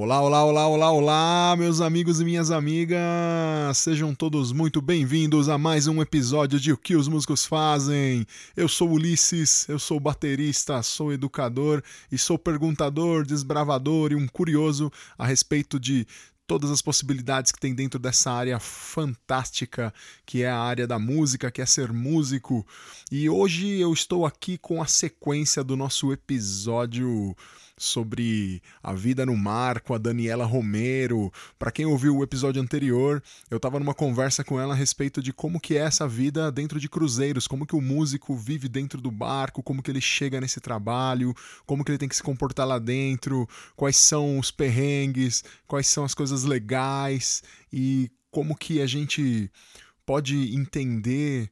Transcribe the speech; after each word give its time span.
Olá, 0.00 0.20
olá, 0.20 0.44
olá, 0.44 0.68
olá, 0.68 0.92
olá, 0.92 1.56
meus 1.58 1.80
amigos 1.80 2.20
e 2.20 2.24
minhas 2.24 2.52
amigas! 2.52 3.78
Sejam 3.78 4.14
todos 4.14 4.52
muito 4.52 4.80
bem-vindos 4.80 5.48
a 5.48 5.58
mais 5.58 5.88
um 5.88 6.00
episódio 6.00 6.60
de 6.60 6.72
O 6.72 6.76
que 6.76 6.94
os 6.94 7.08
músicos 7.08 7.44
fazem. 7.44 8.24
Eu 8.56 8.68
sou 8.68 8.92
Ulisses, 8.92 9.68
eu 9.68 9.76
sou 9.76 9.98
baterista, 9.98 10.80
sou 10.84 11.12
educador 11.12 11.82
e 12.12 12.16
sou 12.16 12.38
perguntador, 12.38 13.26
desbravador 13.26 14.12
e 14.12 14.14
um 14.14 14.28
curioso 14.28 14.88
a 15.18 15.26
respeito 15.26 15.80
de 15.80 16.06
todas 16.46 16.70
as 16.70 16.80
possibilidades 16.80 17.50
que 17.50 17.58
tem 17.58 17.74
dentro 17.74 17.98
dessa 17.98 18.30
área 18.30 18.60
fantástica 18.60 19.92
que 20.24 20.44
é 20.44 20.48
a 20.48 20.60
área 20.60 20.86
da 20.86 20.98
música, 20.98 21.50
que 21.50 21.60
é 21.60 21.66
ser 21.66 21.92
músico. 21.92 22.64
E 23.10 23.28
hoje 23.28 23.80
eu 23.80 23.92
estou 23.92 24.24
aqui 24.24 24.58
com 24.58 24.80
a 24.80 24.86
sequência 24.86 25.64
do 25.64 25.76
nosso 25.76 26.12
episódio 26.12 27.36
sobre 27.78 28.62
a 28.82 28.92
vida 28.92 29.24
no 29.24 29.36
mar 29.36 29.80
com 29.80 29.94
a 29.94 29.98
Daniela 29.98 30.44
Romero. 30.44 31.32
Para 31.58 31.70
quem 31.70 31.86
ouviu 31.86 32.16
o 32.16 32.22
episódio 32.22 32.60
anterior, 32.60 33.22
eu 33.50 33.56
estava 33.56 33.78
numa 33.78 33.94
conversa 33.94 34.44
com 34.44 34.60
ela 34.60 34.74
a 34.74 34.76
respeito 34.76 35.22
de 35.22 35.32
como 35.32 35.60
que 35.60 35.76
é 35.76 35.80
essa 35.80 36.06
vida 36.06 36.50
dentro 36.50 36.80
de 36.80 36.88
cruzeiros, 36.88 37.46
como 37.46 37.66
que 37.66 37.76
o 37.76 37.80
músico 37.80 38.36
vive 38.36 38.68
dentro 38.68 39.00
do 39.00 39.10
barco, 39.10 39.62
como 39.62 39.82
que 39.82 39.90
ele 39.90 40.00
chega 40.00 40.40
nesse 40.40 40.60
trabalho, 40.60 41.34
como 41.64 41.84
que 41.84 41.90
ele 41.90 41.98
tem 41.98 42.08
que 42.08 42.16
se 42.16 42.22
comportar 42.22 42.66
lá 42.66 42.78
dentro, 42.78 43.48
quais 43.76 43.96
são 43.96 44.38
os 44.38 44.50
perrengues, 44.50 45.44
quais 45.66 45.86
são 45.86 46.04
as 46.04 46.14
coisas 46.14 46.44
legais 46.44 47.42
e 47.72 48.10
como 48.30 48.56
que 48.56 48.80
a 48.80 48.86
gente 48.86 49.50
pode 50.04 50.54
entender 50.54 51.50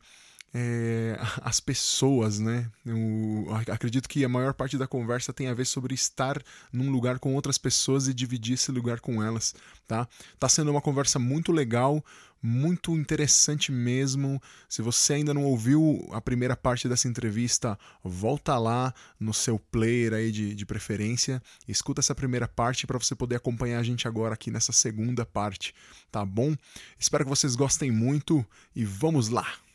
é, 0.59 1.19
as 1.43 1.61
pessoas, 1.61 2.39
né? 2.39 2.71
Eu 2.85 3.47
acredito 3.71 4.09
que 4.09 4.25
a 4.25 4.29
maior 4.29 4.55
parte 4.55 4.79
da 4.79 4.87
conversa 4.87 5.33
tem 5.33 5.49
a 5.49 5.55
ver 5.55 5.67
sobre 5.67 5.95
estar 5.95 6.43
num 6.73 6.91
lugar 6.91 7.19
com 7.19 7.35
outras 7.35 7.59
pessoas 7.59 8.09
e 8.09 8.15
dividir 8.15 8.55
esse 8.55 8.73
lugar 8.73 9.01
com 9.01 9.23
elas, 9.23 9.55
tá? 9.87 10.09
Tá 10.39 10.49
sendo 10.49 10.71
uma 10.71 10.81
conversa 10.81 11.19
muito 11.19 11.53
legal, 11.53 12.03
muito 12.43 12.97
interessante 12.97 13.71
mesmo. 13.71 14.41
Se 14.67 14.81
você 14.81 15.15
ainda 15.15 15.35
não 15.35 15.45
ouviu 15.45 16.09
a 16.11 16.23
primeira 16.23 16.57
parte 16.57 16.89
dessa 16.89 17.07
entrevista, 17.07 17.79
volta 18.03 18.57
lá 18.57 18.95
no 19.21 19.35
seu 19.35 19.59
player 19.59 20.15
aí 20.15 20.33
de, 20.33 20.55
de 20.55 20.65
preferência, 20.65 21.43
escuta 21.69 22.01
essa 22.01 22.15
primeira 22.15 22.49
parte 22.49 22.87
para 22.87 22.99
você 22.99 23.15
poder 23.15 23.37
acompanhar 23.37 23.81
a 23.81 23.83
gente 23.83 24.09
agora 24.09 24.33
aqui 24.33 24.51
nessa 24.51 24.73
segunda 24.73 25.27
parte, 25.27 25.75
tá 26.11 26.25
bom? 26.25 26.55
Espero 26.99 27.25
que 27.25 27.31
vocês 27.31 27.55
gostem 27.55 27.91
muito 27.91 28.47
e 28.75 28.87
vamos 28.87 29.29
lá! 29.29 29.66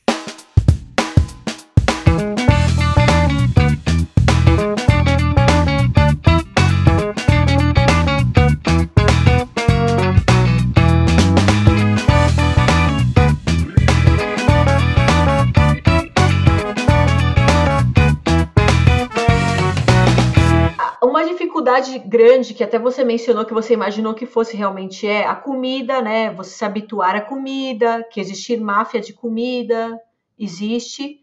Dificuldade 21.62 22.00
grande 22.00 22.54
que 22.54 22.64
até 22.64 22.80
você 22.80 23.04
mencionou 23.04 23.46
que 23.46 23.54
você 23.54 23.74
imaginou 23.74 24.14
que 24.14 24.26
fosse 24.26 24.58
realmente 24.58 25.08
é 25.08 25.26
a 25.26 25.36
comida, 25.36 26.02
né? 26.02 26.32
Você 26.34 26.52
se 26.52 26.66
habituar 26.66 27.16
à 27.16 27.22
comida, 27.22 28.04
que 28.12 28.20
existir 28.20 28.60
máfia 28.60 29.00
de 29.00 29.14
comida 29.14 30.00
existe. 30.38 31.21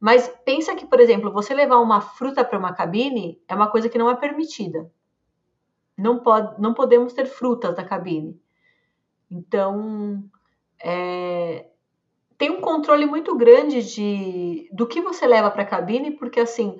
Mas 0.00 0.28
pensa 0.44 0.74
que, 0.74 0.86
por 0.86 1.00
exemplo, 1.00 1.32
você 1.32 1.54
levar 1.54 1.78
uma 1.78 2.00
fruta 2.00 2.44
para 2.44 2.58
uma 2.58 2.74
cabine 2.74 3.40
é 3.48 3.54
uma 3.54 3.70
coisa 3.70 3.88
que 3.88 3.98
não 3.98 4.10
é 4.10 4.16
permitida. 4.16 4.90
Não, 5.96 6.18
pode, 6.18 6.60
não 6.60 6.74
podemos 6.74 7.12
ter 7.12 7.26
frutas 7.26 7.76
na 7.76 7.84
cabine. 7.84 8.38
Então, 9.30 10.22
é, 10.82 11.66
tem 12.36 12.50
um 12.50 12.60
controle 12.60 13.06
muito 13.06 13.36
grande 13.36 13.82
de 13.82 14.68
do 14.72 14.86
que 14.86 15.00
você 15.00 15.26
leva 15.26 15.50
para 15.50 15.62
a 15.62 15.66
cabine, 15.66 16.10
porque 16.10 16.40
assim, 16.40 16.76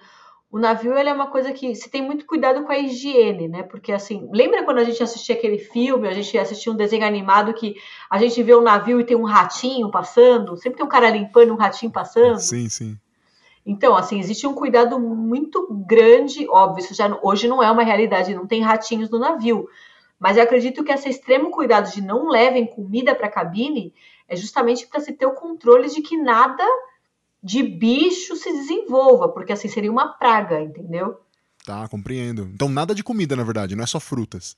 o 0.50 0.58
navio 0.58 0.92
é 0.92 1.12
uma 1.12 1.28
coisa 1.28 1.52
que 1.52 1.74
se 1.74 1.90
tem 1.90 2.02
muito 2.02 2.26
cuidado 2.26 2.62
com 2.64 2.70
a 2.70 2.78
higiene, 2.78 3.48
né? 3.48 3.62
Porque 3.62 3.90
assim, 3.90 4.28
lembra 4.32 4.64
quando 4.64 4.78
a 4.78 4.84
gente 4.84 5.02
assistia 5.02 5.34
aquele 5.34 5.58
filme, 5.58 6.06
a 6.06 6.12
gente 6.12 6.36
assistia 6.38 6.72
um 6.72 6.76
desenho 6.76 7.04
animado 7.04 7.54
que 7.54 7.74
a 8.10 8.18
gente 8.18 8.42
vê 8.42 8.54
um 8.54 8.62
navio 8.62 9.00
e 9.00 9.04
tem 9.04 9.16
um 9.16 9.24
ratinho 9.24 9.90
passando, 9.90 10.56
sempre 10.56 10.76
tem 10.76 10.86
um 10.86 10.88
cara 10.88 11.10
limpando 11.10 11.52
um 11.52 11.56
ratinho 11.56 11.90
passando. 11.90 12.38
Sim, 12.38 12.68
sim. 12.68 12.98
Então, 13.66 13.96
assim, 13.96 14.18
existe 14.18 14.46
um 14.46 14.54
cuidado 14.54 14.98
muito 14.98 15.66
grande, 15.86 16.46
óbvio, 16.48 16.84
isso 16.84 16.94
já 16.94 17.18
hoje 17.22 17.48
não 17.48 17.62
é 17.62 17.70
uma 17.70 17.82
realidade, 17.82 18.34
não 18.34 18.46
tem 18.46 18.60
ratinhos 18.60 19.08
no 19.08 19.18
navio. 19.18 19.68
Mas 20.18 20.36
eu 20.36 20.42
acredito 20.42 20.84
que 20.84 20.92
esse 20.92 21.08
extremo 21.08 21.50
cuidado 21.50 21.90
de 21.90 22.02
não 22.02 22.28
levem 22.28 22.66
comida 22.66 23.14
para 23.14 23.26
a 23.26 23.30
cabine 23.30 23.92
é 24.28 24.36
justamente 24.36 24.86
para 24.86 25.00
se 25.00 25.12
ter 25.12 25.26
o 25.26 25.34
controle 25.34 25.88
de 25.88 26.02
que 26.02 26.16
nada 26.16 26.64
de 27.42 27.62
bicho 27.62 28.36
se 28.36 28.50
desenvolva, 28.52 29.28
porque 29.28 29.52
assim 29.52 29.68
seria 29.68 29.90
uma 29.90 30.08
praga, 30.08 30.60
entendeu? 30.60 31.20
Tá, 31.64 31.86
compreendo. 31.88 32.48
Então 32.54 32.68
nada 32.68 32.94
de 32.94 33.02
comida, 33.02 33.34
na 33.34 33.44
verdade, 33.44 33.74
não 33.74 33.84
é 33.84 33.86
só 33.86 33.98
frutas. 33.98 34.56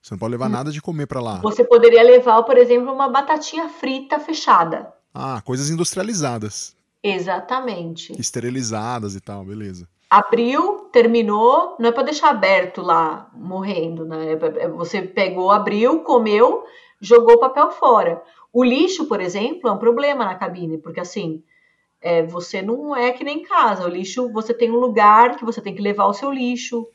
Você 0.00 0.14
não 0.14 0.18
pode 0.18 0.32
levar 0.32 0.46
hum. 0.46 0.52
nada 0.52 0.72
de 0.72 0.82
comer 0.82 1.06
para 1.06 1.20
lá. 1.20 1.36
Você 1.38 1.64
poderia 1.64 2.02
levar, 2.02 2.42
por 2.42 2.58
exemplo, 2.58 2.92
uma 2.92 3.08
batatinha 3.08 3.68
frita 3.68 4.18
fechada. 4.18 4.92
Ah, 5.14 5.40
coisas 5.44 5.70
industrializadas. 5.70 6.74
Exatamente. 7.02 8.12
Esterilizadas 8.18 9.14
e 9.14 9.20
tal, 9.20 9.44
beleza. 9.44 9.88
Abriu, 10.08 10.90
terminou, 10.92 11.74
não 11.78 11.88
é 11.88 11.92
para 11.92 12.02
deixar 12.02 12.30
aberto 12.30 12.82
lá, 12.82 13.30
morrendo, 13.34 14.04
né? 14.04 14.32
É 14.32 14.64
é, 14.64 14.68
você 14.68 15.02
pegou, 15.02 15.50
abriu, 15.50 16.00
comeu, 16.00 16.64
jogou 17.00 17.36
o 17.36 17.40
papel 17.40 17.70
fora. 17.70 18.22
O 18.52 18.62
lixo, 18.62 19.06
por 19.06 19.20
exemplo, 19.20 19.68
é 19.68 19.72
um 19.72 19.78
problema 19.78 20.24
na 20.26 20.34
cabine, 20.34 20.76
porque 20.76 21.00
assim, 21.00 21.42
é, 22.00 22.22
você 22.22 22.60
não 22.60 22.94
é 22.94 23.10
que 23.12 23.24
nem 23.24 23.38
em 23.38 23.42
casa. 23.42 23.86
O 23.86 23.88
lixo, 23.88 24.30
você 24.30 24.52
tem 24.52 24.70
um 24.70 24.78
lugar 24.78 25.36
que 25.36 25.44
você 25.44 25.60
tem 25.60 25.74
que 25.74 25.80
levar 25.80 26.06
o 26.06 26.12
seu 26.12 26.30
lixo, 26.30 26.86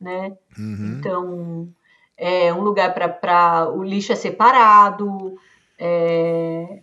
né? 0.00 0.34
Uhum. 0.58 0.96
Então, 0.98 1.68
é 2.16 2.52
um 2.54 2.62
lugar 2.62 2.94
para 2.94 3.70
o 3.70 3.82
lixo 3.82 4.12
é 4.12 4.16
separado. 4.16 5.36
É, 5.78 6.80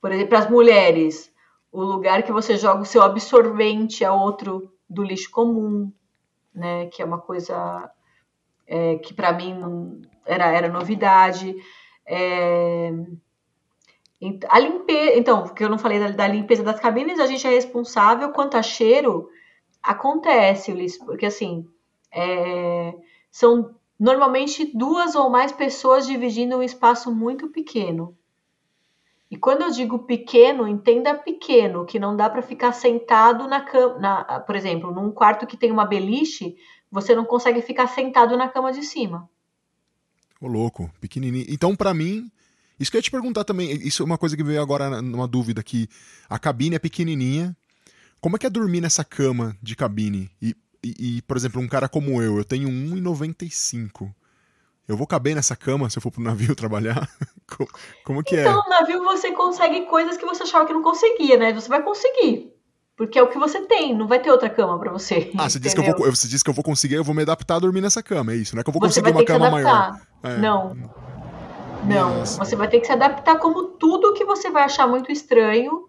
por 0.00 0.12
exemplo, 0.12 0.28
para 0.28 0.38
as 0.38 0.50
mulheres, 0.50 1.33
o 1.74 1.82
lugar 1.82 2.22
que 2.22 2.30
você 2.30 2.56
joga 2.56 2.82
o 2.82 2.86
seu 2.86 3.02
absorvente 3.02 4.04
é 4.04 4.10
outro 4.10 4.72
do 4.88 5.02
lixo 5.02 5.28
comum, 5.28 5.92
né? 6.54 6.86
Que 6.86 7.02
é 7.02 7.04
uma 7.04 7.18
coisa 7.18 7.90
é, 8.64 8.96
que 8.98 9.12
para 9.12 9.32
mim 9.32 10.00
era, 10.24 10.46
era 10.46 10.68
novidade. 10.68 11.56
É, 12.06 12.92
a 14.48 14.58
limpeza, 14.60 15.18
então, 15.18 15.42
porque 15.42 15.64
eu 15.64 15.68
não 15.68 15.76
falei 15.76 15.98
da, 15.98 16.10
da, 16.10 16.28
limpeza 16.28 16.62
das 16.62 16.78
cabines, 16.78 17.18
a 17.18 17.26
gente 17.26 17.44
é 17.44 17.50
responsável 17.50 18.30
quanto 18.30 18.56
a 18.56 18.62
cheiro 18.62 19.28
acontece, 19.82 20.70
Ulisses, 20.70 21.04
porque 21.04 21.26
assim 21.26 21.68
é, 22.12 22.94
são 23.32 23.74
normalmente 23.98 24.70
duas 24.76 25.16
ou 25.16 25.28
mais 25.28 25.50
pessoas 25.50 26.06
dividindo 26.06 26.56
um 26.56 26.62
espaço 26.62 27.12
muito 27.12 27.48
pequeno. 27.48 28.16
E 29.34 29.36
quando 29.36 29.62
eu 29.62 29.70
digo 29.72 29.98
pequeno, 29.98 30.68
entenda 30.68 31.12
pequeno, 31.12 31.84
que 31.84 31.98
não 31.98 32.14
dá 32.14 32.30
para 32.30 32.40
ficar 32.40 32.70
sentado 32.70 33.48
na 33.48 33.62
cama. 33.62 34.38
por 34.46 34.54
exemplo, 34.54 34.94
num 34.94 35.10
quarto 35.10 35.44
que 35.44 35.56
tem 35.56 35.72
uma 35.72 35.84
beliche, 35.84 36.54
você 36.88 37.16
não 37.16 37.24
consegue 37.24 37.60
ficar 37.60 37.88
sentado 37.88 38.36
na 38.36 38.48
cama 38.48 38.72
de 38.72 38.84
cima. 38.84 39.28
Ô, 40.40 40.46
louco, 40.46 40.88
pequenininho. 41.00 41.46
Então, 41.48 41.74
para 41.74 41.92
mim, 41.92 42.30
isso 42.78 42.92
que 42.92 42.96
eu 42.96 43.00
ia 43.00 43.02
te 43.02 43.10
perguntar 43.10 43.42
também, 43.42 43.72
isso 43.72 44.04
é 44.04 44.06
uma 44.06 44.16
coisa 44.16 44.36
que 44.36 44.44
veio 44.44 44.62
agora 44.62 45.02
numa 45.02 45.26
dúvida 45.26 45.60
aqui. 45.60 45.88
A 46.30 46.38
cabine 46.38 46.76
é 46.76 46.78
pequenininha. 46.78 47.56
Como 48.20 48.36
é 48.36 48.38
que 48.38 48.46
é 48.46 48.50
dormir 48.50 48.82
nessa 48.82 49.02
cama 49.02 49.56
de 49.60 49.74
cabine? 49.74 50.30
E, 50.40 50.54
e, 50.80 51.16
e 51.16 51.22
por 51.22 51.36
exemplo, 51.36 51.60
um 51.60 51.66
cara 51.66 51.88
como 51.88 52.22
eu, 52.22 52.38
eu 52.38 52.44
tenho 52.44 52.68
1,95 52.68 54.14
eu 54.86 54.96
vou 54.96 55.06
caber 55.06 55.34
nessa 55.34 55.56
cama 55.56 55.88
se 55.88 55.98
eu 55.98 56.02
for 56.02 56.10
pro 56.10 56.22
navio 56.22 56.54
trabalhar? 56.56 57.08
Como, 58.04 58.22
que 58.22 58.36
então, 58.36 58.52
é? 58.52 58.54
Então, 58.54 58.62
no 58.64 58.70
navio 58.70 59.04
você 59.04 59.32
consegue 59.32 59.82
coisas 59.82 60.16
que 60.16 60.26
você 60.26 60.42
achava 60.42 60.66
que 60.66 60.72
não 60.72 60.82
conseguia, 60.82 61.36
né? 61.36 61.52
Você 61.52 61.68
vai 61.68 61.82
conseguir. 61.82 62.52
Porque 62.96 63.18
é 63.18 63.22
o 63.22 63.28
que 63.28 63.38
você 63.38 63.60
tem, 63.62 63.92
não 63.92 64.06
vai 64.06 64.20
ter 64.20 64.30
outra 64.30 64.48
cama 64.48 64.78
para 64.78 64.92
você. 64.92 65.32
Ah, 65.36 65.48
você 65.48 65.58
disse, 65.58 65.74
que 65.74 65.80
eu 65.80 65.96
vou, 65.96 66.10
você 66.10 66.28
disse 66.28 66.44
que 66.44 66.50
eu 66.50 66.54
vou 66.54 66.62
conseguir, 66.62 66.94
eu 66.94 67.02
vou 67.02 67.14
me 67.14 67.22
adaptar 67.22 67.56
a 67.56 67.58
dormir 67.58 67.80
nessa 67.80 68.02
cama, 68.02 68.32
é 68.32 68.36
isso? 68.36 68.54
Não 68.54 68.60
é 68.60 68.64
que 68.64 68.70
eu 68.70 68.72
vou 68.72 68.80
você 68.80 69.00
conseguir 69.00 69.18
uma 69.18 69.24
cama 69.24 69.50
maior. 69.50 70.00
É. 70.22 70.36
Não. 70.36 70.74
Não. 71.84 72.18
Nossa. 72.18 72.38
Você 72.38 72.54
vai 72.54 72.68
ter 72.68 72.80
que 72.80 72.86
se 72.86 72.92
adaptar 72.92 73.38
como 73.38 73.64
tudo 73.64 74.14
que 74.14 74.24
você 74.24 74.48
vai 74.48 74.62
achar 74.62 74.86
muito 74.86 75.10
estranho, 75.10 75.88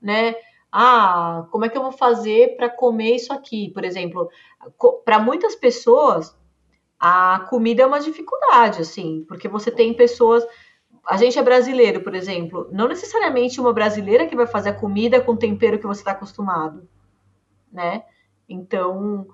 né? 0.00 0.34
Ah, 0.72 1.46
como 1.50 1.64
é 1.64 1.68
que 1.68 1.76
eu 1.76 1.82
vou 1.82 1.92
fazer 1.92 2.56
para 2.56 2.68
comer 2.68 3.16
isso 3.16 3.32
aqui? 3.32 3.70
Por 3.70 3.84
exemplo, 3.84 4.30
para 5.04 5.18
muitas 5.18 5.54
pessoas, 5.54 6.34
a 6.98 7.46
comida 7.48 7.82
é 7.82 7.86
uma 7.86 8.00
dificuldade, 8.00 8.80
assim, 8.80 9.24
porque 9.28 9.48
você 9.48 9.70
tem 9.70 9.94
pessoas. 9.94 10.44
A 11.06 11.16
gente 11.16 11.38
é 11.38 11.42
brasileiro, 11.42 12.02
por 12.02 12.14
exemplo, 12.14 12.68
não 12.72 12.88
necessariamente 12.88 13.60
uma 13.60 13.72
brasileira 13.72 14.26
que 14.26 14.36
vai 14.36 14.46
fazer 14.46 14.70
a 14.70 14.74
comida 14.74 15.20
com 15.20 15.36
tempero 15.36 15.78
que 15.78 15.86
você 15.86 16.00
está 16.00 16.12
acostumado, 16.12 16.88
né? 17.72 18.04
Então, 18.48 19.26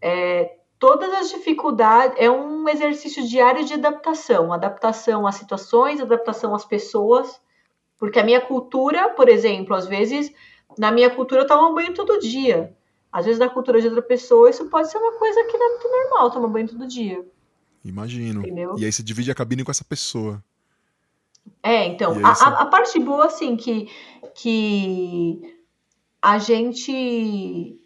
é, 0.00 0.56
todas 0.78 1.12
as 1.14 1.30
dificuldades, 1.30 2.16
é 2.18 2.30
um 2.30 2.68
exercício 2.68 3.26
diário 3.26 3.64
de 3.64 3.74
adaptação, 3.74 4.52
adaptação 4.52 5.26
às 5.26 5.36
situações, 5.36 6.00
adaptação 6.00 6.54
às 6.54 6.64
pessoas, 6.64 7.40
porque 7.98 8.18
a 8.18 8.24
minha 8.24 8.40
cultura, 8.40 9.08
por 9.10 9.28
exemplo, 9.28 9.74
às 9.74 9.86
vezes, 9.86 10.32
na 10.76 10.90
minha 10.90 11.08
cultura 11.08 11.42
eu 11.42 11.46
tomo 11.46 11.74
banho 11.74 11.94
todo 11.94 12.18
dia. 12.18 12.76
Às 13.16 13.24
vezes, 13.24 13.40
na 13.40 13.48
cultura 13.48 13.80
de 13.80 13.86
outra 13.86 14.02
pessoa, 14.02 14.50
isso 14.50 14.66
pode 14.66 14.90
ser 14.90 14.98
uma 14.98 15.12
coisa 15.12 15.42
que 15.44 15.56
não 15.56 15.66
é 15.66 15.70
muito 15.70 15.88
normal, 15.88 16.30
tomar 16.30 16.48
banho 16.48 16.68
todo 16.68 16.86
dia. 16.86 17.26
Imagino. 17.82 18.40
Entendeu? 18.40 18.76
E 18.78 18.84
aí 18.84 18.92
você 18.92 19.02
divide 19.02 19.30
a 19.30 19.34
cabine 19.34 19.64
com 19.64 19.70
essa 19.70 19.82
pessoa. 19.82 20.44
É, 21.62 21.86
então, 21.86 22.12
a, 22.22 22.32
a, 22.32 22.48
a, 22.60 22.66
parte 22.66 22.98
boa, 22.98 23.24
assim, 23.24 23.56
que, 23.56 23.88
que 24.34 25.58
a 26.20 26.36
gente. 26.36 27.80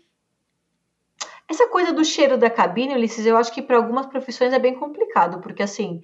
Essa 1.49 1.69
coisa 1.69 1.93
do 1.93 2.05
cheiro 2.05 2.37
da 2.37 2.51
cabine, 2.51 2.95
Ulisses, 2.95 3.25
eu 3.25 3.37
acho 3.37 3.53
que 3.53 3.63
para 3.63 3.77
algumas 3.77 4.07
profissões 4.07 4.53
é 4.53 4.59
bem 4.59 4.75
complicado, 4.75 5.41
porque 5.41 5.63
assim, 5.63 6.03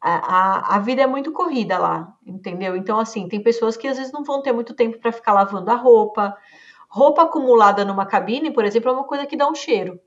a, 0.00 0.12
a, 0.12 0.76
a, 0.76 0.78
vida 0.78 1.02
é 1.02 1.06
muito 1.06 1.32
corrida 1.32 1.78
lá, 1.78 2.16
entendeu? 2.24 2.76
Então, 2.76 3.00
assim, 3.00 3.26
tem 3.26 3.42
pessoas 3.42 3.76
que 3.76 3.88
às 3.88 3.98
vezes 3.98 4.12
não 4.12 4.22
vão 4.22 4.40
ter 4.40 4.52
muito 4.52 4.72
tempo 4.72 4.98
para 4.98 5.10
ficar 5.10 5.32
lavando 5.32 5.68
a 5.68 5.74
roupa. 5.74 6.36
Roupa 6.98 7.22
acumulada 7.22 7.84
numa 7.84 8.04
cabine, 8.04 8.50
por 8.50 8.64
exemplo, 8.64 8.90
é 8.90 8.92
uma 8.92 9.04
coisa 9.04 9.24
que 9.24 9.36
dá 9.36 9.48
um 9.48 9.54
cheiro. 9.54 10.00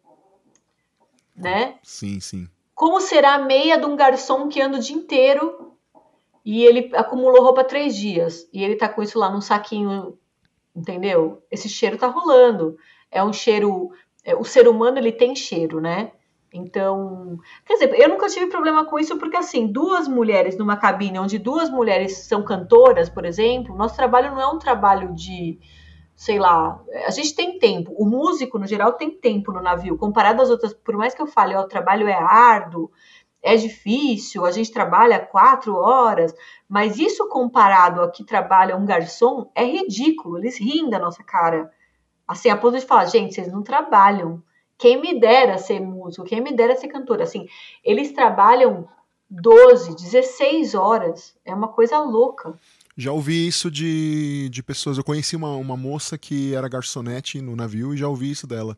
Né? 1.36 1.80
Sim, 1.82 2.20
sim. 2.20 2.48
Como 2.76 3.00
será 3.00 3.36
a 3.36 3.40
meia 3.40 3.78
de 3.78 3.86
um 3.86 3.96
garçom 3.96 4.50
que 4.50 4.62
anda 4.62 4.78
o 4.78 4.82
dia 4.82 4.96
inteiro 4.96 5.72
e 6.44 6.64
ele 6.66 6.92
acumulou 6.94 7.42
roupa 7.42 7.64
três 7.64 7.96
dias 7.96 8.48
e 8.52 8.62
ele 8.64 8.76
tá 8.76 8.90
com 8.90 9.02
isso 9.02 9.18
lá 9.18 9.30
num 9.30 9.40
saquinho, 9.40 10.18
entendeu? 10.76 11.42
Esse 11.50 11.70
cheiro 11.70 11.98
tá 11.98 12.08
rolando. 12.08 12.76
É 13.10 13.24
um 13.24 13.32
cheiro. 13.32 13.92
É, 14.24 14.36
o 14.36 14.44
ser 14.44 14.68
humano 14.68 14.98
ele 14.98 15.12
tem 15.12 15.36
cheiro, 15.36 15.80
né? 15.80 16.12
Então, 16.54 17.40
quer 17.66 17.76
dizer, 17.76 17.98
eu 17.98 18.10
nunca 18.10 18.28
tive 18.28 18.48
problema 18.48 18.84
com 18.84 19.00
isso 19.00 19.18
porque 19.18 19.38
assim, 19.38 19.68
duas 19.68 20.08
mulheres 20.08 20.58
numa 20.58 20.76
cabine 20.76 21.18
onde 21.18 21.38
duas 21.38 21.70
mulheres 21.70 22.26
são 22.26 22.44
cantoras, 22.44 23.10
por 23.10 23.24
exemplo, 23.24 23.78
nosso 23.78 23.96
trabalho 23.96 24.32
não 24.32 24.42
é 24.42 24.48
um 24.48 24.60
trabalho 24.60 25.14
de 25.16 25.58
sei 26.22 26.38
lá, 26.38 26.80
a 27.08 27.10
gente 27.10 27.34
tem 27.34 27.58
tempo. 27.58 27.92
O 27.98 28.06
músico, 28.06 28.60
no 28.60 28.68
geral, 28.68 28.94
tem 28.94 29.10
tempo 29.10 29.52
no 29.52 29.60
navio. 29.60 29.98
Comparado 29.98 30.40
às 30.40 30.52
outras, 30.52 30.72
por 30.72 30.96
mais 30.96 31.16
que 31.16 31.22
eu 31.24 31.26
fale, 31.26 31.56
ó, 31.56 31.62
o 31.62 31.68
trabalho 31.68 32.08
é 32.08 32.14
árduo, 32.14 32.92
é 33.42 33.56
difícil, 33.56 34.46
a 34.46 34.52
gente 34.52 34.72
trabalha 34.72 35.18
quatro 35.18 35.76
horas, 35.76 36.32
mas 36.70 37.00
isso 37.00 37.28
comparado 37.28 38.04
a 38.04 38.12
que 38.12 38.24
trabalha 38.24 38.78
um 38.78 38.86
garçom 38.86 39.50
é 39.56 39.64
ridículo. 39.64 40.38
Eles 40.38 40.60
riem 40.60 40.92
da 40.92 41.00
nossa 41.00 41.24
cara. 41.24 41.72
Assim, 42.28 42.52
a 42.52 42.56
ponto 42.56 42.78
de 42.78 42.86
falar, 42.86 43.06
gente, 43.06 43.34
vocês 43.34 43.52
não 43.52 43.64
trabalham. 43.64 44.44
Quem 44.78 45.02
me 45.02 45.20
dera 45.20 45.58
ser 45.58 45.80
músico, 45.80 46.28
quem 46.28 46.40
me 46.40 46.56
dera 46.56 46.76
ser 46.76 46.90
cantor. 46.90 47.20
Assim, 47.20 47.48
eles 47.84 48.12
trabalham 48.12 48.88
12, 49.28 49.96
16 49.96 50.76
horas. 50.76 51.36
É 51.44 51.52
uma 51.52 51.70
coisa 51.70 51.98
louca. 51.98 52.54
Já 52.98 53.12
ouvi 53.12 53.48
isso 53.48 53.72
de, 53.72 54.50
de 54.50 54.62
pessoas. 54.62 54.98
Eu 54.98 55.04
conheci 55.04 55.36
uma, 55.36 55.56
uma 55.56 55.78
moça 55.78 56.18
que 56.18 56.54
era 56.54 56.68
garçonete 56.68 57.42
no 57.42 57.56
navio 57.56 57.94
e 57.94 57.98
já 57.98 58.08
ouvi 58.08 58.32
isso 58.32 58.46
dela. 58.46 58.78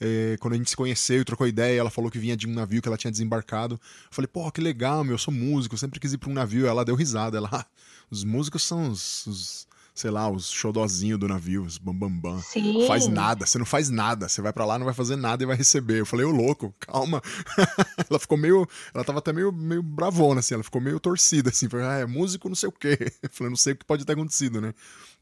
É, 0.00 0.36
quando 0.40 0.54
a 0.54 0.56
gente 0.56 0.70
se 0.70 0.76
conheceu 0.76 1.20
e 1.20 1.24
trocou 1.24 1.46
ideia, 1.46 1.78
ela 1.78 1.90
falou 1.90 2.10
que 2.10 2.18
vinha 2.18 2.36
de 2.36 2.48
um 2.48 2.52
navio 2.52 2.82
que 2.82 2.88
ela 2.88 2.96
tinha 2.96 3.10
desembarcado. 3.10 3.74
Eu 3.74 4.08
falei, 4.10 4.26
pô, 4.26 4.50
que 4.50 4.60
legal, 4.60 5.04
meu, 5.04 5.14
eu 5.14 5.18
sou 5.18 5.32
músico, 5.32 5.78
sempre 5.78 6.00
quis 6.00 6.12
ir 6.12 6.18
pra 6.18 6.30
um 6.30 6.34
navio. 6.34 6.66
Ela 6.66 6.84
deu 6.84 6.94
risada. 6.94 7.36
Ela, 7.36 7.48
ah, 7.52 7.66
os 8.10 8.24
músicos 8.24 8.62
são 8.62 8.90
os, 8.90 9.26
os 9.26 9.68
sei 9.94 10.10
lá, 10.10 10.30
os 10.30 10.50
xodozinhos 10.50 11.18
do 11.18 11.28
navio, 11.28 11.62
os 11.62 11.76
bambambam. 11.76 12.38
Sim. 12.38 12.86
Faz 12.86 13.06
nada, 13.08 13.44
você 13.44 13.58
não 13.58 13.66
faz 13.66 13.90
nada. 13.90 14.28
Você 14.28 14.40
vai 14.40 14.52
para 14.52 14.64
lá, 14.64 14.78
não 14.78 14.86
vai 14.86 14.94
fazer 14.94 15.16
nada 15.16 15.42
e 15.42 15.46
vai 15.46 15.56
receber. 15.56 16.00
Eu 16.00 16.06
falei, 16.06 16.24
ô 16.24 16.30
louco, 16.30 16.74
calma. 16.80 17.20
ela 18.08 18.18
ficou 18.18 18.38
meio. 18.38 18.66
Ela 18.94 19.04
tava 19.04 19.18
até 19.18 19.32
meio, 19.32 19.52
meio 19.52 19.82
bravona, 19.82 20.40
assim, 20.40 20.54
ela 20.54 20.64
ficou 20.64 20.80
meio 20.80 20.98
torcida, 20.98 21.50
assim. 21.50 21.68
Falei, 21.68 21.86
ah, 21.86 21.98
é 21.98 22.06
músico, 22.06 22.48
não 22.48 22.56
sei 22.56 22.68
o 22.68 22.72
quê. 22.72 22.96
Eu 23.22 23.30
falei, 23.30 23.50
não 23.50 23.56
sei 23.56 23.74
o 23.74 23.76
que 23.76 23.84
pode 23.84 24.04
ter 24.04 24.12
acontecido, 24.12 24.60
né? 24.60 24.72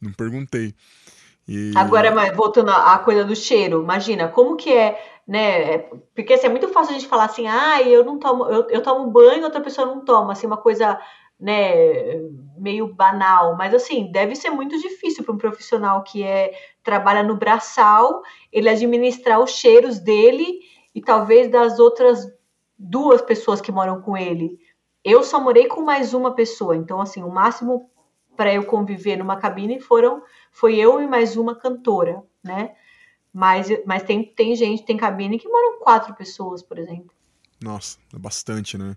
Não 0.01 0.13
perguntei. 0.13 0.75
E... 1.49 1.73
Agora, 1.77 2.13
mas 2.13 2.35
voltando 2.37 2.71
à 2.71 2.97
coisa 2.99 3.25
do 3.25 3.35
cheiro, 3.35 3.83
imagina, 3.83 4.29
como 4.29 4.57
que 4.57 4.73
é, 4.73 5.03
né? 5.27 5.79
Porque 6.15 6.35
assim, 6.35 6.47
é 6.47 6.51
muito 6.51 6.69
fácil 6.69 6.95
a 6.95 6.99
gente 6.99 7.09
falar 7.09 7.25
assim, 7.25 7.49
ah, 7.49 7.83
eu 7.83 8.05
não 8.05 8.21
tomo, 8.21 8.45
eu, 8.45 8.69
eu 8.69 8.83
tomo 8.83 9.11
banho, 9.11 9.43
outra 9.43 9.61
pessoa 9.61 9.87
não 9.87 10.05
toma, 10.05 10.33
assim, 10.33 10.47
uma 10.47 10.59
coisa 10.59 11.01
né, 11.41 11.73
meio 12.59 12.93
banal, 12.93 13.57
mas 13.57 13.73
assim, 13.73 14.13
deve 14.13 14.37
ser 14.37 14.51
muito 14.51 14.79
difícil 14.79 15.25
para 15.25 15.35
um 15.35 15.39
profissional 15.39 16.03
que 16.03 16.23
é 16.23 16.53
trabalha 16.83 17.23
no 17.23 17.37
braçal, 17.37 18.23
ele 18.53 18.69
administrar 18.69 19.41
os 19.41 19.53
cheiros 19.53 19.99
dele 19.99 20.61
e 20.95 21.01
talvez 21.01 21.51
das 21.51 21.79
outras 21.79 22.27
duas 22.79 23.23
pessoas 23.23 23.61
que 23.61 23.73
moram 23.73 24.03
com 24.03 24.17
ele. 24.17 24.59
Eu 25.03 25.23
só 25.23 25.41
morei 25.41 25.67
com 25.67 25.83
mais 25.83 26.13
uma 26.13 26.35
pessoa, 26.35 26.77
então 26.77 27.01
assim, 27.01 27.23
o 27.23 27.31
máximo 27.31 27.91
para 28.37 28.53
eu 28.53 28.65
conviver 28.65 29.17
numa 29.17 29.37
cabine 29.37 29.81
foram 29.81 30.23
foi 30.53 30.77
eu 30.77 31.01
e 31.01 31.07
mais 31.07 31.37
uma 31.37 31.55
cantora, 31.55 32.23
né? 32.43 32.75
Mas, 33.33 33.69
mas 33.87 34.03
tem, 34.03 34.25
tem 34.25 34.57
gente, 34.57 34.85
tem 34.85 34.97
cabine 34.97 35.39
que 35.39 35.49
moram 35.49 35.79
quatro 35.79 36.15
pessoas, 36.15 36.63
por 36.63 36.79
exemplo. 36.79 37.13
Nossa, 37.63 37.99
é 38.15 38.19
bastante, 38.19 38.77
né? 38.77 38.97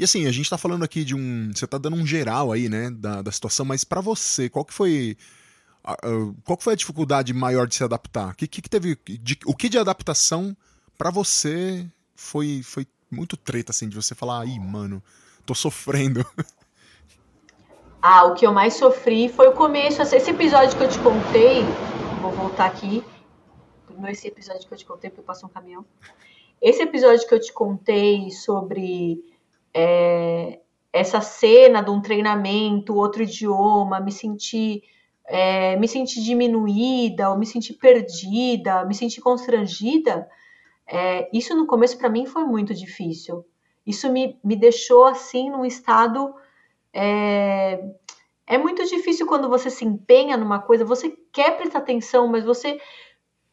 E 0.00 0.04
assim, 0.04 0.26
a 0.26 0.32
gente 0.32 0.48
tá 0.48 0.56
falando 0.56 0.82
aqui 0.82 1.04
de 1.04 1.14
um. 1.14 1.52
Você 1.54 1.66
tá 1.66 1.76
dando 1.76 1.94
um 1.94 2.06
geral 2.06 2.50
aí, 2.50 2.70
né, 2.70 2.88
da, 2.88 3.20
da 3.20 3.30
situação, 3.30 3.66
mas 3.66 3.84
para 3.84 4.00
você, 4.00 4.48
qual 4.48 4.64
que 4.64 4.72
foi. 4.72 5.14
Qual 6.42 6.56
que 6.56 6.64
foi 6.64 6.72
a 6.72 6.76
dificuldade 6.76 7.34
maior 7.34 7.66
de 7.66 7.74
se 7.74 7.84
adaptar? 7.84 8.30
O 8.30 8.34
que, 8.34 8.48
que, 8.48 8.62
teve. 8.62 8.96
De, 9.04 9.38
o 9.44 9.54
que 9.54 9.68
de 9.68 9.76
adaptação 9.76 10.56
para 10.96 11.10
você 11.10 11.86
foi, 12.16 12.62
foi 12.62 12.86
muito 13.10 13.36
treta, 13.36 13.72
assim, 13.72 13.90
de 13.90 13.96
você 13.96 14.14
falar, 14.14 14.46
ih, 14.46 14.58
mano, 14.58 15.02
tô 15.44 15.54
sofrendo. 15.54 16.24
Ah, 18.02 18.24
o 18.24 18.32
que 18.32 18.46
eu 18.46 18.52
mais 18.54 18.72
sofri 18.72 19.28
foi 19.28 19.48
o 19.48 19.52
começo. 19.52 20.00
Esse 20.00 20.30
episódio 20.30 20.74
que 20.74 20.82
eu 20.82 20.88
te 20.88 20.98
contei, 21.00 21.62
vou 22.22 22.32
voltar 22.32 22.64
aqui. 22.64 23.04
Esse 24.08 24.28
episódio 24.28 24.66
que 24.66 24.72
eu 24.72 24.78
te 24.78 24.86
contei, 24.86 25.10
porque 25.10 25.20
passou 25.20 25.50
um 25.50 25.52
caminhão. 25.52 25.84
Esse 26.62 26.80
episódio 26.80 27.28
que 27.28 27.34
eu 27.34 27.38
te 27.38 27.52
contei 27.52 28.30
sobre 28.30 29.22
é, 29.74 30.60
essa 30.92 31.20
cena 31.20 31.82
de 31.82 31.90
um 31.90 32.00
treinamento, 32.00 32.94
outro 32.94 33.22
idioma, 33.22 34.00
me 34.00 34.12
sentir 34.12 34.82
é, 35.30 35.76
me 35.76 35.86
sentir 35.86 36.22
diminuída, 36.22 37.30
ou 37.30 37.38
me 37.38 37.46
sentir 37.46 37.74
perdida, 37.74 38.84
me 38.84 38.94
sentir 38.94 39.20
constrangida, 39.20 40.28
é, 40.84 41.30
isso 41.32 41.54
no 41.54 41.68
começo 41.68 41.96
para 41.96 42.08
mim 42.08 42.26
foi 42.26 42.42
muito 42.44 42.74
difícil. 42.74 43.44
Isso 43.86 44.10
me, 44.12 44.38
me 44.42 44.56
deixou 44.56 45.04
assim 45.04 45.48
num 45.48 45.64
estado. 45.64 46.34
É, 46.92 47.80
é 48.44 48.58
muito 48.58 48.84
difícil 48.84 49.24
quando 49.24 49.48
você 49.48 49.70
se 49.70 49.84
empenha 49.84 50.36
numa 50.36 50.58
coisa, 50.58 50.84
você 50.84 51.16
quer 51.32 51.56
prestar 51.56 51.78
atenção, 51.78 52.26
mas 52.26 52.44
você 52.44 52.80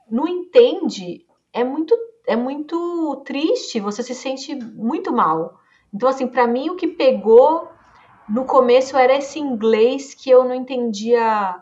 não 0.09 0.27
entende. 0.27 1.27
É 1.53 1.63
muito, 1.63 1.95
é 2.25 2.36
muito 2.36 3.21
triste, 3.24 3.79
você 3.79 4.01
se 4.01 4.15
sente 4.15 4.55
muito 4.55 5.13
mal. 5.13 5.59
Então, 5.94 6.10
assim, 6.10 6.27
para 6.27 6.48
mim 6.48 6.70
o 6.70 6.75
que 6.75 6.88
pegou 6.88 7.70
no 8.27 8.46
começo 8.46 8.98
era 8.98 9.15
esse 9.15 9.39
inglês 9.39 10.13
que 10.13 10.29
eu 10.29 10.44
não 10.44 10.53
entendia. 10.53 11.56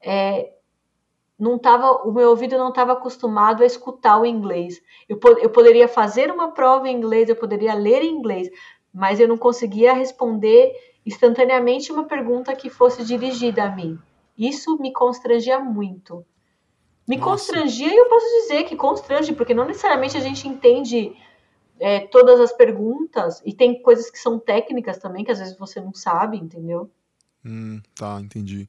É, 0.00 0.52
não 1.38 1.58
tava, 1.58 1.90
o 2.06 2.12
meu 2.12 2.30
ouvido 2.30 2.56
não 2.56 2.68
estava 2.68 2.92
acostumado 2.92 3.62
a 3.62 3.66
escutar 3.66 4.20
o 4.20 4.26
inglês. 4.26 4.80
Eu, 5.08 5.18
eu 5.40 5.50
poderia 5.50 5.88
fazer 5.88 6.30
uma 6.30 6.52
prova 6.52 6.88
em 6.88 6.96
inglês, 6.96 7.28
eu 7.28 7.34
poderia 7.34 7.74
ler 7.74 8.02
em 8.02 8.14
inglês, 8.14 8.48
mas 8.94 9.18
eu 9.18 9.26
não 9.26 9.36
conseguia 9.36 9.92
responder 9.92 10.72
instantaneamente 11.04 11.90
uma 11.90 12.04
pergunta 12.04 12.54
que 12.54 12.70
fosse 12.70 13.04
dirigida 13.04 13.64
a 13.64 13.70
mim. 13.70 13.98
Isso 14.38 14.78
me 14.78 14.92
constrangia 14.92 15.58
muito. 15.58 16.24
Me 17.08 17.16
Nossa. 17.16 17.30
constrangia 17.30 17.92
e 17.92 17.96
eu 17.96 18.06
posso 18.06 18.26
dizer 18.42 18.64
que 18.64 18.76
constrange, 18.76 19.32
porque 19.32 19.54
não 19.54 19.64
necessariamente 19.64 20.16
a 20.16 20.20
gente 20.20 20.46
entende 20.46 21.16
é, 21.82 22.06
todas 22.06 22.38
as 22.38 22.52
perguntas, 22.52 23.42
e 23.44 23.52
tem 23.52 23.82
coisas 23.82 24.08
que 24.08 24.18
são 24.18 24.38
técnicas 24.38 24.98
também, 24.98 25.24
que 25.24 25.32
às 25.32 25.40
vezes 25.40 25.58
você 25.58 25.80
não 25.80 25.92
sabe, 25.92 26.36
entendeu? 26.36 26.88
Hum, 27.44 27.80
tá, 27.92 28.20
entendi. 28.20 28.68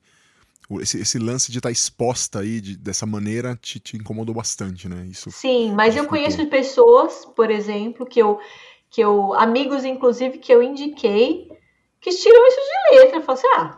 Esse, 0.82 1.00
esse 1.00 1.20
lance 1.20 1.51
de 1.51 1.60
estar 1.60 1.70
tá 1.70 1.72
exposta 1.72 2.39
aí 2.39 2.60
de, 2.60 2.75
dessa 2.75 3.05
maneira 3.05 3.55
te, 3.62 3.79
te 3.79 3.98
incomodou 3.98 4.34
bastante, 4.34 4.89
né? 4.89 5.05
Isso 5.05 5.29
Sim, 5.29 5.74
mas 5.74 5.96
eu 5.96 6.08
conheço 6.08 6.43
pessoas, 6.48 7.24
por 7.36 7.51
exemplo, 7.51 8.03
que 8.03 8.20
eu, 8.20 8.39
que 8.89 9.01
eu. 9.01 9.36
Amigos, 9.36 9.86
inclusive, 9.86 10.39
que 10.39 10.51
eu 10.51 10.63
indiquei, 10.63 11.50
que 12.01 12.10
tiram 12.10 12.48
isso 12.48 12.60
de 12.60 12.98
letra. 12.98 13.22
Falam 13.22 13.39
assim, 13.39 13.48
ah, 13.58 13.77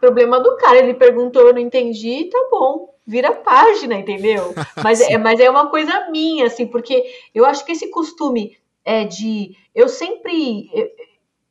problema 0.00 0.40
do 0.40 0.56
cara, 0.56 0.78
ele 0.78 0.94
perguntou, 0.94 1.42
eu 1.42 1.52
não 1.52 1.60
entendi, 1.60 2.30
tá 2.30 2.48
bom 2.50 2.91
vira 3.06 3.32
página, 3.32 3.94
entendeu? 3.94 4.54
Mas, 4.82 5.00
é, 5.00 5.18
mas 5.18 5.40
é 5.40 5.50
uma 5.50 5.66
coisa 5.66 6.08
minha, 6.10 6.46
assim, 6.46 6.66
porque 6.66 7.04
eu 7.34 7.44
acho 7.44 7.64
que 7.64 7.72
esse 7.72 7.90
costume 7.90 8.56
é 8.84 9.04
de. 9.04 9.56
Eu 9.74 9.88
sempre. 9.88 10.70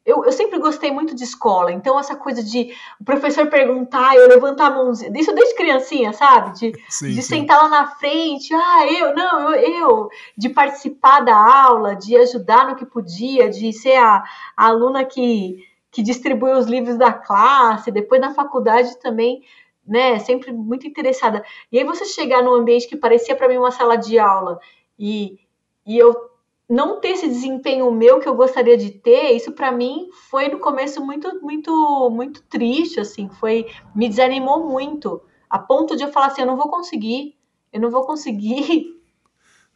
Eu, 0.03 0.25
eu, 0.25 0.31
sempre 0.31 0.57
gostei 0.57 0.91
muito 0.91 1.15
de 1.15 1.23
escola, 1.23 1.71
então 1.71 1.97
essa 1.99 2.15
coisa 2.15 2.43
de 2.43 2.73
o 2.99 3.03
professor 3.03 3.45
perguntar, 3.47 4.15
eu 4.15 4.27
levantar 4.27 4.65
a 4.65 4.71
mãozinha, 4.71 5.11
isso 5.15 5.31
desde 5.31 5.55
criancinha, 5.55 6.11
sabe? 6.11 6.57
De, 6.57 6.73
sim, 6.89 7.09
de 7.09 7.21
sim. 7.21 7.41
sentar 7.41 7.61
lá 7.61 7.69
na 7.69 7.87
frente, 7.87 8.51
ah, 8.51 8.91
eu, 8.91 9.13
não, 9.13 9.53
eu, 9.53 9.89
eu, 9.89 10.09
de 10.35 10.49
participar 10.49 11.19
da 11.19 11.35
aula, 11.35 11.95
de 11.95 12.17
ajudar 12.17 12.67
no 12.67 12.75
que 12.75 12.85
podia, 12.85 13.47
de 13.47 13.71
ser 13.71 13.97
a, 13.97 14.23
a 14.57 14.65
aluna 14.65 15.05
que, 15.05 15.63
que 15.91 16.01
distribui 16.01 16.53
os 16.53 16.65
livros 16.65 16.97
da 16.97 17.13
classe, 17.13 17.91
depois 17.91 18.19
na 18.19 18.33
faculdade 18.33 18.97
também, 18.99 19.43
né, 19.91 20.17
sempre 20.19 20.53
muito 20.53 20.87
interessada. 20.87 21.43
E 21.69 21.77
aí 21.77 21.83
você 21.83 22.05
chegar 22.05 22.41
num 22.41 22.55
ambiente 22.55 22.87
que 22.87 22.95
parecia 22.95 23.35
para 23.35 23.49
mim 23.49 23.57
uma 23.57 23.71
sala 23.71 23.97
de 23.97 24.17
aula 24.17 24.57
e, 24.97 25.37
e 25.85 25.97
eu 25.97 26.15
não 26.69 27.01
ter 27.01 27.09
esse 27.09 27.27
desempenho 27.27 27.91
meu 27.91 28.21
que 28.21 28.29
eu 28.29 28.33
gostaria 28.33 28.77
de 28.77 28.89
ter, 28.89 29.33
isso 29.33 29.51
para 29.51 29.69
mim 29.69 30.07
foi 30.29 30.47
no 30.47 30.59
começo 30.59 31.05
muito, 31.05 31.41
muito, 31.41 32.09
muito 32.09 32.41
triste, 32.43 33.01
assim, 33.01 33.27
foi, 33.27 33.67
me 33.93 34.07
desanimou 34.07 34.65
muito, 34.65 35.21
a 35.49 35.59
ponto 35.59 35.97
de 35.97 36.03
eu 36.03 36.11
falar 36.13 36.27
assim, 36.27 36.43
eu 36.43 36.47
não 36.47 36.55
vou 36.55 36.69
conseguir, 36.69 37.35
eu 37.73 37.81
não 37.81 37.91
vou 37.91 38.05
conseguir. 38.05 38.97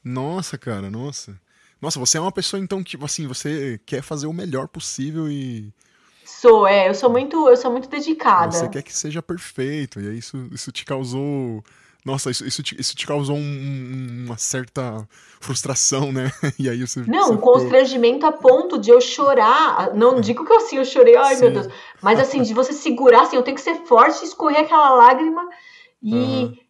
Nossa, 0.02 0.58
cara, 0.58 0.90
nossa. 0.90 1.38
Nossa, 1.82 2.00
você 2.00 2.18
é 2.18 2.22
uma 2.22 2.32
pessoa 2.32 2.62
então 2.62 2.82
que, 2.82 2.98
assim, 3.04 3.28
você 3.28 3.82
quer 3.86 4.02
fazer 4.02 4.28
o 4.28 4.34
melhor 4.34 4.70
possível 4.70 5.30
e 5.30 5.74
Sou, 6.26 6.68
é, 6.68 6.90
eu 6.90 6.96
sou 6.96 7.10
muito, 7.10 7.48
eu 7.48 7.56
sou 7.56 7.72
muito 7.72 7.88
dedicada. 7.88 8.52
Você 8.52 8.68
quer 8.68 8.82
que 8.82 8.96
seja 8.96 9.22
perfeito, 9.22 10.02
e 10.02 10.10
aí 10.10 10.18
isso, 10.18 10.50
isso 10.52 10.72
te 10.72 10.84
causou 10.84 11.64
nossa, 12.06 12.30
isso, 12.30 12.46
isso, 12.46 12.62
te, 12.62 12.80
isso 12.80 12.96
te 12.96 13.08
causou 13.08 13.36
um, 13.36 14.26
uma 14.26 14.38
certa 14.38 15.08
frustração, 15.42 16.12
né? 16.12 16.32
E 16.60 16.70
aí 16.70 16.86
você. 16.86 17.02
Não, 17.08 17.32
um 17.32 17.38
constrangimento 17.38 18.28
a 18.28 18.32
ponto 18.32 18.78
de 18.78 18.92
eu 18.92 19.02
chorar. 19.02 19.92
Não 19.96 20.22
digo 20.22 20.46
que 20.46 20.54
assim 20.54 20.78
eu 20.78 20.86
chorei, 20.86 21.16
ai 21.16 21.36
Sim. 21.36 21.42
meu 21.42 21.52
Deus. 21.52 21.68
Mas 22.04 22.20
assim, 22.20 22.44
de 22.44 22.54
você 22.54 22.74
segurar, 22.74 23.24
assim, 23.24 23.36
eu 23.36 23.42
tenho 23.42 23.56
que 23.56 23.62
ser 23.62 23.76
forte, 23.88 24.24
escorrer 24.24 24.62
aquela 24.62 24.92
lágrima 24.92 25.50
e. 26.02 26.14
Uhum. 26.14 26.66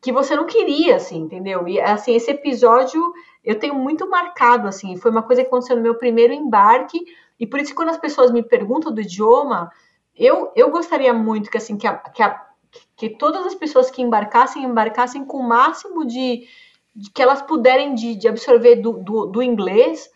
Que 0.00 0.10
você 0.10 0.34
não 0.34 0.44
queria, 0.44 0.96
assim, 0.96 1.18
entendeu? 1.18 1.68
E 1.68 1.80
assim, 1.80 2.14
esse 2.14 2.30
episódio 2.30 3.00
eu 3.44 3.58
tenho 3.58 3.74
muito 3.74 4.08
marcado, 4.10 4.66
assim, 4.66 4.96
foi 4.96 5.10
uma 5.10 5.22
coisa 5.22 5.42
que 5.42 5.48
aconteceu 5.48 5.76
no 5.76 5.82
meu 5.82 5.94
primeiro 5.94 6.32
embarque, 6.32 6.98
e 7.38 7.46
por 7.46 7.60
isso 7.60 7.74
quando 7.74 7.90
as 7.90 7.98
pessoas 7.98 8.30
me 8.30 8.42
perguntam 8.42 8.92
do 8.92 9.00
idioma, 9.00 9.70
eu, 10.14 10.52
eu 10.56 10.70
gostaria 10.70 11.12
muito 11.12 11.50
que 11.50 11.56
assim 11.56 11.76
que 11.76 11.86
a, 11.86 11.94
que 11.96 12.22
a 12.22 12.48
que 12.96 13.10
todas 13.10 13.46
as 13.46 13.54
pessoas 13.54 13.90
que 13.90 14.02
embarcassem, 14.02 14.64
embarcassem 14.64 15.24
com 15.24 15.38
o 15.38 15.48
máximo 15.48 16.04
de, 16.04 16.46
de 16.94 17.10
que 17.10 17.22
elas 17.22 17.42
puderem 17.42 17.94
de, 17.94 18.14
de 18.14 18.28
absorver 18.28 18.76
do, 18.76 18.92
do, 18.92 19.26
do 19.26 19.42
inglês, 19.42 20.10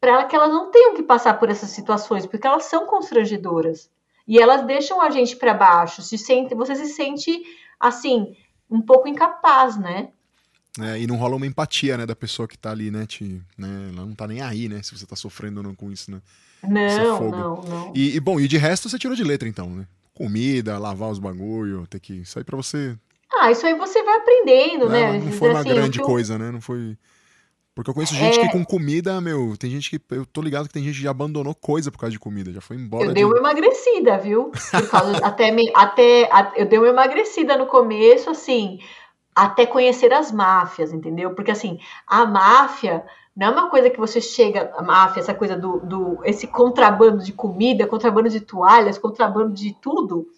para 0.00 0.24
que 0.24 0.36
elas 0.36 0.50
não 0.50 0.70
tenham 0.70 0.94
que 0.94 1.02
passar 1.02 1.38
por 1.38 1.48
essas 1.48 1.70
situações, 1.70 2.26
porque 2.26 2.46
elas 2.46 2.64
são 2.64 2.86
constrangedoras. 2.86 3.90
E 4.26 4.38
elas 4.38 4.66
deixam 4.66 5.00
a 5.00 5.10
gente 5.10 5.36
para 5.36 5.54
baixo. 5.54 6.02
Se 6.02 6.18
sente, 6.18 6.54
você 6.54 6.74
se 6.74 6.86
sente, 6.86 7.42
assim, 7.78 8.36
um 8.70 8.80
pouco 8.80 9.08
incapaz, 9.08 9.76
né? 9.76 10.10
É, 10.80 11.00
e 11.00 11.06
não 11.06 11.16
rola 11.16 11.36
uma 11.36 11.46
empatia, 11.46 11.96
né, 11.96 12.04
da 12.04 12.16
pessoa 12.16 12.48
que 12.48 12.58
tá 12.58 12.72
ali, 12.72 12.90
né, 12.90 13.06
te, 13.06 13.40
né, 13.56 13.90
ela 13.94 14.04
não 14.04 14.14
tá 14.14 14.26
nem 14.26 14.40
aí, 14.40 14.68
né, 14.68 14.82
se 14.82 14.98
você 14.98 15.06
tá 15.06 15.14
sofrendo 15.14 15.58
ou 15.58 15.62
não 15.62 15.74
com 15.74 15.88
isso, 15.88 16.10
né? 16.10 16.20
Não, 16.68 17.30
não, 17.30 17.62
não. 17.62 17.92
E, 17.94 18.16
e, 18.16 18.20
bom, 18.20 18.40
e 18.40 18.48
de 18.48 18.56
resto 18.56 18.88
você 18.88 18.98
tirou 18.98 19.16
de 19.16 19.24
letra, 19.24 19.48
então, 19.48 19.70
né? 19.70 19.86
comida, 20.14 20.78
lavar 20.78 21.10
os 21.10 21.18
bagulho, 21.18 21.86
ter 21.88 22.00
que. 22.00 22.14
Isso 22.14 22.38
aí 22.38 22.44
pra 22.44 22.56
você. 22.56 22.96
Ah, 23.36 23.50
isso 23.50 23.66
aí 23.66 23.74
você 23.74 24.02
vai 24.02 24.16
aprendendo, 24.16 24.88
né? 24.88 25.18
Não, 25.18 25.26
não 25.26 25.32
foi 25.32 25.50
uma 25.50 25.60
assim, 25.60 25.68
grande 25.68 25.98
eu... 25.98 26.06
coisa, 26.06 26.38
né? 26.38 26.50
Não 26.50 26.60
foi. 26.60 26.96
Porque 27.74 27.90
eu 27.90 27.94
conheço 27.94 28.14
gente 28.14 28.38
é... 28.38 28.46
que 28.46 28.52
com 28.52 28.64
comida, 28.64 29.20
meu, 29.20 29.56
tem 29.56 29.68
gente 29.68 29.90
que. 29.90 30.14
Eu 30.14 30.24
tô 30.24 30.40
ligado 30.40 30.68
que 30.68 30.72
tem 30.72 30.84
gente 30.84 30.96
que 30.96 31.02
já 31.02 31.10
abandonou 31.10 31.54
coisa 31.54 31.90
por 31.90 31.98
causa 31.98 32.12
de 32.12 32.20
comida, 32.20 32.52
já 32.52 32.60
foi 32.60 32.76
embora. 32.76 33.04
Eu 33.04 33.08
de... 33.08 33.14
dei 33.14 33.24
uma 33.24 33.36
emagrecida, 33.36 34.16
viu? 34.18 34.52
Por 34.70 34.88
causa, 34.88 35.18
até, 35.18 35.50
me, 35.50 35.70
até 35.74 36.30
eu 36.56 36.66
dei 36.66 36.78
uma 36.78 36.88
emagrecida 36.88 37.58
no 37.58 37.66
começo, 37.66 38.30
assim, 38.30 38.78
até 39.34 39.66
conhecer 39.66 40.12
as 40.12 40.30
máfias, 40.30 40.92
entendeu? 40.92 41.34
Porque 41.34 41.50
assim, 41.50 41.80
a 42.06 42.24
máfia 42.24 43.04
não 43.34 43.48
é 43.48 43.50
uma 43.50 43.70
coisa 43.70 43.90
que 43.90 43.98
você 43.98 44.20
chega, 44.20 44.72
a 44.76 44.82
máfia, 44.82 45.20
essa 45.20 45.34
coisa 45.34 45.56
do, 45.56 45.80
do 45.80 46.20
esse 46.24 46.46
contrabando 46.46 47.22
de 47.24 47.32
comida, 47.32 47.86
contrabando 47.86 48.28
de 48.28 48.40
toalhas, 48.40 48.98
contrabando 48.98 49.52
de 49.52 49.74
tudo. 49.80 50.28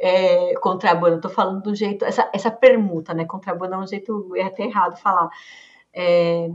É, 0.00 0.54
contrabando, 0.60 1.20
tô 1.20 1.28
falando 1.28 1.60
do 1.60 1.74
jeito, 1.74 2.04
essa, 2.04 2.30
essa 2.32 2.52
permuta, 2.52 3.12
né? 3.12 3.24
Contrabando 3.24 3.74
é 3.74 3.78
um 3.78 3.86
jeito, 3.86 4.32
é 4.36 4.44
até 4.44 4.62
errado 4.62 4.96
falar. 4.96 5.28
É, 5.92 6.48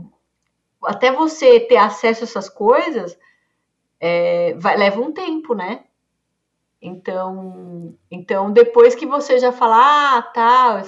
até 0.82 1.12
você 1.12 1.60
ter 1.60 1.76
acesso 1.76 2.22
a 2.22 2.24
essas 2.24 2.48
coisas, 2.48 3.18
é, 4.00 4.54
vai, 4.54 4.78
leva 4.78 5.00
um 5.00 5.12
tempo, 5.12 5.54
né? 5.54 5.84
Então, 6.80 7.94
então 8.10 8.50
depois 8.50 8.94
que 8.94 9.06
você 9.06 9.38
já 9.38 9.52
fala, 9.52 10.18
ah, 10.18 10.22
tá, 10.22 10.82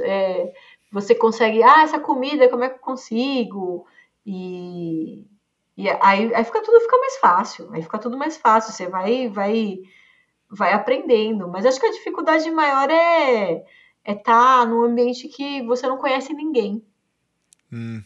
é, 0.00 0.52
você 0.90 1.14
consegue, 1.14 1.62
ah, 1.62 1.82
essa 1.82 2.00
comida, 2.00 2.48
como 2.48 2.64
é 2.64 2.68
que 2.70 2.76
eu 2.76 2.80
consigo? 2.80 3.86
E, 4.30 5.26
e 5.74 5.88
aí, 5.88 6.34
aí 6.34 6.44
fica 6.44 6.62
tudo 6.62 6.78
fica 6.82 6.98
mais 6.98 7.16
fácil, 7.16 7.72
aí 7.72 7.82
fica 7.82 7.98
tudo 7.98 8.18
mais 8.18 8.36
fácil, 8.36 8.74
você 8.74 8.86
vai 8.86 9.26
vai 9.30 9.78
vai 10.50 10.74
aprendendo, 10.74 11.48
mas 11.48 11.64
acho 11.64 11.80
que 11.80 11.86
a 11.86 11.92
dificuldade 11.92 12.50
maior 12.50 12.90
é 12.90 13.64
é 14.04 14.12
estar 14.12 14.22
tá 14.24 14.66
num 14.66 14.82
ambiente 14.82 15.28
que 15.28 15.62
você 15.62 15.86
não 15.86 15.96
conhece 15.96 16.34
ninguém. 16.34 16.84
Hum, 17.72 18.02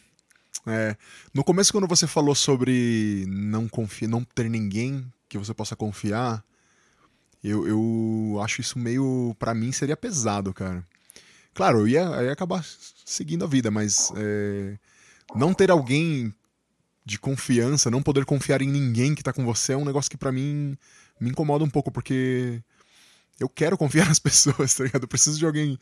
é. 0.65 0.97
No 1.35 1.43
começo, 1.43 1.73
quando 1.73 1.89
você 1.89 2.07
falou 2.07 2.37
sobre 2.37 3.25
não 3.27 3.69
confiar, 3.69 4.09
não 4.09 4.23
ter 4.23 4.49
ninguém 4.49 5.05
que 5.29 5.37
você 5.37 5.53
possa 5.53 5.75
confiar, 5.75 6.45
eu, 7.43 7.67
eu 7.67 8.41
acho 8.41 8.61
isso 8.61 8.79
meio. 8.79 9.35
para 9.41 9.55
mim 9.55 9.73
seria 9.73 9.97
pesado, 9.97 10.55
cara. 10.55 10.87
Claro, 11.53 11.81
eu 11.81 11.89
ia, 11.89 12.03
eu 12.03 12.27
ia 12.27 12.33
acabar 12.33 12.65
seguindo 13.05 13.45
a 13.45 13.49
vida, 13.49 13.73
mas 13.73 14.13
é, 14.17 14.79
não 15.35 15.55
ter 15.55 15.71
alguém 15.71 16.33
de 17.05 17.19
confiança, 17.19 17.91
não 17.91 18.03
poder 18.03 18.25
confiar 18.25 18.63
em 18.63 18.69
ninguém 18.69 19.15
que 19.15 19.23
tá 19.23 19.33
com 19.33 19.45
você 19.45 19.73
é 19.73 19.77
um 19.77 19.85
negócio 19.85 20.11
que 20.11 20.17
para 20.17 20.31
mim 20.31 20.77
me 21.21 21.31
incomoda 21.31 21.65
um 21.65 21.71
pouco, 21.71 21.91
porque 21.91 22.63
eu 23.41 23.49
quero 23.49 23.77
confiar 23.77 24.07
nas 24.09 24.19
pessoas, 24.19 24.75
tá 24.75 24.85
ligado? 24.85 25.03
Eu 25.03 25.09
preciso 25.09 25.39
de 25.39 25.45
alguém. 25.45 25.79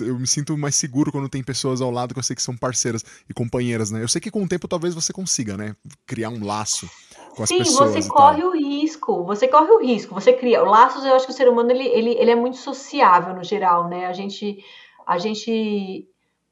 Eu 0.00 0.18
me 0.18 0.26
sinto 0.26 0.56
mais 0.56 0.74
seguro 0.74 1.10
quando 1.10 1.28
tem 1.28 1.42
pessoas 1.42 1.80
ao 1.80 1.90
lado 1.90 2.12
que 2.12 2.20
eu 2.20 2.22
sei 2.22 2.36
que 2.36 2.42
são 2.42 2.56
parceiras 2.56 3.04
e 3.28 3.32
companheiras, 3.32 3.90
né? 3.90 4.02
Eu 4.02 4.08
sei 4.08 4.20
que 4.20 4.30
com 4.30 4.42
o 4.42 4.48
tempo 4.48 4.68
talvez 4.68 4.94
você 4.94 5.12
consiga, 5.12 5.56
né? 5.56 5.74
Criar 6.06 6.28
um 6.28 6.44
laço 6.44 6.88
com 7.34 7.42
as 7.42 7.48
Sim, 7.48 7.58
pessoas. 7.58 7.92
Sim, 7.92 8.02
você 8.02 8.08
corre 8.08 8.44
o 8.44 8.52
risco. 8.52 9.24
Você 9.24 9.48
corre 9.48 9.70
o 9.70 9.80
risco. 9.80 10.14
Você 10.14 10.32
cria. 10.32 10.62
Laços, 10.62 11.04
eu 11.04 11.14
acho 11.14 11.26
que 11.26 11.32
o 11.32 11.36
ser 11.36 11.48
humano 11.48 11.70
ele, 11.70 11.86
ele, 11.88 12.10
ele 12.10 12.30
é 12.30 12.36
muito 12.36 12.58
sociável 12.58 13.34
no 13.34 13.44
geral, 13.44 13.88
né? 13.88 14.06
A 14.06 14.12
gente. 14.12 14.62
A 15.06 15.18
gente 15.18 16.06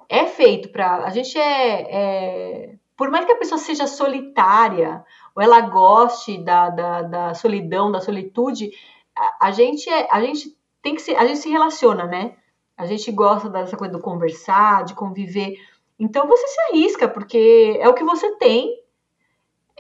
é 0.09 0.27
feito 0.27 0.71
para. 0.71 1.05
A 1.05 1.11
gente 1.11 1.39
é, 1.39 1.87
é, 1.91 2.75
Por 2.97 3.11
mais 3.11 3.27
que 3.27 3.33
a 3.33 3.37
pessoa 3.37 3.59
seja 3.59 3.87
solitária, 3.87 5.05
ou 5.35 5.43
ela 5.43 5.61
goste 5.61 6.39
da, 6.39 6.71
da, 6.71 7.03
da 7.03 7.35
solidão, 7.35 7.93
da 7.93 8.01
solitude, 8.01 8.71
a, 9.15 9.49
a, 9.49 9.51
gente 9.51 9.89
é, 9.91 10.09
a 10.11 10.21
gente 10.23 10.57
tem 10.83 10.95
que 10.95 11.03
se. 11.03 11.15
A 11.15 11.27
gente 11.27 11.41
se 11.41 11.51
relaciona, 11.51 12.07
né? 12.07 12.37
A 12.77 12.87
gente 12.87 13.11
gosta 13.13 13.51
dessa 13.51 13.77
coisa 13.77 13.93
do 13.93 14.01
conversar, 14.01 14.85
de 14.85 14.95
conviver. 14.95 15.57
Então 15.99 16.27
você 16.27 16.47
se 16.47 16.61
arrisca, 16.71 17.09
porque 17.09 17.77
é 17.81 17.89
o 17.89 17.95
que 17.95 18.05
você 18.05 18.37
tem 18.37 18.83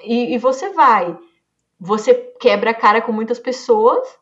e, 0.03 0.35
e 0.35 0.39
você 0.39 0.71
vai. 0.71 1.17
Você 1.81 2.13
quebra 2.41 2.73
a 2.73 2.75
cara 2.75 3.01
com 3.01 3.13
muitas 3.13 3.39
pessoas, 3.39 4.19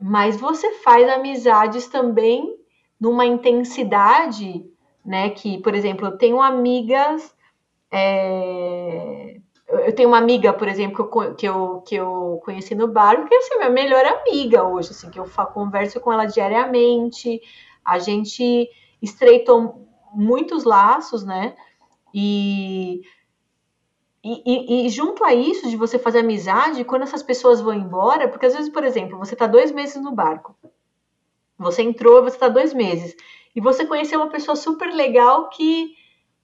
mas 0.00 0.36
você 0.36 0.74
faz 0.74 1.08
amizades 1.10 1.88
também 1.88 2.56
numa 3.00 3.26
intensidade 3.26 4.71
né? 5.04 5.30
Que, 5.30 5.58
por 5.58 5.74
exemplo, 5.74 6.06
eu 6.06 6.16
tenho 6.16 6.40
amigas. 6.40 7.34
É, 7.90 9.40
eu 9.68 9.94
tenho 9.94 10.08
uma 10.08 10.18
amiga, 10.18 10.52
por 10.52 10.68
exemplo, 10.68 11.08
que 11.08 11.18
eu, 11.18 11.34
que 11.34 11.46
eu, 11.46 11.82
que 11.86 11.94
eu 11.94 12.40
conheci 12.44 12.74
no 12.74 12.88
bar, 12.88 13.26
que 13.26 13.34
é 13.34 13.38
assim, 13.38 13.56
minha 13.56 13.70
melhor 13.70 14.04
amiga 14.04 14.64
hoje, 14.64 14.90
assim, 14.90 15.10
que 15.10 15.18
eu 15.18 15.26
converso 15.52 16.00
com 16.00 16.12
ela 16.12 16.26
diariamente. 16.26 17.40
A 17.84 17.98
gente 17.98 18.68
estreitou 19.00 19.88
muitos 20.12 20.64
laços, 20.64 21.24
né? 21.24 21.56
E, 22.14 23.02
e, 24.22 24.86
e, 24.86 24.88
junto 24.90 25.24
a 25.24 25.34
isso, 25.34 25.68
de 25.68 25.76
você 25.76 25.98
fazer 25.98 26.20
amizade, 26.20 26.84
quando 26.84 27.02
essas 27.02 27.22
pessoas 27.22 27.60
vão 27.60 27.74
embora, 27.74 28.28
porque 28.28 28.46
às 28.46 28.54
vezes, 28.54 28.68
por 28.68 28.84
exemplo, 28.84 29.18
você 29.18 29.34
está 29.34 29.46
dois 29.46 29.72
meses 29.72 30.00
no 30.00 30.12
barco, 30.12 30.54
você 31.58 31.82
entrou, 31.82 32.22
você 32.22 32.36
está 32.36 32.48
dois 32.48 32.72
meses, 32.74 33.16
e 33.54 33.60
você 33.60 33.84
conheceu 33.84 34.20
uma 34.20 34.30
pessoa 34.30 34.56
super 34.56 34.92
legal 34.92 35.48
que 35.48 35.94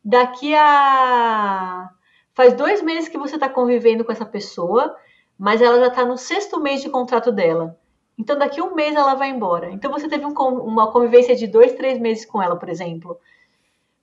daqui 0.04 0.54
a. 0.54 1.90
Faz 2.34 2.54
dois 2.54 2.82
meses 2.82 3.08
que 3.08 3.18
você 3.18 3.34
está 3.34 3.48
convivendo 3.48 4.04
com 4.04 4.12
essa 4.12 4.24
pessoa, 4.24 4.96
mas 5.36 5.60
ela 5.60 5.80
já 5.80 5.88
está 5.88 6.04
no 6.04 6.16
sexto 6.16 6.60
mês 6.60 6.80
de 6.80 6.88
contrato 6.88 7.32
dela. 7.32 7.76
Então, 8.16 8.38
daqui 8.38 8.60
a 8.60 8.64
um 8.64 8.74
mês 8.74 8.94
ela 8.94 9.14
vai 9.14 9.30
embora. 9.30 9.70
Então, 9.70 9.90
você 9.90 10.08
teve 10.08 10.24
um, 10.24 10.32
uma 10.32 10.90
convivência 10.90 11.34
de 11.34 11.46
dois, 11.46 11.72
três 11.74 11.98
meses 11.98 12.24
com 12.24 12.42
ela, 12.42 12.56
por 12.56 12.68
exemplo. 12.68 13.18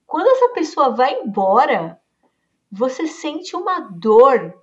Quando 0.06 0.28
essa 0.28 0.48
pessoa 0.50 0.90
vai 0.90 1.20
embora, 1.20 2.00
você 2.70 3.06
sente 3.06 3.56
uma 3.56 3.80
dor, 3.80 4.54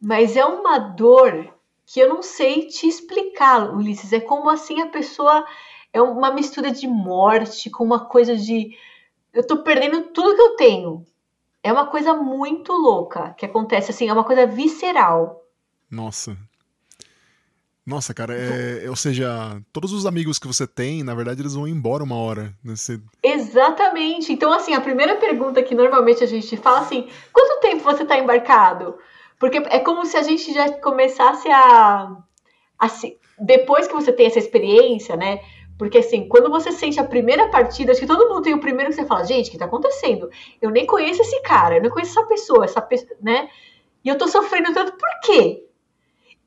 mas 0.00 0.36
é 0.36 0.44
uma 0.44 0.78
dor 0.78 1.52
que 1.86 2.00
eu 2.00 2.08
não 2.08 2.22
sei 2.22 2.66
te 2.66 2.88
explicar, 2.88 3.74
Ulisses. 3.74 4.12
É 4.12 4.20
como 4.20 4.48
assim 4.48 4.80
a 4.80 4.88
pessoa 4.88 5.44
é 5.92 6.00
uma 6.00 6.32
mistura 6.32 6.70
de 6.70 6.86
morte 6.86 7.70
com 7.70 7.84
uma 7.84 8.00
coisa 8.06 8.36
de 8.36 8.76
eu 9.32 9.46
tô 9.46 9.62
perdendo 9.62 10.02
tudo 10.08 10.34
que 10.34 10.42
eu 10.42 10.56
tenho. 10.56 11.06
É 11.62 11.72
uma 11.72 11.86
coisa 11.86 12.14
muito 12.14 12.72
louca 12.72 13.34
que 13.38 13.46
acontece 13.46 13.90
assim, 13.90 14.08
é 14.08 14.12
uma 14.12 14.24
coisa 14.24 14.46
visceral. 14.46 15.44
Nossa. 15.90 16.36
Nossa, 17.84 18.14
cara, 18.14 18.32
é, 18.34 18.88
ou 18.88 18.94
seja, 18.94 19.60
todos 19.72 19.92
os 19.92 20.06
amigos 20.06 20.38
que 20.38 20.46
você 20.46 20.68
tem, 20.68 21.02
na 21.02 21.14
verdade, 21.14 21.42
eles 21.42 21.54
vão 21.54 21.66
embora 21.66 22.04
uma 22.04 22.16
hora. 22.16 22.54
Né? 22.62 22.74
Exatamente. 23.22 24.32
Então, 24.32 24.52
assim, 24.52 24.72
a 24.72 24.80
primeira 24.80 25.16
pergunta 25.16 25.62
que 25.62 25.74
normalmente 25.74 26.22
a 26.22 26.26
gente 26.26 26.56
fala 26.56 26.80
assim: 26.80 27.08
quanto 27.32 27.60
tempo 27.60 27.82
você 27.82 28.04
está 28.04 28.16
embarcado? 28.16 28.96
Porque 29.38 29.58
é 29.58 29.80
como 29.80 30.06
se 30.06 30.16
a 30.16 30.22
gente 30.22 30.54
já 30.54 30.70
começasse 30.78 31.48
a, 31.50 32.16
a 32.78 32.88
se, 32.88 33.18
depois 33.36 33.88
que 33.88 33.94
você 33.94 34.12
tem 34.12 34.26
essa 34.26 34.38
experiência, 34.38 35.16
né? 35.16 35.40
Porque 35.82 35.98
assim, 35.98 36.28
quando 36.28 36.48
você 36.48 36.70
sente 36.70 37.00
a 37.00 37.04
primeira 37.04 37.48
partida, 37.48 37.90
acho 37.90 38.00
que 38.00 38.06
todo 38.06 38.28
mundo 38.28 38.42
tem 38.42 38.54
o 38.54 38.60
primeiro 38.60 38.90
que 38.90 38.94
você 38.94 39.04
fala, 39.04 39.24
gente, 39.24 39.48
o 39.48 39.50
que 39.50 39.58
tá 39.58 39.64
acontecendo? 39.64 40.30
Eu 40.60 40.70
nem 40.70 40.86
conheço 40.86 41.22
esse 41.22 41.42
cara, 41.42 41.78
eu 41.78 41.82
não 41.82 41.90
conheço 41.90 42.12
essa 42.12 42.28
pessoa, 42.28 42.64
essa 42.64 42.80
pessoa, 42.80 43.18
né? 43.20 43.50
E 44.04 44.08
eu 44.08 44.16
tô 44.16 44.28
sofrendo 44.28 44.72
tanto, 44.72 44.92
por 44.92 45.08
quê? 45.24 45.66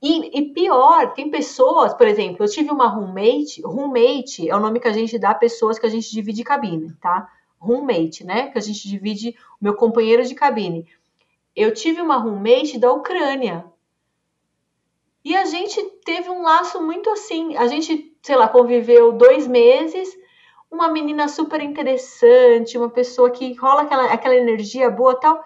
E, 0.01 0.39
e, 0.39 0.53
pior, 0.53 1.11
tem 1.13 1.29
pessoas, 1.29 1.93
por 1.93 2.07
exemplo, 2.07 2.45
eu 2.45 2.49
tive 2.49 2.71
uma 2.71 2.87
roommate, 2.87 3.61
roommate 3.61 4.49
é 4.49 4.55
o 4.55 4.59
nome 4.61 4.79
que 4.79 4.87
a 4.87 4.93
gente 4.93 5.19
dá 5.19 5.31
a 5.31 5.35
pessoas 5.35 5.77
que 5.77 5.85
a 5.85 5.89
gente 5.89 6.09
divide 6.09 6.41
cabine, 6.41 6.93
tá? 7.01 7.29
Roommate, 7.59 8.23
né? 8.23 8.47
Que 8.51 8.57
a 8.57 8.61
gente 8.61 8.87
divide 8.87 9.35
o 9.59 9.65
meu 9.65 9.75
companheiro 9.75 10.23
de 10.23 10.33
cabine. 10.33 10.87
Eu 11.53 11.73
tive 11.73 11.99
uma 11.99 12.15
roommate 12.15 12.79
da 12.79 12.89
Ucrânia. 12.93 13.65
E 15.25 15.35
a 15.35 15.43
gente 15.43 15.83
teve 16.05 16.29
um 16.29 16.41
laço 16.41 16.81
muito 16.81 17.09
assim. 17.09 17.57
A 17.57 17.67
gente 17.67 18.14
sei 18.25 18.35
lá, 18.35 18.47
conviveu 18.47 19.11
dois 19.11 19.45
meses, 19.45 20.09
uma 20.71 20.87
menina 20.87 21.27
super 21.27 21.61
interessante, 21.61 22.75
uma 22.75 22.89
pessoa 22.89 23.29
que 23.29 23.53
rola 23.53 23.83
aquela, 23.83 24.11
aquela 24.11 24.35
energia 24.35 24.89
boa 24.89 25.13
tal. 25.19 25.43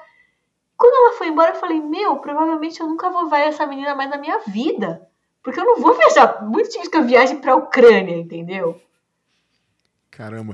Quando 0.77 0.95
ela 0.95 1.17
foi 1.17 1.27
embora, 1.27 1.51
eu 1.51 1.59
falei, 1.59 1.81
meu, 1.81 2.15
provavelmente 2.19 2.79
eu 2.79 2.87
nunca 2.87 3.09
vou 3.09 3.29
ver 3.29 3.41
essa 3.41 3.67
menina 3.67 3.93
mais 3.95 4.09
na 4.09 4.17
minha 4.17 4.39
vida. 4.47 5.05
Porque 5.43 5.59
eu 5.59 5.65
não 5.65 5.81
vou 5.81 5.93
viajar. 5.93 6.41
Muito 6.45 6.69
difícil 6.69 6.89
que 6.89 6.95
eu 6.95 7.03
viaje 7.03 7.35
pra 7.35 7.57
Ucrânia, 7.57 8.15
entendeu? 8.15 8.81
Caramba. 10.09 10.53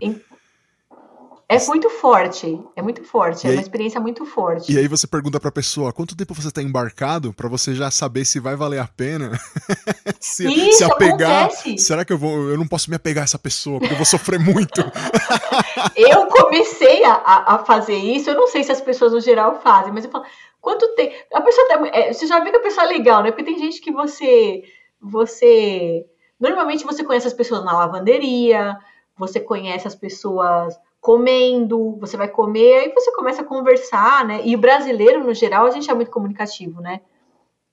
É 1.48 1.60
muito 1.68 1.92
forte, 1.92 2.60
é 2.76 2.82
muito 2.82 3.04
forte, 3.04 3.44
e 3.44 3.48
é 3.48 3.52
aí, 3.52 3.58
uma 3.58 3.62
experiência 3.62 4.00
muito 4.00 4.26
forte. 4.26 4.74
E 4.74 4.80
aí 4.80 4.88
você 4.88 5.06
pergunta 5.06 5.40
pra 5.40 5.52
pessoa, 5.52 5.94
quanto 5.94 6.18
tempo 6.18 6.34
você 6.34 6.52
tá 6.52 6.60
embarcado 6.60 7.32
para 7.32 7.48
você 7.48 7.76
já 7.76 7.92
saber 7.92 8.26
se 8.26 8.40
vai 8.40 8.56
valer 8.56 8.80
a 8.80 8.88
pena? 8.88 9.32
se, 10.20 10.48
Isso, 10.48 10.80
se 10.80 10.84
apegar, 10.84 11.46
acontece. 11.46 11.78
será 11.78 12.04
que 12.04 12.12
eu 12.12 12.18
vou, 12.18 12.50
eu 12.50 12.58
não 12.58 12.68
posso 12.68 12.90
me 12.90 12.96
apegar 12.96 13.22
a 13.22 13.26
essa 13.26 13.38
pessoa, 13.38 13.80
porque 13.80 13.94
eu 13.94 13.98
vou 13.98 14.08
sofrer 14.08 14.40
muito. 14.40 14.82
eu 15.96 16.26
comecei 16.28 17.04
a, 17.06 17.56
a 17.56 17.60
fazer 17.60 17.96
isso, 17.96 18.32
eu 18.32 18.36
não 18.36 18.48
sei 18.48 18.64
se 18.64 18.72
as 18.72 18.82
pessoas 18.82 19.14
no 19.14 19.22
geral 19.22 19.62
fazem, 19.62 19.94
mas 19.94 20.04
eu 20.04 20.10
falo, 20.10 20.26
quanto 20.60 20.96
tempo, 20.96 21.14
a 21.32 21.42
pessoa 21.42 21.68
tá, 21.68 21.88
é, 21.90 22.12
você 22.12 22.26
já 22.26 22.40
viu 22.40 22.54
que 22.54 22.58
a 22.58 22.64
pessoa 22.64 22.86
é 22.88 22.90
legal, 22.90 23.22
né? 23.22 23.30
Porque 23.30 23.44
tem 23.44 23.60
gente 23.60 23.80
que 23.82 23.92
você, 23.92 24.64
você, 25.00 26.08
normalmente 26.40 26.84
você 26.84 27.04
conhece 27.04 27.28
as 27.28 27.34
pessoas 27.34 27.64
na 27.64 27.78
lavanderia, 27.78 28.76
você 29.16 29.40
conhece 29.40 29.88
as 29.88 29.94
pessoas 29.94 30.76
comendo, 31.06 31.96
você 32.00 32.18
vai 32.18 32.28
comer, 32.28 32.80
aí 32.80 32.92
você 32.92 33.12
começa 33.12 33.44
a 33.44 33.46
conversar, 33.46 34.26
né? 34.26 34.42
E 34.44 34.56
o 34.56 34.58
brasileiro, 34.58 35.24
no 35.24 35.36
geral, 35.36 35.68
a 35.68 35.70
gente 35.70 35.90
é 35.90 35.94
muito 35.94 36.10
comunicativo, 36.10 36.82
né? 36.82 37.02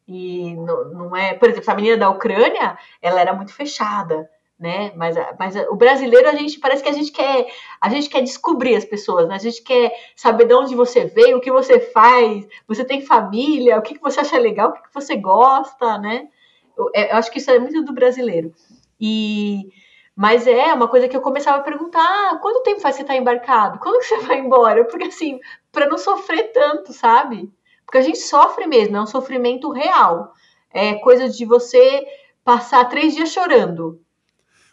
E 0.07 0.55
não, 0.57 0.85
não 0.91 1.17
é, 1.17 1.33
por 1.33 1.49
exemplo, 1.49 1.71
a 1.71 1.75
menina 1.75 1.97
da 1.97 2.11
Ucrânia, 2.11 2.77
ela 3.01 3.23
era 3.23 3.33
muito 3.33 3.55
fechada, 3.55 4.29
né? 4.61 4.93
Mas, 4.97 5.17
mas 5.39 5.57
o 5.71 5.75
brasileiro, 5.75 6.29
a 6.29 6.35
gente 6.35 6.61
parece 6.61 6.83
que 6.83 6.91
a 6.91 6.93
gente 6.93 7.11
quer, 7.11 7.47
a 7.81 7.89
gente 7.89 8.11
quer 8.11 8.21
descobrir 8.21 8.77
as 8.77 8.85
pessoas, 8.85 9.27
né? 9.27 9.37
A 9.37 9.39
gente 9.39 9.63
quer 9.63 9.91
saber 10.15 10.45
de 10.45 10.53
onde 10.53 10.75
você 10.75 11.07
veio, 11.07 11.39
o 11.39 11.41
que 11.41 11.51
você 11.51 11.81
faz, 11.81 12.47
você 12.69 12.85
tem 12.85 13.01
família, 13.01 13.79
o 13.79 13.83
que, 13.83 13.95
que 13.95 14.03
você 14.03 14.21
acha 14.21 14.39
legal, 14.39 14.69
o 14.69 14.73
que, 14.75 14.83
que 14.83 14.95
você 14.95 15.17
gosta, 15.17 15.97
né? 15.97 16.29
Eu, 16.77 16.91
é, 16.95 17.13
eu 17.13 17.17
acho 17.17 17.31
que 17.31 17.39
isso 17.39 17.51
é 17.51 17.59
muito 17.59 17.83
do 17.83 17.95
brasileiro. 17.95 18.53
E 19.01 19.71
mas 20.15 20.47
é 20.47 20.73
uma 20.75 20.89
coisa 20.89 21.09
que 21.09 21.17
eu 21.17 21.21
começava 21.21 21.59
a 21.59 21.63
perguntar: 21.63 22.01
ah, 22.01 22.39
quanto 22.41 22.63
tempo 22.63 22.81
faz 22.81 22.97
você 22.97 23.03
estar 23.03 23.15
tá 23.15 23.19
embarcado? 23.19 23.79
Quando 23.79 24.01
que 24.01 24.07
você 24.07 24.19
vai 24.19 24.39
embora? 24.39 24.85
Porque 24.85 25.05
assim, 25.05 25.41
para 25.71 25.89
não 25.89 25.99
sofrer 25.99 26.53
tanto, 26.53 26.93
sabe? 26.93 27.51
Porque 27.85 27.99
a 27.99 28.03
gente 28.03 28.19
sofre 28.19 28.67
mesmo, 28.67 28.97
é 28.97 29.01
um 29.01 29.07
sofrimento 29.07 29.71
real. 29.71 30.33
É 30.73 30.95
coisa 30.95 31.29
de 31.29 31.45
você 31.45 32.07
passar 32.45 32.85
três 32.87 33.15
dias 33.15 33.31
chorando. 33.31 34.01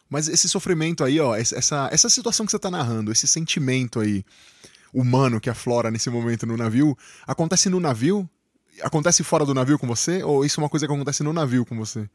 Mas 0.10 0.28
esse 0.28 0.49
sofrimento 0.49 1.04
aí, 1.04 1.19
ó, 1.19 1.36
essa, 1.36 1.88
essa 1.91 2.10
situação 2.10 2.45
que 2.45 2.52
você 2.52 2.58
está 2.58 2.71
narrando, 2.71 3.12
esse 3.12 3.28
sentimento 3.28 3.99
aí 3.99 4.25
humano 4.93 5.39
que 5.39 5.49
aflora 5.49 5.91
nesse 5.91 6.10
momento 6.10 6.47
no 6.47 6.58
navio, 6.58 6.97
acontece 7.28 7.69
no 7.69 7.80
navio? 7.80 8.28
Acontece 8.82 9.23
fora 9.23 9.45
do 9.45 9.54
navio 9.54 9.78
com 9.78 9.86
você? 9.86 10.23
Ou 10.23 10.43
isso 10.43 10.60
é 10.60 10.63
uma 10.63 10.69
coisa 10.69 10.88
que 10.88 10.93
acontece 10.93 11.21
no 11.21 11.32
navio 11.32 11.65
com 11.65 11.78
você? 11.78 12.10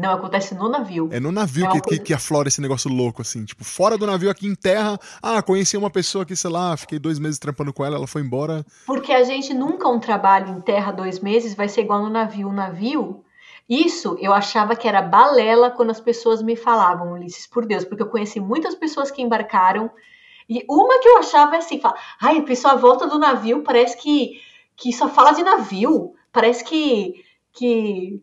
Não, 0.00 0.12
acontece 0.12 0.54
no 0.54 0.66
navio. 0.66 1.10
É 1.12 1.20
no 1.20 1.30
navio 1.30 1.66
é 1.66 1.72
que, 1.72 1.80
coisa... 1.80 1.98
que, 2.00 2.06
que, 2.06 2.14
aflora 2.14 2.48
esse 2.48 2.60
negócio 2.60 2.90
louco, 2.90 3.20
assim. 3.20 3.44
Tipo, 3.44 3.62
fora 3.64 3.98
do 3.98 4.06
navio, 4.06 4.30
aqui 4.30 4.46
em 4.46 4.54
terra. 4.54 4.98
Ah, 5.22 5.42
conheci 5.42 5.76
uma 5.76 5.90
pessoa 5.90 6.24
que, 6.24 6.34
sei 6.34 6.50
lá, 6.50 6.74
fiquei 6.74 6.98
dois 6.98 7.18
meses 7.18 7.38
trampando 7.38 7.70
com 7.70 7.84
ela, 7.84 7.96
ela 7.96 8.06
foi 8.06 8.22
embora. 8.22 8.64
Porque 8.86 9.12
a 9.12 9.22
gente 9.24 9.52
nunca 9.52 9.86
um 9.88 10.00
trabalho 10.00 10.56
em 10.56 10.60
terra 10.62 10.90
dois 10.90 11.20
meses 11.20 11.54
vai 11.54 11.68
ser 11.68 11.82
igual 11.82 12.02
no 12.02 12.08
navio. 12.08 12.48
O 12.48 12.52
navio, 12.52 13.22
isso 13.68 14.16
eu 14.20 14.32
achava 14.32 14.74
que 14.74 14.88
era 14.88 15.02
balela 15.02 15.70
quando 15.70 15.90
as 15.90 16.00
pessoas 16.00 16.42
me 16.42 16.56
falavam, 16.56 17.12
Ulisses, 17.12 17.46
por 17.46 17.66
Deus, 17.66 17.84
porque 17.84 18.02
eu 18.02 18.08
conheci 18.08 18.40
muitas 18.40 18.74
pessoas 18.74 19.10
que 19.10 19.20
embarcaram. 19.20 19.90
E 20.48 20.64
uma 20.66 20.98
que 20.98 21.08
eu 21.08 21.18
achava 21.18 21.58
assim, 21.58 21.78
fala, 21.78 21.94
ai, 22.18 22.38
a 22.38 22.42
pessoa 22.42 22.76
volta 22.76 23.06
do 23.06 23.18
navio, 23.18 23.62
parece 23.62 23.98
que, 23.98 24.40
que 24.74 24.94
só 24.94 25.10
fala 25.10 25.32
de 25.32 25.42
navio. 25.42 26.14
Parece 26.32 26.64
que, 26.64 27.22
que 27.52 28.22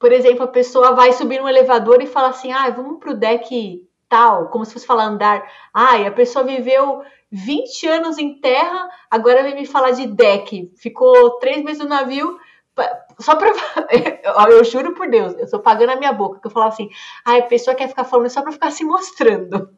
por 0.00 0.12
exemplo, 0.12 0.44
a 0.44 0.48
pessoa 0.48 0.94
vai 0.94 1.12
subir 1.12 1.40
no 1.40 1.48
elevador 1.48 2.02
e 2.02 2.06
fala 2.06 2.30
assim: 2.30 2.50
ah, 2.50 2.70
vamos 2.70 2.98
pro 2.98 3.14
deck 3.14 3.86
tal, 4.08 4.48
como 4.48 4.64
se 4.64 4.72
fosse 4.72 4.86
falar 4.86 5.04
andar. 5.04 5.46
Ah, 5.74 5.96
a 5.96 6.10
pessoa 6.10 6.42
viveu 6.42 7.02
20 7.30 7.86
anos 7.86 8.18
em 8.18 8.40
terra, 8.40 8.88
agora 9.10 9.42
vem 9.42 9.54
me 9.54 9.66
falar 9.66 9.90
de 9.90 10.06
deck. 10.06 10.72
Ficou 10.78 11.38
três 11.38 11.62
meses 11.62 11.82
no 11.82 11.88
navio, 11.88 12.40
só 13.18 13.36
para 13.36 13.52
eu 14.50 14.64
juro 14.64 14.94
por 14.94 15.08
Deus, 15.08 15.34
eu 15.34 15.44
estou 15.44 15.60
pagando 15.60 15.90
a 15.90 15.96
minha 15.96 16.14
boca, 16.14 16.40
que 16.40 16.46
eu 16.46 16.50
falo 16.50 16.66
assim, 16.66 16.88
ah, 17.22 17.36
a 17.36 17.42
pessoa 17.42 17.76
quer 17.76 17.88
ficar 17.88 18.04
falando 18.04 18.30
só 18.30 18.40
para 18.40 18.52
ficar 18.52 18.70
se 18.70 18.84
mostrando. 18.84 19.70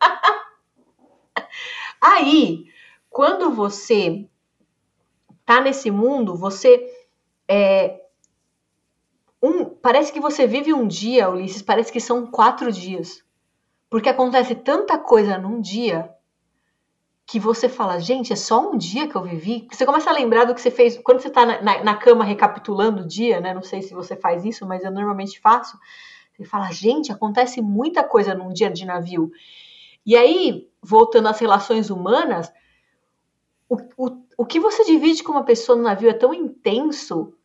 Aí, 2.00 2.64
quando 3.10 3.50
você 3.50 4.26
tá 5.44 5.60
nesse 5.60 5.90
mundo, 5.90 6.34
você 6.34 6.82
é, 7.46 8.05
um, 9.46 9.64
parece 9.64 10.12
que 10.12 10.20
você 10.20 10.46
vive 10.46 10.72
um 10.72 10.86
dia, 10.86 11.30
Ulisses, 11.30 11.62
parece 11.62 11.92
que 11.92 12.00
são 12.00 12.26
quatro 12.26 12.72
dias. 12.72 13.24
Porque 13.88 14.08
acontece 14.08 14.54
tanta 14.54 14.98
coisa 14.98 15.38
num 15.38 15.60
dia 15.60 16.10
que 17.24 17.40
você 17.40 17.68
fala, 17.68 17.98
gente, 17.98 18.32
é 18.32 18.36
só 18.36 18.70
um 18.70 18.76
dia 18.76 19.08
que 19.08 19.16
eu 19.16 19.22
vivi. 19.22 19.66
Você 19.70 19.84
começa 19.84 20.10
a 20.10 20.12
lembrar 20.12 20.44
do 20.44 20.54
que 20.54 20.60
você 20.60 20.70
fez 20.70 20.98
quando 20.98 21.20
você 21.20 21.28
está 21.28 21.44
na, 21.44 21.62
na, 21.62 21.84
na, 21.84 21.96
cama 21.96 22.24
recapitulando 22.24 23.02
o 23.02 23.06
dia, 23.06 23.40
né? 23.40 23.52
Não 23.52 23.62
sei 23.62 23.82
se 23.82 23.94
você 23.94 24.16
faz 24.16 24.44
isso, 24.44 24.66
mas 24.66 24.84
eu 24.84 24.92
normalmente 24.92 25.40
faço. 25.40 25.76
Você 26.36 26.44
fala, 26.44 26.70
gente, 26.70 27.10
acontece 27.10 27.60
muita 27.60 28.04
coisa 28.04 28.34
num 28.34 28.52
dia 28.52 28.70
de 28.70 28.84
navio. 28.84 29.32
E 30.04 30.16
aí, 30.16 30.68
voltando 30.80 31.26
às 31.28 31.40
relações 31.40 31.90
humanas, 31.90 32.52
o, 33.68 33.76
o, 33.96 34.22
o 34.38 34.46
que 34.46 34.60
você 34.60 34.84
divide 34.84 35.24
com 35.24 35.32
uma 35.32 35.44
pessoa 35.44 35.76
no 35.76 35.84
navio 35.84 36.08
é 36.08 36.14
tão 36.14 36.32
intenso 36.32 37.35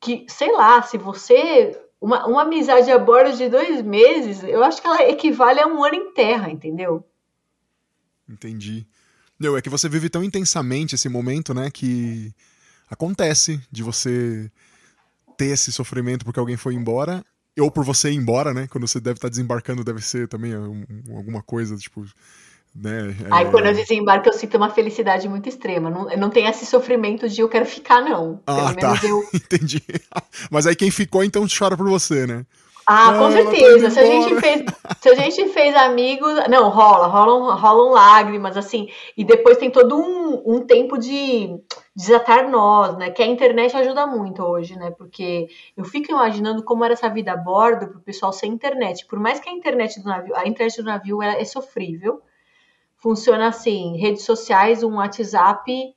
que, 0.00 0.26
sei 0.28 0.52
lá, 0.52 0.82
se 0.82 0.98
você. 0.98 1.78
Uma, 2.00 2.26
uma 2.26 2.42
amizade 2.42 2.90
a 2.90 2.98
bordo 2.98 3.36
de 3.36 3.50
dois 3.50 3.82
meses, 3.82 4.42
eu 4.42 4.64
acho 4.64 4.80
que 4.80 4.86
ela 4.86 5.02
equivale 5.02 5.60
a 5.60 5.66
um 5.66 5.84
ano 5.84 5.96
em 5.96 6.14
terra, 6.14 6.50
entendeu? 6.50 7.06
Entendi. 8.26 8.86
Não, 9.38 9.54
é 9.54 9.60
que 9.60 9.68
você 9.68 9.86
vive 9.86 10.08
tão 10.08 10.24
intensamente 10.24 10.94
esse 10.94 11.10
momento, 11.10 11.52
né, 11.52 11.70
que 11.70 12.32
acontece 12.90 13.60
de 13.70 13.82
você 13.82 14.50
ter 15.36 15.46
esse 15.46 15.70
sofrimento 15.72 16.24
porque 16.24 16.40
alguém 16.40 16.56
foi 16.56 16.74
embora, 16.74 17.22
ou 17.58 17.70
por 17.70 17.84
você 17.84 18.10
ir 18.10 18.16
embora, 18.16 18.54
né? 18.54 18.66
Quando 18.68 18.86
você 18.86 19.00
deve 19.00 19.18
estar 19.18 19.28
desembarcando, 19.28 19.84
deve 19.84 20.00
ser 20.00 20.28
também 20.28 20.52
alguma 20.54 21.42
coisa, 21.42 21.76
tipo, 21.76 22.06
né? 22.74 23.14
Aí 23.30 23.46
é... 23.46 23.50
quando 23.50 23.66
eu 23.66 23.74
desembarco 23.74 24.28
eu 24.28 24.32
sinto 24.32 24.56
uma 24.56 24.70
felicidade 24.70 25.28
muito 25.28 25.48
extrema. 25.48 25.90
Não, 25.90 26.04
não 26.16 26.30
tem 26.30 26.46
esse 26.46 26.64
sofrimento 26.64 27.28
de 27.28 27.40
eu 27.40 27.48
quero 27.48 27.66
ficar, 27.66 28.00
não. 28.00 28.40
Ah, 28.46 28.72
Pelo 28.74 28.94
tá. 28.94 29.06
Eu... 29.06 29.22
Entendi. 29.34 29.82
Mas 30.50 30.66
aí 30.66 30.76
quem 30.76 30.90
ficou 30.90 31.24
então 31.24 31.46
chora 31.46 31.76
por 31.76 31.88
você, 31.88 32.26
né? 32.26 32.44
Ah, 32.92 33.14
com 33.16 33.30
certeza. 33.30 33.88
Se 33.88 34.00
a, 34.00 34.04
gente 34.04 34.40
fez, 34.40 34.64
se 35.00 35.08
a 35.08 35.14
gente 35.14 35.48
fez 35.50 35.76
amigos. 35.76 36.34
Não, 36.48 36.68
rola, 36.70 37.06
rolam, 37.06 37.56
rolam 37.56 37.92
lágrimas, 37.92 38.56
assim. 38.56 38.88
E 39.16 39.24
depois 39.24 39.58
tem 39.58 39.70
todo 39.70 39.96
um, 39.96 40.42
um 40.44 40.66
tempo 40.66 40.98
de 40.98 41.56
desatar 41.94 42.50
nós, 42.50 42.96
né? 42.96 43.10
Que 43.10 43.22
a 43.22 43.26
internet 43.26 43.76
ajuda 43.76 44.08
muito 44.08 44.42
hoje, 44.42 44.76
né? 44.76 44.90
Porque 44.90 45.46
eu 45.76 45.84
fico 45.84 46.10
imaginando 46.10 46.64
como 46.64 46.84
era 46.84 46.94
essa 46.94 47.08
vida 47.08 47.32
a 47.32 47.36
bordo 47.36 47.86
pro 47.86 48.00
pessoal 48.00 48.32
sem 48.32 48.52
internet. 48.52 49.06
Por 49.06 49.20
mais 49.20 49.38
que 49.38 49.48
a 49.48 49.52
internet 49.52 50.00
do 50.00 50.08
navio, 50.08 50.34
a 50.34 50.48
internet 50.48 50.76
do 50.78 50.86
navio 50.86 51.22
é, 51.22 51.40
é 51.40 51.44
sofrível. 51.44 52.20
Funciona 53.00 53.48
assim: 53.48 53.96
redes 53.96 54.24
sociais, 54.24 54.82
um 54.82 54.96
WhatsApp 54.96 55.94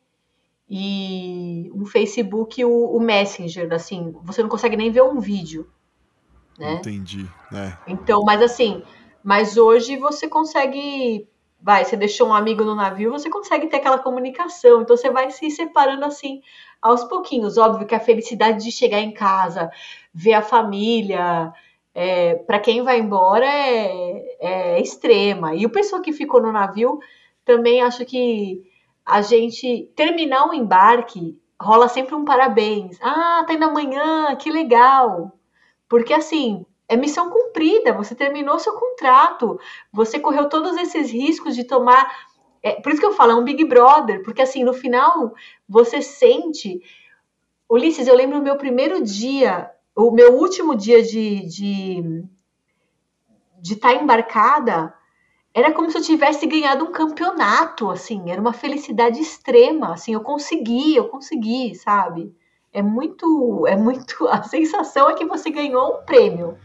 e 0.69 1.69
um 1.75 1.85
Facebook, 1.85 2.63
o, 2.63 2.95
o 2.95 2.99
Messenger, 2.99 3.71
assim, 3.73 4.15
você 4.23 4.41
não 4.41 4.49
consegue 4.49 4.77
nem 4.77 4.89
ver 4.89 5.03
um 5.03 5.19
vídeo. 5.19 5.69
Né? 6.57 6.75
Entendi. 6.75 7.29
É. 7.53 7.73
Então, 7.87 8.23
mas 8.23 8.41
assim, 8.41 8.81
mas 9.23 9.57
hoje 9.57 9.97
você 9.97 10.27
consegue. 10.27 11.27
Vai, 11.61 11.85
você 11.85 11.95
deixou 11.95 12.27
um 12.27 12.33
amigo 12.33 12.63
no 12.63 12.75
navio, 12.75 13.11
você 13.11 13.29
consegue 13.29 13.67
ter 13.67 13.77
aquela 13.77 13.97
comunicação. 13.97 14.81
Então 14.81 14.97
você 14.97 15.09
vai 15.09 15.31
se 15.31 15.49
separando 15.49 16.03
assim 16.03 16.41
aos 16.81 17.03
pouquinhos. 17.05 17.57
Óbvio 17.57 17.87
que 17.87 17.95
a 17.95 17.99
felicidade 17.99 18.63
de 18.63 18.71
chegar 18.71 18.99
em 18.99 19.13
casa, 19.13 19.71
ver 20.13 20.33
a 20.33 20.41
família, 20.41 21.53
é, 21.93 22.35
para 22.35 22.59
quem 22.59 22.81
vai 22.83 22.99
embora 22.99 23.45
é, 23.45 24.37
é, 24.39 24.81
extrema. 24.81 25.55
E 25.55 25.65
o 25.65 25.69
pessoal 25.69 26.01
que 26.01 26.11
ficou 26.11 26.41
no 26.41 26.51
navio 26.51 26.99
também 27.45 27.81
acho 27.81 28.05
que 28.05 28.63
a 29.05 29.21
gente 29.21 29.91
terminar 29.95 30.47
um 30.47 30.53
embarque 30.53 31.37
rola 31.61 31.87
sempre 31.87 32.15
um 32.15 32.25
parabéns. 32.25 32.97
Ah, 33.01 33.43
tá 33.45 33.53
indo 33.53 33.65
amanhã, 33.65 34.35
que 34.35 34.51
legal. 34.51 35.31
Porque 35.87 36.13
assim, 36.13 36.65
é 36.87 36.95
missão 36.95 37.29
cumprida, 37.29 37.93
você 37.93 38.15
terminou 38.15 38.59
seu 38.59 38.73
contrato, 38.73 39.59
você 39.91 40.19
correu 40.19 40.49
todos 40.49 40.75
esses 40.77 41.11
riscos 41.11 41.55
de 41.55 41.63
tomar. 41.63 42.27
É, 42.61 42.81
por 42.81 42.91
isso 42.91 43.01
que 43.01 43.05
eu 43.05 43.13
falo, 43.13 43.31
é 43.31 43.35
um 43.35 43.43
Big 43.43 43.63
Brother, 43.65 44.23
porque 44.23 44.41
assim, 44.41 44.63
no 44.63 44.73
final 44.73 45.33
você 45.67 46.01
sente. 46.01 46.81
Ulisses, 47.69 48.07
eu 48.07 48.15
lembro 48.15 48.39
o 48.39 48.43
meu 48.43 48.57
primeiro 48.57 49.01
dia, 49.03 49.71
o 49.95 50.11
meu 50.11 50.35
último 50.35 50.75
dia 50.75 51.01
de 51.03 52.23
de 53.61 53.73
estar 53.73 53.93
tá 53.93 53.95
embarcada, 53.95 54.93
era 55.53 55.71
como 55.71 55.89
se 55.89 55.97
eu 55.97 56.01
tivesse 56.01 56.45
ganhado 56.45 56.83
um 56.83 56.91
campeonato, 56.91 57.89
assim, 57.89 58.29
era 58.29 58.41
uma 58.41 58.51
felicidade 58.51 59.19
extrema, 59.19 59.93
assim, 59.93 60.13
eu 60.13 60.21
consegui, 60.21 60.95
eu 60.95 61.07
consegui, 61.07 61.73
sabe? 61.75 62.35
é 62.73 62.81
muito, 62.81 63.65
é 63.67 63.77
muito. 63.77 64.27
A 64.27 64.43
sensação 64.43 65.09
é 65.09 65.13
que 65.13 65.25
você 65.25 65.51
ganhou 65.51 65.99
um 65.99 66.05
prêmio. 66.05 66.57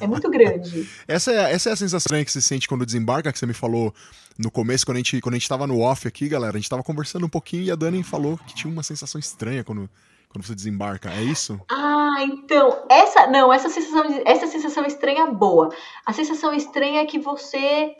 É 0.00 0.06
muito 0.06 0.30
grande. 0.30 0.88
essa, 1.08 1.32
é, 1.32 1.52
essa 1.52 1.70
é 1.70 1.72
a 1.72 1.76
sensação 1.76 2.24
que 2.24 2.30
você 2.30 2.40
sente 2.40 2.68
quando 2.68 2.86
desembarca, 2.86 3.32
que 3.32 3.38
você 3.38 3.46
me 3.46 3.54
falou 3.54 3.92
no 4.38 4.48
começo, 4.48 4.86
quando 4.86 4.96
a 4.96 4.98
gente, 4.98 5.20
quando 5.20 5.34
a 5.34 5.38
gente 5.38 5.50
no 5.66 5.80
off 5.80 6.06
aqui, 6.06 6.28
galera. 6.28 6.56
A 6.56 6.60
gente 6.60 6.70
tava 6.70 6.84
conversando 6.84 7.26
um 7.26 7.28
pouquinho 7.28 7.64
e 7.64 7.70
a 7.70 7.74
Dani 7.74 8.02
falou 8.04 8.38
que 8.46 8.54
tinha 8.54 8.72
uma 8.72 8.84
sensação 8.84 9.18
estranha 9.18 9.64
quando, 9.64 9.90
quando 10.28 10.44
você 10.44 10.54
desembarca. 10.54 11.10
É 11.10 11.22
isso? 11.22 11.60
Ah, 11.70 12.16
então. 12.20 12.84
Essa. 12.88 13.26
Não, 13.26 13.52
essa 13.52 13.68
sensação, 13.68 14.22
essa 14.24 14.46
sensação 14.46 14.84
estranha 14.84 15.26
boa. 15.26 15.70
A 16.04 16.12
sensação 16.12 16.52
estranha 16.54 17.02
é 17.02 17.06
que 17.06 17.18
você. 17.18 17.96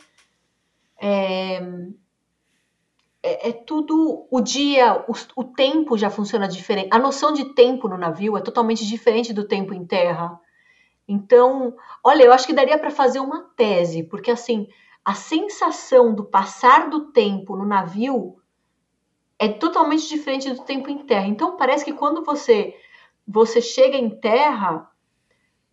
É, 0.99 1.61
é, 3.21 3.49
é, 3.49 3.51
tudo 3.51 4.25
o 4.31 4.41
dia, 4.41 5.03
o, 5.07 5.13
o, 5.35 5.43
tempo 5.43 5.97
já 5.97 6.09
funciona 6.09 6.47
diferente. 6.47 6.89
A 6.91 6.99
noção 6.99 7.33
de 7.33 7.53
tempo 7.53 7.87
no 7.87 7.97
navio 7.97 8.37
é 8.37 8.41
totalmente 8.41 8.85
diferente 8.87 9.33
do 9.33 9.47
tempo 9.47 9.73
em 9.73 9.85
terra. 9.85 10.39
Então, 11.07 11.75
olha, 12.03 12.23
eu 12.23 12.33
acho 12.33 12.47
que 12.47 12.53
daria 12.53 12.77
para 12.77 12.91
fazer 12.91 13.19
uma 13.19 13.43
tese, 13.55 14.03
porque 14.03 14.31
assim, 14.31 14.67
a 15.03 15.13
sensação 15.13 16.13
do 16.13 16.23
passar 16.23 16.89
do 16.89 17.11
tempo 17.11 17.55
no 17.55 17.65
navio 17.65 18.36
é 19.39 19.47
totalmente 19.47 20.07
diferente 20.07 20.51
do 20.51 20.63
tempo 20.63 20.89
em 20.89 20.99
terra. 20.99 21.27
Então, 21.27 21.57
parece 21.57 21.85
que 21.85 21.93
quando 21.93 22.23
você 22.23 22.75
você 23.27 23.61
chega 23.61 23.97
em 23.97 24.09
terra, 24.09 24.89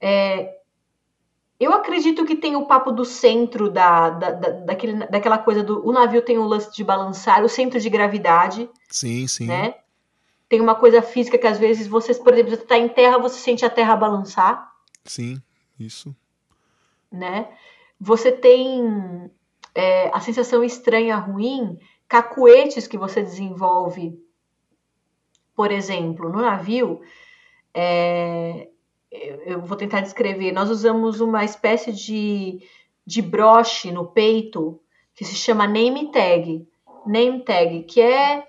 é, 0.00 0.58
eu 1.58 1.72
acredito 1.72 2.24
que 2.24 2.34
tem 2.34 2.56
o 2.56 2.66
papo 2.66 2.90
do 2.90 3.04
centro 3.04 3.70
da, 3.70 4.10
da, 4.10 4.30
da, 4.32 4.50
daquele, 4.50 5.06
daquela 5.06 5.38
coisa 5.38 5.62
do. 5.62 5.86
O 5.86 5.92
navio 5.92 6.20
tem 6.20 6.36
o 6.36 6.44
lance 6.44 6.74
de 6.74 6.82
balançar, 6.82 7.44
o 7.44 7.48
centro 7.48 7.78
de 7.78 7.88
gravidade. 7.88 8.68
Sim, 8.88 9.26
sim. 9.28 9.46
Né? 9.46 9.76
Tem 10.48 10.60
uma 10.60 10.74
coisa 10.74 11.00
física 11.00 11.38
que 11.38 11.46
às 11.46 11.58
vezes 11.58 11.86
você, 11.86 12.12
por 12.14 12.32
exemplo, 12.32 12.50
você 12.50 12.62
está 12.62 12.76
em 12.76 12.88
terra, 12.88 13.18
você 13.18 13.38
sente 13.38 13.64
a 13.64 13.70
terra 13.70 13.96
balançar. 13.96 14.72
Sim, 15.04 15.40
isso. 15.78 16.14
Né? 17.10 17.48
Você 18.00 18.32
tem 18.32 19.30
é, 19.74 20.10
a 20.12 20.20
sensação 20.20 20.64
estranha, 20.64 21.16
ruim, 21.16 21.78
cacuetes 22.14 22.86
que 22.86 22.96
você 22.96 23.20
desenvolve, 23.20 24.16
por 25.52 25.72
exemplo, 25.72 26.28
no 26.28 26.42
navio. 26.42 27.00
É, 27.74 28.68
eu 29.10 29.60
vou 29.60 29.76
tentar 29.76 30.00
descrever. 30.00 30.52
Nós 30.52 30.70
usamos 30.70 31.20
uma 31.20 31.44
espécie 31.44 31.90
de, 31.90 32.60
de 33.04 33.20
broche 33.20 33.90
no 33.90 34.06
peito 34.06 34.80
que 35.12 35.24
se 35.24 35.34
chama 35.34 35.66
name 35.66 36.12
tag. 36.12 36.64
Name 37.04 37.42
tag, 37.42 37.82
que 37.82 38.00
é 38.00 38.46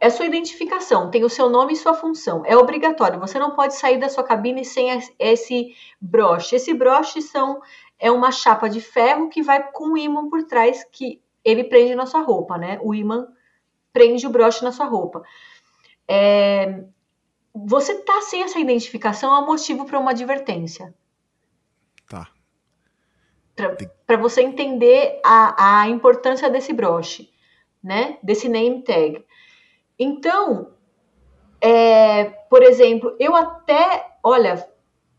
é 0.00 0.10
sua 0.10 0.26
identificação, 0.26 1.10
tem 1.10 1.24
o 1.24 1.30
seu 1.30 1.48
nome 1.48 1.72
e 1.72 1.76
sua 1.76 1.94
função. 1.94 2.42
É 2.44 2.54
obrigatório. 2.54 3.20
Você 3.20 3.38
não 3.38 3.52
pode 3.52 3.76
sair 3.76 3.96
da 3.96 4.10
sua 4.10 4.24
cabine 4.24 4.62
sem 4.62 4.88
esse 5.18 5.74
broche. 5.98 6.56
Esse 6.56 6.74
broche 6.74 7.22
são 7.22 7.62
é 7.98 8.10
uma 8.10 8.30
chapa 8.30 8.68
de 8.68 8.82
ferro 8.82 9.30
que 9.30 9.42
vai 9.42 9.70
com 9.72 9.92
um 9.92 9.96
ímã 9.96 10.28
por 10.28 10.42
trás 10.44 10.84
que 10.92 11.23
ele 11.44 11.64
prende 11.64 11.94
na 11.94 12.06
sua 12.06 12.22
roupa, 12.22 12.56
né? 12.56 12.78
O 12.82 12.94
ímã 12.94 13.28
prende 13.92 14.26
o 14.26 14.30
broche 14.30 14.64
na 14.64 14.72
sua 14.72 14.86
roupa. 14.86 15.22
É, 16.08 16.84
você 17.54 17.94
tá 18.02 18.20
sem 18.22 18.42
essa 18.42 18.58
identificação 18.58 19.34
é 19.34 19.38
um 19.40 19.46
motivo 19.46 19.84
para 19.84 19.98
uma 19.98 20.10
advertência. 20.10 20.92
Tá. 22.08 22.28
Para 24.06 24.16
você 24.16 24.42
entender 24.42 25.20
a, 25.24 25.82
a 25.82 25.88
importância 25.88 26.50
desse 26.50 26.72
broche, 26.72 27.30
né? 27.82 28.18
Desse 28.22 28.48
name 28.48 28.82
tag. 28.82 29.24
Então, 29.96 30.72
é, 31.60 32.24
por 32.50 32.62
exemplo, 32.62 33.14
eu 33.20 33.36
até, 33.36 34.16
olha, 34.22 34.68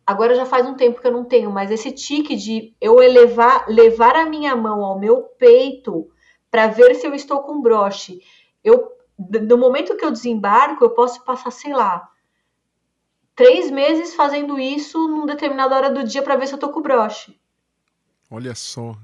agora 0.05 0.35
já 0.35 0.45
faz 0.45 0.67
um 0.67 0.75
tempo 0.75 0.99
que 0.99 1.07
eu 1.07 1.13
não 1.13 1.23
tenho, 1.23 1.49
mas 1.49 1.71
esse 1.71 1.93
tique 1.93 2.35
de 2.35 2.75
eu 2.81 3.01
elevar, 3.01 3.65
levar 3.69 4.17
a 4.17 4.25
minha 4.25 4.53
mão 4.55 4.83
ao 4.83 4.99
meu 4.99 5.21
peito 5.39 6.11
para 6.55 6.67
ver 6.67 6.95
se 6.95 7.05
eu 7.05 7.13
estou 7.13 7.41
com 7.41 7.61
broche. 7.61 8.21
Eu, 8.63 8.93
no 9.19 9.57
momento 9.57 9.97
que 9.97 10.05
eu 10.05 10.09
desembarco, 10.09 10.85
eu 10.85 10.91
posso 10.91 11.21
passar, 11.25 11.51
sei 11.51 11.73
lá, 11.73 12.09
três 13.35 13.69
meses 13.69 14.15
fazendo 14.15 14.57
isso 14.57 15.05
numa 15.05 15.25
determinada 15.25 15.75
hora 15.75 15.89
do 15.89 16.05
dia 16.05 16.23
para 16.23 16.37
ver 16.37 16.47
se 16.47 16.53
eu 16.53 16.57
tô 16.57 16.69
com 16.69 16.81
broche. 16.81 17.37
Olha 18.31 18.55
só. 18.55 18.95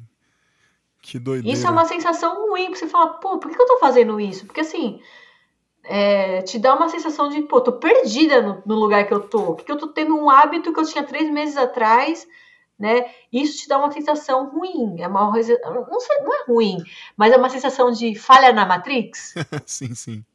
Que 1.01 1.19
doideira. 1.19 1.57
Isso 1.57 1.67
é 1.67 1.69
uma 1.69 1.83
sensação 1.83 2.47
ruim, 2.47 2.67
porque 2.67 2.85
você 2.85 2.87
fala, 2.87 3.15
pô, 3.15 3.37
por 3.37 3.51
que 3.51 3.61
eu 3.61 3.67
tô 3.67 3.79
fazendo 3.79 4.17
isso? 4.17 4.45
Porque 4.45 4.61
assim, 4.61 5.01
é, 5.83 6.41
te 6.43 6.57
dá 6.57 6.73
uma 6.73 6.87
sensação 6.87 7.27
de, 7.27 7.41
pô, 7.41 7.59
tô 7.59 7.73
perdida 7.73 8.41
no, 8.41 8.63
no 8.65 8.75
lugar 8.75 9.05
que 9.05 9.13
eu 9.13 9.27
tô. 9.27 9.55
Porque 9.55 9.73
eu 9.73 9.77
tô 9.77 9.89
tendo 9.89 10.15
um 10.15 10.29
hábito 10.29 10.71
que 10.71 10.79
eu 10.79 10.85
tinha 10.85 11.03
três 11.03 11.29
meses 11.29 11.57
atrás, 11.57 12.25
né? 12.81 13.05
Isso 13.31 13.59
te 13.59 13.69
dá 13.69 13.77
uma 13.77 13.91
sensação 13.91 14.49
ruim. 14.49 14.99
É 14.99 15.07
uma 15.07 15.31
não, 15.31 15.41
sei, 15.41 16.17
não 16.21 16.33
é 16.33 16.43
ruim, 16.47 16.77
mas 17.15 17.31
é 17.31 17.37
uma 17.37 17.49
sensação 17.49 17.91
de 17.91 18.15
falha 18.15 18.51
na 18.51 18.65
Matrix. 18.65 19.35
sim, 19.65 19.95
sim. 19.95 20.25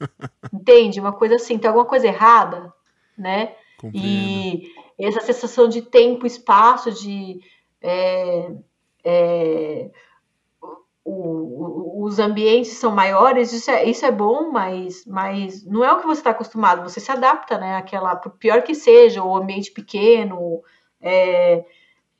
Entende? 0.52 1.00
Uma 1.00 1.12
coisa 1.12 1.36
assim, 1.36 1.56
tem 1.58 1.68
alguma 1.68 1.86
coisa 1.86 2.06
errada 2.06 2.74
né? 3.16 3.54
Compreendo. 3.78 4.06
E 4.06 4.72
essa 4.98 5.20
sensação 5.20 5.68
de 5.68 5.82
tempo, 5.82 6.26
espaço, 6.26 6.90
de 6.92 7.40
é, 7.80 8.52
é, 9.04 9.90
o, 11.04 12.04
os 12.04 12.18
ambientes 12.18 12.72
são 12.72 12.92
maiores, 12.92 13.52
isso 13.52 13.70
é, 13.70 13.84
isso 13.84 14.04
é 14.04 14.10
bom, 14.10 14.50
mas, 14.50 15.04
mas 15.06 15.64
não 15.64 15.84
é 15.84 15.92
o 15.92 16.00
que 16.00 16.06
você 16.06 16.20
está 16.20 16.30
acostumado, 16.30 16.88
você 16.88 17.00
se 17.00 17.10
adapta, 17.10 17.58
né? 17.58 17.76
Aquela, 17.76 18.14
por 18.16 18.32
pior 18.32 18.62
que 18.62 18.74
seja, 18.74 19.22
o 19.22 19.36
ambiente 19.36 19.72
pequeno, 19.72 20.62
é, 21.00 21.64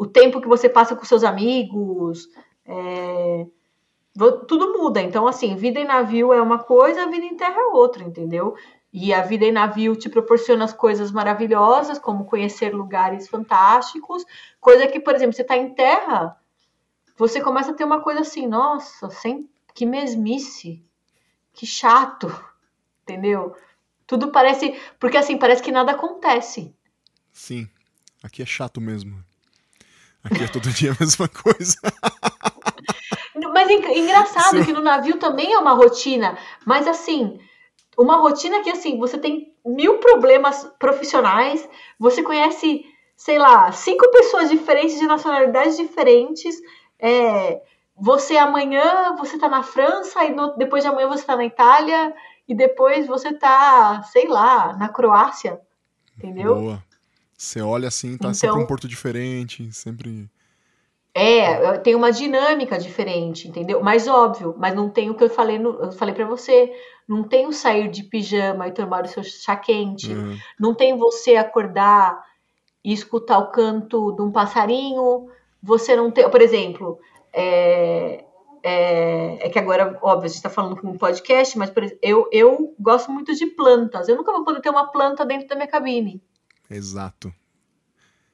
o 0.03 0.07
tempo 0.07 0.41
que 0.41 0.49
você 0.49 0.69
passa 0.69 0.97
com 0.97 1.05
seus 1.05 1.23
amigos, 1.23 2.29
é, 2.67 3.47
tudo 4.49 4.77
muda. 4.77 5.01
Então, 5.01 5.29
assim, 5.29 5.55
vida 5.55 5.79
em 5.79 5.85
navio 5.85 6.33
é 6.33 6.43
uma 6.43 6.59
coisa, 6.59 7.09
vida 7.09 7.25
em 7.25 7.37
terra 7.37 7.61
é 7.61 7.67
outra, 7.67 8.03
entendeu? 8.03 8.57
E 8.93 9.15
a 9.15 9.23
vida 9.23 9.45
em 9.45 9.53
navio 9.53 9.95
te 9.95 10.09
proporciona 10.09 10.65
as 10.65 10.73
coisas 10.73 11.13
maravilhosas, 11.13 12.01
como 12.01 12.25
conhecer 12.25 12.75
lugares 12.75 13.29
fantásticos, 13.29 14.25
coisa 14.61 14.89
que, 14.89 14.99
por 14.99 15.15
exemplo, 15.15 15.35
você 15.35 15.43
está 15.43 15.57
em 15.57 15.73
terra, 15.73 16.37
você 17.17 17.41
começa 17.41 17.71
a 17.71 17.75
ter 17.75 17.85
uma 17.85 18.01
coisa 18.01 18.23
assim, 18.23 18.45
nossa, 18.45 19.09
sem, 19.09 19.49
que 19.73 19.87
mesmice, 19.87 20.85
que 21.53 21.65
chato, 21.65 22.27
entendeu? 23.05 23.55
Tudo 24.05 24.33
parece, 24.33 24.77
porque 24.99 25.17
assim, 25.17 25.39
parece 25.39 25.63
que 25.63 25.71
nada 25.71 25.93
acontece. 25.93 26.75
Sim, 27.31 27.69
aqui 28.21 28.43
é 28.43 28.47
chato 28.47 28.81
mesmo. 28.81 29.23
Aqui 30.25 30.45
é 30.45 30.49
todo 30.49 30.71
dia 30.71 30.93
a 30.93 30.97
mesma 30.99 31.29
coisa. 31.29 31.77
Mas 33.53 33.69
é 33.69 33.99
engraçado 33.99 34.59
Sim. 34.59 34.65
que 34.65 34.73
no 34.73 34.81
navio 34.81 35.19
também 35.19 35.53
é 35.53 35.59
uma 35.59 35.73
rotina, 35.73 36.39
mas 36.65 36.87
assim, 36.87 37.39
uma 37.99 38.17
rotina 38.17 38.63
que 38.63 38.71
assim, 38.71 38.99
você 38.99 39.19
tem 39.19 39.53
mil 39.65 39.99
problemas 39.99 40.71
profissionais, 40.79 41.69
você 41.99 42.23
conhece, 42.23 42.85
sei 43.17 43.39
lá, 43.39 43.71
cinco 43.73 44.11
pessoas 44.11 44.51
diferentes 44.51 44.99
de 44.99 45.07
nacionalidades 45.07 45.77
diferentes, 45.77 46.57
é, 46.99 47.61
você 47.97 48.37
amanhã 48.37 49.15
você 49.17 49.39
tá 49.39 49.49
na 49.49 49.63
França 49.63 50.25
e 50.25 50.35
no, 50.35 50.57
depois 50.57 50.83
de 50.83 50.89
amanhã 50.89 51.09
você 51.09 51.25
tá 51.25 51.37
na 51.37 51.45
Itália 51.45 52.15
e 52.49 52.55
depois 52.55 53.07
você 53.07 53.33
tá, 53.33 54.03
sei 54.05 54.27
lá, 54.27 54.77
na 54.77 54.89
Croácia, 54.89 55.61
entendeu? 56.17 56.55
Boa. 56.55 56.92
Você 57.43 57.61
olha 57.61 57.89
assim, 57.89 58.11
tá 58.11 58.29
então, 58.29 58.35
sempre 58.35 58.61
um 58.61 58.67
porto 58.67 58.87
diferente, 58.87 59.73
sempre 59.73 60.31
é, 61.13 61.77
tem 61.79 61.97
uma 61.97 62.13
dinâmica 62.13 62.79
diferente, 62.79 63.49
entendeu? 63.49 63.83
Mas 63.83 64.07
óbvio, 64.07 64.55
mas 64.57 64.73
não 64.73 64.89
tem 64.89 65.11
o 65.11 65.15
que 65.17 65.25
eu 65.25 65.29
falei, 65.29 65.59
no, 65.59 65.71
eu 65.83 65.91
falei 65.91 66.15
para 66.15 66.25
você, 66.25 66.73
não 67.07 67.25
tem 67.25 67.49
o 67.49 67.53
sair 67.53 67.91
de 67.91 68.05
pijama 68.05 68.69
e 68.69 68.73
tomar 68.73 69.05
o 69.05 69.09
seu 69.09 69.25
chá 69.25 69.57
quente, 69.57 70.15
uhum. 70.15 70.39
não 70.59 70.73
tem 70.73 70.97
você 70.97 71.35
acordar 71.35 72.25
e 72.85 72.93
escutar 72.93 73.39
o 73.39 73.51
canto 73.51 74.13
de 74.13 74.23
um 74.23 74.31
passarinho, 74.31 75.27
você 75.61 75.97
não 75.97 76.13
tem, 76.13 76.31
por 76.31 76.41
exemplo, 76.41 77.01
é, 77.33 78.25
é, 78.63 79.49
é 79.49 79.51
que 79.51 79.59
agora, 79.59 79.99
óbvio, 80.01 80.27
a 80.27 80.29
gente 80.29 80.37
está 80.37 80.49
falando 80.49 80.81
com 80.81 80.91
um 80.91 80.97
podcast, 80.97 81.59
mas 81.59 81.73
exemplo, 81.77 81.99
eu, 82.01 82.29
eu 82.31 82.73
gosto 82.79 83.11
muito 83.11 83.35
de 83.35 83.47
plantas, 83.47 84.09
eu 84.09 84.15
nunca 84.15 84.31
vou 84.31 84.45
poder 84.45 84.61
ter 84.61 84.71
uma 84.71 84.87
planta 84.93 85.27
dentro 85.27 85.49
da 85.49 85.57
minha 85.57 85.67
cabine. 85.67 86.23
Exato. 86.75 87.33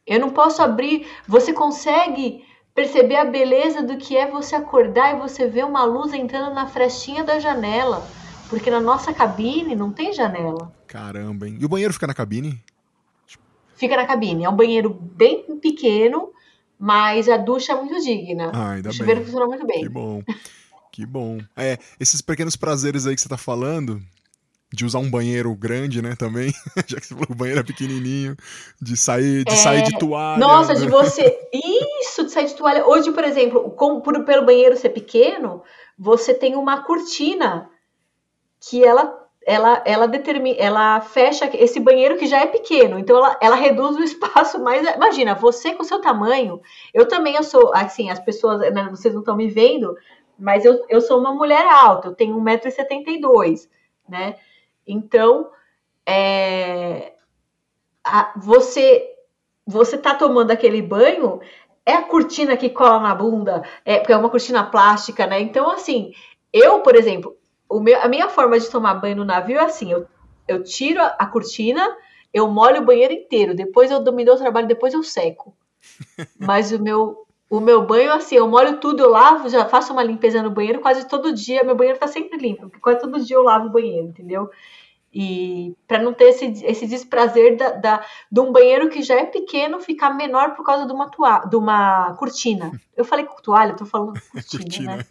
Eu 0.06 0.20
não 0.20 0.30
posso 0.30 0.62
abrir, 0.62 1.06
você 1.26 1.52
consegue 1.52 2.44
perceber 2.74 3.16
a 3.16 3.24
beleza 3.24 3.82
do 3.82 3.96
que 3.96 4.16
é 4.16 4.30
você 4.30 4.54
acordar 4.54 5.14
e 5.14 5.18
você 5.18 5.46
ver 5.46 5.64
uma 5.64 5.84
luz 5.84 6.12
entrando 6.14 6.54
na 6.54 6.66
frestinha 6.66 7.24
da 7.24 7.38
janela. 7.38 8.06
Porque 8.48 8.70
na 8.70 8.80
nossa 8.80 9.12
cabine 9.12 9.74
não 9.74 9.92
tem 9.92 10.12
janela. 10.12 10.72
Caramba, 10.86 11.46
hein? 11.46 11.58
E 11.60 11.64
o 11.64 11.68
banheiro 11.68 11.92
fica 11.92 12.06
na 12.06 12.14
cabine? 12.14 12.58
Fica 13.76 13.96
na 13.96 14.06
cabine. 14.06 14.44
É 14.44 14.48
um 14.48 14.56
banheiro 14.56 14.90
bem 14.90 15.58
pequeno, 15.60 16.32
mas 16.78 17.28
a 17.28 17.36
ducha 17.36 17.72
é 17.72 17.76
muito 17.76 18.02
digna. 18.02 18.50
Ah, 18.54 18.70
ainda 18.70 18.88
o 18.88 18.92
chuveiro 18.92 19.20
bem. 19.20 19.26
funciona 19.26 19.46
muito 19.46 19.66
bem. 19.66 19.82
Que 19.82 19.88
bom. 19.88 20.22
Que 20.90 21.06
bom. 21.06 21.38
É, 21.56 21.78
esses 22.00 22.20
pequenos 22.20 22.56
prazeres 22.56 23.06
aí 23.06 23.14
que 23.14 23.20
você 23.20 23.28
tá 23.28 23.36
falando, 23.36 24.02
de 24.72 24.84
usar 24.84 24.98
um 24.98 25.10
banheiro 25.10 25.54
grande, 25.54 26.02
né, 26.02 26.14
também, 26.16 26.52
já 26.86 27.00
que 27.00 27.06
você 27.06 27.14
falou 27.14 27.28
o 27.30 27.34
banheiro 27.34 27.60
é 27.60 27.64
pequenininho, 27.64 28.36
de 28.80 28.96
sair 28.96 29.44
de, 29.44 29.52
é... 29.52 29.56
sair 29.56 29.82
de 29.82 29.98
toalha. 29.98 30.38
Nossa, 30.38 30.74
de 30.74 30.86
você... 30.86 31.38
Isso, 32.02 32.24
de 32.24 32.30
sair 32.30 32.46
de 32.46 32.54
toalha. 32.54 32.86
Hoje, 32.86 33.10
por 33.12 33.24
exemplo, 33.24 33.70
como, 33.70 34.02
por, 34.02 34.24
pelo 34.24 34.44
banheiro 34.44 34.76
ser 34.76 34.90
pequeno, 34.90 35.62
você 35.98 36.34
tem 36.34 36.54
uma 36.54 36.82
cortina 36.82 37.70
que 38.60 38.84
ela 38.84 39.18
ela, 39.48 39.82
ela 39.86 40.06
determina, 40.06 40.58
ela 40.58 41.00
fecha 41.00 41.48
esse 41.54 41.80
banheiro 41.80 42.18
que 42.18 42.26
já 42.26 42.42
é 42.42 42.46
pequeno, 42.46 42.98
então 42.98 43.16
ela, 43.16 43.38
ela 43.40 43.56
reduz 43.56 43.96
o 43.96 44.02
espaço 44.04 44.62
mais. 44.62 44.86
Imagina, 44.86 45.34
você 45.34 45.74
com 45.74 45.82
o 45.82 45.86
seu 45.86 46.02
tamanho, 46.02 46.60
eu 46.92 47.08
também 47.08 47.34
eu 47.34 47.42
sou, 47.42 47.72
assim, 47.74 48.10
as 48.10 48.20
pessoas, 48.20 48.60
né, 48.74 48.88
vocês 48.90 49.14
não 49.14 49.20
estão 49.20 49.34
me 49.34 49.48
vendo, 49.48 49.96
mas 50.38 50.66
eu, 50.66 50.84
eu 50.90 51.00
sou 51.00 51.18
uma 51.18 51.32
mulher 51.32 51.66
alta, 51.66 52.08
eu 52.08 52.14
tenho 52.14 52.36
1,72m, 52.36 53.68
né? 54.06 54.36
Então, 54.88 55.50
é, 56.06 57.12
a, 58.02 58.32
você 58.36 59.14
você 59.66 59.98
tá 59.98 60.14
tomando 60.14 60.50
aquele 60.50 60.80
banho, 60.80 61.40
é 61.84 61.92
a 61.92 62.02
cortina 62.02 62.56
que 62.56 62.70
cola 62.70 63.00
na 63.00 63.14
bunda, 63.14 63.62
é, 63.84 63.98
porque 63.98 64.14
é 64.14 64.16
uma 64.16 64.30
cortina 64.30 64.64
plástica, 64.64 65.26
né? 65.26 65.40
Então, 65.40 65.70
assim, 65.70 66.14
eu, 66.50 66.80
por 66.80 66.96
exemplo, 66.96 67.36
o 67.68 67.78
meu, 67.78 68.00
a 68.00 68.08
minha 68.08 68.30
forma 68.30 68.58
de 68.58 68.70
tomar 68.70 68.94
banho 68.94 69.16
no 69.16 69.24
navio 69.26 69.58
é 69.58 69.64
assim: 69.64 69.92
eu, 69.92 70.06
eu 70.46 70.64
tiro 70.64 71.02
a, 71.02 71.08
a 71.18 71.26
cortina, 71.26 71.86
eu 72.32 72.48
molho 72.48 72.80
o 72.80 72.84
banheiro 72.84 73.12
inteiro, 73.12 73.54
depois 73.54 73.90
eu 73.90 74.00
me 74.12 74.24
dou 74.24 74.36
o 74.36 74.38
trabalho, 74.38 74.66
depois 74.66 74.94
eu 74.94 75.02
seco. 75.02 75.54
Mas 76.40 76.72
o 76.72 76.82
meu, 76.82 77.26
o 77.50 77.60
meu 77.60 77.86
banho, 77.86 78.12
assim, 78.12 78.36
eu 78.36 78.46
molho 78.46 78.78
tudo, 78.78 79.02
eu 79.02 79.10
lavo, 79.10 79.48
já 79.48 79.66
faço 79.66 79.92
uma 79.92 80.02
limpeza 80.02 80.42
no 80.42 80.50
banheiro 80.50 80.80
quase 80.80 81.08
todo 81.08 81.32
dia. 81.32 81.64
Meu 81.64 81.74
banheiro 81.74 81.98
tá 81.98 82.06
sempre 82.06 82.38
limpo, 82.38 82.62
porque 82.62 82.80
quase 82.80 83.00
todo 83.00 83.24
dia 83.24 83.36
eu 83.36 83.42
lavo 83.42 83.66
o 83.66 83.72
banheiro, 83.72 84.08
entendeu? 84.08 84.50
E 85.12 85.74
para 85.86 86.02
não 86.02 86.12
ter 86.12 86.24
esse, 86.24 86.64
esse 86.64 86.86
desprazer 86.86 87.56
da, 87.56 87.70
da, 87.70 88.04
de 88.30 88.40
um 88.40 88.52
banheiro 88.52 88.90
que 88.90 89.02
já 89.02 89.14
é 89.14 89.24
pequeno 89.24 89.80
ficar 89.80 90.10
menor 90.10 90.54
por 90.54 90.64
causa 90.64 90.86
de 90.86 90.92
uma, 90.92 91.08
toa, 91.10 91.46
de 91.46 91.56
uma 91.56 92.14
cortina. 92.16 92.70
Eu 92.94 93.04
falei 93.04 93.26
toalha, 93.42 93.70
eu 93.70 93.76
tô 93.76 93.86
falando 93.86 94.12
cortina, 94.30 94.36
cortina. 94.62 94.96
né? 94.96 95.04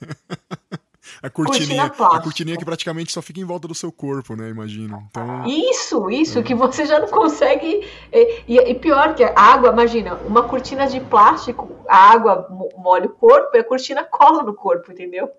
A 1.21 1.29
cortininha, 1.29 1.89
cortina 1.89 2.17
a 2.17 2.21
cortininha 2.21 2.57
que 2.57 2.65
praticamente 2.65 3.11
só 3.11 3.21
fica 3.21 3.39
em 3.39 3.43
volta 3.43 3.67
do 3.67 3.73
seu 3.73 3.91
corpo, 3.91 4.35
né? 4.35 4.49
Imagino. 4.49 5.07
Então, 5.09 5.45
isso, 5.47 6.09
isso, 6.09 6.39
é. 6.39 6.43
que 6.43 6.53
você 6.53 6.85
já 6.85 6.99
não 6.99 7.07
consegue. 7.07 7.87
E, 8.11 8.43
e, 8.47 8.75
pior 8.75 9.15
que 9.15 9.23
a 9.23 9.33
água, 9.35 9.71
imagina, 9.71 10.15
uma 10.15 10.43
cortina 10.43 10.85
de 10.87 10.99
plástico, 10.99 11.69
a 11.87 12.11
água 12.11 12.47
molha 12.77 13.07
o 13.07 13.09
corpo 13.09 13.55
e 13.55 13.59
a 13.59 13.63
cortina 13.63 14.03
cola 14.03 14.43
no 14.43 14.53
corpo, 14.53 14.91
entendeu? 14.91 15.29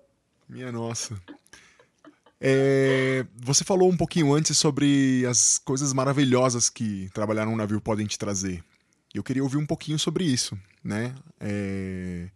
Minha 0.47 0.71
nossa. 0.71 1.15
É, 2.41 3.25
você 3.35 3.63
falou 3.63 3.89
um 3.89 3.97
pouquinho 3.97 4.33
antes 4.33 4.57
sobre 4.57 5.25
as 5.25 5.57
coisas 5.57 5.93
maravilhosas 5.93 6.69
que 6.69 7.09
trabalhar 7.13 7.45
num 7.45 7.55
navio 7.55 7.81
podem 7.81 8.07
te 8.07 8.17
trazer. 8.17 8.63
Eu 9.13 9.23
queria 9.23 9.43
ouvir 9.43 9.57
um 9.57 9.65
pouquinho 9.65 9.99
sobre 9.99 10.23
isso, 10.23 10.57
né? 10.83 11.13
É, 11.39 12.29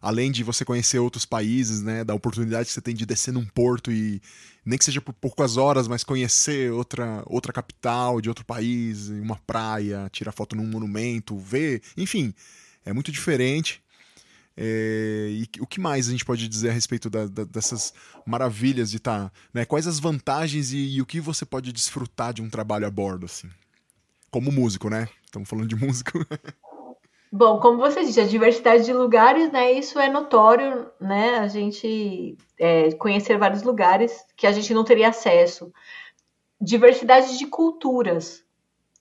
além 0.00 0.30
de 0.30 0.42
você 0.42 0.64
conhecer 0.64 0.98
outros 0.98 1.24
países, 1.24 1.82
né, 1.82 2.04
da 2.04 2.14
oportunidade 2.14 2.66
que 2.66 2.72
você 2.72 2.80
tem 2.80 2.94
de 2.94 3.06
descer 3.06 3.32
num 3.32 3.44
porto 3.44 3.90
e 3.90 4.20
nem 4.64 4.78
que 4.78 4.84
seja 4.84 5.00
por 5.00 5.14
poucas 5.14 5.56
horas, 5.56 5.88
mas 5.88 6.04
conhecer 6.04 6.70
outra, 6.72 7.22
outra 7.26 7.52
capital 7.52 8.20
de 8.20 8.28
outro 8.28 8.44
país, 8.44 9.08
uma 9.08 9.36
praia, 9.36 10.08
tirar 10.12 10.32
foto 10.32 10.54
num 10.54 10.66
monumento, 10.66 11.38
ver, 11.38 11.82
enfim, 11.96 12.34
é 12.84 12.92
muito 12.92 13.10
diferente. 13.10 13.82
É, 14.60 15.28
e 15.30 15.48
o 15.60 15.66
que 15.66 15.80
mais 15.80 16.08
a 16.08 16.10
gente 16.10 16.24
pode 16.24 16.48
dizer 16.48 16.70
a 16.70 16.72
respeito 16.72 17.08
da, 17.08 17.26
da, 17.26 17.44
dessas 17.44 17.94
maravilhas 18.26 18.90
de 18.90 18.96
estar, 18.96 19.26
tá, 19.26 19.32
né? 19.54 19.64
Quais 19.64 19.86
as 19.86 20.00
vantagens 20.00 20.72
e, 20.72 20.96
e, 20.96 21.00
o 21.00 21.06
que 21.06 21.20
você 21.20 21.46
pode 21.46 21.72
desfrutar 21.72 22.34
de 22.34 22.42
um 22.42 22.50
trabalho 22.50 22.84
a 22.84 22.90
bordo, 22.90 23.24
assim? 23.24 23.48
Como 24.32 24.50
músico, 24.50 24.90
né? 24.90 25.08
Estamos 25.24 25.48
falando 25.48 25.68
de 25.68 25.76
músico. 25.86 26.26
Bom, 27.30 27.60
como 27.60 27.78
você 27.78 28.04
disse, 28.04 28.20
a 28.20 28.26
diversidade 28.26 28.84
de 28.84 28.92
lugares, 28.92 29.52
né? 29.52 29.70
Isso 29.72 29.98
é 29.98 30.08
notório, 30.08 30.90
né? 30.98 31.38
A 31.38 31.48
gente 31.48 32.38
é, 32.58 32.92
conhecer 32.92 33.36
vários 33.36 33.62
lugares 33.62 34.24
que 34.34 34.46
a 34.46 34.52
gente 34.52 34.72
não 34.72 34.82
teria 34.82 35.08
acesso. 35.08 35.70
Diversidade 36.58 37.36
de 37.36 37.46
culturas, 37.46 38.44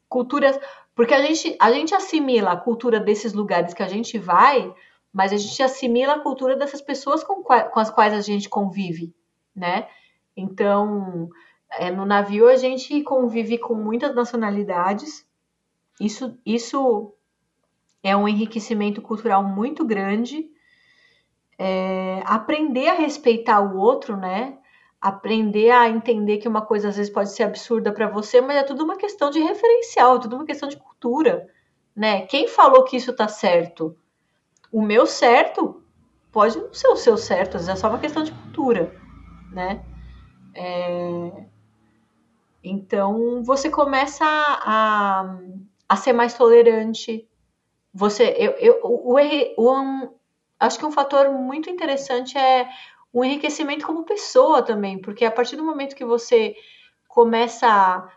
culturas, 0.09 0.59
porque 0.93 1.13
a 1.13 1.21
gente 1.21 1.55
a 1.59 1.71
gente 1.71 1.95
assimila 1.95 2.51
a 2.51 2.57
cultura 2.57 2.99
desses 2.99 3.33
lugares 3.33 3.73
que 3.73 3.83
a 3.83 3.87
gente 3.87 4.19
vai, 4.19 4.73
mas 5.13 5.31
a 5.31 5.37
gente 5.37 5.63
assimila 5.63 6.15
a 6.15 6.19
cultura 6.19 6.55
dessas 6.57 6.81
pessoas 6.81 7.23
com, 7.23 7.41
com 7.41 7.79
as 7.79 7.89
quais 7.89 8.13
a 8.13 8.21
gente 8.21 8.49
convive, 8.49 9.15
né? 9.55 9.87
Então, 10.35 11.29
é, 11.71 11.89
no 11.89 12.05
navio 12.05 12.47
a 12.47 12.57
gente 12.57 13.01
convive 13.03 13.57
com 13.57 13.73
muitas 13.73 14.13
nacionalidades. 14.13 15.25
Isso, 15.99 16.37
isso 16.45 17.16
é 18.03 18.15
um 18.15 18.27
enriquecimento 18.27 19.01
cultural 19.01 19.43
muito 19.43 19.86
grande. 19.86 20.49
É, 21.57 22.21
aprender 22.25 22.88
a 22.88 22.93
respeitar 22.93 23.60
o 23.62 23.77
outro, 23.77 24.15
né? 24.15 24.57
Aprender 25.01 25.71
a 25.71 25.89
entender 25.89 26.38
que 26.38 26.47
uma 26.47 26.62
coisa 26.62 26.89
às 26.89 26.97
vezes 26.97 27.12
pode 27.12 27.31
ser 27.31 27.43
absurda 27.43 27.91
para 27.91 28.07
você, 28.07 28.41
mas 28.41 28.57
é 28.57 28.63
tudo 28.63 28.83
uma 28.83 28.97
questão 28.97 29.29
de 29.29 29.39
referencial, 29.39 30.17
é 30.17 30.19
tudo 30.19 30.36
uma 30.36 30.45
questão 30.45 30.69
de 30.69 30.77
cultura, 30.77 31.47
né? 31.95 32.21
Quem 32.27 32.47
falou 32.47 32.83
que 32.83 32.97
isso 32.97 33.13
tá 33.13 33.27
certo? 33.27 33.95
O 34.71 34.81
meu 34.81 35.05
certo 35.05 35.81
pode 36.31 36.57
não 36.57 36.73
ser 36.73 36.88
o 36.89 36.95
seu 36.95 37.17
certo, 37.17 37.57
às 37.57 37.65
vezes 37.65 37.69
é 37.69 37.81
só 37.81 37.89
uma 37.89 37.99
questão 37.99 38.23
de 38.23 38.31
cultura, 38.31 38.95
né? 39.51 39.83
É... 40.53 41.45
Então 42.63 43.43
você 43.43 43.69
começa 43.69 44.25
a, 44.25 45.38
a 45.88 45.95
ser 45.95 46.13
mais 46.13 46.33
tolerante, 46.33 47.27
você, 47.97 48.36
eu, 48.38 48.51
eu, 48.60 48.79
o, 48.83 49.15
o, 49.57 49.75
um, 49.75 50.10
acho 50.60 50.77
que 50.77 50.86
um 50.86 50.91
fator 50.91 51.31
muito 51.31 51.67
interessante 51.67 52.38
é 52.38 52.69
o 53.12 53.25
enriquecimento 53.25 53.88
como 53.88 54.03
pessoa 54.03 54.62
também, 54.62 55.01
porque 55.01 55.25
a 55.25 55.31
partir 55.31 55.55
do 55.55 55.65
momento 55.65 55.95
que 55.95 56.05
você 56.05 56.55
começa 57.07 57.67
a, 57.67 58.07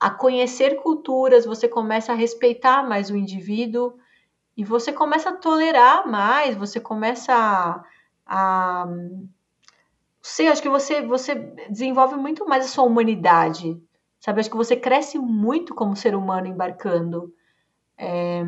a 0.00 0.10
conhecer 0.10 0.82
culturas, 0.82 1.46
você 1.46 1.68
começa 1.68 2.10
a 2.10 2.16
respeitar 2.16 2.82
mais 2.82 3.10
o 3.10 3.16
indivíduo 3.16 3.96
e 4.56 4.64
você 4.64 4.92
começa 4.92 5.28
a 5.28 5.36
tolerar 5.36 6.08
mais, 6.08 6.56
você 6.56 6.80
começa 6.80 7.32
a, 7.32 7.84
a 8.26 8.88
sei, 10.20 10.48
acho 10.48 10.62
que 10.62 10.68
você 10.68 11.00
você 11.00 11.36
desenvolve 11.70 12.16
muito 12.16 12.44
mais 12.44 12.64
a 12.64 12.68
sua 12.68 12.82
humanidade, 12.82 13.80
sabe? 14.18 14.40
Acho 14.40 14.50
que 14.50 14.56
você 14.56 14.74
cresce 14.74 15.16
muito 15.16 15.76
como 15.76 15.94
ser 15.94 16.16
humano 16.16 16.48
embarcando. 16.48 17.32
É, 17.96 18.42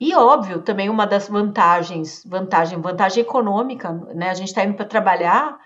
E 0.00 0.14
óbvio, 0.14 0.62
também 0.62 0.88
uma 0.88 1.06
das 1.06 1.28
vantagens, 1.28 2.22
vantagem, 2.24 2.80
vantagem 2.80 3.22
econômica, 3.22 3.92
né? 4.14 4.30
A 4.30 4.34
gente 4.34 4.48
está 4.48 4.64
indo 4.64 4.74
para 4.74 4.86
trabalhar, 4.86 5.58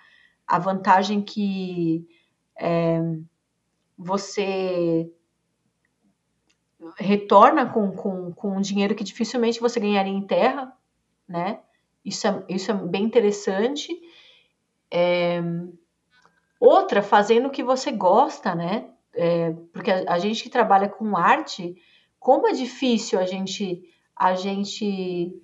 a 0.47 0.59
vantagem 0.59 1.21
que 1.21 2.07
é, 2.59 3.01
você 3.97 5.11
retorna 6.97 7.67
com, 7.67 7.93
com, 7.93 8.33
com 8.33 8.57
um 8.57 8.61
dinheiro 8.61 8.95
que 8.95 9.05
dificilmente 9.05 9.61
você 9.61 9.79
ganharia 9.79 10.13
em 10.13 10.27
terra, 10.27 10.73
né? 11.29 11.61
Isso 12.05 12.27
é, 12.27 12.45
isso 12.49 12.71
é 12.71 12.75
bem 12.75 13.05
interessante. 13.05 13.93
É, 14.91 15.41
outra, 16.59 17.03
fazendo 17.03 17.49
o 17.49 17.51
que 17.51 17.63
você 17.63 17.93
gosta, 17.93 18.55
né? 18.55 18.89
É, 19.15 19.53
porque 19.73 19.91
a, 19.91 20.15
a, 20.15 20.19
gente 20.19 20.43
que 20.43 20.49
trabalha 20.49 20.89
com 20.89 21.17
arte, 21.17 21.77
como 22.19 22.49
é 22.49 22.53
difícil 22.53 23.19
a 23.19 23.25
gente, 23.27 23.83
a 24.23 24.37
gente 24.37 25.35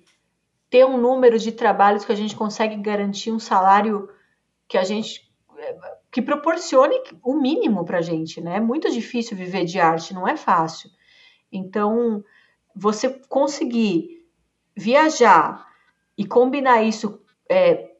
ter 0.69 0.85
um 0.85 0.97
número 0.97 1.37
de 1.37 1.51
trabalhos 1.51 2.05
que 2.05 2.13
a 2.13 2.15
gente 2.15 2.33
consegue 2.33 2.77
garantir 2.77 3.29
um 3.29 3.39
salário 3.39 4.09
que 4.69 4.77
a 4.77 4.85
gente 4.85 5.29
que 6.09 6.21
proporcione 6.21 6.95
o 7.21 7.35
mínimo 7.35 7.83
para 7.83 7.97
a 7.97 8.01
gente, 8.01 8.39
né? 8.39 8.55
É 8.55 8.59
muito 8.61 8.89
difícil 8.89 9.35
viver 9.35 9.65
de 9.65 9.79
arte, 9.79 10.13
não 10.13 10.25
é 10.25 10.37
fácil. 10.37 10.89
Então, 11.51 12.23
você 12.73 13.09
conseguir 13.27 14.25
viajar 14.75 15.67
e 16.17 16.25
combinar 16.25 16.81
isso 16.81 17.21
é, 17.49 17.91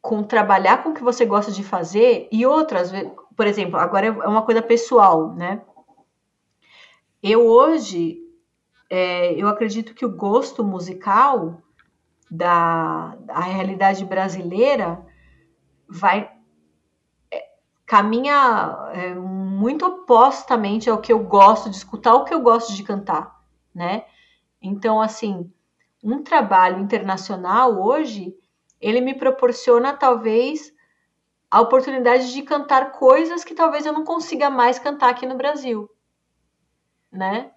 com 0.00 0.22
trabalhar 0.22 0.82
com 0.82 0.88
o 0.88 0.94
que 0.94 1.02
você 1.02 1.26
gosta 1.26 1.52
de 1.52 1.62
fazer 1.62 2.28
e 2.32 2.46
outras, 2.46 2.90
por 3.36 3.46
exemplo, 3.46 3.78
agora 3.78 4.06
é 4.06 4.10
uma 4.10 4.42
coisa 4.42 4.62
pessoal, 4.62 5.34
né? 5.34 5.60
Eu 7.22 7.46
hoje, 7.46 8.23
é, 8.90 9.32
eu 9.34 9.48
acredito 9.48 9.94
que 9.94 10.04
o 10.04 10.14
gosto 10.14 10.62
musical 10.62 11.62
da, 12.30 13.16
da 13.20 13.40
realidade 13.40 14.04
brasileira 14.04 15.04
vai 15.88 16.30
é, 17.30 17.44
caminha 17.86 18.90
é, 18.92 19.14
muito 19.14 19.86
opostamente 19.86 20.90
ao 20.90 21.00
que 21.00 21.12
eu 21.12 21.20
gosto 21.20 21.70
de 21.70 21.76
escutar, 21.76 22.14
o 22.14 22.24
que 22.24 22.34
eu 22.34 22.40
gosto 22.40 22.74
de 22.74 22.82
cantar, 22.82 23.40
né? 23.74 24.04
Então, 24.60 25.00
assim, 25.00 25.50
um 26.02 26.22
trabalho 26.22 26.80
internacional 26.80 27.80
hoje, 27.82 28.34
ele 28.80 29.00
me 29.00 29.14
proporciona 29.14 29.94
talvez 29.94 30.72
a 31.50 31.60
oportunidade 31.60 32.32
de 32.32 32.42
cantar 32.42 32.92
coisas 32.92 33.44
que 33.44 33.54
talvez 33.54 33.86
eu 33.86 33.92
não 33.92 34.04
consiga 34.04 34.50
mais 34.50 34.78
cantar 34.78 35.10
aqui 35.10 35.24
no 35.24 35.36
Brasil, 35.36 35.88
né? 37.12 37.53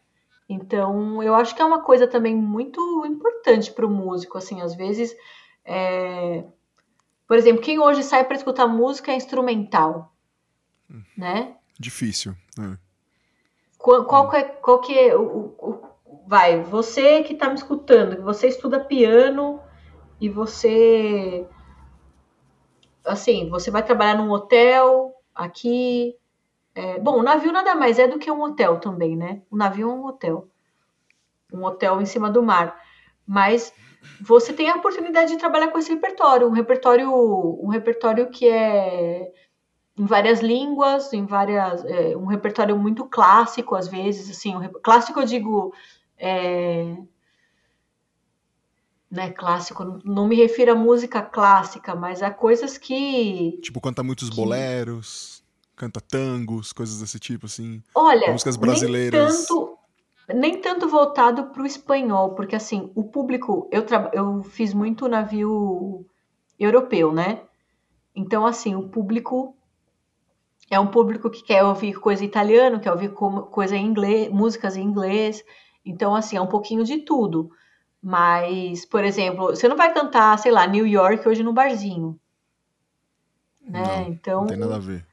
Então, 0.49 1.21
eu 1.21 1.35
acho 1.35 1.55
que 1.55 1.61
é 1.61 1.65
uma 1.65 1.81
coisa 1.81 2.07
também 2.07 2.35
muito 2.35 3.05
importante 3.05 3.71
para 3.71 3.85
o 3.85 3.89
músico, 3.89 4.37
assim, 4.37 4.61
às 4.61 4.75
vezes, 4.75 5.15
é... 5.65 6.43
por 7.27 7.37
exemplo, 7.37 7.61
quem 7.61 7.79
hoje 7.79 8.01
sai 8.03 8.23
para 8.23 8.37
escutar 8.37 8.67
música 8.67 9.11
é 9.11 9.15
instrumental, 9.15 10.13
hum. 10.89 11.01
né? 11.17 11.55
Difícil. 11.77 12.33
É. 12.59 12.77
Qual, 13.77 14.05
qual, 14.05 14.29
que 14.29 14.35
é, 14.37 14.43
qual 14.43 14.81
que 14.81 14.97
é 14.97 15.15
o, 15.15 15.53
o, 15.59 15.81
vai, 16.25 16.61
você 16.61 17.23
que 17.23 17.33
está 17.33 17.49
me 17.49 17.55
escutando, 17.55 18.23
você 18.23 18.47
estuda 18.47 18.79
piano 18.79 19.61
e 20.19 20.29
você 20.29 21.45
assim, 23.07 23.49
você 23.49 23.71
vai 23.71 23.83
trabalhar 23.83 24.15
num 24.15 24.29
hotel 24.31 25.13
aqui. 25.33 26.15
É, 26.77 26.99
bom, 26.99 27.17
o 27.19 27.23
navio 27.23 27.51
nada 27.51 27.73
mais 27.73 27.97
é 27.97 28.07
do 28.07 28.19
que 28.19 28.29
um 28.29 28.43
hotel 28.43 28.79
também, 28.79 29.17
né? 29.17 29.41
O 29.49 29.57
navio 29.57 29.89
é 29.89 29.93
um 29.93 30.05
hotel. 30.05 30.47
Um 31.51 31.65
hotel 31.65 31.99
em 31.99 32.05
cima 32.05 32.29
do 32.29 32.43
mar. 32.43 32.79
Mas 33.25 33.73
você 34.21 34.53
tem 34.53 34.69
a 34.69 34.75
oportunidade 34.75 35.31
de 35.31 35.39
trabalhar 35.39 35.69
com 35.69 35.79
esse 35.79 35.89
repertório, 35.89 36.47
um 36.47 36.51
repertório, 36.51 37.11
um 37.11 37.67
repertório 37.67 38.29
que 38.29 38.47
é 38.47 39.31
em 39.97 40.05
várias 40.05 40.39
línguas, 40.39 41.11
em 41.13 41.25
várias, 41.25 41.83
é, 41.83 42.15
um 42.15 42.25
repertório 42.25 42.77
muito 42.77 43.05
clássico 43.05 43.75
às 43.75 43.87
vezes, 43.87 44.29
assim, 44.29 44.55
um, 44.55 44.69
clássico 44.83 45.19
eu 45.19 45.25
digo 45.25 45.73
é, 46.15 46.95
né, 49.09 49.31
clássico, 49.31 49.99
não 50.05 50.27
me 50.27 50.35
refiro 50.35 50.73
a 50.73 50.75
música 50.75 51.23
clássica, 51.23 51.95
mas 51.95 52.21
a 52.21 52.29
coisas 52.29 52.77
que. 52.77 53.57
Tipo, 53.63 53.81
canta 53.81 54.03
muitos 54.03 54.29
que... 54.29 54.35
boleros, 54.35 55.36
canta 55.77 56.01
tangos, 56.01 56.73
coisas 56.73 56.99
desse 56.99 57.19
tipo, 57.19 57.45
assim. 57.45 57.81
Olha, 57.95 58.31
músicas 58.31 58.57
brasileiras. 58.57 59.21
Nem 59.21 59.45
tanto, 59.45 59.77
nem 60.33 60.61
tanto 60.61 60.89
voltado 60.89 61.45
para 61.45 61.61
o 61.61 61.65
espanhol, 61.65 62.33
porque 62.35 62.55
assim, 62.55 62.91
o 62.95 63.03
público. 63.03 63.69
Eu, 63.71 63.85
eu 64.11 64.43
fiz 64.43 64.73
muito 64.73 65.07
navio 65.07 66.05
europeu, 66.59 67.13
né? 67.13 67.41
Então, 68.15 68.45
assim, 68.45 68.75
o 68.75 68.89
público 68.89 69.55
é 70.69 70.79
um 70.79 70.87
público 70.87 71.29
que 71.29 71.43
quer 71.43 71.63
ouvir 71.63 71.99
coisa 71.99 72.25
italiana, 72.25 72.79
quer 72.79 72.91
ouvir 72.91 73.13
coisa 73.13 73.77
em 73.77 73.85
inglês, 73.85 74.29
músicas 74.29 74.75
em 74.75 74.81
inglês. 74.81 75.45
Então, 75.85 76.15
assim, 76.15 76.35
é 76.35 76.41
um 76.41 76.47
pouquinho 76.47 76.83
de 76.83 76.97
tudo. 76.97 77.51
Mas, 78.01 78.85
por 78.85 79.03
exemplo, 79.03 79.55
você 79.55 79.67
não 79.67 79.77
vai 79.77 79.93
cantar, 79.93 80.37
sei 80.39 80.51
lá, 80.51 80.65
New 80.65 80.87
York 80.87 81.27
hoje 81.27 81.43
no 81.43 81.53
barzinho. 81.53 82.19
Né? 83.61 83.81
Não, 83.81 84.07
então, 84.07 84.41
não 84.41 84.47
tem 84.47 84.57
nada 84.57 84.75
a 84.75 84.79
ver. 84.79 85.05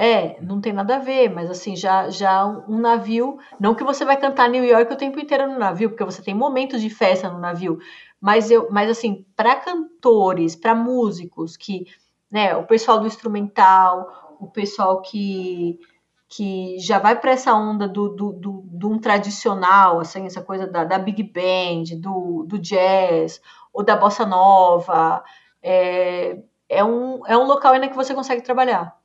É, 0.00 0.40
não 0.40 0.60
tem 0.60 0.72
nada 0.72 0.94
a 0.94 0.98
ver, 1.00 1.28
mas 1.28 1.50
assim, 1.50 1.74
já, 1.74 2.08
já 2.08 2.46
um 2.46 2.78
navio. 2.78 3.36
Não 3.58 3.74
que 3.74 3.82
você 3.82 4.04
vai 4.04 4.16
cantar 4.16 4.48
New 4.48 4.64
York 4.64 4.92
o 4.92 4.96
tempo 4.96 5.18
inteiro 5.18 5.48
no 5.48 5.58
navio, 5.58 5.90
porque 5.90 6.04
você 6.04 6.22
tem 6.22 6.32
momentos 6.32 6.80
de 6.80 6.88
festa 6.88 7.28
no 7.28 7.40
navio. 7.40 7.80
Mas 8.20 8.48
eu, 8.48 8.68
mas 8.70 8.88
assim, 8.88 9.26
para 9.34 9.56
cantores, 9.56 10.54
para 10.54 10.72
músicos 10.72 11.56
que, 11.56 11.84
né, 12.30 12.54
o 12.56 12.64
pessoal 12.64 13.00
do 13.00 13.08
instrumental, 13.08 14.36
o 14.38 14.46
pessoal 14.46 15.02
que 15.02 15.80
que 16.28 16.78
já 16.78 16.98
vai 16.98 17.18
para 17.18 17.30
essa 17.32 17.54
onda 17.54 17.88
do, 17.88 18.10
do, 18.10 18.32
do, 18.34 18.62
do, 18.66 18.90
um 18.90 18.98
tradicional, 18.98 19.98
assim, 20.00 20.26
essa 20.26 20.42
coisa 20.42 20.66
da, 20.66 20.84
da 20.84 20.98
big 20.98 21.22
band, 21.22 21.98
do, 21.98 22.44
do 22.46 22.58
jazz 22.58 23.40
ou 23.72 23.82
da 23.82 23.96
bossa 23.96 24.26
nova, 24.26 25.24
é, 25.62 26.38
é, 26.68 26.84
um, 26.84 27.26
é 27.26 27.36
um 27.36 27.46
local 27.46 27.72
ainda 27.72 27.88
que 27.88 27.96
você 27.96 28.14
consegue 28.14 28.42
trabalhar. 28.42 28.97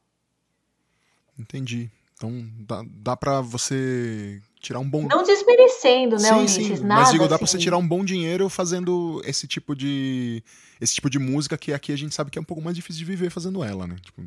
Entendi. 1.37 1.91
Então 2.15 2.31
dá, 2.59 2.83
dá 2.87 3.17
para 3.17 3.41
você 3.41 4.41
tirar 4.59 4.79
um 4.79 4.89
bom. 4.89 5.05
Não 5.07 5.23
desmerecendo, 5.23 6.15
né, 6.15 6.29
sim, 6.29 6.35
Ulisses? 6.35 6.79
Sim, 6.79 6.85
nada, 6.85 7.01
mas 7.01 7.11
digo, 7.11 7.27
dá 7.27 7.35
assim. 7.35 7.37
para 7.37 7.47
você 7.47 7.57
tirar 7.57 7.77
um 7.77 7.87
bom 7.87 8.05
dinheiro 8.05 8.47
fazendo 8.47 9.21
esse 9.25 9.47
tipo 9.47 9.75
de 9.75 10.41
esse 10.79 10.95
tipo 10.95 11.09
de 11.09 11.19
música 11.19 11.57
que 11.57 11.73
aqui 11.73 11.91
a 11.91 11.97
gente 11.97 12.15
sabe 12.15 12.31
que 12.31 12.37
é 12.37 12.41
um 12.41 12.45
pouco 12.45 12.63
mais 12.63 12.75
difícil 12.75 12.99
de 12.99 13.05
viver 13.05 13.29
fazendo 13.29 13.63
ela, 13.63 13.85
né? 13.85 13.95
Tipo, 14.01 14.21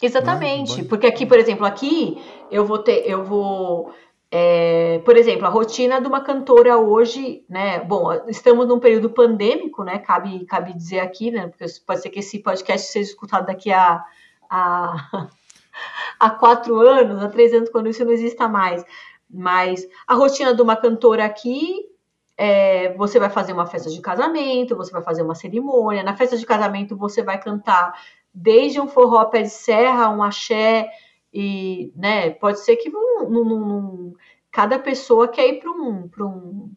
Exatamente, 0.00 0.84
porque 0.84 1.06
aqui, 1.06 1.26
por 1.26 1.38
exemplo, 1.38 1.66
aqui 1.66 2.22
eu 2.50 2.64
vou 2.64 2.78
ter, 2.78 3.04
eu 3.04 3.24
vou, 3.24 3.92
é, 4.30 5.00
por 5.04 5.16
exemplo, 5.16 5.44
a 5.44 5.50
rotina 5.50 6.00
de 6.00 6.06
uma 6.06 6.20
cantora 6.20 6.76
hoje, 6.76 7.44
né? 7.48 7.80
Bom, 7.80 8.12
estamos 8.28 8.66
num 8.68 8.78
período 8.78 9.10
pandêmico, 9.10 9.82
né? 9.82 9.98
Cabe, 9.98 10.44
cabe 10.46 10.72
dizer 10.72 11.00
aqui, 11.00 11.32
né? 11.32 11.48
Porque 11.48 11.64
pode 11.84 12.00
ser 12.00 12.10
que 12.10 12.20
esse 12.20 12.38
podcast 12.38 12.92
seja 12.92 13.10
escutado 13.10 13.46
daqui 13.46 13.72
a, 13.72 14.04
a, 14.48 15.28
a 16.18 16.30
quatro 16.30 16.78
anos, 16.78 17.22
a 17.22 17.28
três 17.28 17.52
anos, 17.52 17.70
quando 17.70 17.88
isso 17.88 18.04
não 18.04 18.12
exista 18.12 18.48
mais. 18.48 18.84
Mas 19.30 19.86
a 20.06 20.14
rotina 20.14 20.54
de 20.54 20.62
uma 20.62 20.76
cantora 20.76 21.24
aqui 21.24 21.86
é, 22.38 22.94
você 22.94 23.18
vai 23.18 23.28
fazer 23.28 23.52
uma 23.52 23.66
festa 23.66 23.90
de 23.90 24.00
casamento, 24.00 24.76
você 24.76 24.92
vai 24.92 25.02
fazer 25.02 25.22
uma 25.22 25.34
cerimônia. 25.34 26.04
Na 26.04 26.16
festa 26.16 26.36
de 26.36 26.46
casamento, 26.46 26.96
você 26.96 27.20
vai 27.20 27.38
cantar 27.40 28.00
desde 28.32 28.80
um 28.80 28.86
forró 28.86 29.24
pé 29.24 29.42
de 29.42 29.50
serra, 29.50 30.08
um 30.08 30.22
axé, 30.22 30.88
e 31.34 31.92
né, 31.96 32.30
pode 32.30 32.60
ser 32.60 32.76
que 32.76 32.88
num, 32.88 33.28
num, 33.28 33.44
num, 33.44 34.14
cada 34.52 34.78
pessoa 34.78 35.26
quer 35.26 35.48
ir 35.48 35.60
para 35.60 35.70
um, 35.70 36.08
um. 36.20 36.72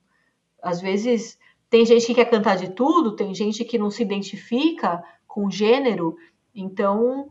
Às 0.61 0.81
vezes 0.81 1.37
tem 1.69 1.85
gente 1.85 2.07
que 2.07 2.15
quer 2.15 2.25
cantar 2.25 2.57
de 2.57 2.71
tudo, 2.71 3.15
tem 3.15 3.33
gente 3.33 3.63
que 3.63 3.77
não 3.77 3.91
se 3.91 4.01
identifica 4.01 5.03
com 5.27 5.49
gênero. 5.49 6.17
Então, 6.55 7.29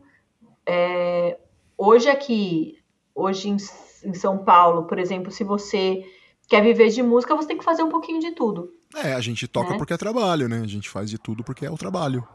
é, 0.65 1.37
hoje 1.81 2.09
aqui, 2.09 2.77
hoje 3.15 3.49
em, 3.49 3.57
em 4.03 4.13
São 4.13 4.37
Paulo, 4.37 4.83
por 4.83 4.99
exemplo, 4.99 5.31
se 5.31 5.43
você 5.43 6.03
quer 6.47 6.61
viver 6.61 6.89
de 6.89 7.01
música, 7.01 7.35
você 7.35 7.47
tem 7.47 7.57
que 7.57 7.63
fazer 7.63 7.83
um 7.83 7.89
pouquinho 7.89 8.19
de 8.19 8.31
tudo. 8.31 8.71
É, 8.95 9.13
a 9.13 9.21
gente 9.21 9.47
toca 9.47 9.71
né? 9.71 9.77
porque 9.77 9.93
é 9.93 9.97
trabalho, 9.97 10.49
né? 10.49 10.61
A 10.61 10.67
gente 10.67 10.89
faz 10.89 11.09
de 11.09 11.17
tudo 11.17 11.43
porque 11.43 11.65
é 11.65 11.71
o 11.71 11.77
trabalho 11.77 12.27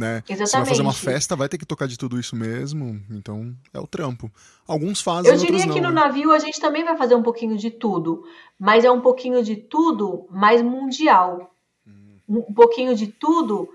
né? 0.00 0.22
Exatamente. 0.28 0.48
Se 0.48 0.56
vai 0.56 0.66
fazer 0.66 0.82
uma 0.82 0.92
festa, 0.92 1.36
vai 1.36 1.48
ter 1.48 1.58
que 1.58 1.66
tocar 1.66 1.86
de 1.86 1.98
tudo 1.98 2.18
isso 2.18 2.34
mesmo. 2.34 3.00
Então, 3.10 3.54
é 3.72 3.78
o 3.78 3.86
trampo. 3.86 4.30
Alguns 4.66 5.00
fazem, 5.00 5.30
Eu 5.30 5.36
diria 5.36 5.66
não, 5.66 5.74
que 5.74 5.80
no 5.80 5.90
né? 5.90 5.94
navio 5.94 6.32
a 6.32 6.38
gente 6.38 6.58
também 6.58 6.82
vai 6.82 6.96
fazer 6.96 7.14
um 7.14 7.22
pouquinho 7.22 7.56
de 7.56 7.70
tudo. 7.70 8.24
Mas 8.58 8.84
é 8.84 8.90
um 8.90 9.00
pouquinho 9.00 9.44
de 9.44 9.56
tudo 9.56 10.26
mais 10.30 10.62
mundial. 10.62 11.54
Hum. 11.86 12.18
Um 12.28 12.54
pouquinho 12.54 12.96
de 12.96 13.08
tudo 13.08 13.68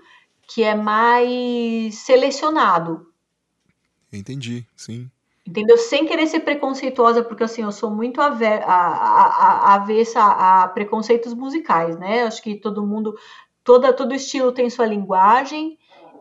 que 0.48 0.62
é 0.62 0.74
mais 0.74 1.94
selecionado. 1.94 3.06
Entendi, 4.16 4.64
sim. 4.76 5.10
Entendeu? 5.46 5.78
Sem 5.78 6.06
querer 6.06 6.26
ser 6.26 6.40
preconceituosa, 6.40 7.22
porque 7.22 7.44
assim, 7.44 7.62
eu 7.62 7.70
sou 7.70 7.90
muito 7.90 8.20
avessa 8.20 10.20
a, 10.20 10.64
a, 10.64 10.68
preconceitos 10.68 11.32
musicais, 11.32 11.96
né? 11.96 12.24
Acho 12.24 12.42
que 12.42 12.56
todo 12.56 12.84
mundo, 12.84 13.16
toda, 13.62 13.92
todo 13.92 14.14
estilo 14.14 14.50
tem 14.50 14.68
sua 14.68 14.86
linguagem 14.86 15.78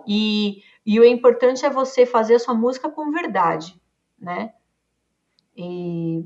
e, 0.08 0.62
e 0.86 1.00
o 1.00 1.04
importante 1.04 1.66
é 1.66 1.70
você 1.72 2.06
fazer 2.06 2.36
a 2.36 2.40
sua 2.40 2.54
música 2.54 2.88
com 2.88 3.12
verdade, 3.12 3.82
né? 4.20 4.54
E, 5.58 6.24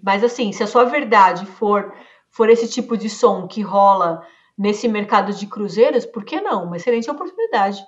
mas 0.00 0.22
assim, 0.22 0.52
se 0.52 0.62
a 0.62 0.68
sua 0.68 0.84
verdade 0.84 1.46
for, 1.46 1.92
for 2.30 2.48
esse 2.48 2.68
tipo 2.68 2.96
de 2.96 3.10
som 3.10 3.48
que 3.48 3.60
rola 3.60 4.24
nesse 4.56 4.86
mercado 4.86 5.32
de 5.32 5.48
cruzeiros, 5.48 6.06
por 6.06 6.24
que 6.24 6.40
não? 6.40 6.64
Uma 6.64 6.76
excelente 6.76 7.10
oportunidade. 7.10 7.84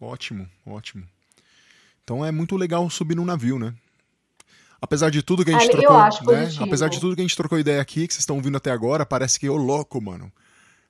Ótimo, 0.00 0.48
ótimo. 0.66 1.06
Então 2.08 2.24
é 2.24 2.32
muito 2.32 2.56
legal 2.56 2.88
subir 2.88 3.14
num 3.14 3.24
navio, 3.26 3.58
né? 3.58 3.74
Apesar 4.80 5.10
de 5.10 5.22
tudo 5.22 5.44
que 5.44 5.50
a 5.50 5.58
gente 5.58 5.70
trocou, 5.70 5.98
né? 6.32 6.48
Apesar 6.58 6.88
de 6.88 6.98
tudo 6.98 7.14
que 7.14 7.20
a 7.20 7.24
gente 7.24 7.36
trocou 7.36 7.58
ideia 7.58 7.82
aqui, 7.82 8.08
que 8.08 8.14
vocês 8.14 8.22
estão 8.22 8.36
ouvindo 8.36 8.56
até 8.56 8.70
agora, 8.70 9.04
parece 9.04 9.38
que 9.38 9.46
ô 9.46 9.56
louco, 9.56 10.00
mano. 10.00 10.32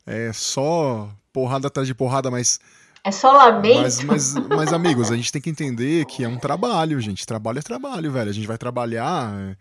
É 0.06 0.32
só 0.32 1.12
porrada 1.32 1.66
atrás 1.66 1.88
de 1.88 1.94
porrada, 1.94 2.30
mas 2.30 2.60
é 3.02 3.10
só 3.10 3.32
lamento. 3.32 3.80
Mas, 3.80 4.04
mas, 4.04 4.34
mas, 4.34 4.72
amigos, 4.72 5.10
a 5.10 5.16
gente 5.16 5.32
tem 5.32 5.42
que 5.42 5.50
entender 5.50 6.06
que 6.06 6.22
é 6.22 6.28
um 6.28 6.38
trabalho, 6.38 7.00
gente. 7.00 7.26
Trabalho 7.26 7.58
é 7.58 7.62
trabalho, 7.62 8.12
velho. 8.12 8.30
A 8.30 8.34
gente 8.34 8.46
vai 8.46 8.56
trabalhar. 8.56 9.58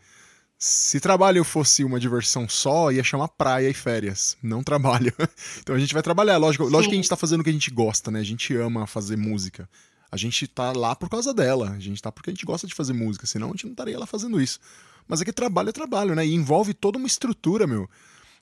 Se 0.60 1.00
trabalho 1.00 1.44
fosse 1.44 1.84
uma 1.84 2.00
diversão 2.00 2.48
só, 2.48 2.92
ia 2.92 3.04
chamar 3.04 3.30
praia 3.30 3.68
e 3.68 3.74
férias, 3.74 4.38
não 4.44 4.62
trabalho. 4.62 5.12
então 5.60 5.76
a 5.76 5.80
gente 5.80 5.94
vai 5.96 6.04
trabalhar. 6.04 6.38
Lógico, 6.38 6.66
lógico 6.66 6.90
que 6.92 6.96
a 6.96 7.02
gente 7.02 7.10
tá 7.10 7.16
fazendo 7.16 7.42
o 7.42 7.44
que 7.44 7.50
a 7.50 7.54
gente 7.54 7.72
gosta, 7.72 8.12
né? 8.12 8.20
A 8.20 8.24
gente 8.24 8.56
ama 8.56 8.86
fazer 8.86 9.18
música. 9.18 9.68
A 10.12 10.18
gente 10.18 10.48
tá 10.48 10.72
lá 10.72 10.96
por 10.96 11.10
causa 11.10 11.34
dela. 11.34 11.72
A 11.72 11.80
gente 11.80 12.02
tá 12.02 12.12
porque 12.12 12.30
a 12.30 12.34
gente 12.34 12.46
gosta 12.46 12.68
de 12.68 12.74
fazer 12.74 12.94
música, 12.94 13.26
senão 13.26 13.48
a 13.48 13.52
gente 13.52 13.66
não 13.66 13.72
estaria 13.72 14.00
lá 14.00 14.06
fazendo 14.06 14.40
isso. 14.40 14.60
Mas 15.08 15.22
é 15.22 15.26
que 15.26 15.34
trabalho 15.34 15.70
é 15.70 15.72
trabalho, 15.72 16.16
né? 16.16 16.26
E 16.26 16.34
envolve 16.34 16.74
toda 16.74 16.98
uma 16.98 17.08
estrutura, 17.08 17.66
meu. 17.66 17.90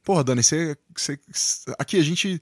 Porra, 0.03 0.23
Dani, 0.23 0.43
você, 0.43 0.77
aqui 1.79 1.97
a 1.97 2.03
gente 2.03 2.41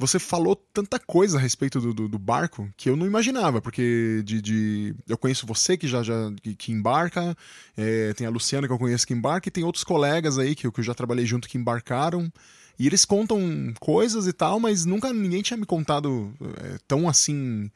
você 0.00 0.18
falou 0.18 0.56
tanta 0.56 0.98
coisa 0.98 1.36
a 1.36 1.40
respeito 1.40 1.78
do, 1.78 1.92
do, 1.92 2.08
do, 2.08 2.18
barco 2.18 2.72
que 2.74 2.88
eu 2.88 2.96
não 2.96 3.06
imaginava, 3.06 3.60
porque 3.60 4.22
de, 4.24 4.40
de 4.40 4.94
eu 5.06 5.18
conheço 5.18 5.46
você 5.46 5.76
que 5.76 5.86
já, 5.86 6.02
já 6.02 6.14
que, 6.42 6.54
que 6.54 6.72
embarca, 6.72 7.36
é, 7.76 8.14
tem 8.14 8.26
a 8.26 8.30
Luciana 8.30 8.66
que 8.66 8.72
eu 8.72 8.78
conheço 8.78 9.06
que 9.06 9.12
embarca, 9.12 9.48
e 9.48 9.52
tem 9.52 9.62
outros 9.62 9.84
colegas 9.84 10.38
aí 10.38 10.54
que, 10.54 10.70
que 10.70 10.80
eu 10.80 10.84
já 10.84 10.94
trabalhei 10.94 11.26
junto 11.26 11.46
que 11.46 11.58
embarcaram. 11.58 12.32
E 12.78 12.86
eles 12.86 13.04
contam 13.04 13.74
coisas 13.78 14.26
e 14.26 14.32
tal, 14.32 14.58
mas 14.58 14.86
nunca 14.86 15.12
ninguém 15.12 15.42
tinha 15.42 15.58
me 15.58 15.66
contado 15.66 16.32
é, 16.40 16.78
tão 16.88 17.06
assim 17.06 17.70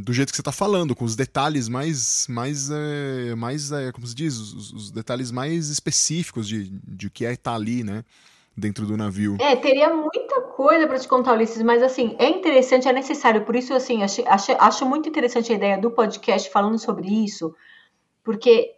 do 0.00 0.12
jeito 0.12 0.30
que 0.30 0.36
você 0.36 0.40
está 0.40 0.52
falando, 0.52 0.94
com 0.94 1.04
os 1.04 1.14
detalhes 1.14 1.68
mais, 1.68 2.26
mais, 2.28 2.70
é, 2.70 3.34
mais 3.34 3.70
é, 3.72 3.92
como 3.92 4.06
se 4.06 4.14
diz, 4.14 4.36
os, 4.36 4.72
os, 4.72 4.90
detalhes 4.90 5.30
mais 5.30 5.68
específicos 5.68 6.48
de, 6.48 6.70
de 6.70 7.10
que 7.10 7.24
é 7.24 7.32
estar 7.32 7.52
tá 7.52 7.56
ali, 7.56 7.84
né, 7.84 8.04
dentro 8.56 8.86
do 8.86 8.96
navio. 8.96 9.36
É, 9.40 9.56
teria 9.56 9.92
muita 9.94 10.40
coisa 10.42 10.86
para 10.86 10.98
te 10.98 11.08
contar, 11.08 11.34
Ulisses, 11.34 11.62
mas 11.62 11.82
assim, 11.82 12.16
é 12.18 12.28
interessante, 12.28 12.88
é 12.88 12.92
necessário, 12.92 13.44
por 13.44 13.54
isso, 13.54 13.74
assim, 13.74 14.02
acho, 14.02 14.22
acho, 14.26 14.52
acho 14.58 14.86
muito 14.86 15.08
interessante 15.08 15.52
a 15.52 15.56
ideia 15.56 15.78
do 15.78 15.90
podcast 15.90 16.50
falando 16.50 16.78
sobre 16.78 17.08
isso, 17.08 17.54
porque 18.24 18.74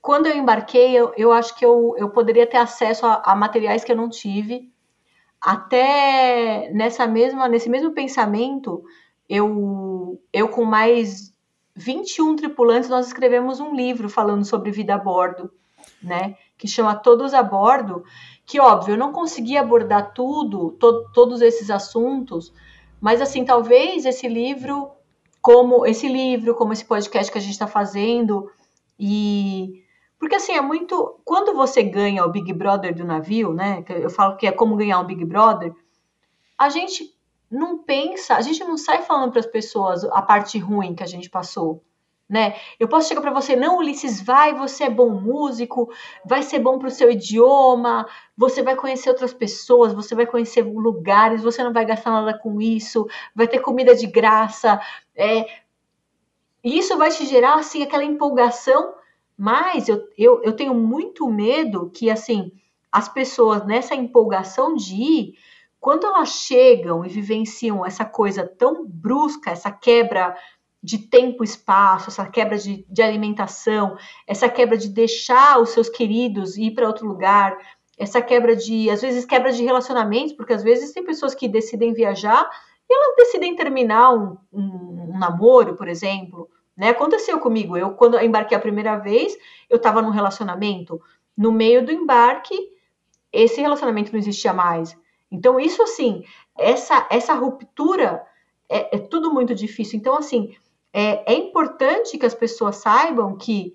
quando 0.00 0.26
eu 0.26 0.36
embarquei, 0.36 0.92
eu, 0.92 1.12
eu 1.16 1.32
acho 1.32 1.56
que 1.56 1.64
eu, 1.64 1.94
eu 1.98 2.10
poderia 2.10 2.46
ter 2.46 2.56
acesso 2.56 3.04
a, 3.06 3.22
a 3.24 3.36
materiais 3.36 3.84
que 3.84 3.92
eu 3.92 3.96
não 3.96 4.08
tive, 4.08 4.72
até 5.40 6.70
nessa 6.72 7.06
mesma, 7.06 7.48
nesse 7.48 7.68
mesmo 7.68 7.92
pensamento, 7.92 8.84
eu, 9.34 10.20
eu 10.30 10.46
com 10.46 10.62
mais 10.62 11.32
21 11.74 12.36
tripulantes, 12.36 12.90
nós 12.90 13.06
escrevemos 13.06 13.60
um 13.60 13.74
livro 13.74 14.10
falando 14.10 14.44
sobre 14.44 14.70
vida 14.70 14.94
a 14.94 14.98
bordo, 14.98 15.50
né? 16.02 16.36
Que 16.58 16.68
chama 16.68 16.94
Todos 16.94 17.32
a 17.32 17.42
Bordo, 17.42 18.04
que 18.44 18.60
óbvio, 18.60 18.92
eu 18.92 18.98
não 18.98 19.10
consegui 19.10 19.56
abordar 19.56 20.12
tudo, 20.12 20.72
to, 20.72 21.10
todos 21.14 21.40
esses 21.40 21.70
assuntos, 21.70 22.52
mas 23.00 23.22
assim, 23.22 23.42
talvez 23.42 24.04
esse 24.04 24.28
livro, 24.28 24.90
como 25.40 25.86
esse 25.86 26.06
livro, 26.06 26.54
como 26.54 26.74
esse 26.74 26.84
podcast 26.84 27.32
que 27.32 27.38
a 27.38 27.40
gente 27.40 27.52
está 27.52 27.66
fazendo, 27.66 28.50
e 29.00 29.82
porque 30.18 30.36
assim, 30.36 30.52
é 30.52 30.60
muito. 30.60 31.18
Quando 31.24 31.54
você 31.54 31.82
ganha 31.82 32.22
o 32.22 32.30
Big 32.30 32.52
Brother 32.52 32.94
do 32.94 33.02
navio, 33.02 33.54
né? 33.54 33.82
Eu 33.88 34.10
falo 34.10 34.36
que 34.36 34.46
é 34.46 34.52
como 34.52 34.76
ganhar 34.76 35.00
um 35.00 35.06
Big 35.06 35.24
Brother, 35.24 35.72
a 36.58 36.68
gente 36.68 37.11
não 37.52 37.78
pensa, 37.78 38.34
a 38.34 38.40
gente 38.40 38.64
não 38.64 38.78
sai 38.78 39.02
falando 39.02 39.30
para 39.30 39.40
as 39.40 39.46
pessoas 39.46 40.04
a 40.04 40.22
parte 40.22 40.58
ruim 40.58 40.94
que 40.94 41.02
a 41.02 41.06
gente 41.06 41.28
passou, 41.28 41.84
né? 42.28 42.54
Eu 42.80 42.88
posso 42.88 43.08
chegar 43.08 43.20
para 43.20 43.30
você, 43.30 43.54
não, 43.54 43.76
Ulisses, 43.76 44.22
vai, 44.22 44.54
você 44.54 44.84
é 44.84 44.90
bom 44.90 45.10
músico, 45.10 45.92
vai 46.24 46.42
ser 46.42 46.60
bom 46.60 46.78
para 46.78 46.88
o 46.88 46.90
seu 46.90 47.10
idioma, 47.10 48.06
você 48.34 48.62
vai 48.62 48.74
conhecer 48.74 49.10
outras 49.10 49.34
pessoas, 49.34 49.92
você 49.92 50.14
vai 50.14 50.24
conhecer 50.24 50.62
lugares, 50.62 51.42
você 51.42 51.62
não 51.62 51.74
vai 51.74 51.84
gastar 51.84 52.10
nada 52.10 52.38
com 52.38 52.58
isso, 52.58 53.06
vai 53.34 53.46
ter 53.46 53.60
comida 53.60 53.94
de 53.94 54.06
graça, 54.06 54.80
é, 55.14 55.44
isso 56.64 56.96
vai 56.96 57.10
te 57.10 57.26
gerar 57.26 57.56
assim 57.56 57.82
aquela 57.82 58.04
empolgação, 58.04 58.94
mas 59.36 59.88
eu, 59.88 60.08
eu, 60.16 60.42
eu 60.42 60.54
tenho 60.54 60.72
muito 60.72 61.28
medo 61.28 61.90
que 61.90 62.10
assim 62.10 62.50
as 62.90 63.10
pessoas 63.10 63.66
nessa 63.66 63.94
empolgação 63.94 64.74
de 64.74 64.94
ir 64.94 65.34
quando 65.82 66.06
elas 66.06 66.28
chegam 66.28 67.04
e 67.04 67.08
vivenciam 67.08 67.84
essa 67.84 68.04
coisa 68.04 68.46
tão 68.46 68.86
brusca, 68.86 69.50
essa 69.50 69.68
quebra 69.68 70.32
de 70.80 70.96
tempo 70.96 71.42
e 71.42 71.44
espaço, 71.44 72.08
essa 72.08 72.24
quebra 72.24 72.56
de, 72.56 72.86
de 72.88 73.02
alimentação, 73.02 73.96
essa 74.24 74.48
quebra 74.48 74.78
de 74.78 74.88
deixar 74.88 75.60
os 75.60 75.70
seus 75.70 75.88
queridos 75.88 76.56
ir 76.56 76.70
para 76.70 76.86
outro 76.86 77.04
lugar, 77.04 77.58
essa 77.98 78.22
quebra 78.22 78.54
de, 78.54 78.88
às 78.90 79.02
vezes, 79.02 79.24
quebra 79.24 79.50
de 79.50 79.64
relacionamentos, 79.64 80.32
porque 80.34 80.52
às 80.52 80.62
vezes 80.62 80.92
tem 80.92 81.04
pessoas 81.04 81.34
que 81.34 81.48
decidem 81.48 81.92
viajar 81.92 82.48
e 82.88 82.94
elas 82.94 83.16
decidem 83.16 83.56
terminar 83.56 84.14
um, 84.14 84.36
um, 84.52 85.10
um 85.12 85.18
namoro, 85.18 85.74
por 85.74 85.88
exemplo. 85.88 86.48
Né? 86.76 86.90
Aconteceu 86.90 87.40
comigo. 87.40 87.76
Eu, 87.76 87.90
quando 87.94 88.20
embarquei 88.20 88.56
a 88.56 88.60
primeira 88.60 88.98
vez, 88.98 89.36
eu 89.68 89.78
estava 89.78 90.00
num 90.00 90.10
relacionamento. 90.10 91.02
No 91.36 91.50
meio 91.50 91.84
do 91.84 91.90
embarque, 91.90 92.54
esse 93.32 93.60
relacionamento 93.60 94.12
não 94.12 94.20
existia 94.20 94.52
mais. 94.52 94.96
Então, 95.32 95.58
isso 95.58 95.82
assim, 95.82 96.24
essa, 96.56 97.08
essa 97.10 97.32
ruptura 97.32 98.22
é, 98.68 98.96
é 98.96 98.98
tudo 98.98 99.32
muito 99.32 99.54
difícil. 99.54 99.98
Então, 99.98 100.14
assim, 100.14 100.54
é, 100.92 101.32
é, 101.32 101.34
importante 101.34 102.18
que 102.18 102.26
as 102.26 102.34
pessoas 102.34 102.76
saibam 102.76 103.36
que 103.36 103.74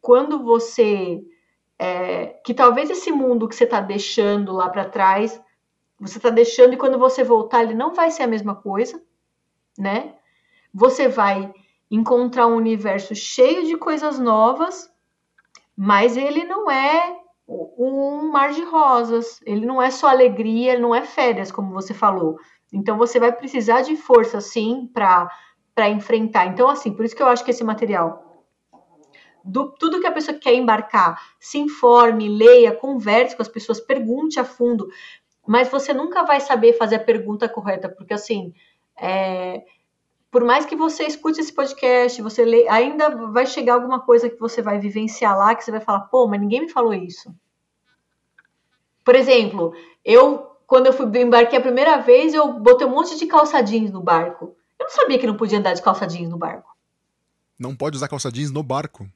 quando 0.00 0.42
você. 0.42 1.22
É, 1.78 2.28
que 2.42 2.54
talvez 2.54 2.88
esse 2.88 3.12
mundo 3.12 3.46
que 3.46 3.54
você 3.54 3.64
está 3.64 3.80
deixando 3.80 4.52
lá 4.52 4.70
para 4.70 4.86
trás, 4.86 5.38
você 6.00 6.16
está 6.16 6.30
deixando 6.30 6.72
e 6.72 6.78
quando 6.78 6.98
você 6.98 7.22
voltar, 7.22 7.62
ele 7.62 7.74
não 7.74 7.92
vai 7.92 8.10
ser 8.10 8.22
a 8.22 8.26
mesma 8.26 8.54
coisa, 8.54 9.02
né? 9.78 10.14
Você 10.72 11.06
vai 11.06 11.52
encontrar 11.90 12.46
um 12.46 12.56
universo 12.56 13.14
cheio 13.14 13.66
de 13.66 13.76
coisas 13.76 14.18
novas, 14.18 14.90
mas 15.76 16.16
ele 16.16 16.44
não 16.44 16.70
é 16.70 17.25
um 17.48 18.30
mar 18.30 18.52
de 18.52 18.62
rosas. 18.64 19.40
Ele 19.44 19.64
não 19.64 19.80
é 19.80 19.90
só 19.90 20.08
alegria, 20.08 20.72
ele 20.72 20.82
não 20.82 20.94
é 20.94 21.02
férias, 21.02 21.52
como 21.52 21.72
você 21.72 21.94
falou. 21.94 22.38
Então 22.72 22.96
você 22.98 23.20
vai 23.20 23.32
precisar 23.32 23.82
de 23.82 23.96
força, 23.96 24.40
sim, 24.40 24.90
para 24.92 25.90
enfrentar. 25.90 26.46
Então, 26.46 26.68
assim, 26.68 26.92
por 26.92 27.04
isso 27.04 27.14
que 27.14 27.22
eu 27.22 27.28
acho 27.28 27.44
que 27.44 27.50
esse 27.50 27.64
material. 27.64 28.24
Do, 29.44 29.72
tudo 29.78 30.00
que 30.00 30.06
a 30.06 30.12
pessoa 30.12 30.36
quer 30.36 30.54
embarcar, 30.54 31.22
se 31.38 31.56
informe, 31.58 32.28
leia, 32.28 32.74
converse 32.74 33.36
com 33.36 33.42
as 33.42 33.48
pessoas, 33.48 33.80
pergunte 33.80 34.40
a 34.40 34.44
fundo. 34.44 34.88
Mas 35.46 35.68
você 35.68 35.94
nunca 35.94 36.24
vai 36.24 36.40
saber 36.40 36.72
fazer 36.72 36.96
a 36.96 37.04
pergunta 37.04 37.48
correta, 37.48 37.88
porque 37.88 38.12
assim, 38.12 38.52
é, 39.00 39.62
por 40.36 40.44
mais 40.44 40.66
que 40.66 40.76
você 40.76 41.04
escute 41.04 41.40
esse 41.40 41.50
podcast, 41.50 42.20
você 42.20 42.44
lê, 42.44 42.68
ainda 42.68 43.08
vai 43.32 43.46
chegar 43.46 43.72
alguma 43.72 44.00
coisa 44.00 44.28
que 44.28 44.38
você 44.38 44.60
vai 44.60 44.78
vivenciar 44.78 45.34
lá 45.34 45.54
que 45.54 45.64
você 45.64 45.70
vai 45.70 45.80
falar, 45.80 46.00
pô, 46.00 46.26
mas 46.26 46.38
ninguém 46.38 46.60
me 46.60 46.68
falou 46.68 46.92
isso. 46.92 47.34
Por 49.02 49.14
exemplo, 49.14 49.72
eu 50.04 50.46
quando 50.66 50.88
eu 50.88 50.92
fui 50.92 51.06
embarquei 51.22 51.58
a 51.58 51.62
primeira 51.62 51.96
vez, 52.02 52.34
eu 52.34 52.52
botei 52.52 52.86
um 52.86 52.90
monte 52.90 53.16
de 53.16 53.24
calça 53.24 53.62
jeans 53.62 53.90
no 53.90 54.02
barco. 54.02 54.54
Eu 54.78 54.84
não 54.84 54.90
sabia 54.90 55.18
que 55.18 55.26
não 55.26 55.38
podia 55.38 55.58
andar 55.58 55.72
de 55.72 55.80
calça 55.80 56.06
jeans 56.06 56.28
no 56.28 56.36
barco. 56.36 56.68
Não 57.58 57.74
pode 57.74 57.96
usar 57.96 58.06
calça 58.06 58.30
jeans 58.30 58.50
no 58.50 58.62
barco? 58.62 59.08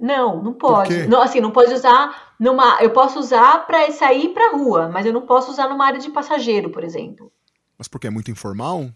Não, 0.00 0.40
não 0.40 0.52
pode. 0.52 1.08
Não, 1.08 1.20
assim, 1.22 1.40
não 1.40 1.50
pode 1.50 1.74
usar 1.74 2.34
numa. 2.38 2.80
Eu 2.80 2.90
posso 2.90 3.18
usar 3.18 3.66
para 3.66 3.90
sair 3.90 4.28
para 4.28 4.52
rua, 4.52 4.88
mas 4.90 5.04
eu 5.04 5.12
não 5.12 5.22
posso 5.22 5.50
usar 5.50 5.68
numa 5.68 5.86
área 5.86 5.98
de 5.98 6.08
passageiro, 6.08 6.70
por 6.70 6.84
exemplo. 6.84 7.32
Mas 7.76 7.88
porque 7.88 8.06
é 8.06 8.10
muito 8.10 8.30
informal? 8.30 8.92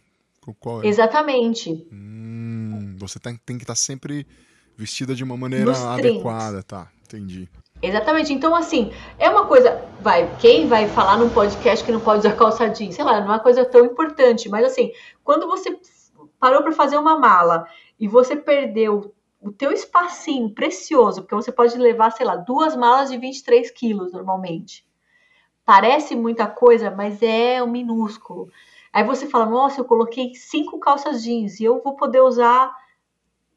É? 0.82 0.88
Exatamente. 0.88 1.86
Hum, 1.92 2.96
você 2.98 3.18
tem, 3.18 3.36
tem 3.44 3.56
que 3.56 3.64
estar 3.64 3.74
tá 3.74 3.78
sempre 3.78 4.26
vestida 4.76 5.14
de 5.14 5.22
uma 5.22 5.36
maneira 5.36 5.72
adequada, 5.92 6.62
tá? 6.62 6.90
Entendi. 7.04 7.48
Exatamente. 7.82 8.32
Então, 8.32 8.54
assim, 8.54 8.92
é 9.18 9.28
uma 9.28 9.46
coisa. 9.46 9.82
Vai, 10.00 10.34
quem 10.38 10.66
vai 10.66 10.88
falar 10.88 11.18
num 11.18 11.28
podcast 11.28 11.84
que 11.84 11.92
não 11.92 12.00
pode 12.00 12.20
usar 12.20 12.36
calça 12.36 12.68
jeans? 12.68 12.94
Sei 12.94 13.04
lá, 13.04 13.20
não 13.20 13.26
é 13.26 13.30
uma 13.32 13.40
coisa 13.40 13.64
tão 13.64 13.84
importante. 13.84 14.48
Mas, 14.48 14.64
assim, 14.64 14.90
quando 15.22 15.46
você 15.46 15.78
parou 16.38 16.62
para 16.62 16.72
fazer 16.72 16.96
uma 16.96 17.18
mala 17.18 17.66
e 17.98 18.08
você 18.08 18.36
perdeu 18.36 19.14
o 19.40 19.52
teu 19.52 19.70
espacinho 19.70 20.50
precioso, 20.50 21.20
porque 21.20 21.34
você 21.34 21.52
pode 21.52 21.76
levar, 21.76 22.10
sei 22.10 22.24
lá, 22.24 22.36
duas 22.36 22.74
malas 22.74 23.10
de 23.10 23.18
23 23.18 23.70
quilos 23.70 24.12
normalmente. 24.12 24.86
Parece 25.64 26.14
muita 26.16 26.46
coisa, 26.46 26.90
mas 26.90 27.22
é 27.22 27.62
um 27.62 27.70
minúsculo. 27.70 28.50
Aí 28.94 29.02
você 29.02 29.26
fala, 29.26 29.44
nossa, 29.46 29.80
eu 29.80 29.84
coloquei 29.84 30.36
cinco 30.36 30.78
calças 30.78 31.20
jeans 31.20 31.58
e 31.58 31.64
eu 31.64 31.82
vou 31.82 31.96
poder 31.96 32.20
usar, 32.20 32.72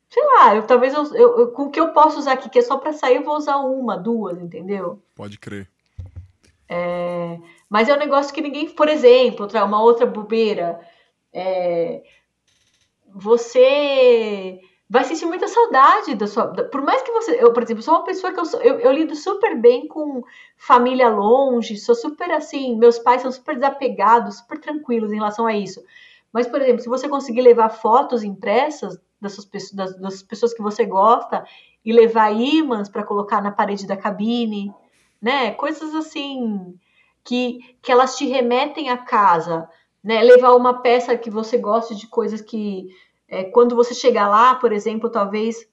sei 0.10 0.26
lá, 0.26 0.56
eu 0.56 0.66
talvez 0.66 0.96
eu, 0.96 1.14
eu, 1.14 1.52
com 1.52 1.66
o 1.66 1.70
que 1.70 1.80
eu 1.80 1.94
posso 1.94 2.18
usar 2.18 2.32
aqui, 2.32 2.50
que 2.50 2.58
é 2.58 2.64
só 2.64 2.76
para 2.78 2.92
sair, 2.92 3.18
eu 3.18 3.24
vou 3.24 3.38
usar 3.38 3.58
uma, 3.58 3.96
duas, 3.96 4.42
entendeu? 4.42 5.00
Pode 5.16 5.38
crer. 5.38 5.70
É, 6.68 7.40
mas 7.70 7.88
é 7.88 7.94
um 7.94 8.00
negócio 8.00 8.34
que 8.34 8.42
ninguém, 8.42 8.68
por 8.68 8.90
exemplo, 8.90 9.48
uma 9.64 9.80
outra 9.80 10.08
bobeira. 10.08 10.80
É, 11.32 12.02
você 13.08 14.60
vai 14.90 15.04
sentir 15.04 15.26
muita 15.26 15.48
saudade 15.48 16.16
da 16.16 16.28
sua. 16.28 16.46
Da, 16.48 16.64
por 16.64 16.82
mais 16.82 17.02
que 17.02 17.12
você. 17.12 17.38
Eu, 17.42 17.52
por 17.52 17.64
exemplo, 17.64 17.84
sou 17.84 17.96
uma 17.96 18.04
pessoa 18.04 18.32
que 18.32 18.40
eu, 18.40 18.62
eu, 18.62 18.80
eu, 18.80 18.92
lido 18.92 19.16
super 19.16 19.60
bem 19.60 19.88
com 19.88 20.24
família 20.56 21.10
longe, 21.10 21.78
sou 21.78 21.96
super 21.96 22.32
assim. 22.32 22.78
Meus 22.78 22.98
pais 22.98 23.22
são 23.22 23.32
super 23.32 23.56
desapegados, 23.56 24.38
super 24.38 24.60
tranquilos 24.60 25.12
em 25.12 25.16
relação 25.16 25.46
a 25.46 25.56
isso. 25.56 25.84
Mas, 26.32 26.48
por 26.48 26.62
exemplo, 26.62 26.82
se 26.82 26.90
você 26.90 27.10
conseguir 27.10 27.42
levar 27.42 27.70
fotos 27.70 28.24
impressas 28.24 29.00
das, 29.20 29.36
das, 29.74 30.00
das 30.00 30.24
pessoas 30.24 30.54
que 30.54 30.62
você 30.62 30.86
gosta 30.86 31.44
e 31.84 31.92
levar 31.92 32.32
ímãs 32.32 32.90
para 32.90 33.04
colocar 33.04 33.42
na 33.42 33.52
parede 33.52 33.88
da 33.88 33.98
cabine, 33.98 34.74
né? 35.22 35.52
Coisas 35.52 35.94
assim 35.96 36.78
que, 37.24 37.76
que 37.82 37.92
elas 37.92 38.18
te 38.18 38.26
remetem 38.26 38.90
à 38.90 38.98
casa, 38.98 39.70
né? 40.04 40.22
Levar 40.22 40.56
uma 40.56 40.82
peça 40.82 41.18
que 41.18 41.30
você 41.30 41.58
goste 41.58 41.96
de 41.96 42.08
coisas 42.08 42.42
que 42.42 42.88
é, 43.28 43.44
quando 43.44 43.76
você 43.76 43.94
chegar 43.94 44.30
lá, 44.30 44.56
por 44.56 44.72
exemplo, 44.72 45.10
talvez 45.10 45.68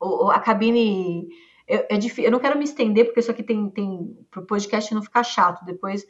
o, 0.00 0.30
a 0.30 0.40
cabine. 0.40 1.28
É, 1.66 1.96
é 1.96 1.98
difícil, 1.98 2.24
eu 2.24 2.30
não 2.30 2.38
quero 2.38 2.56
me 2.56 2.64
estender, 2.64 3.04
porque 3.04 3.20
isso 3.20 3.30
aqui 3.30 3.42
tem, 3.42 3.68
tem 3.70 4.16
para 4.30 4.40
o 4.40 4.46
podcast 4.46 4.94
não 4.94 5.02
ficar 5.02 5.22
chato 5.22 5.64
depois. 5.64 6.06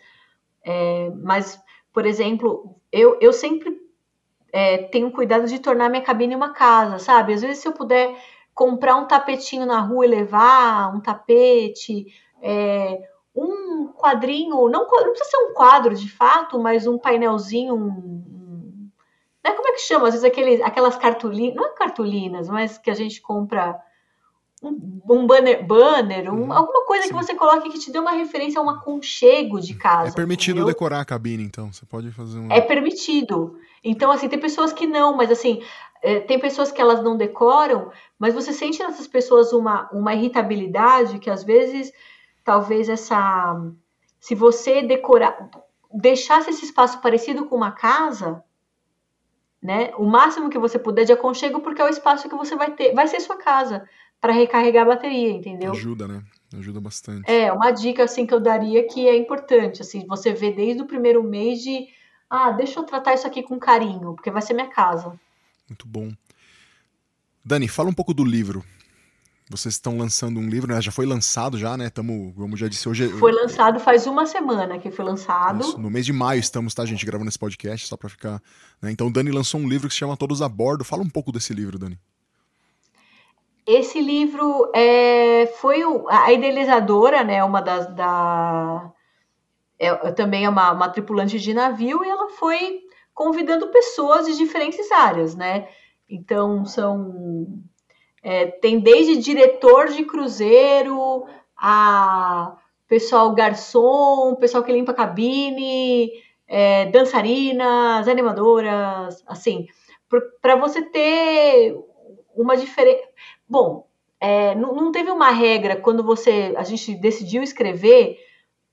É, 0.65 1.11
mas, 1.23 1.61
por 1.93 2.07
exemplo, 2.07 2.77
eu, 2.93 3.19
eu 3.21 3.33
sempre 3.33 3.77
é, 4.53 4.79
tenho 4.85 5.11
cuidado 5.11 5.47
de 5.47 5.59
tornar 5.59 5.89
minha 5.89 6.03
cabine 6.03 6.37
uma 6.37 6.53
casa, 6.53 6.99
sabe? 6.99 7.33
Às 7.33 7.43
vezes, 7.43 7.59
se 7.59 7.69
eu 7.69 7.73
puder 7.73 8.17
comprar 8.55 8.97
um 8.97 9.07
tapetinho 9.07 9.67
na 9.67 9.81
rua 9.81 10.07
e 10.07 10.09
levar 10.09 10.95
um 10.95 11.01
tapete, 11.01 12.07
é, 12.41 13.01
um 13.35 13.93
quadrinho, 13.93 14.69
não, 14.69 14.87
não, 14.87 14.87
precisa 14.87 15.31
ser 15.31 15.37
um 15.39 15.55
quadro 15.55 15.95
de 15.95 16.11
fato, 16.11 16.59
mas 16.59 16.87
um 16.87 16.99
painelzinho, 16.99 17.75
um, 17.75 18.38
né? 19.49 19.57
Como 19.57 19.69
é 19.69 19.73
que 19.73 19.81
chama? 19.81 20.09
Às 20.09 20.15
vezes 20.15 20.25
aqueles, 20.25 20.61
aquelas 20.61 20.97
cartolinas, 20.97 21.57
não 21.57 21.67
é 21.67 21.71
cartolinas, 21.71 22.49
mas 22.49 22.79
que 22.79 22.91
a 22.91 22.95
gente 22.95 23.21
compra 23.21 23.81
um, 24.63 25.01
um 25.09 25.27
banner, 25.27 25.65
banner 25.65 26.33
um, 26.33 26.45
uhum. 26.45 26.53
alguma 26.53 26.85
coisa 26.85 27.05
Sim. 27.05 27.11
que 27.11 27.15
você 27.15 27.35
coloque 27.35 27.71
que 27.71 27.79
te 27.79 27.93
dê 27.93 27.99
uma 27.99 28.13
referência 28.13 28.61
a 28.61 28.63
um 28.63 28.71
aconchego 28.71 29.61
de 29.61 29.75
casa. 29.75 30.11
É 30.11 30.15
permitido 30.15 30.57
entendeu? 30.57 30.67
decorar 30.67 31.01
a 31.01 31.05
cabine, 31.05 31.45
então. 31.45 31.73
Você 31.73 31.87
pode 31.87 32.11
fazer 32.11 32.39
um. 32.39 32.51
É 32.51 32.61
permitido. 32.61 33.57
Então, 33.83 34.11
assim, 34.11 34.29
tem 34.29 34.39
pessoas 34.39 34.73
que 34.73 34.87
não, 34.87 35.17
mas 35.17 35.31
assim, 35.31 35.63
é, 36.03 36.21
tem 36.21 36.39
pessoas 36.39 36.73
que 36.73 36.81
elas 36.81 37.03
não 37.03 37.17
decoram, 37.17 37.91
mas 38.19 38.35
você 38.35 38.53
sente 38.53 38.81
nessas 38.81 39.07
pessoas 39.07 39.53
uma, 39.53 39.89
uma 39.93 40.15
irritabilidade 40.15 41.19
que 41.19 41.31
às 41.31 41.45
vezes, 41.45 41.93
talvez 42.45 42.89
essa. 42.89 43.57
Se 44.21 44.35
você 44.35 44.83
decorar, 44.83 45.49
deixasse 45.93 46.51
esse 46.51 46.65
espaço 46.65 47.01
parecido 47.01 47.47
com 47.47 47.55
uma 47.55 47.71
casa, 47.71 48.43
né? 49.63 49.91
O 49.97 50.05
máximo 50.05 50.51
que 50.51 50.59
você 50.59 50.79
puder 50.79 51.05
de 51.05 51.13
aconchego, 51.13 51.61
porque 51.61 51.81
é 51.81 51.85
o 51.85 51.89
espaço 51.89 52.29
que 52.29 52.37
você 52.37 52.57
vai 52.57 52.73
ter, 52.73 52.95
vai 52.95 53.07
ser 53.07 53.21
sua 53.21 53.37
casa 53.37 53.89
para 54.21 54.33
recarregar 54.33 54.85
a 54.85 54.95
bateria, 54.95 55.31
entendeu? 55.31 55.73
Ajuda, 55.73 56.09
né? 56.09 56.23
Ajuda 56.57 56.81
bastante. 56.81 57.31
É, 57.31 57.53
uma 57.53 57.71
dica 57.71 58.05
assim 58.05 58.27
que 58.27 58.33
eu 58.33 58.41
daria 58.41 58.87
que 58.87 59.07
é 59.07 59.17
importante, 59.17 59.83
assim, 59.83 60.07
você 60.07 60.33
vê 60.33 60.51
desde 60.51 60.83
o 60.83 60.87
primeiro 60.87 61.23
mês 61.23 61.61
de, 61.61 61.87
ah, 62.29 62.51
deixa 62.51 62.81
eu 62.81 62.85
tratar 62.85 63.15
isso 63.15 63.27
aqui 63.27 63.43
com 63.43 63.59
carinho, 63.59 64.15
porque 64.15 64.31
vai 64.31 64.43
ser 64.43 64.55
minha 64.55 64.69
casa. 64.69 65.19
Muito 65.69 65.87
bom. 65.87 66.11
Dani, 67.45 67.69
fala 67.69 67.91
um 67.91 67.95
pouco 67.95 68.15
do 68.15 68.25
livro. 68.25 68.65
Vocês 69.51 69.75
estão 69.75 69.97
lançando 69.97 70.39
um 70.39 70.47
livro, 70.49 70.73
né? 70.73 70.81
Já 70.81 70.93
foi 70.93 71.07
lançado 71.07 71.57
já, 71.57 71.77
né? 71.77 71.89
Tamo, 71.89 72.35
como 72.35 72.57
já 72.57 72.69
disse 72.69 72.89
hoje. 72.89 73.09
Foi 73.19 73.33
lançado 73.33 73.81
faz 73.81 74.07
uma 74.07 74.27
semana 74.27 74.79
que 74.79 74.91
foi 74.91 75.05
lançado. 75.05 75.61
Isso, 75.61 75.79
no 75.79 75.91
mês 75.91 76.05
de 76.05 76.13
maio 76.13 76.39
estamos, 76.39 76.75
tá, 76.75 76.85
gente, 76.85 77.07
gravando 77.07 77.31
esse 77.31 77.39
podcast, 77.39 77.87
só 77.87 77.97
para 77.97 78.11
ficar. 78.11 78.43
Né? 78.83 78.91
Então, 78.91 79.11
Dani 79.11 79.31
lançou 79.31 79.59
um 79.59 79.69
livro 79.69 79.89
que 79.89 79.95
se 79.95 80.01
chama 80.01 80.17
Todos 80.17 80.43
a 80.43 80.49
Bordo. 80.49 80.85
Fala 80.85 81.03
um 81.03 81.09
pouco 81.09 81.33
desse 81.33 81.55
livro, 81.55 81.79
Dani. 81.79 81.99
Esse 83.67 84.01
livro 84.01 84.71
é, 84.75 85.47
foi 85.61 85.85
o, 85.85 86.07
a 86.09 86.33
idealizadora, 86.33 87.25
né? 87.25 87.43
Uma 87.43 87.61
das. 87.63 87.87
Da, 87.95 88.93
é, 89.79 89.95
também 90.13 90.45
é 90.45 90.49
uma, 90.49 90.73
uma 90.73 90.89
tripulante 90.89 91.39
de 91.39 91.55
navio 91.55 92.05
e 92.05 92.09
ela 92.09 92.29
foi 92.31 92.81
convidando 93.15 93.69
pessoas 93.69 94.27
de 94.27 94.37
diferentes 94.37 94.91
áreas, 94.93 95.35
né? 95.35 95.69
Então, 96.09 96.65
são 96.65 97.63
é, 98.23 98.47
tem 98.47 98.81
desde 98.81 99.17
diretor 99.17 99.89
de 99.89 100.05
cruzeiro 100.05 101.27
a 101.57 102.57
pessoal 102.87 103.35
garçom, 103.35 104.35
pessoal 104.37 104.63
que 104.63 104.73
limpa 104.73 104.95
cabine, 104.95 106.11
é, 106.47 106.87
dançarinas, 106.87 108.09
animadoras, 108.09 109.23
assim, 109.27 109.67
para 110.41 110.57
você 110.57 110.83
ter 110.83 111.79
uma 112.35 112.57
diferença. 112.57 113.03
Bom, 113.49 113.87
é, 114.21 114.55
não, 114.55 114.75
não, 114.75 114.91
teve 114.91 115.11
uma 115.11 115.31
regra 115.31 115.77
quando 115.77 116.03
você 116.03 116.55
a 116.57 116.65
gente 116.65 116.95
decidiu 116.95 117.43
escrever. 117.43 118.19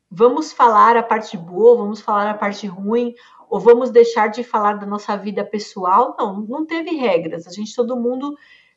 Vamos 0.10 0.54
falar 0.54 0.96
a 0.96 1.04
parte 1.04 1.36
boa, 1.36 1.76
vamos 1.76 2.00
falar 2.00 2.30
a 2.30 2.36
parte 2.36 2.66
ruim, 2.68 3.14
ou 3.50 3.60
vamos 3.60 3.92
deixar 3.92 4.28
de 4.28 4.44
falar 4.44 4.74
da 4.74 4.86
nossa 4.86 5.18
vida 5.18 5.44
pessoal? 5.44 6.16
Não, 6.18 6.42
não 6.42 6.66
teve 6.66 6.92
regras. 6.92 7.48
A 7.48 7.52
gente 7.52 7.76
todo 7.76 8.00
mundo 8.00 8.36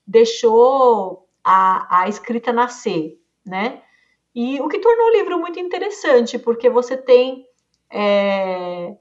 deixou 0.09 1.29
a, 1.45 2.01
a 2.03 2.09
escrita 2.09 2.51
nascer, 2.51 3.21
né? 3.45 3.83
E 4.35 4.59
o 4.61 4.69
que 4.69 4.79
tornou 4.79 5.09
o 5.09 5.13
livro 5.13 5.39
muito 5.39 5.61
interessante, 5.61 6.39
porque 6.39 6.71
você 6.71 6.97
tem 6.97 7.47
é, 7.93 8.97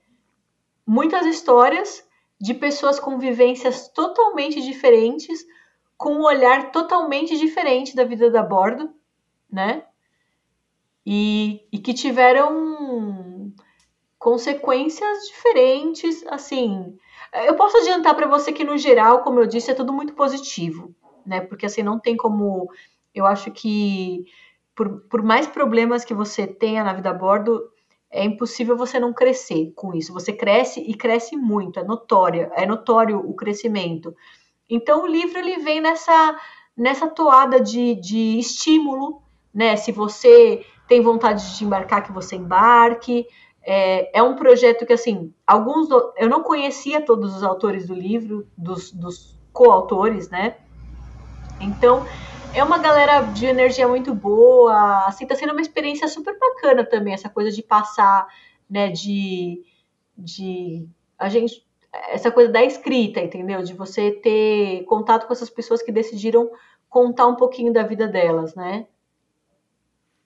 muitas 0.86 1.26
histórias 1.26 2.06
de 2.40 2.54
pessoas 2.54 3.00
com 3.00 3.18
vivências 3.18 3.88
totalmente 3.88 4.62
diferentes, 4.62 5.46
com 5.98 6.16
um 6.16 6.24
olhar 6.24 6.72
totalmente 6.72 7.38
diferente 7.38 7.96
da 7.96 8.04
vida 8.04 8.30
da 8.30 8.44
bordo, 8.44 8.94
né? 9.50 9.86
E, 11.06 11.66
e 11.72 11.80
que 11.80 11.94
tiveram 11.94 13.54
consequências 14.20 15.28
diferentes, 15.28 16.26
assim. 16.28 16.98
Eu 17.46 17.56
posso 17.56 17.78
adiantar 17.78 18.16
para 18.16 18.28
você 18.28 18.52
que, 18.52 18.64
no 18.64 18.78
geral, 18.78 19.22
como 19.22 19.40
eu 19.40 19.48
disse, 19.48 19.72
é 19.72 19.76
tudo 19.76 19.94
muito 19.94 20.14
positivo, 20.14 20.94
né? 21.26 21.42
Porque 21.42 21.66
assim, 21.66 21.84
não 21.84 22.00
tem 22.00 22.16
como. 22.16 22.70
Eu 23.14 23.26
acho 23.26 23.52
que 23.52 24.26
por, 24.76 25.02
por 25.10 25.24
mais 25.24 25.48
problemas 25.48 26.06
que 26.06 26.14
você 26.14 26.46
tenha 26.46 26.84
na 26.84 26.94
vida 26.94 27.10
a 27.10 27.14
bordo, 27.14 27.64
é 28.12 28.24
impossível 28.24 28.78
você 28.78 29.00
não 29.00 29.12
crescer 29.12 29.74
com 29.76 29.94
isso. 29.94 30.14
Você 30.14 30.32
cresce 30.32 30.80
e 30.80 30.94
cresce 30.94 31.36
muito, 31.36 31.80
é 31.80 31.84
notório, 31.84 32.50
é 32.54 32.66
notório 32.66 33.20
o 33.20 33.34
crescimento. 33.34 34.16
Então 34.70 35.04
o 35.04 35.08
livro 35.08 35.40
ele 35.40 35.58
vem 35.58 35.82
nessa 35.82 36.38
nessa 36.76 37.08
toada 37.08 37.60
de, 37.60 37.96
de 37.96 38.38
estímulo, 38.38 39.22
né? 39.52 39.76
Se 39.76 39.92
você 39.92 40.64
tem 40.88 41.02
vontade 41.02 41.58
de 41.58 41.66
embarcar, 41.66 42.04
que 42.04 42.12
você 42.12 42.36
embarque. 42.36 43.26
É, 43.70 44.18
é 44.20 44.24
um 44.24 44.38
projeto 44.38 44.86
que, 44.86 44.94
assim, 44.94 45.34
alguns. 45.46 45.90
Eu 46.16 46.30
não 46.30 46.42
conhecia 46.42 47.02
todos 47.02 47.36
os 47.36 47.44
autores 47.44 47.86
do 47.86 47.94
livro, 47.94 48.48
dos, 48.58 48.94
dos 48.94 49.38
coautores, 49.52 50.30
né? 50.30 50.56
Então, 51.60 52.06
é 52.54 52.64
uma 52.64 52.78
galera 52.78 53.22
de 53.22 53.46
energia 53.46 53.86
muito 53.88 54.14
boa, 54.16 55.06
assim, 55.06 55.28
tá 55.28 55.36
sendo 55.36 55.52
uma 55.52 55.62
experiência 55.62 56.08
super 56.08 56.38
bacana 56.40 56.86
também, 56.86 57.14
essa 57.14 57.28
coisa 57.28 57.52
de 57.52 57.62
passar, 57.62 58.26
né, 58.70 58.90
de, 58.90 59.64
de 60.18 60.88
a 61.18 61.28
gente, 61.28 61.66
essa 62.10 62.32
coisa 62.32 62.52
da 62.52 62.64
escrita, 62.64 63.20
entendeu? 63.20 63.62
De 63.64 63.74
você 63.74 64.12
ter 64.12 64.84
contato 64.86 65.28
com 65.28 65.34
essas 65.34 65.50
pessoas 65.50 65.82
que 65.82 65.92
decidiram 65.92 66.50
contar 66.90 67.28
um 67.28 67.36
pouquinho 67.36 67.74
da 67.74 67.84
vida 67.84 68.08
delas, 68.08 68.56
né? 68.56 68.88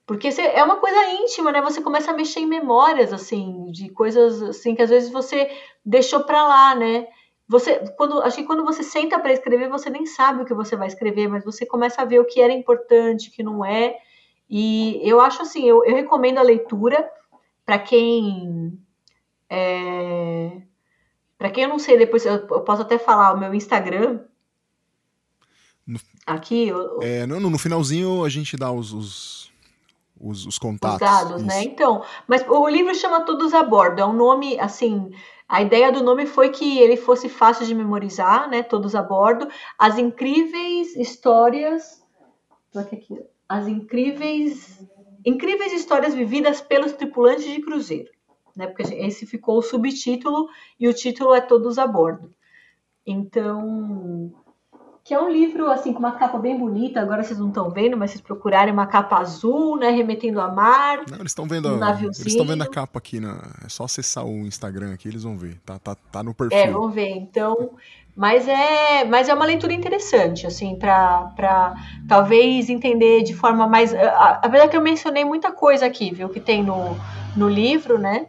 Porque 0.06 0.28
é 0.28 0.64
uma 0.64 0.78
coisa 0.78 1.12
íntima, 1.12 1.52
né? 1.52 1.62
Você 1.62 1.82
começa 1.82 2.12
a 2.12 2.14
mexer 2.14 2.42
em 2.42 2.46
memórias, 2.46 3.14
assim, 3.14 3.72
de 3.72 3.90
coisas 3.90 4.42
assim 4.42 4.76
que 4.76 4.82
às 4.82 4.90
vezes 4.90 5.10
você 5.10 5.50
deixou 5.86 6.24
para 6.24 6.46
lá, 6.46 6.76
né? 6.76 7.08
Você, 7.48 7.80
quando, 7.98 8.22
acho 8.22 8.38
que 8.38 8.44
quando 8.44 8.64
você 8.64 8.82
senta 8.82 9.20
para 9.20 9.34
escrever, 9.34 9.70
você 9.70 9.90
nem 9.90 10.06
sabe 10.06 10.42
o 10.42 10.46
que 10.46 10.54
você 10.54 10.76
vai 10.76 10.88
escrever, 10.88 11.28
mas 11.28 11.44
você 11.44 11.66
começa 11.66 12.02
a 12.02 12.06
ver 12.06 12.20
o 12.20 12.26
que 12.26 12.42
era 12.42 12.54
importante, 12.54 13.30
o 13.30 13.32
que 13.32 13.44
não 13.44 13.64
é. 13.64 13.98
E 14.50 15.00
eu 15.04 15.22
acho 15.22 15.42
assim, 15.42 15.66
eu, 15.66 15.84
eu 15.86 15.96
recomendo 15.96 16.38
a 16.38 16.44
leitura 16.44 17.10
para 17.66 17.80
quem 17.80 18.78
é, 19.50 20.62
para 21.38 21.50
quem 21.50 21.64
eu 21.64 21.70
não 21.70 21.80
sei, 21.80 21.98
depois 21.98 22.26
eu, 22.26 22.34
eu 22.34 22.62
posso 22.62 22.82
até 22.82 22.98
falar 22.98 23.34
o 23.34 23.40
meu 23.40 23.54
Instagram, 23.54 24.20
No, 25.88 26.00
Aqui? 26.26 26.68
Eu... 26.68 27.02
É, 27.02 27.26
no, 27.26 27.40
no 27.40 27.58
finalzinho 27.58 28.24
a 28.24 28.30
gente 28.30 28.56
dá 28.56 28.72
os, 28.72 28.94
os, 28.94 29.41
os, 30.22 30.46
os 30.46 30.60
contatos. 30.60 30.96
Os 30.96 31.00
dados, 31.00 31.44
né? 31.44 31.60
Isso. 31.60 31.68
né? 31.68 31.74
Então, 31.74 32.04
mas 32.28 32.46
o 32.48 32.68
livro 32.68 32.94
chama 32.96 33.22
Todos 33.22 33.54
a 33.54 33.64
Bordo. 33.64 34.02
É 34.02 34.06
um 34.06 34.14
nome, 34.14 34.60
assim, 34.60 35.12
a 35.52 35.62
ideia 35.62 35.92
do 35.92 36.02
nome 36.02 36.26
foi 36.26 36.50
que 36.50 36.80
ele 36.80 36.96
fosse 36.96 37.28
fácil 37.28 37.66
de 37.66 37.76
memorizar, 37.76 38.50
né? 38.50 38.64
Todos 38.64 38.96
a 38.96 39.02
bordo. 39.02 39.50
As 39.78 39.98
incríveis 39.98 40.96
histórias. 40.96 42.02
As 43.50 43.68
incríveis, 43.68 44.82
incríveis 45.26 45.74
histórias 45.74 46.16
vividas 46.16 46.62
pelos 46.62 46.94
tripulantes 46.94 47.44
de 47.44 47.62
cruzeiro, 47.62 48.10
né? 48.56 48.66
Porque 48.68 48.94
esse 48.94 49.26
ficou 49.26 49.58
o 49.58 49.62
subtítulo 49.62 50.48
e 50.80 50.88
o 50.88 50.94
título 50.94 51.34
é 51.34 51.42
Todos 51.42 51.78
a 51.78 51.86
bordo. 51.86 52.34
Então, 53.06 54.34
que 55.12 55.16
é 55.16 55.20
um 55.20 55.30
livro 55.30 55.70
assim 55.70 55.92
com 55.92 56.00
uma 56.00 56.14
capa 56.14 56.38
bem 56.38 56.58
bonita. 56.58 57.02
Agora 57.02 57.22
vocês 57.22 57.38
não 57.38 57.50
estão 57.50 57.70
vendo, 57.70 57.98
mas 57.98 58.12
vocês 58.12 58.22
procurarem 58.22 58.74
uma 58.74 58.88
capa 58.88 59.18
azul, 59.18 59.76
né, 59.76 59.90
remetendo 59.90 60.40
a 60.40 60.48
mar. 60.48 61.00
Não, 61.06 61.18
eles 61.18 61.32
estão 61.32 61.46
vendo, 61.46 61.68
um 61.68 61.86
eles 62.02 62.26
estão 62.26 62.46
vendo 62.46 62.62
a 62.62 62.66
capa 62.66 62.98
aqui 62.98 63.20
na, 63.20 63.38
é 63.66 63.68
só 63.68 63.84
acessar 63.84 64.26
o 64.26 64.48
Instagram 64.48 64.94
aqui, 64.94 65.10
eles 65.10 65.24
vão 65.24 65.38
ver. 65.38 65.60
Tá, 65.66 65.78
tá, 65.78 65.96
tá 65.96 66.24
no 66.24 66.34
perfil. 66.34 66.58
É, 66.58 66.72
vão 66.72 66.90
ver. 66.90 67.10
Então, 67.10 67.72
mas 68.16 68.48
é, 68.48 69.04
mas 69.04 69.28
é 69.28 69.34
uma 69.34 69.44
leitura 69.44 69.74
interessante, 69.74 70.48
assim, 70.48 70.78
para 70.78 71.76
talvez 72.08 72.70
entender 72.70 73.24
de 73.24 73.34
forma 73.34 73.68
mais. 73.68 73.94
Apesar 73.94 74.70
que 74.70 74.78
eu 74.78 74.82
mencionei 74.82 75.26
muita 75.26 75.52
coisa 75.52 75.88
aqui, 75.88 76.14
viu, 76.14 76.30
que 76.30 76.40
tem 76.40 76.64
no, 76.64 76.96
no 77.36 77.50
livro, 77.50 77.98
né? 77.98 78.28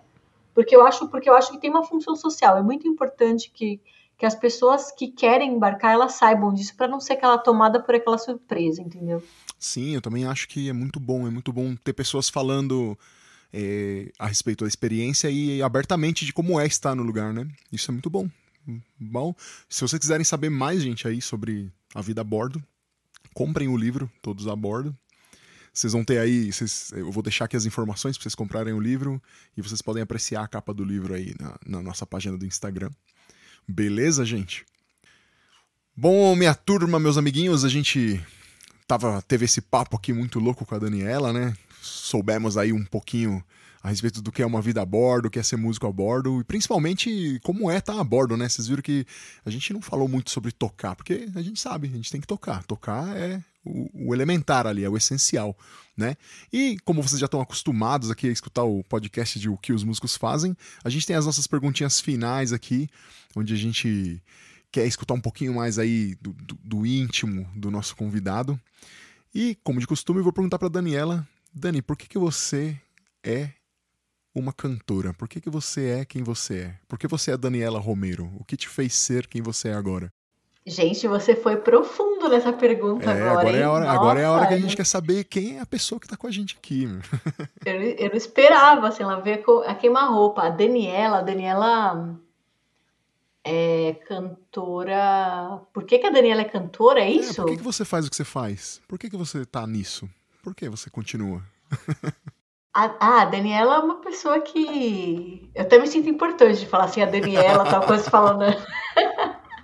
Porque 0.52 0.74
eu 0.74 0.84
acho, 0.84 1.06
porque 1.06 1.30
eu 1.30 1.36
acho 1.36 1.52
que 1.52 1.58
tem 1.58 1.70
uma 1.70 1.84
função 1.84 2.16
social. 2.16 2.58
É 2.58 2.60
muito 2.60 2.88
importante 2.88 3.52
que 3.54 3.80
que 4.22 4.26
as 4.26 4.36
pessoas 4.36 4.92
que 4.92 5.08
querem 5.08 5.52
embarcar 5.52 5.94
elas 5.94 6.12
saibam 6.12 6.54
disso 6.54 6.76
para 6.76 6.86
não 6.86 7.00
ser 7.00 7.14
aquela 7.14 7.36
tomada 7.36 7.82
por 7.82 7.92
aquela 7.92 8.16
surpresa, 8.16 8.80
entendeu? 8.80 9.20
Sim, 9.58 9.96
eu 9.96 10.00
também 10.00 10.24
acho 10.24 10.46
que 10.46 10.68
é 10.68 10.72
muito 10.72 11.00
bom, 11.00 11.26
é 11.26 11.30
muito 11.30 11.52
bom 11.52 11.74
ter 11.74 11.92
pessoas 11.92 12.28
falando 12.28 12.96
é, 13.52 14.12
a 14.20 14.28
respeito 14.28 14.62
da 14.62 14.68
experiência 14.68 15.28
e 15.28 15.60
abertamente 15.60 16.24
de 16.24 16.32
como 16.32 16.60
é 16.60 16.64
estar 16.64 16.94
no 16.94 17.02
lugar, 17.02 17.34
né? 17.34 17.48
Isso 17.72 17.90
é 17.90 17.92
muito 17.92 18.08
bom. 18.08 18.30
Bom, 18.96 19.34
se 19.68 19.80
vocês 19.80 19.98
quiserem 19.98 20.22
saber 20.22 20.50
mais, 20.50 20.82
gente, 20.82 21.08
aí 21.08 21.20
sobre 21.20 21.68
a 21.92 22.00
vida 22.00 22.20
a 22.20 22.24
bordo, 22.24 22.62
comprem 23.34 23.66
o 23.66 23.76
livro, 23.76 24.08
todos 24.22 24.46
a 24.46 24.54
bordo. 24.54 24.96
Vocês 25.74 25.94
vão 25.94 26.04
ter 26.04 26.18
aí, 26.18 26.52
vocês, 26.52 26.92
eu 26.94 27.10
vou 27.10 27.24
deixar 27.24 27.46
aqui 27.46 27.56
as 27.56 27.66
informações 27.66 28.16
para 28.16 28.22
vocês 28.22 28.36
comprarem 28.36 28.72
o 28.72 28.78
livro 28.78 29.20
e 29.56 29.62
vocês 29.62 29.82
podem 29.82 30.00
apreciar 30.00 30.44
a 30.44 30.48
capa 30.48 30.72
do 30.72 30.84
livro 30.84 31.12
aí 31.12 31.34
na, 31.40 31.56
na 31.66 31.82
nossa 31.82 32.06
página 32.06 32.38
do 32.38 32.46
Instagram. 32.46 32.90
Beleza, 33.66 34.24
gente? 34.24 34.64
Bom, 35.96 36.34
minha 36.34 36.54
turma, 36.54 36.98
meus 36.98 37.16
amiguinhos, 37.16 37.64
a 37.64 37.68
gente 37.68 38.20
tava, 38.86 39.22
teve 39.22 39.44
esse 39.44 39.60
papo 39.60 39.96
aqui 39.96 40.12
muito 40.12 40.40
louco 40.40 40.64
com 40.64 40.74
a 40.74 40.78
Daniela, 40.78 41.32
né? 41.32 41.54
Soubemos 41.80 42.56
aí 42.56 42.72
um 42.72 42.84
pouquinho 42.84 43.44
a 43.82 43.88
respeito 43.88 44.22
do 44.22 44.30
que 44.30 44.42
é 44.42 44.46
uma 44.46 44.62
vida 44.62 44.80
a 44.80 44.86
bordo, 44.86 45.26
o 45.26 45.30
que 45.30 45.38
é 45.38 45.42
ser 45.42 45.56
músico 45.56 45.86
a 45.86 45.92
bordo 45.92 46.40
e 46.40 46.44
principalmente 46.44 47.40
como 47.42 47.70
é 47.70 47.78
estar 47.78 47.98
a 47.98 48.04
bordo, 48.04 48.36
né? 48.36 48.48
Vocês 48.48 48.68
viram 48.68 48.82
que 48.82 49.04
a 49.44 49.50
gente 49.50 49.72
não 49.72 49.82
falou 49.82 50.08
muito 50.08 50.30
sobre 50.30 50.52
tocar, 50.52 50.94
porque 50.94 51.28
a 51.34 51.42
gente 51.42 51.60
sabe, 51.60 51.88
a 51.88 51.96
gente 51.96 52.10
tem 52.10 52.20
que 52.20 52.26
tocar. 52.26 52.62
Tocar 52.64 53.16
é 53.16 53.42
o, 53.64 54.14
elementar 54.14 54.66
ali, 54.66 54.84
é 54.84 54.88
o 54.88 54.96
essencial, 54.96 55.56
né? 55.96 56.16
E 56.52 56.76
como 56.84 57.02
vocês 57.02 57.20
já 57.20 57.26
estão 57.26 57.40
acostumados 57.40 58.10
aqui 58.10 58.28
a 58.28 58.32
escutar 58.32 58.64
o 58.64 58.82
podcast 58.84 59.38
de 59.38 59.48
O 59.48 59.56
que 59.56 59.72
os 59.72 59.84
músicos 59.84 60.16
fazem, 60.16 60.56
a 60.84 60.90
gente 60.90 61.06
tem 61.06 61.16
as 61.16 61.26
nossas 61.26 61.46
perguntinhas 61.46 62.00
finais 62.00 62.52
aqui, 62.52 62.88
onde 63.36 63.54
a 63.54 63.56
gente 63.56 64.22
quer 64.70 64.86
escutar 64.86 65.14
um 65.14 65.20
pouquinho 65.20 65.54
mais 65.54 65.78
aí 65.78 66.16
do, 66.20 66.32
do, 66.32 66.58
do 66.62 66.86
íntimo 66.86 67.48
do 67.54 67.70
nosso 67.70 67.94
convidado. 67.94 68.60
E, 69.34 69.56
como 69.62 69.80
de 69.80 69.86
costume, 69.86 70.20
eu 70.20 70.24
vou 70.24 70.32
perguntar 70.32 70.58
para 70.58 70.68
Daniela, 70.68 71.26
Dani, 71.54 71.82
por 71.82 71.96
que, 71.96 72.08
que 72.08 72.18
você 72.18 72.78
é 73.22 73.50
uma 74.34 74.52
cantora? 74.52 75.12
Por 75.12 75.28
que, 75.28 75.40
que 75.40 75.50
você 75.50 76.00
é 76.00 76.04
quem 76.04 76.22
você 76.22 76.58
é? 76.58 76.78
Por 76.88 76.98
que 76.98 77.06
você 77.06 77.32
é 77.32 77.36
Daniela 77.36 77.78
Romero? 77.78 78.30
O 78.38 78.44
que 78.44 78.56
te 78.56 78.68
fez 78.68 78.94
ser 78.94 79.26
quem 79.26 79.42
você 79.42 79.68
é 79.68 79.74
agora? 79.74 80.12
Gente, 80.64 81.08
você 81.08 81.34
foi 81.34 81.56
profundo 81.56 82.28
nessa 82.28 82.52
pergunta 82.52 83.10
é, 83.10 83.14
agora. 83.14 83.40
Agora 83.40 83.56
é, 83.56 83.62
a 83.64 83.70
hora, 83.72 83.90
agora 83.90 84.20
é 84.20 84.24
a 84.24 84.30
hora 84.30 84.46
que 84.46 84.54
a 84.54 84.58
gente 84.58 84.76
quer 84.76 84.86
saber 84.86 85.24
quem 85.24 85.58
é 85.58 85.60
a 85.60 85.66
pessoa 85.66 85.98
que 85.98 86.06
está 86.06 86.16
com 86.16 86.28
a 86.28 86.30
gente 86.30 86.56
aqui. 86.56 86.84
eu, 87.66 87.82
eu 87.82 88.08
não 88.10 88.16
esperava, 88.16 88.86
assim, 88.86 89.02
ela 89.02 89.20
veio 89.20 89.42
a 89.66 89.74
queima-roupa. 89.74 90.42
A 90.42 90.50
Daniela, 90.50 91.18
a 91.18 91.22
Daniela 91.22 92.16
é 93.44 93.96
cantora. 94.06 95.60
Por 95.72 95.82
que, 95.82 95.98
que 95.98 96.06
a 96.06 96.10
Daniela 96.10 96.42
é 96.42 96.44
cantora? 96.44 97.00
É 97.00 97.10
isso? 97.10 97.40
É, 97.40 97.44
por 97.44 97.50
que, 97.50 97.56
que 97.56 97.64
você 97.64 97.84
faz 97.84 98.06
o 98.06 98.10
que 98.10 98.16
você 98.16 98.24
faz? 98.24 98.80
Por 98.86 98.98
que, 99.00 99.10
que 99.10 99.16
você 99.16 99.38
está 99.38 99.66
nisso? 99.66 100.08
Por 100.44 100.54
que 100.54 100.68
você 100.68 100.88
continua? 100.88 101.42
Ah, 102.74 103.20
a 103.20 103.24
Daniela 103.26 103.74
é 103.74 103.78
uma 103.80 103.96
pessoa 103.96 104.40
que. 104.40 105.50
Eu 105.54 105.62
até 105.62 105.78
me 105.78 105.86
sinto 105.86 106.08
importante 106.08 106.60
de 106.60 106.66
falar 106.66 106.84
assim, 106.84 107.02
a 107.02 107.06
Daniela, 107.06 107.64
tal 107.64 107.82
coisa 107.82 108.08
falando. 108.08 108.44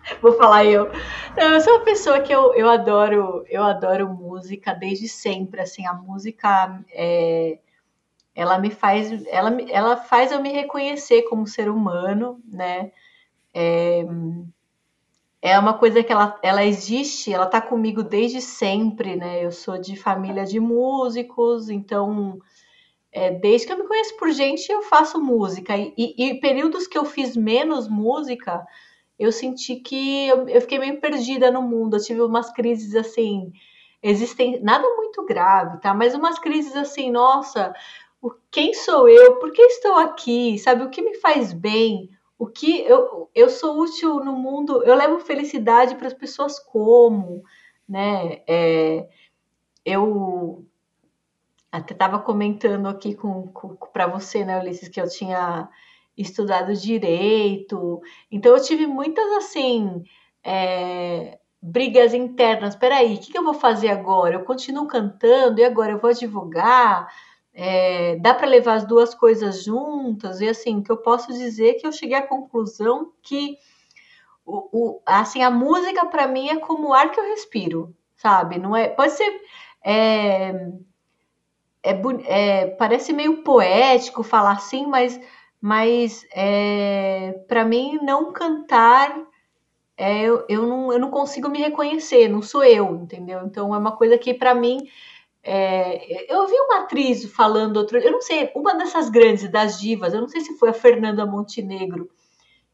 Vou 0.23 0.33
falar 0.35 0.65
eu. 0.65 0.91
Não, 1.37 1.55
eu 1.55 1.61
sou 1.61 1.75
uma 1.75 1.85
pessoa 1.85 2.21
que 2.21 2.33
eu, 2.33 2.55
eu 2.55 2.69
adoro, 2.69 3.45
eu 3.49 3.63
adoro 3.63 4.09
música 4.09 4.75
desde 4.75 5.09
sempre. 5.09 5.61
Assim, 5.61 5.87
a 5.87 5.95
música 5.95 6.83
é, 6.91 7.59
ela 8.35 8.59
me 8.59 8.71
faz, 8.71 9.27
ela, 9.27 9.57
ela 9.69 9.97
faz 9.97 10.33
eu 10.33 10.41
me 10.41 10.51
reconhecer 10.51 11.23
como 11.23 11.47
ser 11.47 11.69
humano, 11.69 12.41
né? 12.47 12.93
É, 13.55 14.05
é 15.41 15.59
uma 15.59 15.75
coisa 15.75 16.03
que 16.03 16.13
ela, 16.13 16.39
ela 16.43 16.65
existe, 16.65 17.33
ela 17.33 17.47
tá 17.47 17.61
comigo 17.61 18.03
desde 18.03 18.41
sempre, 18.41 19.17
né? 19.17 19.45
Eu 19.45 19.53
sou 19.53 19.79
de 19.79 19.97
família 19.97 20.45
de 20.45 20.59
músicos, 20.59 21.69
então 21.69 22.39
é, 23.13 23.31
desde 23.31 23.67
que 23.67 23.73
eu 23.73 23.79
me 23.79 23.87
conheço 23.87 24.17
por 24.17 24.31
gente, 24.31 24.71
eu 24.71 24.83
faço 24.83 25.21
música. 25.21 25.77
E, 25.77 25.95
e, 25.97 26.29
e, 26.29 26.41
períodos 26.41 26.87
que 26.87 26.99
eu 26.99 27.05
fiz 27.05 27.37
menos 27.37 27.89
música, 27.89 28.67
eu 29.19 29.33
senti 29.33 29.77
que 29.77 30.29
eu, 30.29 30.49
eu, 30.49 30.61
fiquei 30.61 30.79
meio 30.79 31.01
perdida 31.01 31.51
no 31.51 31.63
mundo. 31.63 31.97
Eu 31.97 32.03
tive 32.03 32.21
umas 32.23 32.53
crises 32.53 32.95
assim, 32.95 33.53
existem 34.03 34.61
nada 34.63 34.87
muito 34.97 35.25
grave, 35.25 35.81
tá? 35.81 35.93
Mas 35.93 36.15
umas 36.15 36.39
crises 36.39 36.77
assim, 36.77 37.11
nossa, 37.11 37.75
o, 38.23 38.31
quem 38.51 38.73
sou 38.75 39.09
eu? 39.09 39.37
Por 39.37 39.53
que 39.53 39.63
estou 39.63 39.97
aqui? 39.97 40.59
Sabe, 40.59 40.85
o 40.85 40.91
que 40.91 41.03
me 41.03 41.15
faz 41.17 41.53
bem? 41.53 42.11
O 42.39 42.47
que 42.47 42.81
eu, 42.83 43.29
eu 43.35 43.49
sou 43.51 43.81
útil 43.81 44.21
no 44.25 44.33
mundo? 44.33 44.83
Eu 44.85 44.95
levo 44.95 45.19
felicidade 45.19 45.97
para 45.97 46.07
as 46.07 46.15
pessoas 46.15 46.59
como, 46.61 47.43
né? 47.89 48.43
É, 48.47 49.09
eu 49.85 50.65
até 51.73 51.93
estava 51.93 52.21
comentando 52.21 52.87
aqui 52.89 53.15
com, 53.15 53.49
com 53.49 53.75
para 53.93 54.07
você, 54.07 54.45
né, 54.45 54.59
Ulisses, 54.61 54.89
que 54.89 55.01
eu 55.01 55.09
tinha 55.09 55.69
estudado 56.23 56.75
direito. 56.75 58.01
Então 58.31 58.57
eu 58.57 58.63
tive 58.63 58.87
muitas 58.87 59.31
assim 59.33 60.03
é, 60.45 61.39
brigas 61.63 62.13
internas. 62.15 62.77
Peraí, 62.77 63.15
o 63.15 63.19
que, 63.21 63.33
que 63.33 63.39
eu 63.39 63.45
vou 63.45 63.55
fazer 63.55 63.89
agora? 63.89 64.35
Eu 64.35 64.45
continuo 64.45 64.87
cantando 64.87 65.61
e 65.61 65.65
agora 65.65 65.93
eu 65.93 65.99
vou 65.99 66.11
advogar? 66.11 67.09
É, 67.55 68.17
dá 68.17 68.35
para 68.35 68.47
levar 68.47 68.75
as 68.75 68.85
duas 68.85 69.15
coisas 69.15 69.65
juntas? 69.65 70.41
E 70.41 70.49
assim, 70.49 70.83
que 70.83 70.93
eu 70.93 70.99
posso 70.99 71.33
dizer 71.33 71.75
que 71.75 71.87
eu 71.87 71.93
cheguei 71.93 72.17
à 72.17 72.27
conclusão 72.27 73.13
que 73.23 73.57
o, 74.45 74.97
o 74.97 75.03
assim 75.07 75.43
a 75.43 75.51
música 75.51 76.07
para 76.07 76.27
mim 76.27 76.49
é 76.49 76.57
como 76.59 76.89
o 76.89 76.95
ar 76.95 77.11
que 77.11 77.21
eu 77.21 77.25
respiro, 77.25 77.95
sabe? 78.17 78.59
Não 78.59 78.77
é? 78.77 78.89
Pode 78.89 79.13
ser 79.13 79.41
é, 79.85 80.53
é, 81.83 81.93
é, 82.27 82.67
parece 82.67 83.13
meio 83.13 83.43
poético 83.43 84.23
falar 84.23 84.53
assim, 84.53 84.87
mas, 84.87 85.19
mas 85.61 86.27
é, 86.33 87.33
para 87.49 87.65
mim 87.65 87.99
não 88.03 88.33
cantar 88.33 89.27
é, 89.97 90.23
eu, 90.23 90.45
eu, 90.49 90.63
não, 90.63 90.93
eu 90.93 90.99
não 91.01 91.11
consigo 91.11 91.49
me 91.49 91.59
reconhecer, 91.59 92.29
não 92.29 92.41
sou 92.41 92.63
eu, 92.63 92.95
entendeu? 92.95 93.41
Então 93.45 93.75
é 93.75 93.79
uma 93.79 93.97
coisa 93.97 94.17
que 94.17 94.33
para 94.33 94.55
mim 94.55 94.79
é, 95.43 96.33
eu 96.33 96.47
vi 96.47 96.55
uma 96.55 96.81
atriz 96.81 97.25
falando 97.33 97.79
outro, 97.79 97.99
eu 97.99 98.13
não 98.13 98.21
sei, 98.21 98.53
uma 98.55 98.75
dessas 98.75 99.09
grandes 99.09 99.51
das 99.51 99.81
divas, 99.81 100.15
eu 100.15 100.21
não 100.21 100.29
sei 100.29 100.41
se 100.41 100.57
foi 100.57 100.69
a 100.69 100.75
Fernanda 100.75 101.27
Montenegro, 101.27 102.09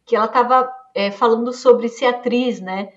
que 0.05 0.15
ela 0.15 0.27
estava 0.27 0.71
é, 0.95 1.11
falando 1.11 1.53
sobre 1.53 1.89
ser 1.89 2.07
atriz, 2.07 2.61
né? 2.61 2.93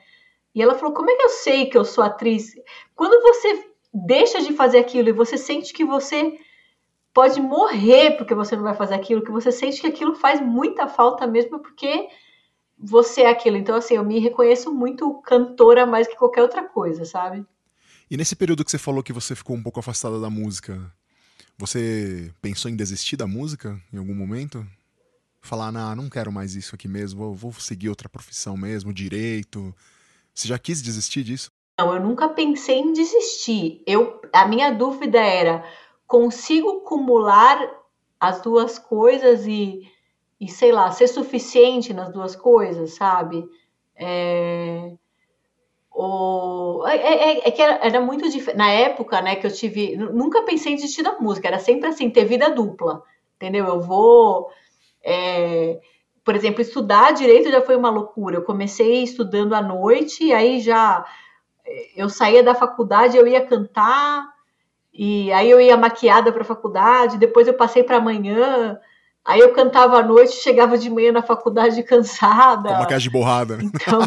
E 0.53 0.61
ela 0.61 0.75
falou: 0.75 0.93
Como 0.93 1.09
é 1.09 1.15
que 1.15 1.23
eu 1.23 1.29
sei 1.29 1.67
que 1.67 1.77
eu 1.77 1.85
sou 1.85 2.03
atriz? 2.03 2.53
Quando 2.95 3.21
você 3.21 3.69
deixa 3.93 4.41
de 4.41 4.53
fazer 4.53 4.79
aquilo 4.79 5.09
e 5.09 5.13
você 5.13 5.37
sente 5.37 5.73
que 5.73 5.85
você 5.85 6.37
pode 7.17 7.41
morrer 7.41 8.11
porque 8.11 8.35
você 8.35 8.55
não 8.55 8.61
vai 8.61 8.75
fazer 8.75 8.93
aquilo, 8.93 9.23
que 9.23 9.31
você 9.31 9.51
sente 9.51 9.81
que 9.81 9.87
aquilo 9.87 10.13
faz 10.13 10.39
muita 10.39 10.87
falta 10.87 11.25
mesmo 11.25 11.57
porque 11.57 12.07
você 12.77 13.21
é 13.21 13.29
aquilo. 13.31 13.57
Então, 13.57 13.75
assim, 13.75 13.95
eu 13.95 14.05
me 14.05 14.19
reconheço 14.19 14.71
muito 14.71 15.11
cantora 15.23 15.83
mais 15.83 16.07
que 16.07 16.15
qualquer 16.15 16.43
outra 16.43 16.63
coisa, 16.69 17.05
sabe? 17.05 17.43
E 18.07 18.15
nesse 18.15 18.35
período 18.35 18.63
que 18.63 18.69
você 18.69 18.77
falou 18.77 19.01
que 19.01 19.11
você 19.11 19.35
ficou 19.35 19.55
um 19.55 19.63
pouco 19.63 19.79
afastada 19.79 20.19
da 20.19 20.29
música, 20.29 20.93
você 21.57 22.31
pensou 22.39 22.69
em 22.69 22.75
desistir 22.75 23.17
da 23.17 23.25
música 23.25 23.81
em 23.91 23.97
algum 23.97 24.13
momento? 24.13 24.63
Falar, 25.41 25.71
não, 25.71 25.95
não 25.95 26.09
quero 26.11 26.31
mais 26.31 26.53
isso 26.53 26.75
aqui 26.75 26.87
mesmo, 26.87 27.33
vou, 27.33 27.51
seguir 27.53 27.89
outra 27.89 28.07
profissão 28.07 28.55
mesmo, 28.55 28.93
direito. 28.93 29.73
Você 30.35 30.47
já 30.47 30.59
quis 30.59 30.83
desistir 30.83 31.23
disso? 31.23 31.49
eu 31.79 31.99
nunca 31.99 32.29
pensei 32.29 32.77
em 32.77 32.93
desistir. 32.93 33.81
Eu, 33.87 34.21
a 34.31 34.47
minha 34.47 34.71
dúvida 34.71 35.19
era: 35.19 35.63
consigo 36.07 36.77
acumular 36.77 37.59
as 38.19 38.41
duas 38.41 38.79
coisas 38.79 39.45
e, 39.45 39.81
e 40.39 40.47
sei 40.47 40.71
lá, 40.71 40.89
ser 40.91 41.07
suficiente 41.07 41.93
nas 41.93 42.09
duas 42.11 42.35
coisas, 42.35 42.95
sabe? 42.95 43.47
É, 43.95 44.93
o, 45.91 46.83
é, 46.87 46.95
é, 46.95 47.47
é 47.47 47.51
que 47.51 47.61
era, 47.61 47.85
era 47.85 48.01
muito 48.01 48.29
diferente. 48.29 48.57
Na 48.57 48.69
época, 48.71 49.21
né, 49.21 49.35
que 49.35 49.45
eu 49.45 49.51
tive. 49.51 49.97
Nunca 49.97 50.43
pensei 50.43 50.73
em 50.73 50.75
desistir 50.75 51.03
da 51.03 51.19
música, 51.19 51.47
era 51.47 51.59
sempre 51.59 51.89
assim, 51.89 52.09
ter 52.09 52.25
vida 52.25 52.49
dupla. 52.49 53.03
Entendeu? 53.35 53.65
Eu 53.65 53.81
vou. 53.81 54.49
É, 55.03 55.79
por 56.23 56.35
exemplo, 56.35 56.61
estudar 56.61 57.13
direito 57.13 57.51
já 57.51 57.61
foi 57.61 57.75
uma 57.75 57.89
loucura. 57.89 58.37
Eu 58.37 58.43
comecei 58.43 59.03
estudando 59.03 59.53
à 59.53 59.61
noite, 59.61 60.31
aí 60.33 60.59
já 60.59 61.05
eu 61.95 62.09
saía 62.09 62.43
da 62.43 62.55
faculdade, 62.55 63.17
eu 63.17 63.27
ia 63.27 63.45
cantar, 63.45 64.27
e 64.97 65.31
aí 65.31 65.47
eu 65.47 65.61
ia 65.61 65.77
maquiada 65.77 66.31
para 66.31 66.41
a 66.41 66.45
faculdade, 66.45 67.19
depois 67.19 67.47
eu 67.47 67.53
passei 67.53 67.83
para 67.83 67.97
amanhã, 67.97 68.79
aí 69.23 69.39
eu 69.39 69.53
cantava 69.53 69.99
à 69.99 70.03
noite, 70.03 70.33
chegava 70.33 70.75
de 70.75 70.89
manhã 70.89 71.11
na 71.11 71.21
faculdade 71.21 71.81
cansada. 71.83 72.69
Com 72.69 72.79
maquiagem 72.79 73.11
borrada. 73.11 73.57
Né? 73.57 73.63
Então, 73.65 74.01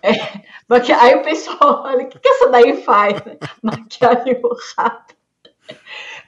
é, 0.00 0.94
aí 0.94 1.16
o 1.16 1.22
pessoal 1.22 1.82
olha, 1.84 2.04
o 2.04 2.08
que, 2.08 2.18
que 2.20 2.28
essa 2.28 2.48
daí 2.48 2.80
faz? 2.82 3.20
Maquiagem 3.60 4.40
borrada. 4.40 5.18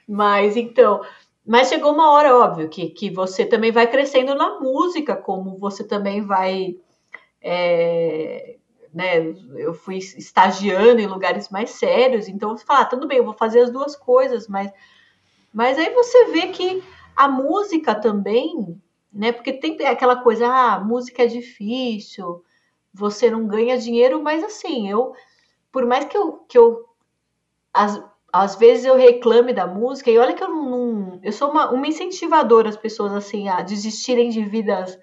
Mas 0.08 0.56
então, 0.56 1.02
mas 1.46 1.68
chegou 1.68 1.92
uma 1.92 2.10
hora, 2.10 2.36
óbvio, 2.36 2.68
que, 2.68 2.90
que 2.90 3.08
você 3.08 3.46
também 3.46 3.70
vai 3.70 3.86
crescendo 3.86 4.34
na 4.34 4.58
música, 4.58 5.14
como 5.14 5.56
você 5.56 5.84
também 5.84 6.26
vai 6.26 6.74
é, 7.40 8.56
né, 8.92 9.18
eu 9.56 9.72
fui 9.72 9.98
estagiando 9.98 11.00
em 11.00 11.06
lugares 11.06 11.48
mais 11.48 11.70
sérios, 11.70 12.28
então 12.28 12.56
você 12.56 12.64
fala, 12.64 12.80
ah, 12.80 12.84
tudo 12.84 13.06
bem, 13.06 13.18
eu 13.18 13.24
vou 13.24 13.34
fazer 13.34 13.60
as 13.60 13.70
duas 13.70 13.94
coisas, 13.94 14.48
mas, 14.48 14.72
mas 15.52 15.78
aí 15.78 15.90
você 15.94 16.26
vê 16.26 16.48
que 16.48 16.82
a 17.14 17.28
música 17.28 17.94
também, 17.94 18.80
né, 19.12 19.32
porque 19.32 19.52
tem 19.52 19.76
aquela 19.86 20.16
coisa, 20.16 20.46
ah, 20.48 20.80
música 20.80 21.22
é 21.22 21.26
difícil, 21.26 22.44
você 22.92 23.30
não 23.30 23.46
ganha 23.46 23.78
dinheiro, 23.78 24.22
mas 24.22 24.42
assim, 24.42 24.90
eu, 24.90 25.12
por 25.70 25.86
mais 25.86 26.04
que 26.04 26.16
eu, 26.16 26.44
que 26.48 26.58
eu 26.58 26.84
às, 27.72 28.02
às 28.32 28.56
vezes 28.56 28.84
eu 28.84 28.96
reclame 28.96 29.52
da 29.52 29.66
música, 29.66 30.10
e 30.10 30.18
olha 30.18 30.34
que 30.34 30.42
eu 30.42 30.48
não, 30.48 31.20
eu 31.22 31.32
sou 31.32 31.50
uma, 31.50 31.70
uma 31.70 31.86
incentivadora 31.86 32.68
às 32.68 32.76
pessoas, 32.76 33.12
assim, 33.12 33.48
a 33.48 33.62
desistirem 33.62 34.30
de 34.30 34.44
vidas 34.44 34.98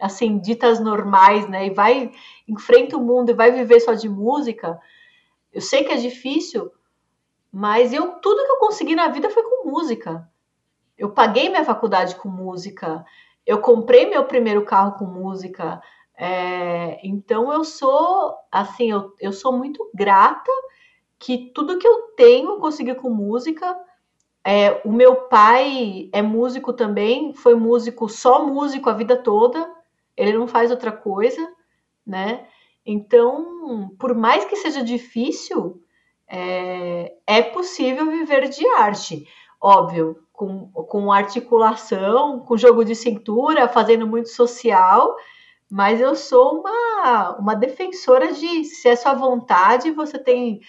assim, 0.00 0.38
ditas 0.38 0.78
normais, 0.80 1.48
né? 1.48 1.66
E 1.66 1.70
vai, 1.70 2.12
enfrenta 2.46 2.96
o 2.96 3.02
mundo 3.02 3.30
e 3.30 3.34
vai 3.34 3.50
viver 3.50 3.80
só 3.80 3.94
de 3.94 4.08
música. 4.08 4.78
Eu 5.52 5.60
sei 5.60 5.84
que 5.84 5.92
é 5.92 5.96
difícil, 5.96 6.70
mas 7.52 7.92
eu 7.92 8.12
tudo 8.20 8.44
que 8.44 8.50
eu 8.52 8.58
consegui 8.58 8.94
na 8.94 9.08
vida 9.08 9.30
foi 9.30 9.42
com 9.42 9.70
música. 9.70 10.28
Eu 10.96 11.10
paguei 11.10 11.48
minha 11.48 11.64
faculdade 11.64 12.16
com 12.16 12.28
música, 12.28 13.04
eu 13.44 13.60
comprei 13.60 14.06
meu 14.08 14.24
primeiro 14.24 14.64
carro 14.64 14.92
com 14.92 15.04
música. 15.04 15.80
É, 16.18 16.98
então 17.06 17.52
eu 17.52 17.62
sou 17.64 18.34
assim, 18.50 18.90
eu, 18.90 19.14
eu 19.20 19.32
sou 19.32 19.52
muito 19.52 19.90
grata 19.94 20.50
que 21.18 21.50
tudo 21.54 21.78
que 21.78 21.86
eu 21.86 22.12
tenho 22.16 22.52
eu 22.52 22.58
consegui 22.58 22.94
com 22.94 23.10
música. 23.10 23.76
É, 24.44 24.80
o 24.84 24.92
meu 24.92 25.16
pai 25.28 26.08
é 26.12 26.22
músico 26.22 26.72
também, 26.72 27.34
foi 27.34 27.54
músico, 27.56 28.08
só 28.08 28.46
músico 28.46 28.88
a 28.88 28.92
vida 28.92 29.16
toda 29.16 29.76
ele 30.16 30.32
não 30.32 30.48
faz 30.48 30.70
outra 30.70 30.90
coisa, 30.90 31.46
né? 32.06 32.46
Então, 32.84 33.90
por 33.98 34.14
mais 34.14 34.44
que 34.44 34.56
seja 34.56 34.82
difícil, 34.82 35.82
é, 36.28 37.14
é 37.26 37.42
possível 37.42 38.10
viver 38.10 38.48
de 38.48 38.66
arte. 38.68 39.26
Óbvio, 39.60 40.22
com, 40.32 40.68
com 40.68 41.10
articulação, 41.10 42.40
com 42.40 42.56
jogo 42.56 42.84
de 42.84 42.94
cintura, 42.94 43.68
fazendo 43.68 44.06
muito 44.06 44.28
social, 44.28 45.16
mas 45.68 46.00
eu 46.00 46.14
sou 46.14 46.60
uma, 46.60 47.36
uma 47.38 47.56
defensora 47.56 48.32
de 48.32 48.64
se 48.64 48.88
é 48.88 48.94
sua 48.94 49.14
vontade, 49.14 49.90
você 49.90 50.18
tem. 50.18 50.60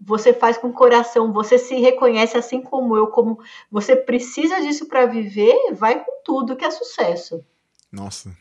Você 0.00 0.32
faz 0.32 0.56
com 0.56 0.72
coração, 0.72 1.32
você 1.32 1.58
se 1.58 1.74
reconhece 1.74 2.38
assim 2.38 2.62
como 2.62 2.96
eu, 2.96 3.08
como 3.08 3.40
você 3.68 3.96
precisa 3.96 4.60
disso 4.60 4.86
para 4.86 5.06
viver, 5.06 5.72
vai 5.72 6.04
com 6.04 6.22
tudo 6.22 6.54
que 6.54 6.64
é 6.64 6.70
sucesso. 6.70 7.44
Nossa, 7.90 8.32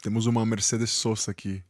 temos 0.00 0.26
uma 0.26 0.44
Mercedes 0.44 0.90
Sosa 0.90 1.30
aqui. 1.30 1.62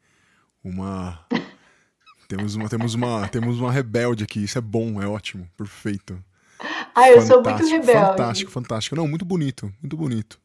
Uma. 0.63 1.25
temos 2.29 2.55
uma, 2.55 2.69
temos 2.69 2.95
uma, 2.95 3.29
temos 3.29 3.61
uma 3.61 3.73
rebelde 3.73 4.25
aqui. 4.25 4.43
Isso 4.45 4.59
é 4.59 4.61
bom, 4.61 5.01
é 5.03 5.07
ótimo, 5.07 5.49
perfeito. 5.57 6.23
Ah, 6.95 7.11
eu 7.11 7.21
fantástico, 7.21 7.27
sou 7.27 7.43
muito 7.43 7.67
rebelde. 7.67 8.07
Fantástico, 8.09 8.51
fantástico. 8.51 8.97
Não, 8.97 9.09
muito 9.09 9.25
bonito, 9.25 9.73
muito 9.81 9.97
bonito. 9.97 10.39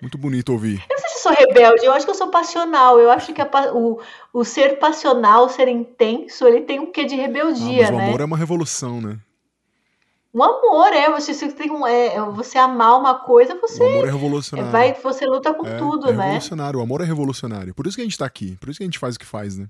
Muito 0.00 0.16
bonito 0.16 0.52
ouvir. 0.52 0.82
Eu 0.88 0.96
não 0.96 0.98
sei 0.98 1.10
se 1.10 1.22
sou 1.22 1.32
rebelde, 1.32 1.84
eu 1.84 1.92
acho 1.92 2.06
que 2.06 2.10
eu 2.10 2.14
sou 2.14 2.28
passional. 2.28 2.98
Eu 2.98 3.10
acho 3.10 3.34
que 3.34 3.42
a, 3.42 3.48
o, 3.74 4.00
o 4.32 4.44
ser 4.44 4.78
passional, 4.78 5.44
o 5.44 5.48
ser 5.48 5.68
intenso, 5.68 6.46
ele 6.46 6.62
tem 6.62 6.80
um 6.80 6.90
quê 6.90 7.04
de 7.04 7.16
rebeldia, 7.16 7.88
ah, 7.88 7.92
mas 7.92 7.98
né? 7.98 8.04
o 8.04 8.08
amor 8.08 8.20
é 8.22 8.24
uma 8.24 8.36
revolução, 8.36 9.00
né? 9.00 9.18
Um 10.32 10.42
amor, 10.42 10.92
é. 10.92 11.10
Você, 11.10 11.34
você 11.34 11.50
tem 11.50 11.70
um, 11.70 11.86
é, 11.86 12.14
é, 12.14 12.20
você 12.20 12.56
amar 12.56 12.98
uma 12.98 13.18
coisa, 13.18 13.58
você. 13.60 13.82
O 13.82 13.88
amor 13.88 14.08
é 14.08 14.10
revolucionário. 14.10 14.72
Vai, 14.72 14.94
você 14.94 15.26
luta 15.26 15.52
com 15.52 15.66
é, 15.66 15.76
tudo, 15.76 16.08
é 16.08 16.12
né? 16.12 16.24
revolucionário. 16.24 16.78
O 16.78 16.82
amor 16.82 17.00
é 17.00 17.04
revolucionário. 17.04 17.74
Por 17.74 17.86
isso 17.86 17.96
que 17.96 18.02
a 18.02 18.04
gente 18.04 18.18
tá 18.18 18.26
aqui. 18.26 18.56
Por 18.60 18.68
isso 18.68 18.78
que 18.78 18.84
a 18.84 18.86
gente 18.86 18.98
faz 18.98 19.16
o 19.16 19.18
que 19.18 19.26
faz, 19.26 19.58
né? 19.58 19.68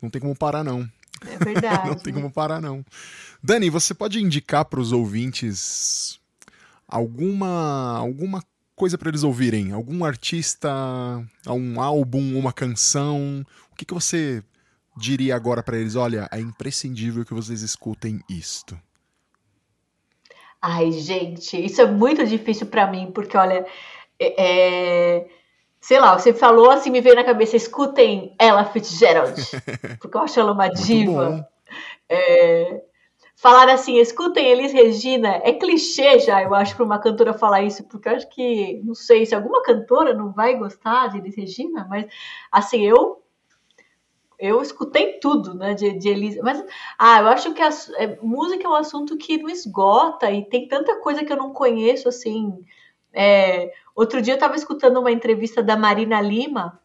Não 0.00 0.10
tem 0.10 0.20
como 0.20 0.36
parar, 0.36 0.62
não. 0.62 0.88
É 1.26 1.44
verdade. 1.44 1.88
não 1.90 1.96
tem 1.96 2.12
como 2.12 2.30
parar, 2.30 2.60
não. 2.60 2.84
Dani, 3.42 3.70
você 3.70 3.94
pode 3.94 4.22
indicar 4.22 4.64
para 4.64 4.80
os 4.80 4.92
ouvintes 4.92 6.20
alguma, 6.86 7.96
alguma 7.96 8.42
coisa 8.76 8.98
para 8.98 9.08
eles 9.08 9.22
ouvirem? 9.22 9.72
Algum 9.72 10.04
artista, 10.04 10.70
um 11.46 11.80
álbum, 11.80 12.38
uma 12.38 12.52
canção? 12.52 13.44
O 13.72 13.74
que, 13.74 13.84
que 13.84 13.94
você 13.94 14.42
diria 14.96 15.34
agora 15.34 15.62
para 15.62 15.78
eles? 15.78 15.96
Olha, 15.96 16.28
é 16.30 16.40
imprescindível 16.40 17.24
que 17.24 17.34
vocês 17.34 17.62
escutem 17.62 18.20
isto. 18.28 18.78
Ai, 20.60 20.90
gente, 20.92 21.64
isso 21.64 21.80
é 21.80 21.86
muito 21.86 22.26
difícil 22.26 22.66
para 22.66 22.86
mim, 22.86 23.10
porque 23.12 23.36
olha, 23.36 23.64
é, 24.18 25.18
é, 25.18 25.28
sei 25.80 26.00
lá, 26.00 26.18
você 26.18 26.34
falou 26.34 26.70
assim, 26.70 26.90
me 26.90 27.00
veio 27.00 27.14
na 27.14 27.24
cabeça, 27.24 27.56
escutem 27.56 28.34
Ella 28.38 28.64
Fitzgerald, 28.64 29.40
porque 30.00 30.16
eu 30.16 30.20
acho 30.20 30.40
ela 30.40 30.52
uma 30.52 30.68
diva. 30.68 31.48
É, 32.08 32.82
falar 33.36 33.68
assim, 33.68 33.98
escutem 33.98 34.46
Elis 34.48 34.72
Regina, 34.72 35.40
é 35.44 35.52
clichê 35.52 36.18
já, 36.18 36.42
eu 36.42 36.52
acho, 36.54 36.74
para 36.74 36.84
uma 36.84 36.98
cantora 36.98 37.32
falar 37.32 37.62
isso, 37.62 37.84
porque 37.84 38.08
eu 38.08 38.16
acho 38.16 38.28
que, 38.28 38.80
não 38.84 38.94
sei, 38.94 39.24
se 39.24 39.34
alguma 39.34 39.62
cantora 39.62 40.12
não 40.12 40.32
vai 40.32 40.56
gostar 40.56 41.06
de 41.08 41.18
Elis 41.18 41.36
Regina, 41.36 41.86
mas 41.88 42.06
assim, 42.50 42.82
eu 42.82 43.22
eu 44.38 44.62
escutei 44.62 45.18
tudo, 45.18 45.54
né, 45.54 45.74
de, 45.74 45.98
de 45.98 46.08
Elisa. 46.08 46.40
Mas, 46.42 46.64
ah, 46.98 47.20
eu 47.20 47.28
acho 47.28 47.52
que 47.54 47.62
a, 47.62 47.70
é, 47.96 48.18
música 48.22 48.66
é 48.66 48.70
um 48.70 48.74
assunto 48.74 49.16
que 49.16 49.38
não 49.38 49.48
esgota 49.48 50.30
e 50.30 50.44
tem 50.44 50.68
tanta 50.68 50.96
coisa 51.00 51.24
que 51.24 51.32
eu 51.32 51.36
não 51.36 51.52
conheço, 51.52 52.08
assim. 52.08 52.64
É, 53.12 53.72
outro 53.96 54.22
dia 54.22 54.34
eu 54.34 54.36
estava 54.36 54.54
escutando 54.54 55.00
uma 55.00 55.10
entrevista 55.10 55.62
da 55.62 55.76
Marina 55.76 56.20
Lima 56.20 56.80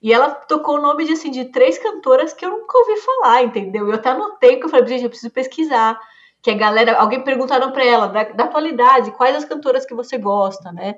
e 0.00 0.12
ela 0.12 0.30
tocou 0.30 0.76
o 0.76 0.82
nome 0.82 1.04
de, 1.04 1.12
assim, 1.14 1.30
de 1.30 1.46
três 1.46 1.78
cantoras 1.78 2.32
que 2.32 2.46
eu 2.46 2.50
nunca 2.50 2.78
ouvi 2.78 3.00
falar, 3.00 3.42
entendeu? 3.42 3.88
Eu 3.88 3.94
até 3.94 4.10
anotei, 4.10 4.56
que 4.56 4.66
eu 4.66 4.68
falei, 4.68 4.86
gente, 4.86 5.04
eu 5.04 5.10
preciso 5.10 5.32
pesquisar. 5.32 5.98
Que 6.40 6.50
a 6.52 6.54
galera, 6.54 6.96
alguém 6.98 7.24
perguntaram 7.24 7.72
para 7.72 7.84
ela, 7.84 8.06
da, 8.06 8.22
da 8.24 8.44
atualidade, 8.44 9.10
quais 9.12 9.34
as 9.34 9.44
cantoras 9.44 9.84
que 9.84 9.94
você 9.94 10.16
gosta, 10.16 10.70
né? 10.70 10.96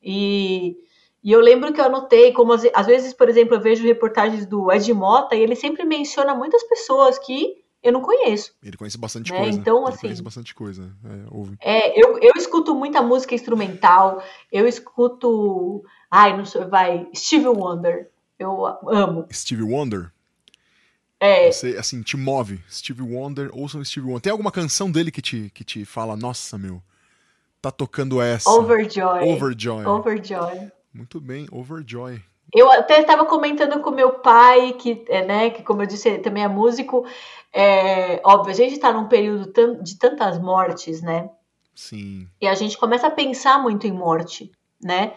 E 0.00 0.76
e 1.26 1.32
eu 1.32 1.40
lembro 1.40 1.72
que 1.72 1.80
eu 1.80 1.84
anotei, 1.86 2.32
como 2.32 2.52
às, 2.52 2.62
às 2.72 2.86
vezes, 2.86 3.12
por 3.12 3.28
exemplo, 3.28 3.56
eu 3.56 3.60
vejo 3.60 3.82
reportagens 3.82 4.46
do 4.46 4.70
Ed 4.70 4.94
Mota 4.94 5.34
e 5.34 5.40
ele 5.40 5.56
sempre 5.56 5.84
menciona 5.84 6.32
muitas 6.32 6.62
pessoas 6.62 7.18
que 7.18 7.64
eu 7.82 7.92
não 7.92 8.00
conheço. 8.00 8.54
Ele 8.62 8.76
conhece 8.76 8.96
bastante 8.96 9.32
né? 9.32 9.38
coisa. 9.38 9.58
Então, 9.58 9.78
ele 9.78 9.88
assim. 9.88 10.00
conhece 10.02 10.22
bastante 10.22 10.54
coisa. 10.54 10.88
É, 11.60 11.88
é 11.88 12.00
eu, 12.00 12.16
eu 12.20 12.30
escuto 12.36 12.76
muita 12.76 13.02
música 13.02 13.34
instrumental, 13.34 14.22
eu 14.52 14.68
escuto. 14.68 15.82
Ai, 16.08 16.36
não 16.36 16.44
sei, 16.44 16.64
vai. 16.64 17.08
Stevie 17.12 17.48
Wonder. 17.48 18.08
Eu 18.38 18.64
amo. 18.64 19.26
Stevie 19.32 19.64
Wonder? 19.64 20.12
É. 21.18 21.50
Você, 21.50 21.76
assim, 21.76 22.02
te 22.02 22.16
move. 22.16 22.60
Stevie 22.70 23.02
Wonder, 23.02 23.50
ouçam 23.52 23.84
Stevie 23.84 24.06
Wonder. 24.06 24.22
Tem 24.22 24.30
alguma 24.30 24.52
canção 24.52 24.92
dele 24.92 25.10
que 25.10 25.20
te, 25.20 25.50
que 25.52 25.64
te 25.64 25.84
fala, 25.84 26.16
nossa, 26.16 26.56
meu, 26.56 26.80
tá 27.60 27.72
tocando 27.72 28.22
essa? 28.22 28.48
Overjoy. 28.48 29.28
Overjoy. 29.28 29.84
Overjoy. 29.84 30.70
Muito 30.96 31.20
bem, 31.20 31.46
Overjoy. 31.52 32.22
Eu 32.54 32.70
até 32.70 33.00
estava 33.00 33.26
comentando 33.26 33.80
com 33.82 33.90
meu 33.90 34.14
pai, 34.14 34.72
que, 34.72 35.04
é, 35.08 35.22
né, 35.24 35.50
que 35.50 35.62
como 35.62 35.82
eu 35.82 35.86
disse, 35.86 36.08
ele 36.08 36.18
também 36.20 36.42
é 36.42 36.48
músico. 36.48 37.04
É, 37.52 38.20
óbvio, 38.24 38.52
a 38.52 38.56
gente 38.56 38.72
está 38.72 38.92
num 38.92 39.08
período 39.08 39.52
de 39.82 39.98
tantas 39.98 40.38
mortes, 40.38 41.02
né? 41.02 41.28
Sim. 41.74 42.26
E 42.40 42.48
a 42.48 42.54
gente 42.54 42.78
começa 42.78 43.08
a 43.08 43.10
pensar 43.10 43.60
muito 43.60 43.86
em 43.86 43.92
morte, 43.92 44.50
né? 44.82 45.14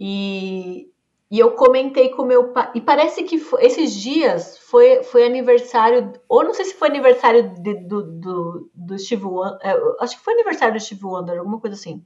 E, 0.00 0.90
e 1.30 1.38
eu 1.38 1.52
comentei 1.52 2.08
com 2.08 2.24
meu 2.24 2.48
pai. 2.52 2.72
E 2.74 2.80
parece 2.80 3.22
que 3.22 3.38
foi, 3.38 3.64
esses 3.64 3.94
dias 3.94 4.58
foi, 4.58 5.04
foi 5.04 5.24
aniversário. 5.24 6.12
Ou 6.28 6.42
não 6.42 6.54
sei 6.54 6.64
se 6.64 6.74
foi 6.74 6.88
aniversário 6.88 7.54
de, 7.54 7.74
do, 7.74 8.02
do, 8.02 8.70
do 8.74 8.98
Steve 8.98 9.24
Wonder. 9.24 9.58
É, 9.62 9.76
acho 10.00 10.16
que 10.16 10.24
foi 10.24 10.34
aniversário 10.34 10.74
do 10.74 10.80
Steve 10.80 11.04
Wonder, 11.04 11.38
alguma 11.38 11.60
coisa 11.60 11.76
assim. 11.76 12.04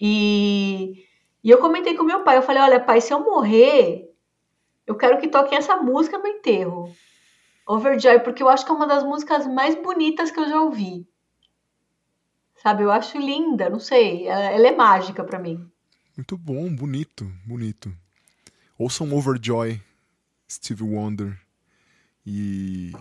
E, 0.00 1.04
e 1.42 1.50
eu 1.50 1.58
comentei 1.58 1.96
com 1.96 2.04
meu 2.04 2.22
pai. 2.22 2.36
Eu 2.36 2.42
falei: 2.42 2.62
Olha, 2.62 2.80
pai, 2.80 3.00
se 3.00 3.12
eu 3.12 3.20
morrer, 3.20 4.08
eu 4.86 4.94
quero 4.96 5.20
que 5.20 5.28
toquem 5.28 5.58
essa 5.58 5.76
música 5.76 6.18
no 6.18 6.26
enterro. 6.26 6.94
Overjoy, 7.66 8.20
porque 8.20 8.42
eu 8.42 8.48
acho 8.48 8.64
que 8.64 8.70
é 8.70 8.74
uma 8.74 8.86
das 8.86 9.04
músicas 9.04 9.46
mais 9.46 9.74
bonitas 9.80 10.30
que 10.30 10.38
eu 10.38 10.48
já 10.48 10.60
ouvi. 10.60 11.06
Sabe, 12.62 12.84
eu 12.84 12.92
acho 12.92 13.18
linda, 13.18 13.68
não 13.68 13.80
sei. 13.80 14.26
Ela, 14.26 14.68
é 14.68 14.76
mágica 14.76 15.24
para 15.24 15.38
mim. 15.38 15.68
Muito 16.16 16.36
bom, 16.36 16.72
bonito, 16.74 17.30
bonito. 17.44 17.92
Ouçam 18.78 19.12
Overjoy, 19.12 19.80
Steve 20.48 20.82
Wonder. 20.82 21.36
E 22.24 22.92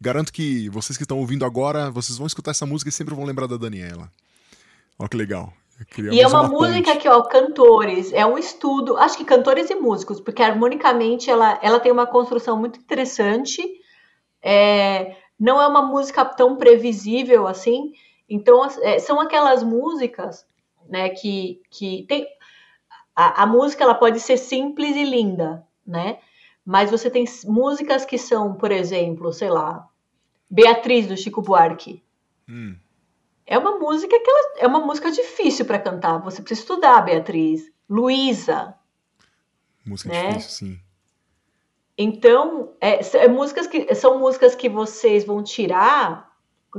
garanto 0.00 0.32
que 0.32 0.68
vocês 0.68 0.96
que 0.96 1.02
estão 1.02 1.18
ouvindo 1.18 1.44
agora, 1.44 1.90
vocês 1.90 2.16
vão 2.16 2.26
escutar 2.26 2.52
essa 2.52 2.66
música 2.66 2.88
e 2.88 2.92
sempre 2.92 3.14
vão 3.14 3.24
lembrar 3.24 3.46
da 3.46 3.56
Daniela. 3.56 4.12
Olha 4.98 5.08
que 5.08 5.16
legal. 5.16 5.52
E 5.98 6.20
é 6.20 6.26
uma, 6.26 6.40
uma 6.42 6.48
música 6.48 6.92
ponte. 6.92 7.02
que, 7.02 7.08
ó, 7.08 7.22
cantores, 7.22 8.12
é 8.12 8.24
um 8.24 8.38
estudo, 8.38 8.96
acho 8.96 9.16
que 9.18 9.24
cantores 9.24 9.68
e 9.68 9.74
músicos, 9.74 10.20
porque 10.20 10.42
harmonicamente 10.42 11.30
ela, 11.30 11.58
ela 11.62 11.78
tem 11.78 11.92
uma 11.92 12.06
construção 12.06 12.58
muito 12.58 12.78
interessante, 12.78 13.62
é, 14.42 15.16
não 15.38 15.60
é 15.60 15.66
uma 15.66 15.82
música 15.82 16.24
tão 16.24 16.56
previsível 16.56 17.46
assim, 17.46 17.92
então 18.28 18.64
é, 18.82 18.98
são 18.98 19.20
aquelas 19.20 19.62
músicas 19.62 20.46
né? 20.88 21.10
Que, 21.10 21.60
que 21.70 22.04
tem 22.08 22.26
a, 23.14 23.42
a 23.42 23.46
música 23.46 23.84
ela 23.84 23.94
pode 23.94 24.20
ser 24.20 24.36
simples 24.36 24.96
e 24.96 25.04
linda, 25.04 25.64
né? 25.86 26.18
Mas 26.64 26.90
você 26.90 27.08
tem 27.08 27.24
músicas 27.44 28.04
que 28.04 28.18
são, 28.18 28.54
por 28.54 28.72
exemplo, 28.72 29.32
sei 29.32 29.48
lá, 29.48 29.88
Beatriz 30.50 31.06
do 31.06 31.16
Chico 31.16 31.40
Buarque. 31.40 32.02
Hum. 32.48 32.76
É 33.46 33.56
uma 33.56 33.78
música 33.78 34.18
que 34.18 34.30
ela, 34.30 34.54
é 34.58 34.66
uma 34.66 34.80
música 34.80 35.10
difícil 35.10 35.64
para 35.64 35.78
cantar. 35.78 36.18
Você 36.18 36.42
precisa 36.42 36.62
estudar 36.62 37.00
Beatriz, 37.02 37.70
Luísa. 37.88 38.74
Música 39.84 40.08
né? 40.08 40.28
difícil, 40.32 40.50
sim. 40.50 40.80
Então, 41.96 42.74
é, 42.80 43.00
é, 43.18 43.28
músicas 43.28 43.66
que 43.66 43.94
são 43.94 44.18
músicas 44.18 44.54
que 44.54 44.68
vocês 44.68 45.24
vão 45.24 45.42
tirar. 45.42 46.30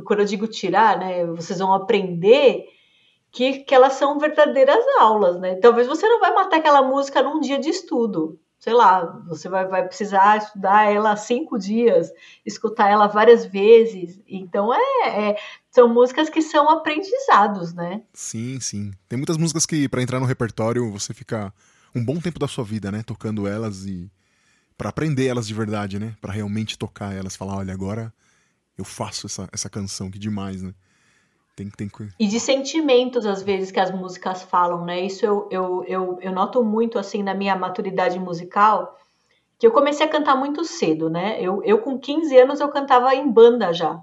Quando 0.05 0.19
eu 0.19 0.25
digo 0.25 0.45
tirar, 0.45 0.99
né, 0.99 1.25
vocês 1.25 1.57
vão 1.57 1.73
aprender 1.73 2.65
que, 3.31 3.59
que 3.59 3.73
elas 3.73 3.93
são 3.93 4.19
verdadeiras 4.19 4.83
aulas, 4.99 5.39
né? 5.39 5.55
Talvez 5.55 5.87
você 5.87 6.07
não 6.07 6.19
vai 6.19 6.33
matar 6.33 6.57
aquela 6.57 6.81
música 6.81 7.23
num 7.23 7.39
dia 7.39 7.57
de 7.57 7.69
estudo. 7.69 8.39
Sei 8.67 8.73
lá, 8.73 9.23
você 9.25 9.47
vai, 9.47 9.65
vai 9.65 9.87
precisar 9.87 10.39
estudar 10.39 10.91
ela 10.91 11.15
cinco 11.15 11.57
dias, 11.57 12.11
escutar 12.45 12.89
ela 12.89 13.07
várias 13.07 13.45
vezes. 13.45 14.19
Então, 14.27 14.73
é, 14.73 15.29
é 15.29 15.37
são 15.71 15.87
músicas 15.87 16.29
que 16.29 16.41
são 16.41 16.67
aprendizados, 16.69 17.73
né? 17.73 18.01
Sim, 18.11 18.59
sim. 18.59 18.91
Tem 19.07 19.15
muitas 19.15 19.37
músicas 19.37 19.65
que, 19.65 19.87
para 19.87 20.01
entrar 20.01 20.19
no 20.19 20.25
repertório, 20.25 20.91
você 20.91 21.13
fica 21.13 21.53
um 21.95 22.03
bom 22.03 22.19
tempo 22.19 22.39
da 22.39 22.47
sua 22.49 22.65
vida, 22.65 22.91
né? 22.91 23.03
Tocando 23.03 23.47
elas 23.47 23.85
e. 23.85 24.11
para 24.77 24.89
aprender 24.89 25.27
elas 25.27 25.47
de 25.47 25.53
verdade, 25.53 25.97
né? 25.97 26.17
Para 26.19 26.33
realmente 26.33 26.77
tocar 26.77 27.15
elas. 27.15 27.37
Falar, 27.37 27.55
olha, 27.55 27.73
agora 27.73 28.13
eu 28.77 28.83
faço 28.83 29.27
essa, 29.27 29.47
essa 29.53 29.69
canção, 29.69 30.11
que 30.11 30.19
demais, 30.19 30.61
né? 30.61 30.73
Tem, 31.57 31.71
tem... 31.71 31.89
E 32.19 32.27
de 32.27 32.39
sentimentos, 32.39 33.25
às 33.25 33.41
vezes, 33.41 33.71
que 33.71 33.79
as 33.79 33.89
músicas 33.89 34.43
falam, 34.43 34.85
né? 34.85 35.01
Isso 35.01 35.25
eu, 35.25 35.47
eu, 35.49 35.83
eu, 35.87 36.19
eu 36.21 36.31
noto 36.31 36.63
muito, 36.63 36.99
assim, 36.99 37.23
na 37.23 37.33
minha 37.33 37.55
maturidade 37.55 38.19
musical, 38.19 38.95
que 39.57 39.65
eu 39.65 39.71
comecei 39.71 40.05
a 40.05 40.09
cantar 40.09 40.35
muito 40.35 40.63
cedo, 40.63 41.09
né? 41.09 41.41
Eu, 41.41 41.63
eu 41.63 41.79
com 41.79 41.97
15 41.97 42.37
anos, 42.37 42.59
eu 42.59 42.69
cantava 42.69 43.15
em 43.15 43.27
banda 43.27 43.73
já. 43.73 43.99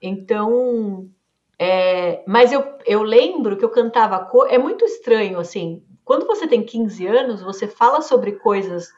Então, 0.00 1.10
é, 1.58 2.22
mas 2.24 2.52
eu, 2.52 2.64
eu 2.86 3.02
lembro 3.02 3.56
que 3.56 3.64
eu 3.64 3.70
cantava... 3.70 4.30
É 4.48 4.58
muito 4.58 4.84
estranho, 4.84 5.40
assim, 5.40 5.82
quando 6.04 6.24
você 6.24 6.46
tem 6.46 6.62
15 6.62 7.04
anos, 7.04 7.42
você 7.42 7.66
fala 7.66 8.00
sobre 8.00 8.32
coisas 8.36 8.92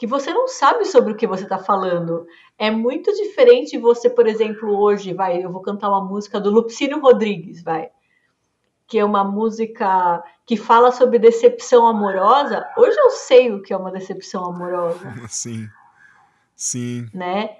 que 0.00 0.06
você 0.06 0.32
não 0.32 0.48
sabe 0.48 0.86
sobre 0.86 1.12
o 1.12 1.14
que 1.14 1.26
você 1.26 1.42
está 1.42 1.58
falando. 1.58 2.26
É 2.56 2.70
muito 2.70 3.12
diferente 3.12 3.76
você, 3.76 4.08
por 4.08 4.26
exemplo, 4.26 4.74
hoje, 4.74 5.12
vai, 5.12 5.44
eu 5.44 5.52
vou 5.52 5.60
cantar 5.60 5.90
uma 5.90 6.02
música 6.02 6.40
do 6.40 6.50
Lupicínio 6.50 7.00
Rodrigues, 7.00 7.62
vai, 7.62 7.90
que 8.86 8.98
é 8.98 9.04
uma 9.04 9.22
música 9.22 10.24
que 10.46 10.56
fala 10.56 10.90
sobre 10.90 11.18
decepção 11.18 11.86
amorosa. 11.86 12.66
Hoje 12.78 12.98
eu 12.98 13.10
sei 13.10 13.52
o 13.52 13.60
que 13.60 13.74
é 13.74 13.76
uma 13.76 13.92
decepção 13.92 14.42
amorosa. 14.46 15.06
Sim, 15.28 15.68
sim. 16.56 17.06
Né? 17.12 17.58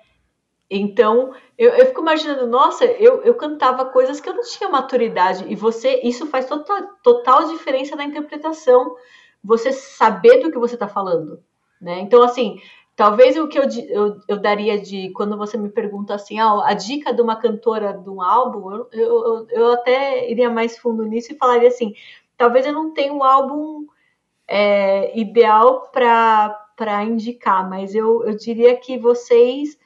Então, 0.71 1.35
eu, 1.59 1.73
eu 1.73 1.87
fico 1.89 2.01
imaginando, 2.01 2.47
nossa, 2.47 2.87
eu, 2.87 3.23
eu 3.23 3.35
cantava 3.35 3.85
coisas 3.85 4.19
que 4.19 4.31
eu 4.31 4.35
não 4.35 4.45
tinha 4.45 4.71
maturidade, 4.71 5.45
e 5.47 5.55
você, 5.55 6.01
isso 6.05 6.27
faz 6.29 6.47
total, 6.47 6.89
total 7.03 7.49
diferença 7.49 7.95
na 7.95 8.05
interpretação, 8.05 8.97
você 9.45 9.73
saber 9.73 10.39
do 10.41 10.51
que 10.51 10.59
você 10.59 10.75
está 10.75 10.89
falando. 10.89 11.43
Né? 11.81 12.01
Então, 12.01 12.23
assim, 12.23 12.61
talvez 12.95 13.37
o 13.39 13.49
que 13.49 13.59
eu, 13.59 13.65
eu, 13.89 14.21
eu, 14.29 14.39
daria 14.39 14.79
de 14.79 15.11
quando 15.13 15.37
você 15.37 15.57
me 15.57 15.71
pergunta 15.71 16.15
assim, 16.15 16.39
ah, 16.39 16.67
a 16.67 16.75
dica 16.75 17.15
de 17.15 17.23
uma 17.23 17.37
cantora 17.37 17.95
de 17.95 18.11
um 18.11 18.21
álbum, 18.21 18.71
eu, 18.71 18.89
eu, 18.93 19.47
eu 19.49 19.73
até 19.73 20.31
iria 20.31 20.51
mais 20.51 20.77
fundo 20.79 21.05
nisso 21.05 21.33
e 21.33 21.37
falaria 21.37 21.69
assim, 21.69 21.95
talvez 22.37 22.67
eu 22.67 22.73
não 22.73 22.93
tenha 22.93 23.13
um 23.13 23.25
álbum 23.25 23.87
é, 24.47 25.19
ideal 25.19 25.91
para 25.93 27.05
indicar, 27.05 27.69
mas 27.69 27.95
eu, 27.95 28.25
eu 28.25 28.37
diria 28.37 28.77
que 28.77 28.99
vocês 28.99 29.79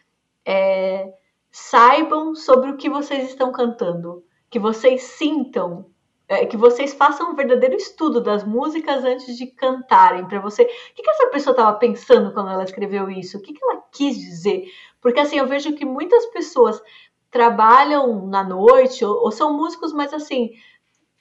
é, 0.45 1.13
saibam 1.53 2.35
sobre 2.35 2.71
o 2.71 2.77
que 2.77 2.91
vocês 2.91 3.29
estão 3.29 3.53
cantando, 3.53 4.25
que 4.51 4.59
vocês 4.59 5.03
sintam 5.03 5.87
é, 6.35 6.47
que 6.47 6.57
vocês 6.57 6.93
façam 6.95 7.31
um 7.31 7.35
verdadeiro 7.35 7.77
estudo 7.77 8.21
das 8.21 8.45
músicas 8.45 9.05
antes 9.05 9.37
de 9.37 9.47
cantarem, 9.47 10.27
para 10.27 10.41
você. 10.41 10.63
O 10.63 10.95
que, 10.95 11.03
que 11.03 11.11
essa 11.11 11.27
pessoa 11.29 11.53
estava 11.53 11.77
pensando 11.79 12.33
quando 12.33 12.51
ela 12.51 12.65
escreveu 12.65 13.11
isso? 13.11 13.39
O 13.39 13.41
que, 13.41 13.53
que 13.53 13.65
ela 13.65 13.83
quis 13.93 14.17
dizer? 14.17 14.65
Porque 15.01 15.21
assim, 15.21 15.39
eu 15.39 15.47
vejo 15.47 15.75
que 15.75 15.85
muitas 15.85 16.27
pessoas 16.27 16.83
trabalham 17.31 18.27
na 18.27 18.45
noite 18.45 19.05
ou, 19.05 19.25
ou 19.25 19.31
são 19.31 19.57
músicos, 19.57 19.93
mas 19.93 20.13
assim, 20.13 20.51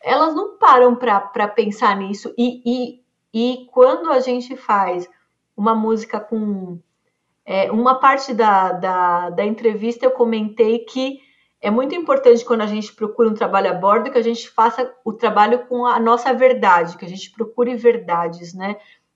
elas 0.01 0.36
não 0.36 0.57
param 0.57 0.95
para 0.95 1.47
pensar 1.47 1.95
nisso. 1.95 2.34
E, 2.38 2.61
e, 2.66 3.03
e 3.34 3.66
quando 3.72 4.11
a 4.11 4.20
gente 4.20 4.55
faz 4.55 5.09
uma 5.55 5.74
música 5.74 6.20
com. 6.20 6.80
É, 7.45 7.72
uma 7.72 7.95
parte 7.95 8.34
da, 8.34 8.72
da, 8.72 9.30
da 9.30 9.45
entrevista 9.45 10.05
eu 10.05 10.11
comentei 10.11 10.80
que 10.80 11.20
é 11.64 11.72
muito 11.72 11.95
importante 11.95 12.43
quando 12.43 12.59
a 12.59 12.68
gente 12.68 12.93
procura 12.93 13.30
um 13.30 13.34
trabalho 13.34 13.72
a 13.72 13.74
bordo 13.74 14.11
que 14.11 14.18
a 14.18 14.22
gente 14.22 14.49
faça 14.49 14.93
o 15.05 15.14
trabalho 15.14 15.66
com 15.66 15.86
a 15.86 15.97
nossa 15.97 16.34
verdade, 16.34 16.97
que 16.97 17.05
a 17.05 17.07
gente 17.07 17.32
procure 17.32 17.74
verdades, 17.74 18.53
né? 18.53 18.76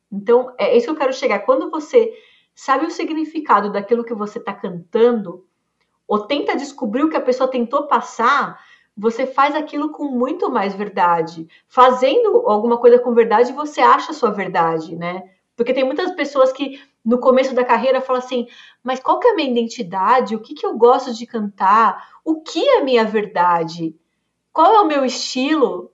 Então, 0.10 0.54
é 0.58 0.76
isso 0.76 0.86
que 0.86 0.92
eu 0.92 0.96
quero 0.96 1.12
chegar. 1.12 1.40
Quando 1.40 1.70
você 1.70 2.14
sabe 2.56 2.86
o 2.86 2.90
significado 2.90 3.70
daquilo 3.70 4.06
que 4.06 4.14
você 4.14 4.40
está 4.40 4.54
cantando, 4.54 5.46
ou 6.08 6.20
tenta 6.20 6.56
descobrir 6.56 7.04
o 7.04 7.10
que 7.10 7.18
a 7.18 7.22
pessoa 7.22 7.52
tentou 7.52 7.86
passar, 7.86 8.58
você 8.96 9.28
faz 9.28 9.54
aquilo 9.54 9.92
com 9.92 10.06
muito 10.06 10.50
mais 10.50 10.74
verdade. 10.74 11.50
Fazendo 11.68 12.48
alguma 12.48 12.78
coisa 12.78 12.98
com 12.98 13.14
verdade, 13.14 13.52
você 13.52 13.82
acha 13.82 14.12
a 14.12 14.16
sua 14.16 14.32
verdade, 14.32 14.96
né? 14.96 15.22
Porque 15.54 15.74
tem 15.74 15.84
muitas 15.84 16.12
pessoas 16.12 16.54
que 16.54 16.82
no 17.08 17.20
começo 17.20 17.56
da 17.56 17.64
carreira 17.64 18.02
falam 18.02 18.22
assim: 18.22 18.48
mas 18.84 19.00
qual 19.00 19.18
que 19.18 19.30
é 19.30 19.32
a 19.32 19.36
minha 19.36 19.50
identidade? 19.50 20.36
O 20.36 20.42
que, 20.42 20.54
que 20.54 20.66
eu 20.66 20.78
gosto 20.78 21.14
de 21.14 21.26
cantar? 21.26 22.20
O 22.24 22.42
que 22.42 22.68
é 22.68 22.80
a 22.80 22.84
minha 22.84 23.06
verdade? 23.06 23.96
Qual 24.52 24.76
é 24.76 24.82
o 24.82 24.88
meu 24.88 25.06
estilo? 25.06 25.90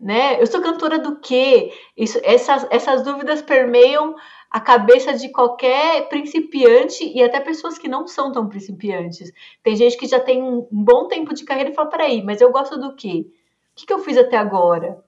Né? 0.00 0.40
Eu 0.40 0.46
sou 0.46 0.62
cantora 0.62 0.98
do 0.98 1.16
quê? 1.20 1.72
Isso, 1.94 2.18
essas, 2.22 2.66
essas 2.70 3.02
dúvidas 3.02 3.42
permeiam 3.42 4.14
a 4.50 4.58
cabeça 4.58 5.12
de 5.12 5.28
qualquer 5.28 6.08
principiante 6.08 7.04
e 7.04 7.22
até 7.22 7.40
pessoas 7.40 7.76
que 7.76 7.88
não 7.88 8.06
são 8.06 8.32
tão 8.32 8.48
principiantes. 8.48 9.30
Tem 9.62 9.76
gente 9.76 9.98
que 9.98 10.06
já 10.06 10.18
tem 10.18 10.42
um, 10.42 10.66
um 10.72 10.82
bom 10.82 11.08
tempo 11.08 11.34
de 11.34 11.44
carreira 11.44 11.70
e 11.70 11.74
fala: 11.74 11.90
peraí, 11.90 12.22
mas 12.22 12.40
eu 12.40 12.50
gosto 12.50 12.78
do 12.78 12.94
quê? 12.94 13.26
O 13.72 13.74
que, 13.74 13.84
que 13.84 13.92
eu 13.92 13.98
fiz 13.98 14.16
até 14.16 14.38
agora? 14.38 15.04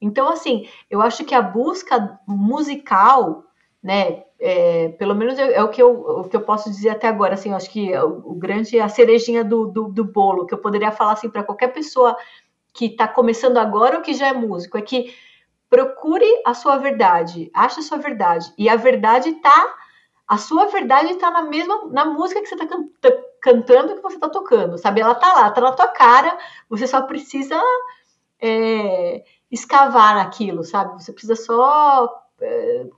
Então, 0.00 0.28
assim, 0.28 0.68
eu 0.90 1.00
acho 1.00 1.24
que 1.24 1.34
a 1.34 1.40
busca 1.40 2.18
musical, 2.26 3.44
né, 3.80 4.25
é, 4.38 4.90
pelo 4.90 5.14
menos 5.14 5.38
é, 5.38 5.54
é, 5.54 5.62
o, 5.62 5.68
que 5.68 5.82
eu, 5.82 5.90
o 5.90 6.28
que 6.28 6.36
eu 6.36 6.42
posso 6.42 6.70
dizer 6.70 6.90
até 6.90 7.08
agora, 7.08 7.34
assim, 7.34 7.52
acho 7.52 7.70
que 7.70 7.96
o, 7.96 8.32
o 8.32 8.34
grande, 8.34 8.78
a 8.78 8.88
cerejinha 8.88 9.42
do, 9.42 9.66
do, 9.66 9.88
do, 9.88 10.04
bolo, 10.04 10.46
que 10.46 10.54
eu 10.54 10.58
poderia 10.58 10.92
falar, 10.92 11.12
assim, 11.12 11.30
para 11.30 11.42
qualquer 11.42 11.68
pessoa 11.68 12.16
que 12.72 12.86
está 12.86 13.08
começando 13.08 13.56
agora 13.56 13.96
ou 13.96 14.02
que 14.02 14.14
já 14.14 14.28
é 14.28 14.32
músico, 14.32 14.76
é 14.76 14.82
que 14.82 15.14
procure 15.68 16.26
a 16.44 16.54
sua 16.54 16.76
verdade, 16.76 17.50
ache 17.54 17.80
a 17.80 17.82
sua 17.82 17.98
verdade, 17.98 18.52
e 18.56 18.68
a 18.68 18.76
verdade 18.76 19.30
está, 19.30 19.74
a 20.28 20.38
sua 20.38 20.66
verdade 20.66 21.12
está 21.12 21.30
na 21.30 21.42
mesma, 21.42 21.86
na 21.88 22.04
música 22.04 22.40
que 22.40 22.48
você 22.48 22.54
está 22.54 22.66
can, 22.66 22.88
cantando 23.40 23.96
que 23.96 24.02
você 24.02 24.16
está 24.16 24.28
tocando, 24.28 24.78
sabe? 24.78 25.00
Ela 25.00 25.12
está 25.12 25.32
lá, 25.32 25.48
está 25.48 25.60
na 25.60 25.72
tua 25.72 25.88
cara, 25.88 26.36
você 26.68 26.86
só 26.86 27.02
precisa... 27.02 27.60
É, 28.38 29.24
escavar 29.50 30.16
naquilo, 30.16 30.64
sabe? 30.64 31.02
Você 31.02 31.12
precisa 31.12 31.36
só 31.36 32.25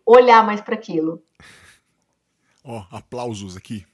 olhar 0.05 0.45
mais 0.45 0.61
para 0.61 0.75
aquilo. 0.75 1.23
Ó, 2.65 2.79
oh, 2.79 2.97
aplausos 2.97 3.57
aqui. 3.57 3.87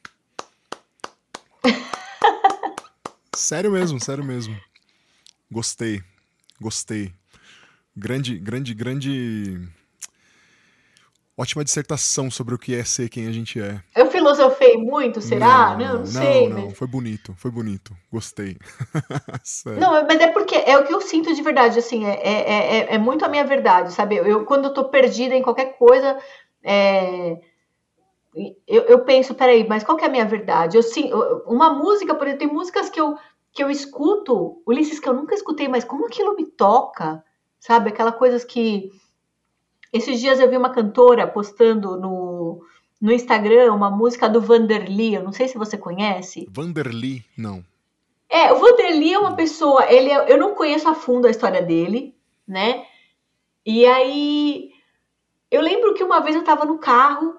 sério 3.37 3.71
mesmo, 3.71 4.01
sério 4.01 4.25
mesmo. 4.25 4.59
Gostei, 5.51 6.03
gostei. 6.61 7.13
Grande, 7.97 8.39
grande, 8.39 8.75
grande 8.75 9.69
ótima 11.37 11.65
dissertação 11.65 12.31
sobre 12.31 12.55
o 12.55 12.59
que 12.59 12.75
é 12.75 12.85
ser 12.85 13.09
quem 13.09 13.27
a 13.27 13.33
gente 13.33 13.61
é. 13.61 13.81
Eu 13.95 14.07
filosofei 14.11 14.77
muito, 14.77 15.21
será? 15.21 15.77
Não, 15.77 15.87
não, 15.87 15.99
não 15.99 16.07
sei. 16.07 16.49
Não, 16.49 16.67
mas... 16.67 16.79
foi 16.79 16.87
bonito, 16.87 17.35
foi 17.37 17.51
bonito. 17.51 17.93
Gostei. 18.11 18.57
não, 19.79 20.07
mas 20.07 20.21
é 20.21 20.29
porque 20.29 20.55
é 20.55 20.79
o 20.79 20.85
que 20.85 20.95
eu 20.95 21.01
sinto 21.01 21.35
de 21.35 21.43
verdade, 21.43 21.79
assim, 21.79 22.07
é, 22.07 22.21
é, 22.23 22.77
é, 22.79 22.95
é 22.95 22.99
muito 22.99 23.25
a 23.25 23.29
minha 23.29 23.45
verdade, 23.45 23.93
sabe? 23.93 24.17
Eu, 24.17 24.45
quando 24.45 24.67
eu 24.67 24.75
tô 24.75 24.85
perdida 24.85 25.35
em 25.35 25.43
qualquer 25.43 25.77
coisa, 25.77 26.17
é... 26.63 27.41
eu, 28.67 28.83
eu 28.83 29.01
penso, 29.01 29.35
peraí, 29.35 29.67
mas 29.67 29.83
qual 29.83 29.99
que 29.99 30.05
é 30.05 30.09
a 30.09 30.11
minha 30.11 30.25
verdade? 30.25 30.77
Eu, 30.77 30.83
sim, 30.83 31.11
uma 31.47 31.73
música, 31.75 32.15
por 32.15 32.29
exemplo, 32.29 32.47
tem 32.47 32.55
músicas 32.55 32.89
que 32.89 33.01
eu, 33.01 33.17
que 33.53 33.63
eu 33.63 33.71
escuto, 33.71 34.63
Ulisses, 34.67 35.01
que 35.01 35.09
eu 35.09 35.15
nunca 35.15 35.35
escutei, 35.35 35.67
mas 35.67 35.83
como 35.83 36.07
aquilo 36.07 36.37
me 36.37 36.47
toca, 36.47 37.25
sabe? 37.59 37.89
Aquelas 37.89 38.15
coisas 38.15 38.45
que 38.45 38.91
esses 39.95 40.21
dias 40.21 40.41
eu 40.41 40.51
vi 40.51 40.57
uma 40.57 40.71
cantora 40.71 41.25
postando 41.25 41.97
no, 41.97 42.67
no 43.01 43.13
Instagram 43.13 43.73
uma 43.73 43.89
música 43.89 44.29
do 44.29 44.41
Vanderly, 44.41 45.15
eu 45.15 45.23
não 45.23 45.31
sei 45.31 45.47
se 45.47 45.57
você 45.57 45.79
conhece. 45.79 46.49
Vanderly, 46.51 47.25
não. 47.39 47.65
É, 48.29 48.53
o 48.53 48.59
Vanderly 48.59 49.15
é 49.15 49.19
uma 49.21 49.37
pessoa, 49.37 49.89
ele 49.89 50.11
é, 50.11 50.33
eu 50.33 50.37
não 50.37 50.57
conheço 50.57 50.89
a 50.89 50.97
fundo 50.97 51.29
a 51.29 51.31
história 51.31 51.63
dele, 51.63 52.13
né? 52.47 52.85
E 53.65 53.87
aí 53.87 54.73
eu 55.49 55.63
lembro 55.63 55.95
que 55.95 56.03
uma 56.03 56.19
vez 56.19 56.35
eu 56.35 56.41
estava 56.41 56.65
no 56.65 56.79
carro 56.79 57.37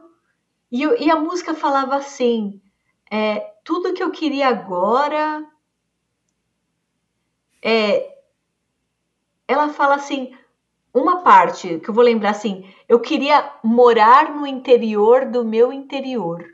e, 0.71 0.81
eu, 0.81 0.97
e, 0.97 1.11
a 1.11 1.17
música 1.17 1.53
falava 1.53 1.97
assim: 1.97 2.61
é, 3.11 3.39
tudo 3.65 3.93
que 3.93 4.01
eu 4.01 4.11
queria 4.11 4.47
agora 4.47 5.45
é. 7.61 8.15
Ela 9.45 9.67
fala 9.67 9.95
assim: 9.95 10.33
uma 10.95 11.21
parte 11.21 11.79
que 11.79 11.89
eu 11.89 11.93
vou 11.93 12.03
lembrar 12.03 12.29
assim, 12.29 12.73
eu 12.87 13.01
queria 13.01 13.51
morar 13.61 14.33
no 14.33 14.47
interior 14.47 15.25
do 15.25 15.43
meu 15.43 15.73
interior. 15.73 16.45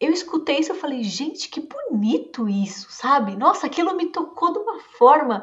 Eu 0.00 0.12
escutei 0.12 0.58
isso 0.58 0.72
e 0.72 0.76
falei, 0.76 1.04
gente, 1.04 1.48
que 1.48 1.60
bonito 1.60 2.48
isso, 2.48 2.90
sabe? 2.90 3.36
Nossa, 3.36 3.66
aquilo 3.66 3.94
me 3.94 4.06
tocou 4.06 4.52
de 4.52 4.58
uma 4.58 4.80
forma. 4.80 5.42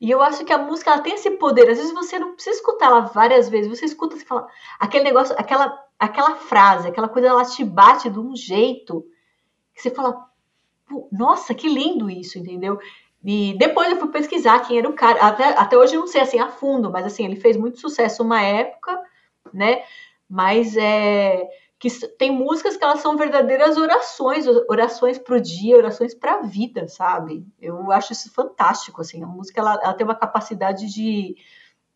E 0.00 0.10
eu 0.10 0.20
acho 0.20 0.44
que 0.44 0.52
a 0.52 0.58
música 0.58 0.90
ela 0.90 1.00
tem 1.00 1.14
esse 1.14 1.30
poder. 1.30 1.70
Às 1.70 1.78
vezes 1.78 1.94
você 1.94 2.18
não 2.18 2.34
precisa 2.34 2.56
escutar 2.56 2.86
ela 2.86 3.00
várias 3.02 3.48
vezes. 3.48 3.70
Você 3.70 3.86
escuta 3.86 4.16
e 4.16 4.20
fala 4.20 4.48
aquele 4.80 5.04
negócio, 5.04 5.36
aquela, 5.38 5.86
aquela 5.98 6.34
frase, 6.34 6.88
aquela 6.88 7.08
coisa, 7.08 7.28
ela 7.28 7.44
te 7.44 7.64
bate 7.64 8.10
de 8.10 8.18
um 8.18 8.34
jeito 8.34 9.06
que 9.72 9.82
você 9.82 9.90
fala, 9.90 10.28
nossa, 11.12 11.54
que 11.54 11.68
lindo 11.68 12.10
isso, 12.10 12.38
entendeu? 12.38 12.78
E 13.26 13.58
depois 13.58 13.90
eu 13.90 13.98
fui 13.98 14.08
pesquisar 14.08 14.60
quem 14.60 14.78
era 14.78 14.88
o 14.88 14.92
cara. 14.92 15.20
Até, 15.26 15.48
até 15.48 15.76
hoje 15.76 15.96
eu 15.96 16.00
não 16.00 16.06
sei 16.06 16.20
assim 16.20 16.38
a 16.38 16.48
fundo, 16.48 16.92
mas 16.92 17.04
assim, 17.04 17.24
ele 17.24 17.34
fez 17.34 17.56
muito 17.56 17.80
sucesso 17.80 18.22
uma 18.22 18.40
época, 18.40 19.02
né? 19.52 19.82
Mas 20.28 20.76
é 20.76 21.44
que 21.78 21.90
tem 22.16 22.30
músicas 22.30 22.76
que 22.76 22.84
elas 22.84 23.00
são 23.00 23.16
verdadeiras 23.16 23.76
orações, 23.76 24.46
orações 24.68 25.18
para 25.18 25.36
o 25.36 25.40
dia, 25.40 25.76
orações 25.76 26.14
para 26.14 26.36
a 26.36 26.42
vida, 26.42 26.88
sabe? 26.88 27.44
Eu 27.60 27.90
acho 27.90 28.12
isso 28.12 28.32
fantástico, 28.32 29.00
assim. 29.00 29.22
A 29.22 29.26
música 29.26 29.60
ela, 29.60 29.74
ela, 29.82 29.92
tem 29.92 30.06
uma 30.06 30.14
capacidade 30.14 30.86
de, 30.86 31.36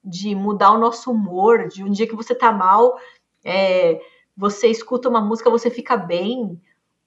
de 0.04 0.34
mudar 0.34 0.72
o 0.72 0.78
nosso 0.78 1.10
humor, 1.10 1.68
de 1.68 1.82
um 1.82 1.90
dia 1.90 2.06
que 2.06 2.16
você 2.16 2.34
tá 2.34 2.52
mal, 2.52 2.98
é, 3.42 4.00
você 4.36 4.66
escuta 4.68 5.08
uma 5.08 5.20
música, 5.20 5.48
você 5.48 5.70
fica 5.70 5.96
bem, 5.96 6.60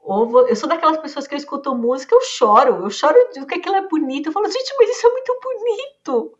ou 0.04 0.47
eu 0.47 0.56
sou 0.56 0.68
daquelas 0.68 0.97
pessoas 0.97 1.26
que 1.26 1.34
eu 1.34 1.38
escuto 1.38 1.74
música, 1.74 2.14
eu 2.14 2.22
choro, 2.22 2.84
eu 2.84 2.89
choro 2.89 3.18
do 3.34 3.47
que 3.47 3.56
aquilo 3.56 3.78
é 3.78 3.88
bonito. 3.88 4.28
Eu 4.28 4.34
falo, 4.34 4.51
gente, 4.51 4.76
mas 4.78 4.89
isso 4.89 5.08
é 5.08 5.10
muito 5.10 5.39
bonito, 5.41 6.38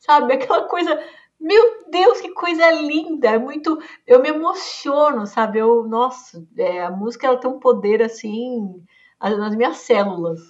sabe? 0.00 0.32
Aquela 0.34 0.66
coisa, 0.66 1.00
meu 1.38 1.84
Deus, 1.90 2.20
que 2.20 2.32
coisa 2.32 2.68
linda, 2.72 3.28
é 3.28 3.38
muito, 3.38 3.80
eu 4.04 4.20
me 4.20 4.30
emociono, 4.30 5.26
sabe? 5.28 5.60
Eu, 5.60 5.84
nossa, 5.84 6.44
é, 6.58 6.82
a 6.82 6.90
música 6.90 7.28
ela 7.28 7.38
tem 7.38 7.48
um 7.48 7.60
poder 7.60 8.02
assim 8.02 8.84
nas 9.20 9.54
minhas 9.54 9.76
células. 9.76 10.40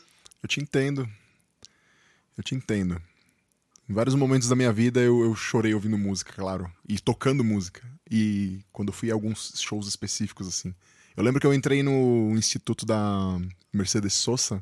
Eu 0.42 0.48
te 0.48 0.58
entendo, 0.58 1.06
eu 2.36 2.42
te 2.42 2.54
entendo. 2.54 3.00
Em 3.86 3.92
vários 3.92 4.14
momentos 4.14 4.48
da 4.48 4.56
minha 4.56 4.72
vida 4.72 5.00
eu, 5.00 5.22
eu 5.22 5.34
chorei 5.34 5.74
ouvindo 5.74 5.98
música, 5.98 6.32
claro, 6.32 6.72
e 6.88 6.98
tocando 6.98 7.44
música. 7.44 7.82
E 8.10 8.60
quando 8.72 8.90
fui 8.90 9.10
a 9.10 9.14
alguns 9.14 9.52
shows 9.60 9.86
específicos 9.86 10.48
assim. 10.48 10.74
Eu 11.16 11.22
lembro 11.22 11.40
que 11.40 11.46
eu 11.46 11.54
entrei 11.54 11.80
no 11.80 12.34
instituto 12.36 12.84
da 12.84 13.38
Mercedes 13.72 14.14
Sosa, 14.14 14.60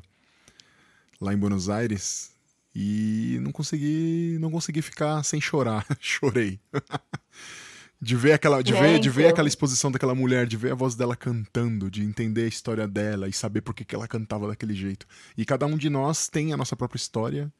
lá 1.19 1.33
em 1.33 1.37
Buenos 1.37 1.67
Aires, 1.67 2.31
e 2.75 3.39
não 3.41 3.51
consegui, 3.51 4.37
não 4.39 4.51
consegui 4.51 4.83
ficar 4.83 5.23
sem 5.23 5.41
chorar. 5.41 5.83
Chorei. 5.99 6.59
de 7.99 8.15
ver 8.15 8.33
aquela, 8.33 8.61
de, 8.61 8.71
ver, 8.71 8.99
de 8.99 9.09
ver 9.09 9.27
aquela 9.29 9.47
exposição 9.47 9.91
daquela 9.91 10.13
mulher, 10.13 10.45
de 10.45 10.55
ver 10.55 10.73
a 10.73 10.75
voz 10.75 10.93
dela 10.93 11.15
cantando, 11.15 11.89
de 11.89 12.03
entender 12.03 12.43
a 12.43 12.49
história 12.49 12.87
dela 12.87 13.27
e 13.27 13.33
saber 13.33 13.61
por 13.61 13.73
que, 13.73 13.83
que 13.83 13.95
ela 13.95 14.07
cantava 14.07 14.47
daquele 14.47 14.75
jeito. 14.75 15.07
E 15.35 15.45
cada 15.45 15.65
um 15.65 15.75
de 15.75 15.89
nós 15.89 16.27
tem 16.27 16.53
a 16.53 16.57
nossa 16.57 16.75
própria 16.75 16.97
história 16.97 17.51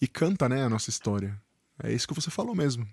e 0.00 0.08
canta, 0.08 0.48
né, 0.48 0.64
a 0.64 0.68
nossa 0.68 0.90
história. 0.90 1.40
É 1.80 1.92
isso 1.92 2.08
que 2.08 2.14
você 2.14 2.30
falou 2.30 2.56
mesmo. 2.56 2.88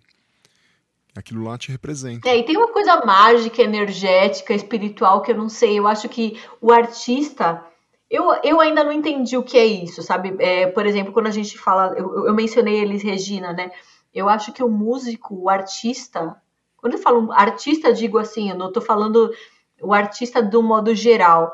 Aquilo 1.16 1.44
lá 1.44 1.58
te 1.58 1.72
representa. 1.72 2.30
É, 2.30 2.38
e 2.38 2.44
tem 2.44 2.56
uma 2.56 2.72
coisa 2.72 3.04
mágica, 3.04 3.62
energética, 3.62 4.54
espiritual 4.54 5.22
que 5.22 5.32
eu 5.32 5.38
não 5.38 5.50
sei. 5.50 5.78
Eu 5.78 5.88
acho 5.88 6.08
que 6.08 6.40
o 6.62 6.72
artista. 6.72 7.66
Eu, 8.10 8.32
eu 8.44 8.60
ainda 8.60 8.84
não 8.84 8.92
entendi 8.92 9.38
o 9.38 9.44
que 9.44 9.58
é 9.58 9.66
isso, 9.66 10.02
sabe? 10.02 10.36
É, 10.40 10.68
por 10.68 10.86
exemplo, 10.86 11.12
quando 11.14 11.28
a 11.28 11.32
gente 11.32 11.58
fala. 11.58 11.94
Eu, 11.98 12.28
eu 12.28 12.34
mencionei 12.34 12.80
Elis 12.80 13.04
Regina, 13.04 13.54
né? 13.54 13.72
Eu 14.14 14.30
acho 14.30 14.52
que 14.52 14.64
o 14.64 14.70
músico, 14.70 15.36
o 15.36 15.50
artista. 15.50 16.36
Quando 16.78 16.94
eu 16.94 17.00
falo 17.00 17.32
artista, 17.32 17.92
digo 17.92 18.18
assim, 18.18 18.50
eu 18.50 18.56
não 18.56 18.72
tô 18.72 18.80
falando 18.80 19.32
o 19.82 19.94
artista 19.94 20.42
do 20.42 20.64
modo 20.64 20.96
geral. 20.96 21.52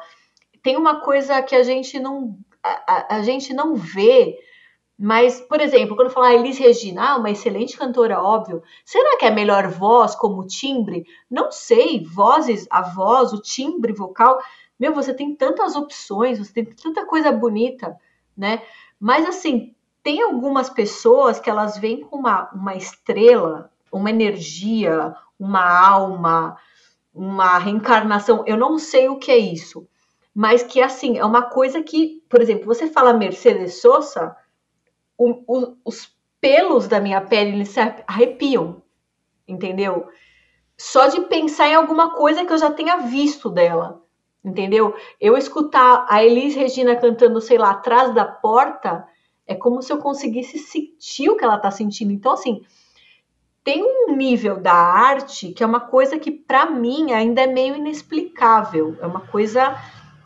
Tem 0.61 0.77
uma 0.77 0.99
coisa 1.01 1.41
que 1.41 1.55
a 1.55 1.63
gente 1.63 1.99
não. 1.99 2.37
a, 2.61 3.15
a, 3.15 3.15
a 3.17 3.23
gente 3.23 3.53
não 3.53 3.75
vê 3.75 4.37
mas, 4.97 5.41
por 5.41 5.59
exemplo, 5.59 5.95
quando 5.95 6.09
falar 6.09 6.33
Elis 6.33 6.57
Regina, 6.57 7.09
ah, 7.09 7.17
uma 7.17 7.29
excelente 7.29 7.77
cantora, 7.77 8.21
óbvio. 8.21 8.63
Será 8.85 9.17
que 9.17 9.25
é 9.25 9.31
melhor 9.31 9.67
voz 9.67 10.15
como 10.15 10.47
timbre? 10.47 11.05
Não 11.29 11.51
sei. 11.51 12.05
Vozes, 12.05 12.65
a 12.69 12.81
voz, 12.81 13.33
o 13.33 13.41
timbre 13.41 13.91
vocal. 13.91 14.39
Meu, 14.79 14.93
você 14.93 15.13
tem 15.13 15.35
tantas 15.35 15.75
opções, 15.75 16.39
você 16.39 16.53
tem 16.53 16.65
tanta 16.65 17.05
coisa 17.05 17.29
bonita, 17.29 17.97
né? 18.37 18.61
Mas, 18.97 19.25
assim, 19.25 19.75
tem 20.01 20.21
algumas 20.21 20.69
pessoas 20.69 21.39
que 21.39 21.49
elas 21.49 21.77
vêm 21.77 21.99
com 21.99 22.17
uma, 22.17 22.49
uma 22.53 22.75
estrela, 22.75 23.69
uma 23.91 24.09
energia, 24.09 25.13
uma 25.37 25.87
alma, 25.87 26.57
uma 27.13 27.57
reencarnação. 27.57 28.45
Eu 28.47 28.55
não 28.55 28.79
sei 28.79 29.09
o 29.09 29.17
que 29.17 29.31
é 29.31 29.37
isso. 29.37 29.85
Mas 30.33 30.63
que, 30.63 30.81
assim, 30.81 31.17
é 31.17 31.25
uma 31.25 31.43
coisa 31.43 31.83
que, 31.83 32.23
por 32.29 32.41
exemplo, 32.41 32.65
você 32.65 32.87
fala 32.87 33.13
Mercedes 33.13 33.81
Sosa 33.81 34.35
o, 35.17 35.43
o, 35.47 35.77
os 35.85 36.13
pelos 36.39 36.87
da 36.87 36.99
minha 36.99 37.21
pele 37.21 37.51
eles 37.51 37.69
se 37.69 37.79
arrepiam, 38.07 38.81
entendeu? 39.47 40.07
Só 40.77 41.07
de 41.07 41.21
pensar 41.21 41.69
em 41.69 41.75
alguma 41.75 42.15
coisa 42.15 42.45
que 42.45 42.51
eu 42.51 42.57
já 42.57 42.69
tenha 42.71 42.97
visto 42.97 43.49
dela, 43.49 44.03
entendeu? 44.43 44.95
Eu 45.19 45.37
escutar 45.37 46.05
a 46.09 46.23
Elis 46.23 46.55
Regina 46.55 46.95
cantando, 46.95 47.39
sei 47.41 47.57
lá, 47.57 47.71
atrás 47.71 48.13
da 48.13 48.25
porta, 48.25 49.07
é 49.47 49.55
como 49.55 49.81
se 49.81 49.91
eu 49.91 49.97
conseguisse 49.97 50.59
sentir 50.59 51.29
o 51.29 51.37
que 51.37 51.43
ela 51.43 51.57
tá 51.57 51.71
sentindo. 51.71 52.11
Então, 52.11 52.33
assim, 52.33 52.61
tem 53.63 53.83
um 53.83 54.15
nível 54.15 54.59
da 54.59 54.73
arte 54.73 55.51
que 55.51 55.63
é 55.63 55.65
uma 55.65 55.79
coisa 55.79 56.19
que 56.19 56.29
para 56.29 56.67
mim 56.67 57.11
ainda 57.11 57.41
é 57.41 57.47
meio 57.47 57.75
inexplicável. 57.75 58.95
É 59.01 59.07
uma 59.07 59.21
coisa 59.21 59.75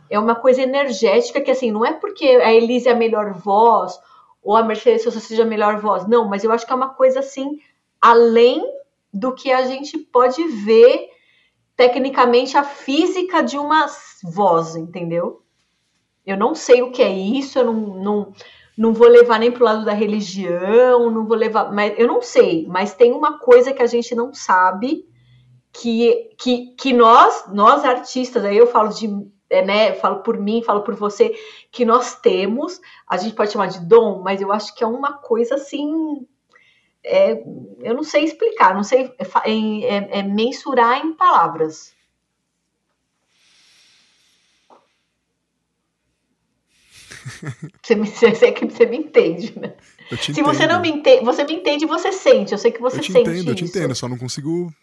é 0.09 0.19
uma 0.19 0.35
coisa 0.35 0.61
energética 0.61 1.39
que 1.39 1.51
assim, 1.51 1.71
não 1.71 1.85
é 1.85 1.93
porque 1.93 2.25
a 2.25 2.51
Elise 2.51 2.89
é 2.89 2.91
a 2.91 2.95
melhor 2.95 3.31
voz 3.33 3.97
ou 4.41 4.55
a 4.55 4.63
Mercedes 4.63 5.03
Sosa 5.03 5.19
seja 5.19 5.43
a 5.43 5.45
melhor 5.45 5.79
voz. 5.79 6.07
Não, 6.07 6.27
mas 6.27 6.43
eu 6.43 6.51
acho 6.51 6.65
que 6.65 6.71
é 6.71 6.75
uma 6.75 6.89
coisa 6.89 7.19
assim, 7.19 7.59
além 8.01 8.63
do 9.13 9.33
que 9.33 9.51
a 9.51 9.65
gente 9.65 9.97
pode 9.97 10.43
ver 10.47 11.09
tecnicamente 11.75 12.57
a 12.57 12.63
física 12.63 13.41
de 13.41 13.57
uma 13.57 13.87
voz, 14.23 14.75
entendeu? 14.75 15.41
Eu 16.25 16.37
não 16.37 16.53
sei 16.53 16.81
o 16.81 16.91
que 16.91 17.01
é 17.01 17.11
isso, 17.11 17.57
eu 17.57 17.65
não, 17.65 17.73
não, 17.73 18.33
não 18.77 18.93
vou 18.93 19.07
levar 19.07 19.39
nem 19.39 19.51
pro 19.51 19.63
lado 19.63 19.85
da 19.85 19.93
religião, 19.93 21.09
não 21.09 21.25
vou 21.25 21.37
levar, 21.37 21.71
mas 21.71 21.97
eu 21.97 22.07
não 22.07 22.21
sei, 22.21 22.67
mas 22.67 22.93
tem 22.93 23.13
uma 23.13 23.39
coisa 23.39 23.73
que 23.73 23.81
a 23.81 23.87
gente 23.87 24.13
não 24.13 24.33
sabe 24.33 25.07
que, 25.71 26.35
que, 26.37 26.75
que 26.75 26.93
nós, 26.93 27.45
nós 27.51 27.83
artistas, 27.85 28.43
aí 28.43 28.57
eu 28.57 28.67
falo 28.67 28.89
de 28.89 29.07
né, 29.49 29.93
falo 29.93 30.21
por 30.21 30.37
mim, 30.37 30.63
falo 30.63 30.81
por 30.81 30.95
você, 30.95 31.35
que 31.71 31.83
nós 31.83 32.15
temos, 32.15 32.79
a 33.07 33.17
gente 33.17 33.35
pode 33.35 33.51
chamar 33.51 33.67
de 33.67 33.79
dom, 33.79 34.21
mas 34.21 34.41
eu 34.41 34.51
acho 34.51 34.73
que 34.75 34.83
é 34.83 34.87
uma 34.87 35.13
coisa 35.13 35.55
assim, 35.55 36.27
é, 37.03 37.41
eu 37.81 37.93
não 37.93 38.03
sei 38.03 38.23
explicar, 38.23 38.75
não 38.75 38.83
sei 38.83 39.11
é, 39.17 39.25
é, 39.45 40.19
é 40.19 40.23
mensurar 40.23 41.03
em 41.05 41.13
palavras. 41.13 41.93
Você 47.83 47.95
me, 47.95 48.07
você, 48.07 48.31
você 48.31 48.85
me 48.85 48.97
entende, 48.97 49.57
né? 49.59 49.73
Se 50.09 50.31
entendo. 50.31 50.45
você 50.45 50.65
não 50.65 50.81
me 50.81 50.89
entende, 50.89 51.23
você 51.23 51.43
me 51.43 51.53
entende, 51.53 51.85
você 51.85 52.11
sente. 52.11 52.51
Eu 52.51 52.57
sei 52.57 52.71
que 52.71 52.81
você 52.81 52.97
eu 52.97 53.01
te 53.01 53.11
sente. 53.11 53.29
Entendo, 53.29 53.51
eu 53.51 53.55
te 53.55 53.63
entendo, 53.63 53.93
só 53.93 54.07
não 54.07 54.17
consigo. 54.17 54.73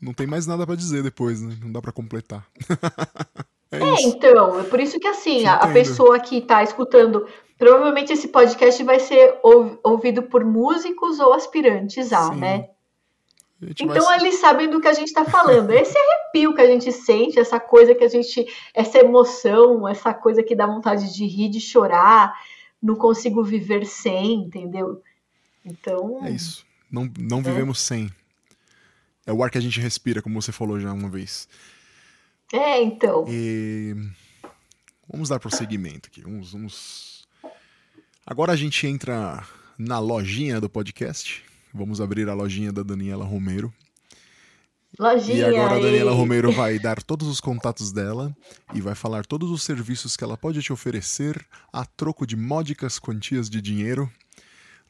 Não 0.00 0.14
tem 0.14 0.26
mais 0.26 0.46
nada 0.46 0.66
para 0.66 0.74
dizer 0.74 1.02
depois, 1.02 1.40
né? 1.40 1.56
Não 1.62 1.70
dá 1.70 1.82
para 1.82 1.92
completar. 1.92 2.46
é, 3.94 4.02
então, 4.02 4.60
é 4.60 4.64
por 4.64 4.80
isso 4.80 4.98
que 4.98 5.06
assim, 5.06 5.46
a, 5.46 5.54
a, 5.54 5.72
pessoa 5.72 6.18
que 6.18 6.40
tá 6.40 6.62
escutando, 6.62 7.26
provavelmente 7.58 8.12
esse 8.12 8.28
podcast 8.28 8.82
vai 8.84 8.98
ser 9.00 9.38
ouvido 9.82 10.22
por 10.24 10.44
músicos 10.44 11.20
ou 11.20 11.32
aspirantes 11.32 12.12
a, 12.12 12.32
Sim. 12.32 12.36
né? 12.36 12.68
Então 13.80 14.12
eles 14.14 14.40
sabem 14.40 14.68
do 14.68 14.80
que 14.80 14.88
a 14.88 14.92
gente 14.92 15.06
está 15.06 15.24
falando. 15.24 15.70
Esse 15.72 15.96
arrepio 15.96 16.54
que 16.54 16.60
a 16.60 16.66
gente 16.66 16.90
sente, 16.90 17.38
essa 17.38 17.60
coisa 17.60 17.94
que 17.94 18.02
a 18.02 18.08
gente. 18.08 18.44
essa 18.74 18.98
emoção, 18.98 19.86
essa 19.86 20.12
coisa 20.12 20.42
que 20.42 20.56
dá 20.56 20.66
vontade 20.66 21.14
de 21.14 21.24
rir, 21.26 21.48
de 21.48 21.60
chorar, 21.60 22.34
não 22.82 22.96
consigo 22.96 23.44
viver 23.44 23.86
sem, 23.86 24.34
entendeu? 24.34 25.00
Então. 25.64 26.24
É 26.24 26.30
isso. 26.30 26.66
Não, 26.90 27.08
não 27.16 27.38
é. 27.38 27.42
vivemos 27.42 27.78
sem. 27.80 28.10
É 29.24 29.32
o 29.32 29.42
ar 29.44 29.50
que 29.50 29.58
a 29.58 29.60
gente 29.62 29.78
respira, 29.78 30.20
como 30.20 30.42
você 30.42 30.50
falou 30.50 30.80
já 30.80 30.92
uma 30.92 31.08
vez. 31.08 31.48
É, 32.52 32.82
então. 32.82 33.24
E... 33.28 33.96
Vamos 35.10 35.28
dar 35.28 35.40
prosseguimento 35.40 36.08
aqui. 36.08 36.22
Vamos, 36.22 36.52
vamos. 36.52 37.28
Agora 38.26 38.52
a 38.52 38.56
gente 38.56 38.86
entra 38.86 39.44
na 39.78 39.98
lojinha 39.98 40.60
do 40.60 40.68
podcast. 40.68 41.42
Vamos 41.72 42.00
abrir 42.00 42.28
a 42.28 42.34
lojinha 42.34 42.72
da 42.72 42.82
Daniela 42.82 43.24
Romero. 43.24 43.72
Lojinha, 44.98 45.36
e 45.36 45.44
agora 45.44 45.76
a 45.76 45.80
Daniela 45.80 46.12
Romero 46.12 46.52
vai 46.52 46.78
dar 46.78 47.02
todos 47.02 47.26
os 47.26 47.40
contatos 47.40 47.90
dela 47.92 48.34
e 48.74 48.80
vai 48.80 48.94
falar 48.94 49.24
todos 49.24 49.50
os 49.50 49.62
serviços 49.62 50.16
que 50.16 50.22
ela 50.22 50.36
pode 50.36 50.62
te 50.62 50.72
oferecer 50.72 51.42
a 51.72 51.86
troco 51.86 52.26
de 52.26 52.36
módicas 52.36 52.98
quantias 52.98 53.48
de 53.48 53.60
dinheiro. 53.62 54.10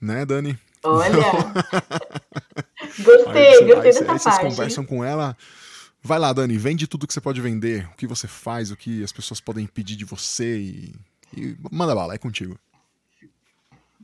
Né, 0.00 0.26
Dani? 0.26 0.58
Olha! 0.82 1.16
gostei, 2.98 3.54
você, 3.54 3.64
gostei 3.64 3.92
aí, 3.92 3.92
dessa 3.92 4.12
aí 4.12 4.18
vocês 4.18 4.38
conversam 4.38 4.84
com 4.84 5.04
ela. 5.04 5.36
Vai 6.04 6.18
lá, 6.18 6.32
Dani, 6.32 6.58
vende 6.58 6.88
tudo 6.88 7.06
que 7.06 7.14
você 7.14 7.20
pode 7.20 7.40
vender, 7.40 7.88
o 7.92 7.96
que 7.96 8.08
você 8.08 8.26
faz, 8.26 8.72
o 8.72 8.76
que 8.76 9.04
as 9.04 9.12
pessoas 9.12 9.40
podem 9.40 9.66
pedir 9.66 9.94
de 9.94 10.04
você 10.04 10.58
e, 10.58 10.94
e 11.36 11.56
manda 11.70 11.94
bala, 11.94 12.14
é 12.14 12.18
contigo. 12.18 12.58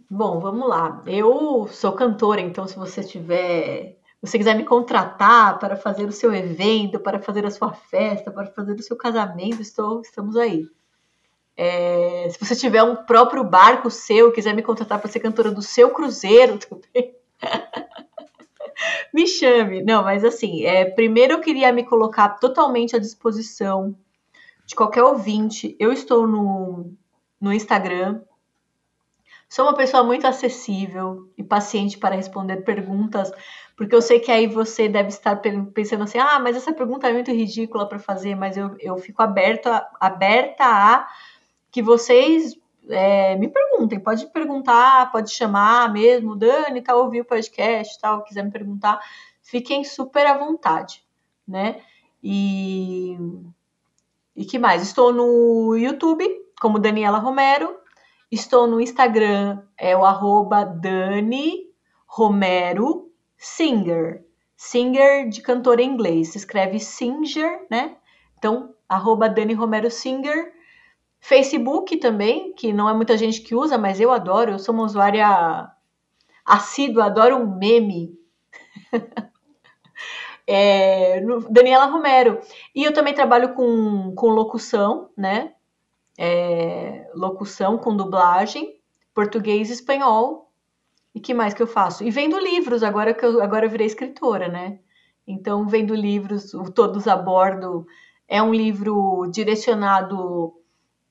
Bom, 0.09 0.39
vamos 0.39 0.69
lá. 0.69 1.03
Eu 1.07 1.69
sou 1.73 1.93
cantora, 1.93 2.41
então 2.41 2.69
se 2.69 2.77
você 2.77 3.03
tiver, 3.03 3.99
você 4.23 4.39
quiser 4.39 4.57
me 4.57 4.65
contratar 4.65 5.59
para 5.59 5.77
fazer 5.77 6.05
o 6.05 6.13
seu 6.13 6.33
evento, 6.33 7.01
para 7.01 7.19
fazer 7.19 7.45
a 7.45 7.51
sua 7.51 7.73
festa, 7.73 8.31
para 8.31 8.47
fazer 8.47 8.75
o 8.75 8.83
seu 8.83 8.97
casamento, 8.97 9.61
estou, 9.61 10.01
estamos 10.01 10.37
aí. 10.37 10.69
É, 11.57 12.29
se 12.31 12.39
você 12.39 12.55
tiver 12.55 12.85
um 12.85 12.95
próprio 12.95 13.43
barco 13.43 13.91
seu, 13.91 14.31
quiser 14.31 14.55
me 14.55 14.63
contratar 14.63 15.01
para 15.01 15.11
ser 15.11 15.19
cantora 15.19 15.51
do 15.51 15.61
seu 15.61 15.91
cruzeiro 15.91 16.57
também, 16.63 17.13
me 19.13 19.27
chame. 19.27 19.83
Não, 19.83 20.03
mas 20.03 20.25
assim, 20.25 20.65
é, 20.65 20.85
primeiro 20.85 21.35
eu 21.35 21.41
queria 21.41 21.73
me 21.73 21.85
colocar 21.85 22.31
totalmente 22.31 22.97
à 22.97 22.99
disposição 22.99 23.97
de 24.67 24.75
qualquer 24.75 25.03
ouvinte. 25.03 25.77
Eu 25.79 25.93
estou 25.93 26.27
no, 26.27 26.93
no 27.41 27.53
Instagram, 27.53 28.21
Sou 29.49 29.65
uma 29.65 29.75
pessoa 29.75 30.05
muito 30.05 30.27
acessível 30.27 31.33
e 31.37 31.43
paciente 31.43 31.97
para 31.97 32.15
responder 32.15 32.59
perguntas, 32.59 33.33
porque 33.75 33.95
eu 33.95 34.03
sei 34.03 34.21
que 34.21 34.31
aí 34.31 34.47
você 34.47 34.89
deve 34.91 35.09
estar 35.09 35.37
pensando 35.73 36.05
assim: 36.05 36.19
ah, 36.19 36.39
mas 36.39 36.55
essa 36.55 36.73
pergunta 36.73 37.09
é 37.09 37.13
muito 37.15 37.31
ridícula 37.31 37.89
para 37.89 37.99
fazer, 37.99 38.35
mas 38.35 38.59
eu, 38.59 38.77
eu 38.79 38.99
fico 38.99 39.23
aberta, 39.23 39.89
aberta 39.99 40.65
a 40.65 41.09
que 41.71 41.83
vocês 41.83 42.59
é, 42.89 43.37
me 43.37 43.49
perguntem. 43.49 44.01
Pode 44.01 44.27
perguntar, 44.27 45.11
pode 45.13 45.31
chamar 45.31 45.93
mesmo, 45.93 46.37
Dani, 46.37 46.83
tá 46.83 46.95
ouvindo 46.95 47.23
o 47.23 47.27
podcast, 47.27 47.99
tal, 48.01 48.25
quiser 48.25 48.45
me 48.45 48.51
perguntar, 48.51 49.01
fiquem 49.43 49.85
super 49.85 50.27
à 50.27 50.37
vontade, 50.37 51.05
né? 51.47 51.81
E, 52.23 53.17
e 54.35 54.45
que 54.45 54.59
mais? 54.59 54.83
Estou 54.83 55.13
no 55.13 55.77
YouTube 55.77 56.25
como 56.61 56.79
Daniela 56.79 57.19
Romero 57.19 57.79
Estou 58.31 58.67
no 58.67 58.79
Instagram, 58.79 59.63
é 59.75 59.97
o 59.97 60.05
arroba 60.05 60.63
Dani 60.63 61.67
Romero 62.07 63.11
Singer. 63.39 64.23
Singer 64.55 65.31
de 65.31 65.41
cantor 65.41 65.81
em 65.81 65.89
inglês. 65.89 66.33
Se 66.33 66.37
escreve 66.37 66.79
Singer, 66.79 67.67
né? 67.71 67.97
Então, 68.37 68.75
arroba 68.87 69.31
Dani 69.31 69.55
Romero 69.55 69.91
Singer. 69.91 70.53
Facebook 71.21 71.97
também, 71.99 72.53
que 72.55 72.73
não 72.73 72.89
é 72.89 72.95
muita 72.95 73.17
gente 73.17 73.41
que 73.41 73.55
usa, 73.55 73.77
mas 73.77 74.01
eu 74.01 74.11
adoro. 74.13 74.53
Eu 74.53 74.59
sou 74.59 74.75
uma 74.75 74.85
usuária 74.85 75.71
assídua, 76.45 77.07
adoro 77.07 77.37
um 77.37 77.59
meme. 77.59 78.19
é, 80.47 81.21
Daniela 81.51 81.87
Romero. 81.87 82.41
E 82.75 82.85
eu 82.85 82.93
também 82.93 83.15
trabalho 83.15 83.55
com, 83.55 84.15
com 84.15 84.29
locução, 84.29 85.11
né? 85.17 85.55
é, 86.19 87.09
locução 87.15 87.79
com 87.79 87.97
dublagem, 87.97 88.81
português 89.15 89.71
e 89.71 89.75
espanhol. 89.75 90.51
E 91.15 91.21
que 91.21 91.33
mais 91.33 91.55
que 91.55 91.63
eu 91.63 91.67
faço? 91.67 92.03
E 92.05 92.11
vendo 92.11 92.39
livros, 92.39 92.83
agora 92.83 93.15
que 93.15 93.25
eu, 93.25 93.41
agora 93.41 93.65
eu 93.65 93.71
virei 93.71 93.87
escritora, 93.87 94.49
né? 94.49 94.81
Então, 95.27 95.67
vendo 95.67 95.95
livros, 95.95 96.53
o 96.55 96.65
Todos 96.65 97.07
a 97.07 97.17
Bordo 97.17 97.87
é 98.27 98.43
um 98.43 98.53
livro 98.53 99.27
direcionado 99.33 100.55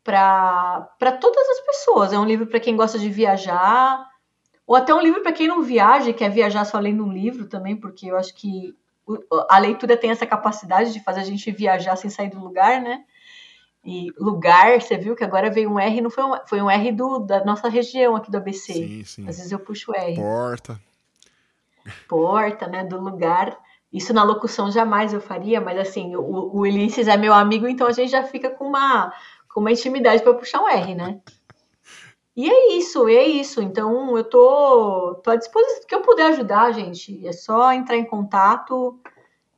para 0.08 1.12
todas 1.20 1.49
as 1.49 1.60
pessoas. 1.66 2.14
É 2.14 2.18
um 2.18 2.24
livro 2.24 2.47
para 2.47 2.62
quem 2.62 2.78
gosta 2.78 2.97
de 2.97 3.10
viajar, 3.10 4.10
ou 4.66 4.74
até 4.74 4.95
um 4.95 5.01
livro 5.01 5.22
para 5.22 5.34
quem 5.34 5.49
não 5.49 5.62
viaja 5.62 6.10
e 6.10 6.14
quer 6.14 6.30
viajar 6.30 6.64
só 6.64 6.80
lendo 6.80 7.03
um 7.03 7.12
livro 7.12 7.45
também, 7.47 7.76
porque 7.76 8.10
eu 8.10 8.16
acho 8.16 8.34
que 8.34 8.74
a 9.49 9.58
leitura 9.58 9.97
tem 9.97 10.10
essa 10.10 10.26
capacidade 10.26 10.93
de 10.93 11.03
fazer 11.03 11.20
a 11.20 11.26
gente 11.26 11.51
viajar 11.51 11.97
sem 11.97 12.10
sair 12.10 12.30
do 12.30 12.39
lugar, 12.39 12.82
né? 12.82 13.03
E 13.84 14.12
lugar, 14.18 14.82
você 14.82 14.97
viu 14.97 15.16
que 15.16 15.24
agora 15.26 15.49
veio 15.49 15.72
um 15.72 15.80
R, 15.80 15.99
não 15.99 16.10
foi 16.10 16.24
um, 16.24 16.34
foi 16.45 16.62
um 16.62 16.70
R 16.70 16.91
do, 16.93 17.20
da 17.20 17.43
nossa 17.43 17.68
região 17.68 18.16
aqui 18.16 18.32
do 18.32 18.38
ABC. 18.38 18.74
Sim, 18.74 19.03
sim. 19.03 19.28
Às 19.28 19.38
vezes 19.38 19.51
eu 19.51 19.60
puxo 19.60 19.93
R. 19.93 20.16
Porta. 20.16 20.80
Porta, 22.08 22.68
né? 22.68 22.84
Do 22.84 22.99
lugar. 22.99 23.58
Isso 23.91 24.14
na 24.14 24.24
locução 24.24 24.70
jamais 24.70 25.14
eu 25.14 25.22
faria, 25.22 25.62
mas 25.62 25.80
assim, 25.80 26.16
o, 26.16 26.22
o 26.22 26.60
Ulisses 26.60 27.08
é 27.08 27.16
meu 27.16 27.34
amigo, 27.34 27.68
então 27.68 27.88
a 27.88 27.93
gente 27.93 28.12
já 28.12 28.24
fica 28.24 28.49
com 28.49 28.68
uma, 28.68 29.14
com 29.58 29.62
uma 29.62 29.72
intimidade 29.72 30.22
para 30.22 30.36
puxar 30.36 30.62
um 30.62 30.70
R, 30.70 30.93
né? 30.93 31.20
E 32.36 32.47
é 32.47 32.78
isso, 32.78 33.08
é 33.08 33.26
isso. 33.26 33.60
Então 33.60 34.16
eu 34.16 34.24
tô, 34.24 35.16
tô 35.24 35.32
à 35.32 35.36
disposição 35.36 35.80
do 35.80 35.88
que 35.88 35.95
eu 35.95 36.01
puder 36.01 36.28
ajudar, 36.28 36.72
gente. 36.74 37.26
É 37.26 37.32
só 37.32 37.74
entrar 37.74 37.97
em 37.97 38.05
contato 38.05 39.01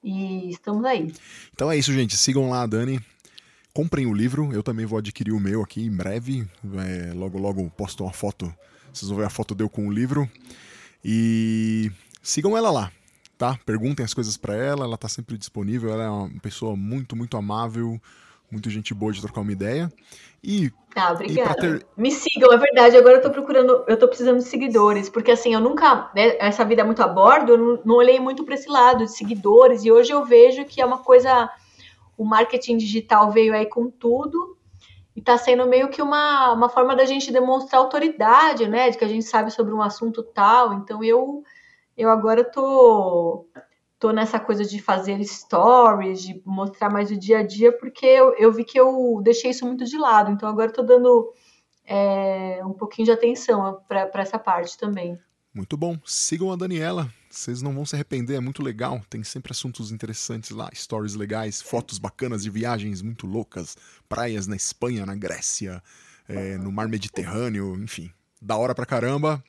e 0.01 0.51
estamos 0.51 0.85
aí. 0.85 1.13
Então 1.53 1.69
é 1.69 1.77
isso, 1.77 1.91
gente. 1.91 2.15
Sigam 2.15 2.49
lá 2.49 2.61
a 2.61 2.65
Dani 2.65 2.97
comprem 3.73 4.05
o 4.05 4.13
livro, 4.13 4.53
eu 4.53 4.63
também 4.63 4.85
vou 4.85 4.99
adquirir 4.99 5.33
o 5.33 5.39
meu 5.39 5.61
aqui 5.61 5.83
em 5.83 5.91
breve. 5.91 6.47
É, 6.77 7.13
logo, 7.13 7.37
logo 7.37 7.69
posto 7.71 8.05
uma 8.05 8.13
foto. 8.13 8.53
Vocês 8.93 9.09
vão 9.09 9.19
ver 9.19 9.25
a 9.25 9.29
foto 9.29 9.53
deu 9.53 9.69
com 9.69 9.85
o 9.85 9.91
livro. 9.91 10.31
E 11.03 11.91
sigam 12.23 12.55
ela 12.55 12.71
lá, 12.71 12.89
tá? 13.37 13.59
Perguntem 13.65 14.05
as 14.05 14.13
coisas 14.13 14.37
para 14.37 14.55
ela, 14.55 14.85
ela 14.85 14.97
tá 14.97 15.09
sempre 15.09 15.37
disponível. 15.37 15.91
Ela 15.91 16.03
é 16.05 16.09
uma 16.09 16.39
pessoa 16.39 16.73
muito, 16.77 17.17
muito 17.17 17.35
amável, 17.35 17.99
muito 18.51 18.69
gente 18.69 18.93
boa 18.93 19.11
de 19.11 19.21
trocar 19.21 19.41
uma 19.41 19.51
ideia. 19.51 19.91
E. 20.43 20.71
Ah, 20.95 21.11
obrigada. 21.11 21.65
E 21.65 21.79
ter... 21.79 21.87
Me 21.95 22.11
sigam, 22.11 22.51
é 22.51 22.57
verdade. 22.57 22.97
Agora 22.97 23.17
eu 23.17 23.21
tô 23.21 23.29
procurando, 23.29 23.83
eu 23.87 23.97
tô 23.97 24.07
precisando 24.07 24.37
de 24.37 24.45
seguidores, 24.45 25.09
porque 25.09 25.31
assim, 25.31 25.53
eu 25.53 25.59
nunca. 25.59 26.09
Né, 26.15 26.35
essa 26.39 26.65
vida 26.65 26.81
é 26.81 26.85
muito 26.85 27.03
a 27.03 27.07
bordo, 27.07 27.53
eu 27.53 27.57
não, 27.57 27.81
não 27.85 27.95
olhei 27.95 28.19
muito 28.19 28.43
para 28.43 28.55
esse 28.55 28.69
lado 28.69 29.05
de 29.05 29.11
seguidores, 29.11 29.83
e 29.83 29.91
hoje 29.91 30.11
eu 30.11 30.25
vejo 30.25 30.65
que 30.65 30.81
é 30.81 30.85
uma 30.85 30.99
coisa 30.99 31.49
o 32.19 32.25
marketing 32.25 32.75
digital 32.75 33.31
veio 33.31 33.53
aí 33.53 33.65
com 33.65 33.89
tudo 33.89 34.57
e 35.15 35.21
está 35.21 35.37
sendo 35.37 35.65
meio 35.65 35.87
que 35.87 36.01
uma, 36.01 36.51
uma 36.51 36.67
forma 36.67 36.93
da 36.93 37.05
gente 37.05 37.31
demonstrar 37.31 37.79
autoridade, 37.79 38.67
né? 38.67 38.89
De 38.89 38.97
que 38.97 39.05
a 39.05 39.07
gente 39.07 39.25
sabe 39.25 39.51
sobre 39.51 39.73
um 39.73 39.81
assunto 39.81 40.21
tal. 40.21 40.73
Então 40.73 41.01
eu 41.01 41.43
eu 41.97 42.09
agora 42.09 42.43
tô 42.43 43.45
tô 43.99 44.11
nessa 44.11 44.39
coisa 44.39 44.63
de 44.63 44.81
fazer 44.81 45.21
stories, 45.23 46.23
de 46.23 46.41
mostrar 46.45 46.89
mais 46.89 47.11
o 47.11 47.17
dia 47.17 47.39
a 47.39 47.43
dia, 47.43 47.77
porque 47.77 48.05
eu, 48.05 48.33
eu 48.37 48.51
vi 48.51 48.63
que 48.63 48.79
eu 48.79 49.19
deixei 49.21 49.51
isso 49.51 49.65
muito 49.65 49.83
de 49.83 49.97
lado. 49.97 50.31
Então 50.31 50.47
agora 50.47 50.71
tô 50.71 50.81
dando 50.81 51.33
é, 51.85 52.61
um 52.65 52.73
pouquinho 52.73 53.07
de 53.07 53.11
atenção 53.11 53.81
para 53.87 54.09
essa 54.15 54.39
parte 54.39 54.77
também. 54.77 55.19
Muito 55.53 55.75
bom. 55.75 55.97
Sigam 56.05 56.51
a 56.51 56.55
Daniela. 56.55 57.11
Vocês 57.29 57.61
não 57.61 57.73
vão 57.73 57.85
se 57.85 57.93
arrepender, 57.93 58.37
é 58.37 58.39
muito 58.39 58.63
legal. 58.63 59.01
Tem 59.09 59.23
sempre 59.23 59.51
assuntos 59.51 59.91
interessantes 59.91 60.51
lá, 60.51 60.69
stories 60.73 61.15
legais, 61.15 61.61
fotos 61.61 61.97
bacanas 61.99 62.43
de 62.43 62.49
viagens 62.49 63.01
muito 63.01 63.27
loucas, 63.27 63.75
praias 64.07 64.47
na 64.47 64.55
Espanha, 64.55 65.05
na 65.05 65.13
Grécia, 65.13 65.83
é, 66.27 66.57
no 66.57 66.71
mar 66.71 66.87
Mediterrâneo, 66.87 67.75
enfim. 67.75 68.09
Da 68.41 68.55
hora 68.55 68.73
pra 68.73 68.85
caramba. 68.85 69.43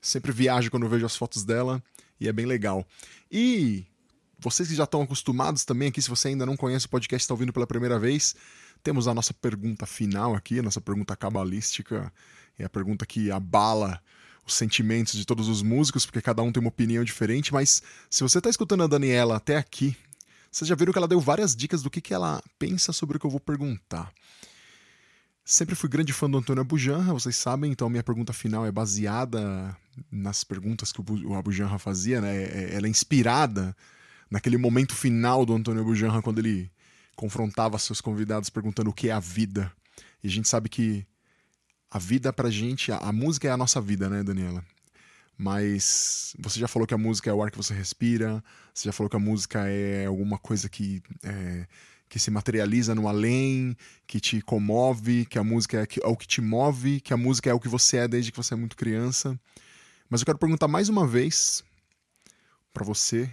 Sempre 0.00 0.32
viajo 0.32 0.70
quando 0.70 0.88
vejo 0.88 1.04
as 1.04 1.16
fotos 1.16 1.44
dela 1.44 1.82
e 2.20 2.28
é 2.28 2.32
bem 2.32 2.46
legal. 2.46 2.86
E 3.30 3.84
vocês 4.38 4.68
que 4.68 4.74
já 4.74 4.84
estão 4.84 5.02
acostumados 5.02 5.64
também 5.64 5.88
aqui, 5.88 6.00
se 6.00 6.10
você 6.10 6.28
ainda 6.28 6.46
não 6.46 6.56
conhece 6.56 6.86
o 6.86 6.88
podcast, 6.88 7.24
está 7.24 7.34
ouvindo 7.34 7.52
pela 7.52 7.66
primeira 7.66 7.98
vez, 7.98 8.34
temos 8.82 9.08
a 9.08 9.14
nossa 9.14 9.34
pergunta 9.34 9.86
final 9.86 10.34
aqui, 10.34 10.58
a 10.58 10.62
nossa 10.62 10.80
pergunta 10.80 11.16
cabalística. 11.16 12.12
É 12.58 12.64
a 12.64 12.68
pergunta 12.68 13.06
que 13.06 13.30
abala 13.30 14.02
os 14.46 14.54
sentimentos 14.54 15.14
de 15.14 15.24
todos 15.24 15.48
os 15.48 15.62
músicos, 15.62 16.04
porque 16.04 16.20
cada 16.20 16.42
um 16.42 16.52
tem 16.52 16.60
uma 16.60 16.68
opinião 16.68 17.04
diferente, 17.04 17.52
mas 17.52 17.82
se 18.08 18.22
você 18.22 18.38
está 18.38 18.50
escutando 18.50 18.82
a 18.82 18.86
Daniela 18.86 19.36
até 19.36 19.56
aqui, 19.56 19.96
vocês 20.50 20.68
já 20.68 20.74
viram 20.74 20.92
que 20.92 20.98
ela 20.98 21.08
deu 21.08 21.20
várias 21.20 21.54
dicas 21.54 21.82
do 21.82 21.90
que, 21.90 22.00
que 22.00 22.12
ela 22.12 22.42
pensa 22.58 22.92
sobre 22.92 23.16
o 23.16 23.20
que 23.20 23.26
eu 23.26 23.30
vou 23.30 23.40
perguntar. 23.40 24.12
Sempre 25.50 25.74
fui 25.74 25.88
grande 25.88 26.12
fã 26.12 26.30
do 26.30 26.38
Antônio 26.38 26.60
Abujanra, 26.60 27.12
vocês 27.12 27.34
sabem, 27.34 27.72
então 27.72 27.90
minha 27.90 28.04
pergunta 28.04 28.32
final 28.32 28.64
é 28.64 28.70
baseada 28.70 29.76
nas 30.08 30.44
perguntas 30.44 30.92
que 30.92 31.00
o 31.00 31.34
Abujanra 31.34 31.76
fazia, 31.76 32.20
né? 32.20 32.44
É, 32.44 32.76
ela 32.76 32.86
é 32.86 32.88
inspirada 32.88 33.76
naquele 34.30 34.56
momento 34.56 34.94
final 34.94 35.44
do 35.44 35.52
Antônio 35.52 35.82
Abujanra, 35.82 36.22
quando 36.22 36.38
ele 36.38 36.70
confrontava 37.16 37.76
seus 37.80 38.00
convidados 38.00 38.48
perguntando 38.48 38.90
o 38.90 38.92
que 38.92 39.08
é 39.08 39.12
a 39.12 39.18
vida. 39.18 39.72
E 40.22 40.28
a 40.28 40.30
gente 40.30 40.48
sabe 40.48 40.68
que 40.68 41.04
a 41.90 41.98
vida 41.98 42.32
pra 42.32 42.48
gente, 42.48 42.92
a, 42.92 42.98
a 42.98 43.10
música 43.10 43.48
é 43.48 43.50
a 43.50 43.56
nossa 43.56 43.80
vida, 43.80 44.08
né, 44.08 44.22
Daniela? 44.22 44.64
Mas 45.36 46.36
você 46.38 46.60
já 46.60 46.68
falou 46.68 46.86
que 46.86 46.94
a 46.94 46.98
música 46.98 47.28
é 47.28 47.32
o 47.32 47.42
ar 47.42 47.50
que 47.50 47.56
você 47.56 47.74
respira, 47.74 48.40
você 48.72 48.84
já 48.84 48.92
falou 48.92 49.10
que 49.10 49.16
a 49.16 49.18
música 49.18 49.68
é 49.68 50.06
alguma 50.06 50.38
coisa 50.38 50.68
que 50.68 51.02
é, 51.24 51.66
que 52.10 52.18
se 52.18 52.28
materializa 52.28 52.92
no 52.92 53.06
além, 53.06 53.76
que 54.04 54.18
te 54.18 54.42
comove, 54.42 55.24
que 55.24 55.38
a 55.38 55.44
música 55.44 55.80
é, 55.80 55.86
é 56.02 56.08
o 56.08 56.16
que 56.16 56.26
te 56.26 56.40
move, 56.40 57.00
que 57.00 57.14
a 57.14 57.16
música 57.16 57.48
é 57.48 57.54
o 57.54 57.60
que 57.60 57.68
você 57.68 57.98
é 57.98 58.08
desde 58.08 58.32
que 58.32 58.36
você 58.36 58.52
é 58.52 58.56
muito 58.56 58.76
criança. 58.76 59.38
Mas 60.08 60.20
eu 60.20 60.26
quero 60.26 60.38
perguntar 60.38 60.66
mais 60.66 60.88
uma 60.88 61.06
vez 61.06 61.64
para 62.72 62.84
você, 62.84 63.30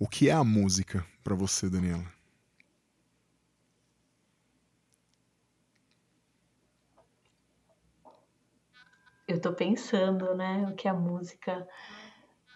o 0.00 0.08
que 0.08 0.28
é 0.28 0.32
a 0.32 0.42
música 0.42 1.06
para 1.22 1.36
você, 1.36 1.70
Daniela? 1.70 2.04
Eu 9.28 9.40
tô 9.40 9.52
pensando, 9.52 10.34
né, 10.34 10.66
o 10.68 10.74
que 10.74 10.88
a 10.88 10.92
música 10.92 11.68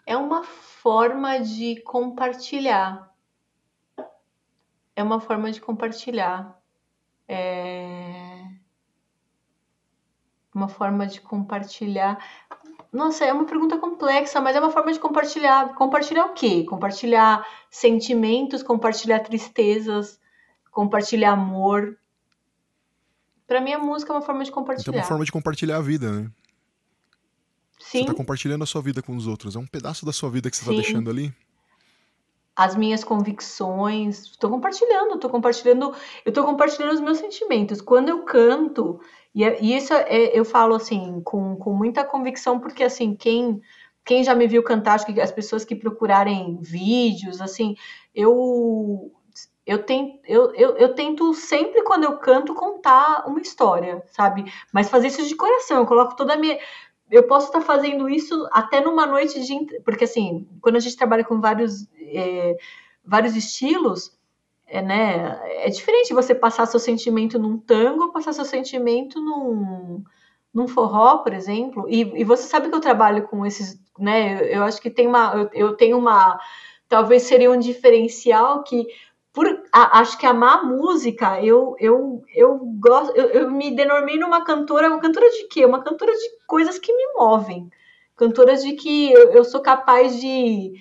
é 0.04 0.16
uma 0.16 0.42
forma 0.42 1.38
de 1.38 1.80
compartilhar 1.82 3.15
é 4.96 5.02
uma 5.02 5.20
forma 5.20 5.52
de 5.52 5.60
compartilhar. 5.60 6.58
É 7.28 8.46
uma 10.54 10.68
forma 10.68 11.06
de 11.06 11.20
compartilhar. 11.20 12.18
Nossa, 12.90 13.26
é 13.26 13.32
uma 13.32 13.44
pergunta 13.44 13.76
complexa, 13.76 14.40
mas 14.40 14.56
é 14.56 14.60
uma 14.60 14.70
forma 14.70 14.90
de 14.90 14.98
compartilhar. 14.98 15.74
Compartilhar 15.74 16.24
o 16.24 16.32
quê? 16.32 16.64
Compartilhar 16.64 17.46
sentimentos, 17.70 18.62
compartilhar 18.62 19.20
tristezas, 19.20 20.18
compartilhar 20.70 21.32
amor. 21.32 21.98
Para 23.46 23.60
mim, 23.60 23.74
a 23.74 23.78
música 23.78 24.12
é 24.12 24.16
uma 24.16 24.22
forma 24.22 24.44
de 24.44 24.50
compartilhar. 24.50 24.88
Então, 24.88 24.94
é 24.94 25.02
uma 25.02 25.08
forma 25.08 25.24
de 25.26 25.32
compartilhar 25.32 25.76
a 25.76 25.82
vida, 25.82 26.10
né? 26.10 26.30
Sim. 27.78 27.98
Você 27.98 27.98
está 27.98 28.14
compartilhando 28.14 28.64
a 28.64 28.66
sua 28.66 28.80
vida 28.80 29.02
com 29.02 29.14
os 29.14 29.26
outros. 29.26 29.54
É 29.56 29.58
um 29.58 29.66
pedaço 29.66 30.06
da 30.06 30.12
sua 30.12 30.30
vida 30.30 30.50
que 30.50 30.56
você 30.56 30.62
está 30.62 30.72
deixando 30.72 31.10
ali 31.10 31.34
as 32.56 32.74
minhas 32.74 33.04
convicções, 33.04 34.22
estou 34.22 34.48
compartilhando, 34.48 35.16
estou 35.16 35.30
compartilhando, 35.30 35.94
eu 36.24 36.30
estou 36.30 36.42
compartilhando 36.42 36.94
os 36.94 37.00
meus 37.00 37.18
sentimentos. 37.18 37.82
Quando 37.82 38.08
eu 38.08 38.22
canto, 38.22 38.98
e, 39.34 39.44
é, 39.44 39.62
e 39.62 39.76
isso 39.76 39.92
é, 39.92 40.36
eu 40.36 40.44
falo 40.44 40.74
assim, 40.74 41.20
com, 41.22 41.54
com 41.56 41.74
muita 41.74 42.02
convicção, 42.02 42.58
porque 42.58 42.82
assim, 42.82 43.14
quem, 43.14 43.60
quem 44.02 44.24
já 44.24 44.34
me 44.34 44.46
viu 44.46 44.62
cantar, 44.62 44.94
acho 44.94 45.06
que 45.06 45.20
as 45.20 45.30
pessoas 45.30 45.66
que 45.66 45.76
procurarem 45.76 46.58
vídeos, 46.62 47.42
assim, 47.42 47.76
eu 48.14 49.12
eu 49.66 49.82
tento, 49.82 50.20
eu, 50.24 50.54
eu, 50.54 50.76
eu, 50.76 50.94
tento 50.94 51.34
sempre, 51.34 51.82
quando 51.82 52.04
eu 52.04 52.16
canto, 52.18 52.54
contar 52.54 53.24
uma 53.26 53.40
história, 53.40 54.00
sabe? 54.06 54.44
Mas 54.72 54.88
fazer 54.88 55.08
isso 55.08 55.26
de 55.26 55.34
coração. 55.34 55.78
Eu 55.78 55.86
coloco 55.86 56.14
toda 56.14 56.34
a 56.34 56.36
minha 56.36 56.56
eu 57.10 57.22
posso 57.24 57.46
estar 57.46 57.60
fazendo 57.60 58.08
isso 58.08 58.48
até 58.50 58.80
numa 58.80 59.06
noite 59.06 59.40
de. 59.40 59.80
Porque, 59.84 60.04
assim, 60.04 60.46
quando 60.60 60.76
a 60.76 60.80
gente 60.80 60.96
trabalha 60.96 61.24
com 61.24 61.40
vários, 61.40 61.86
é, 62.00 62.56
vários 63.04 63.36
estilos, 63.36 64.16
é, 64.66 64.82
né, 64.82 65.40
é 65.64 65.68
diferente 65.68 66.12
você 66.12 66.34
passar 66.34 66.66
seu 66.66 66.80
sentimento 66.80 67.38
num 67.38 67.58
tango 67.58 68.04
ou 68.04 68.12
passar 68.12 68.32
seu 68.32 68.44
sentimento 68.44 69.20
num, 69.20 70.02
num 70.52 70.66
forró, 70.66 71.18
por 71.18 71.32
exemplo. 71.32 71.86
E, 71.88 72.00
e 72.20 72.24
você 72.24 72.42
sabe 72.44 72.68
que 72.68 72.74
eu 72.74 72.80
trabalho 72.80 73.28
com 73.28 73.46
esses. 73.46 73.80
Né, 73.98 74.34
eu, 74.34 74.46
eu 74.58 74.62
acho 74.64 74.80
que 74.80 74.90
tem 74.90 75.06
uma. 75.06 75.32
Eu, 75.34 75.50
eu 75.52 75.76
tenho 75.76 75.98
uma. 75.98 76.40
Talvez 76.88 77.22
seria 77.22 77.50
um 77.50 77.58
diferencial 77.58 78.62
que 78.62 78.86
por 79.36 79.46
a, 79.70 80.00
acho 80.00 80.16
que 80.16 80.24
amar 80.24 80.64
música, 80.64 81.42
eu 81.44 81.76
eu 81.78 82.22
eu 82.34 82.58
gosto, 82.80 83.14
eu, 83.14 83.28
eu, 83.28 83.50
me 83.50 83.76
denomei 83.76 84.16
numa 84.18 84.42
cantora, 84.42 84.88
uma 84.88 84.98
cantora 84.98 85.28
de 85.28 85.46
quê? 85.48 85.66
Uma 85.66 85.82
cantora 85.84 86.10
de 86.10 86.30
coisas 86.46 86.78
que 86.78 86.90
me 86.90 87.12
movem. 87.14 87.68
Cantoras 88.16 88.64
de 88.64 88.72
que 88.72 89.12
eu, 89.12 89.32
eu 89.32 89.44
sou 89.44 89.60
capaz 89.60 90.18
de, 90.18 90.72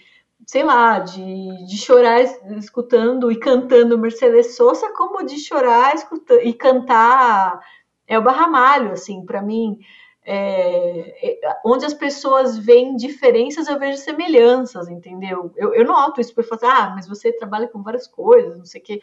sei 0.48 0.64
lá, 0.64 1.00
de, 1.00 1.66
de 1.68 1.78
chorar 1.78 2.22
escutando 2.58 3.30
e 3.30 3.38
cantando 3.38 3.98
Mercedes 4.00 4.56
Sosa, 4.56 4.94
como 4.94 5.26
de 5.26 5.38
chorar 5.38 5.94
escutando, 5.94 6.40
e 6.42 6.54
cantar 6.54 7.60
Elba 8.08 8.32
Ramalho, 8.32 8.94
assim, 8.94 9.26
para 9.26 9.42
mim. 9.42 9.80
É, 10.28 11.38
é, 11.44 11.60
onde 11.64 11.86
as 11.86 11.94
pessoas 11.94 12.58
veem 12.58 12.96
diferenças, 12.96 13.68
eu 13.68 13.78
vejo 13.78 14.00
semelhanças, 14.00 14.90
entendeu? 14.90 15.52
Eu, 15.56 15.74
eu 15.76 15.86
noto 15.86 16.20
isso, 16.20 16.34
porque 16.34 16.52
eu 16.52 16.58
falo, 16.58 16.72
assim, 16.72 16.82
ah, 16.82 16.94
mas 16.96 17.08
você 17.08 17.32
trabalha 17.32 17.68
com 17.68 17.84
várias 17.84 18.08
coisas, 18.08 18.58
não 18.58 18.66
sei 18.66 18.82
o 18.82 18.84
quê. 18.84 19.02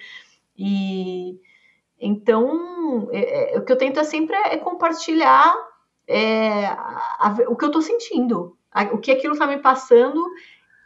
E 0.59 1.39
então, 2.01 3.09
é, 3.13 3.55
é, 3.55 3.59
o 3.59 3.65
que 3.65 3.71
eu 3.71 3.79
tento 3.79 4.01
é 4.01 4.05
sempre 4.05 4.35
é 4.35 4.57
compartilhar 4.57 5.55
é, 6.09 6.67
a, 6.67 7.29
a, 7.29 7.37
o 7.49 7.57
que 7.57 7.65
eu 7.65 7.69
estou 7.69 7.81
sentindo, 7.81 8.59
a, 8.73 8.83
o 8.85 8.99
que 8.99 9.13
aquilo 9.13 9.35
está 9.35 9.47
me 9.47 9.59
passando 9.59 10.21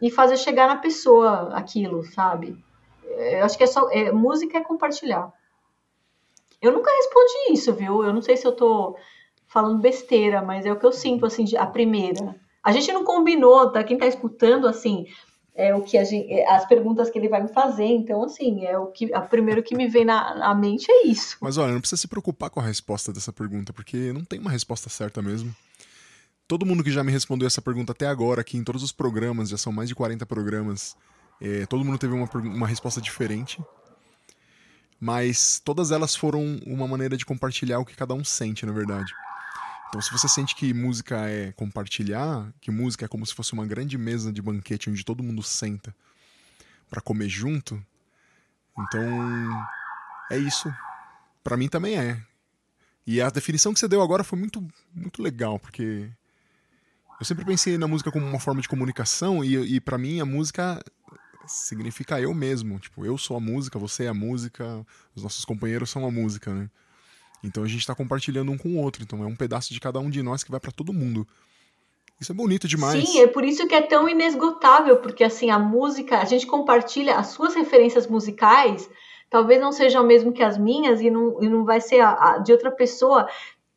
e 0.03 0.11
fazer 0.11 0.37
chegar 0.37 0.69
na 0.69 0.77
pessoa 0.77 1.55
aquilo, 1.55 2.05
sabe? 2.05 2.63
Eu 3.03 3.47
acho 3.47 3.57
que 3.57 3.65
é 3.65 3.67
só. 3.67 3.89
música 4.13 4.59
é 4.59 4.61
compartilhar. 4.61 5.33
Eu 6.61 6.73
nunca 6.73 6.91
respondi 6.91 7.53
isso, 7.53 7.73
viu? 7.73 8.05
Eu 8.05 8.13
não 8.13 8.21
sei 8.21 8.37
se 8.37 8.47
eu 8.47 8.53
tô 8.53 8.95
falando 9.49 9.81
besteira, 9.81 10.43
mas 10.43 10.67
é 10.67 10.73
o 10.73 10.79
que 10.79 10.87
eu 10.87 10.93
sinto, 10.93 11.27
assim, 11.27 11.45
a 11.57 11.67
primeira. 11.67 12.37
A 12.63 12.73
gente 12.73 12.93
não 12.93 13.05
combinou, 13.05 13.71
tá? 13.71 13.85
Quem 13.85 13.97
tá 13.97 14.07
escutando, 14.07 14.67
assim, 14.67 15.07
é 15.55 15.75
o 15.75 15.83
que 15.83 16.03
gente, 16.05 16.31
é, 16.31 16.49
as 16.55 16.67
perguntas 16.67 17.09
que 17.09 17.19
ele 17.19 17.29
vai 17.29 17.43
me 17.43 17.49
fazer. 17.49 17.87
Então, 17.87 18.23
assim, 18.23 18.65
é 18.67 18.79
o 18.79 18.87
que, 18.89 19.13
a 19.15 19.21
primeiro 19.21 19.63
que 19.63 19.75
me 19.75 19.89
vem 19.89 20.05
na, 20.05 20.35
na 20.35 20.55
mente 20.55 20.91
é 20.91 21.07
isso. 21.07 21.39
Mas 21.41 21.57
olha, 21.57 21.73
não 21.73 21.81
precisa 21.81 22.01
se 22.01 22.09
preocupar 22.09 22.51
com 22.51 22.61
a 22.61 22.63
resposta 22.63 23.13
dessa 23.13 23.33
pergunta, 23.33 23.73
porque 23.73 24.13
não 24.13 24.25
tem 24.25 24.39
uma 24.39 24.51
resposta 24.51 24.91
certa 24.91 25.23
mesmo. 25.23 25.55
Todo 26.47 26.67
mundo 26.67 26.85
que 26.85 26.93
já 26.93 27.03
me 27.03 27.11
respondeu 27.11 27.47
essa 27.47 27.63
pergunta 27.63 27.93
até 27.93 28.07
agora, 28.07 28.43
aqui 28.43 28.57
em 28.57 28.63
todos 28.63 28.83
os 28.83 28.93
programas, 28.93 29.49
já 29.49 29.57
são 29.57 29.73
mais 29.73 29.89
de 29.89 29.95
40 29.95 30.25
programas, 30.27 30.97
é, 31.41 31.67
todo 31.67 31.85
mundo 31.85 31.99
teve 31.99 32.15
uma, 32.15 32.29
uma 32.35 32.67
resposta 32.67 33.01
diferente. 33.01 33.61
Mas 35.01 35.61
todas 35.65 35.91
elas 35.91 36.15
foram 36.15 36.59
uma 36.67 36.87
maneira 36.87 37.17
de 37.17 37.27
compartilhar 37.27 37.79
o 37.79 37.85
que 37.85 37.97
cada 37.97 38.15
um 38.15 38.25
sente, 38.25 38.65
na 38.65 38.73
verdade. 38.73 39.13
Então, 39.89 40.01
se 40.01 40.11
você 40.11 40.29
sente 40.29 40.55
que 40.55 40.75
música 40.75 41.29
é 41.29 41.53
compartilhar, 41.53 42.53
que 42.61 42.71
música 42.71 43.05
é 43.05 43.09
como 43.09 43.25
se 43.25 43.35
fosse 43.35 43.53
uma 43.53 43.67
grande 43.67 43.97
mesa 43.97 44.33
de 44.33 44.43
banquete 44.43 44.91
onde 44.91 45.05
todo 45.05 45.23
mundo 45.23 45.43
senta 45.43 45.95
para 46.91 47.01
comer 47.01 47.29
junto, 47.29 47.83
então 48.79 49.03
é 50.31 50.37
isso. 50.37 50.73
Para 51.43 51.57
mim 51.57 51.69
também 51.69 51.99
é. 51.99 52.21
E 53.07 53.21
a 53.21 53.31
definição 53.31 53.73
que 53.73 53.79
você 53.79 53.87
deu 53.87 54.03
agora 54.03 54.25
foi 54.25 54.39
muito, 54.39 54.67
muito 54.93 55.23
legal, 55.23 55.59
porque 55.59 56.11
eu 57.21 57.25
sempre 57.25 57.45
pensei 57.45 57.79
na 57.79 57.87
música 57.87 58.11
como 58.11 58.27
uma 58.27 58.41
forma 58.41 58.61
de 58.61 58.69
comunicação 58.69 59.45
e, 59.45 59.77
e 59.77 59.81
para 59.81 59.97
mim 59.97 60.21
a 60.21 60.25
música 60.25 60.83
significa 61.47 62.21
eu 62.21 62.35
mesmo. 62.35 62.79
Tipo, 62.79 63.07
eu 63.07 63.17
sou 63.17 63.37
a 63.37 63.41
música, 63.41 63.79
você 63.79 64.05
é 64.05 64.09
a 64.09 64.15
música, 64.15 64.85
os 65.15 65.23
nossos 65.23 65.45
companheiros 65.45 65.89
são 65.89 66.05
a 66.05 66.11
música, 66.11 66.53
né? 66.53 66.69
Então 67.47 67.63
a 67.63 67.67
gente 67.67 67.81
está 67.81 67.95
compartilhando 67.95 68.51
um 68.51 68.59
com 68.59 68.71
o 68.71 68.79
outro. 68.79 69.03
Então 69.03 69.23
é 69.23 69.27
um 69.27 69.37
pedaço 69.37 69.73
de 69.73 69.81
cada 69.81 69.99
um 69.99 70.11
de 70.11 70.23
nós 70.23 70.43
que 70.43 70.51
vai 70.51 70.61
para 70.61 70.73
todo 70.73 70.93
mundo. 70.93 71.27
Isso 72.21 72.33
é 72.33 72.35
bonito 72.35 72.67
demais. 72.67 73.07
Sim, 73.07 73.21
é 73.21 73.27
por 73.27 73.45
isso 73.45 73.67
que 73.67 73.75
é 73.75 73.83
tão 73.83 74.09
inesgotável, 74.09 74.97
porque 74.99 75.23
assim, 75.23 75.51
a 75.51 75.59
música, 75.59 76.19
a 76.19 76.25
gente 76.25 76.47
compartilha 76.47 77.17
as 77.17 77.29
suas 77.29 77.55
referências 77.55 78.07
musicais, 78.07 78.89
talvez 79.29 79.61
não 79.61 79.71
sejam 79.71 80.03
o 80.03 80.07
mesmo 80.07 80.33
que 80.33 80.43
as 80.43 80.57
minhas 80.57 81.01
e 81.01 81.11
não, 81.11 81.43
e 81.43 81.49
não 81.49 81.65
vai 81.65 81.81
ser 81.81 82.01
a, 82.01 82.13
a 82.13 82.39
de 82.39 82.53
outra 82.53 82.71
pessoa. 82.71 83.29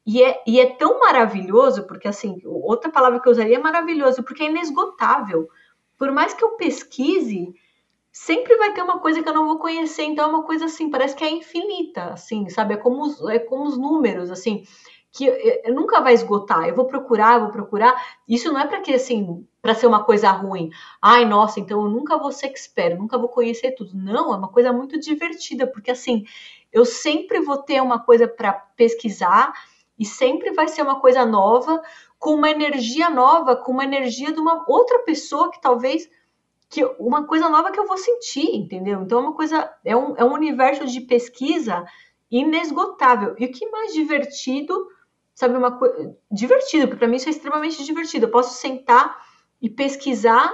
E 0.05 0.23
é, 0.23 0.41
e 0.47 0.59
é 0.59 0.65
tão 0.65 0.99
maravilhoso, 0.99 1.83
porque 1.83 2.07
assim, 2.07 2.41
outra 2.45 2.89
palavra 2.89 3.19
que 3.19 3.27
eu 3.27 3.31
usaria 3.31 3.57
é 3.57 3.59
maravilhoso, 3.59 4.23
porque 4.23 4.43
é 4.43 4.49
inesgotável. 4.49 5.49
Por 5.97 6.11
mais 6.11 6.33
que 6.33 6.43
eu 6.43 6.51
pesquise, 6.51 7.53
sempre 8.11 8.56
vai 8.57 8.73
ter 8.73 8.81
uma 8.81 8.99
coisa 8.99 9.22
que 9.22 9.30
eu 9.30 9.34
não 9.34 9.48
vou 9.48 9.60
conhecer, 9.60 10.03
então 10.03 10.26
é 10.26 10.27
uma 10.27 10.44
coisa 10.44 10.65
assim, 10.65 10.90
parece 10.90 11.15
que 11.15 11.23
é 11.23 11.30
infinita, 11.30 12.14
assim, 12.14 12.49
sabe? 12.49 12.73
É 12.73 12.77
como 12.77 13.03
os, 13.03 13.22
é 13.30 13.40
como 13.40 13.65
os 13.65 13.77
números, 13.77 14.31
assim, 14.31 14.64
que 15.11 15.26
eu, 15.26 15.73
nunca 15.73 16.02
vai 16.02 16.14
esgotar. 16.14 16.68
Eu 16.68 16.76
vou 16.76 16.86
procurar, 16.86 17.36
eu 17.36 17.41
vou 17.41 17.52
procurar. 17.52 17.95
Isso 18.27 18.52
não 18.52 18.60
é 18.60 18.68
para 18.68 18.81
que 18.81 18.94
assim, 18.94 19.45
para 19.61 19.73
ser 19.73 19.88
uma 19.88 20.03
coisa 20.03 20.30
ruim. 20.31 20.69
Ai, 21.02 21.26
nossa, 21.26 21.60
então 21.60 21.81
eu 21.84 21.90
nunca 21.90 22.18
vou 22.18 22.31
ser 22.31 22.48
expert, 22.48 22.98
nunca 22.98 23.18
vou 23.18 23.30
conhecer 23.30 23.72
tudo. 23.72 23.91
Não, 23.95 24.34
é 24.34 24.38
uma 24.38 24.49
coisa 24.49 24.72
muito 24.72 24.99
divertida, 24.99 25.65
porque 25.68 25.91
assim, 25.91 26.26
eu 26.72 26.86
sempre 26.86 27.40
vou 27.40 27.57
ter 27.57 27.81
uma 27.81 27.99
coisa 27.99 28.27
para 28.27 28.53
pesquisar 28.53 29.53
e 29.98 30.06
sempre 30.06 30.52
vai 30.52 30.68
ser 30.68 30.81
uma 30.81 30.99
coisa 30.99 31.26
nova, 31.26 31.81
com 32.18 32.36
uma 32.36 32.49
energia 32.49 33.10
nova, 33.10 33.56
com 33.56 33.72
uma 33.72 33.84
energia 33.84 34.31
de 34.31 34.40
uma 34.40 34.64
outra 34.68 34.99
pessoa 34.99 35.52
que 35.52 35.61
talvez 35.61 36.10
que 36.69 36.85
uma 36.99 37.25
coisa 37.25 37.49
nova 37.49 37.71
que 37.71 37.79
eu 37.79 37.87
vou 37.87 37.97
sentir, 37.97 38.55
entendeu? 38.55 39.01
Então 39.01 39.19
é 39.19 39.21
uma 39.21 39.33
coisa, 39.33 39.73
é 39.83 39.95
um, 39.95 40.15
é 40.15 40.23
um 40.23 40.33
universo 40.33 40.85
de 40.85 41.01
pesquisa 41.01 41.83
inesgotável. 42.29 43.35
E 43.39 43.45
o 43.45 43.51
que 43.51 43.67
mais 43.69 43.91
divertido, 43.91 44.87
sabe, 45.33 45.57
uma 45.57 45.77
coisa 45.77 46.15
divertido, 46.31 46.87
porque 46.87 46.99
para 46.99 47.07
mim 47.07 47.17
isso 47.17 47.27
é 47.27 47.31
extremamente 47.31 47.83
divertido. 47.83 48.27
Eu 48.27 48.31
posso 48.31 48.59
sentar 48.61 49.19
e 49.59 49.67
pesquisar 49.67 50.53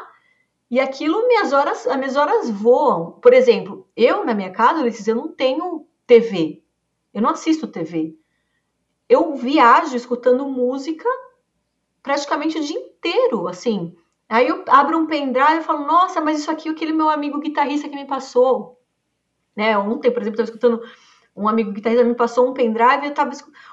e 0.72 0.80
aquilo 0.80 1.28
minhas 1.28 1.52
horas, 1.52 1.86
as 1.86 1.98
minhas 1.98 2.16
horas 2.16 2.50
voam. 2.50 3.12
Por 3.20 3.34
exemplo, 3.34 3.88
eu 3.96 4.26
na 4.26 4.34
minha 4.34 4.52
casa, 4.52 4.82
Ulisses, 4.82 5.08
eu 5.08 5.16
não 5.16 5.28
tenho 5.28 5.86
TV. 6.08 6.64
Eu 7.14 7.22
não 7.22 7.32
assisto 7.32 7.68
TV. 7.68 8.16
Eu 9.08 9.36
viajo 9.36 9.96
escutando 9.96 10.48
música 10.48 11.08
praticamente 12.02 12.58
o 12.58 12.64
dia 12.64 12.80
inteiro, 12.80 13.48
assim. 13.48 13.96
Aí 14.28 14.48
eu 14.48 14.64
abro 14.68 14.98
um 14.98 15.06
pendrive 15.06 15.60
e 15.60 15.64
falo, 15.64 15.86
nossa, 15.86 16.20
mas 16.20 16.40
isso 16.40 16.50
aqui 16.50 16.68
é 16.68 16.72
aquele 16.72 16.92
meu 16.92 17.10
amigo 17.10 17.40
guitarrista 17.40 17.88
que 17.88 17.96
me 17.96 18.06
passou. 18.06 18.82
Né? 19.56 19.78
Ontem, 19.78 20.12
por 20.12 20.22
exemplo, 20.22 20.42
eu 20.42 20.44
estava 20.44 20.58
escutando 20.58 20.82
um 21.36 21.48
amigo 21.48 21.72
guitarrista 21.72 22.04
me 22.04 22.16
passou 22.16 22.50
um 22.50 22.54
pendrive 22.54 23.04
e 23.04 23.06
eu 23.06 23.10
estava 23.10 23.32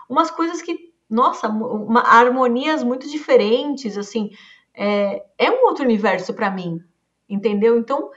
umas 0.08 0.30
coisas 0.30 0.60
que, 0.60 0.92
nossa, 1.08 1.48
uma, 1.48 2.00
harmonias 2.00 2.82
muito 2.82 3.08
diferentes, 3.08 3.96
assim, 3.96 4.30
é, 4.74 5.24
é 5.38 5.50
um 5.50 5.64
outro 5.64 5.84
universo 5.84 6.34
para 6.34 6.50
mim, 6.50 6.82
entendeu? 7.28 7.78
Então, 7.78 8.10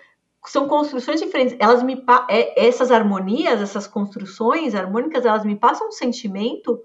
são 0.45 0.67
construções 0.67 1.21
diferentes. 1.21 1.55
Elas 1.59 1.83
me 1.83 2.03
é, 2.27 2.67
essas 2.67 2.91
harmonias, 2.91 3.61
essas 3.61 3.87
construções 3.87 4.73
harmônicas, 4.73 5.25
elas 5.25 5.45
me 5.45 5.55
passam 5.55 5.87
um 5.87 5.91
sentimento 5.91 6.83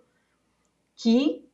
que 0.96 1.44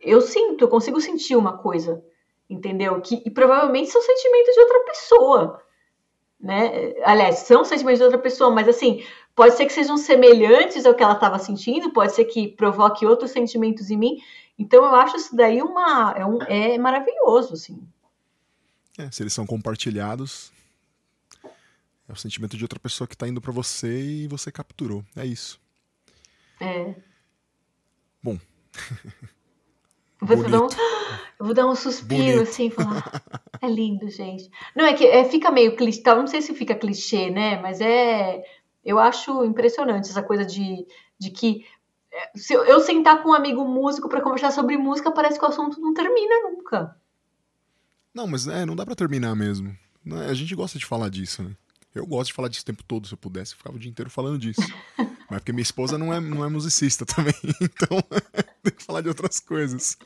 eu 0.00 0.20
sinto, 0.20 0.62
eu 0.62 0.68
consigo 0.68 1.00
sentir 1.00 1.36
uma 1.36 1.58
coisa 1.58 2.02
entendeu? 2.50 3.00
Que 3.00 3.22
e 3.24 3.30
provavelmente 3.30 3.90
são 3.90 4.02
sentimentos 4.02 4.54
de 4.54 4.60
outra 4.60 4.80
pessoa, 4.80 5.62
né? 6.40 6.94
Aliás, 7.04 7.38
são 7.40 7.64
sentimentos 7.64 7.98
de 8.00 8.04
outra 8.04 8.18
pessoa, 8.18 8.50
mas 8.50 8.68
assim, 8.68 9.04
pode 9.34 9.56
ser 9.56 9.66
que 9.66 9.72
sejam 9.72 9.96
semelhantes 9.96 10.84
ao 10.84 10.94
que 10.94 11.02
ela 11.02 11.14
estava 11.14 11.38
sentindo, 11.38 11.92
pode 11.92 12.12
ser 12.12 12.24
que 12.24 12.48
provoque 12.48 13.06
outros 13.06 13.30
sentimentos 13.30 13.90
em 13.90 13.96
mim. 13.96 14.18
Então 14.58 14.84
eu 14.84 14.94
acho 14.94 15.16
isso 15.16 15.36
daí 15.36 15.62
uma 15.62 16.12
é, 16.16 16.26
um, 16.26 16.42
é 16.42 16.76
maravilhoso, 16.76 17.54
assim. 17.54 17.80
É, 18.98 19.10
se 19.10 19.22
eles 19.22 19.32
são 19.32 19.46
compartilhados, 19.46 20.52
é 22.08 22.12
o 22.12 22.16
sentimento 22.16 22.56
de 22.56 22.64
outra 22.64 22.80
pessoa 22.80 23.06
que 23.06 23.14
está 23.14 23.28
indo 23.28 23.40
para 23.40 23.52
você 23.52 24.00
e 24.02 24.28
você 24.28 24.50
capturou. 24.50 25.04
É 25.16 25.24
isso. 25.24 25.60
É. 26.60 26.94
Bom. 28.22 28.36
Você 30.22 30.48
não 30.48 30.68
eu 31.38 31.46
vou 31.46 31.54
dar 31.54 31.66
um 31.66 31.74
suspiro 31.74 32.22
Bonito. 32.22 32.42
assim, 32.42 32.70
falar. 32.70 33.22
É 33.62 33.68
lindo, 33.68 34.08
gente. 34.08 34.50
Não, 34.74 34.86
é 34.86 34.94
que 34.94 35.06
é, 35.06 35.22
fica 35.22 35.50
meio 35.50 35.76
clichê, 35.76 36.02
não 36.06 36.26
sei 36.26 36.40
se 36.40 36.54
fica 36.54 36.74
clichê, 36.74 37.30
né? 37.30 37.60
Mas 37.60 37.78
é. 37.82 38.42
Eu 38.82 38.98
acho 38.98 39.44
impressionante 39.44 40.08
essa 40.08 40.22
coisa 40.22 40.46
de, 40.46 40.86
de 41.18 41.30
que 41.30 41.66
é, 42.10 42.30
se 42.34 42.54
eu, 42.54 42.64
eu 42.64 42.80
sentar 42.80 43.22
com 43.22 43.28
um 43.28 43.34
amigo 43.34 43.62
músico 43.66 44.08
para 44.08 44.22
conversar 44.22 44.50
sobre 44.50 44.78
música, 44.78 45.12
parece 45.12 45.38
que 45.38 45.44
o 45.44 45.48
assunto 45.48 45.78
não 45.78 45.92
termina 45.92 46.42
nunca. 46.44 46.96
Não, 48.14 48.26
mas 48.26 48.48
é, 48.48 48.64
não 48.64 48.74
dá 48.74 48.86
para 48.86 48.96
terminar 48.96 49.36
mesmo. 49.36 49.76
A 50.26 50.32
gente 50.34 50.54
gosta 50.54 50.78
de 50.78 50.86
falar 50.86 51.10
disso, 51.10 51.42
né? 51.42 51.54
Eu 51.94 52.06
gosto 52.06 52.28
de 52.28 52.34
falar 52.34 52.48
disso 52.48 52.62
o 52.62 52.66
tempo 52.66 52.82
todo, 52.82 53.06
se 53.06 53.14
eu 53.14 53.18
pudesse, 53.18 53.52
eu 53.52 53.58
ficava 53.58 53.76
o 53.76 53.78
dia 53.78 53.90
inteiro 53.90 54.10
falando 54.10 54.38
disso. 54.38 54.60
Mas 55.30 55.40
porque 55.40 55.52
minha 55.52 55.62
esposa 55.62 55.96
não 55.96 56.12
é, 56.12 56.20
não 56.20 56.44
é 56.44 56.48
musicista 56.48 57.06
também, 57.06 57.34
então 57.60 57.98
tem 58.62 58.72
que 58.72 58.82
falar 58.82 59.00
de 59.00 59.08
outras 59.08 59.38
coisas. 59.38 59.96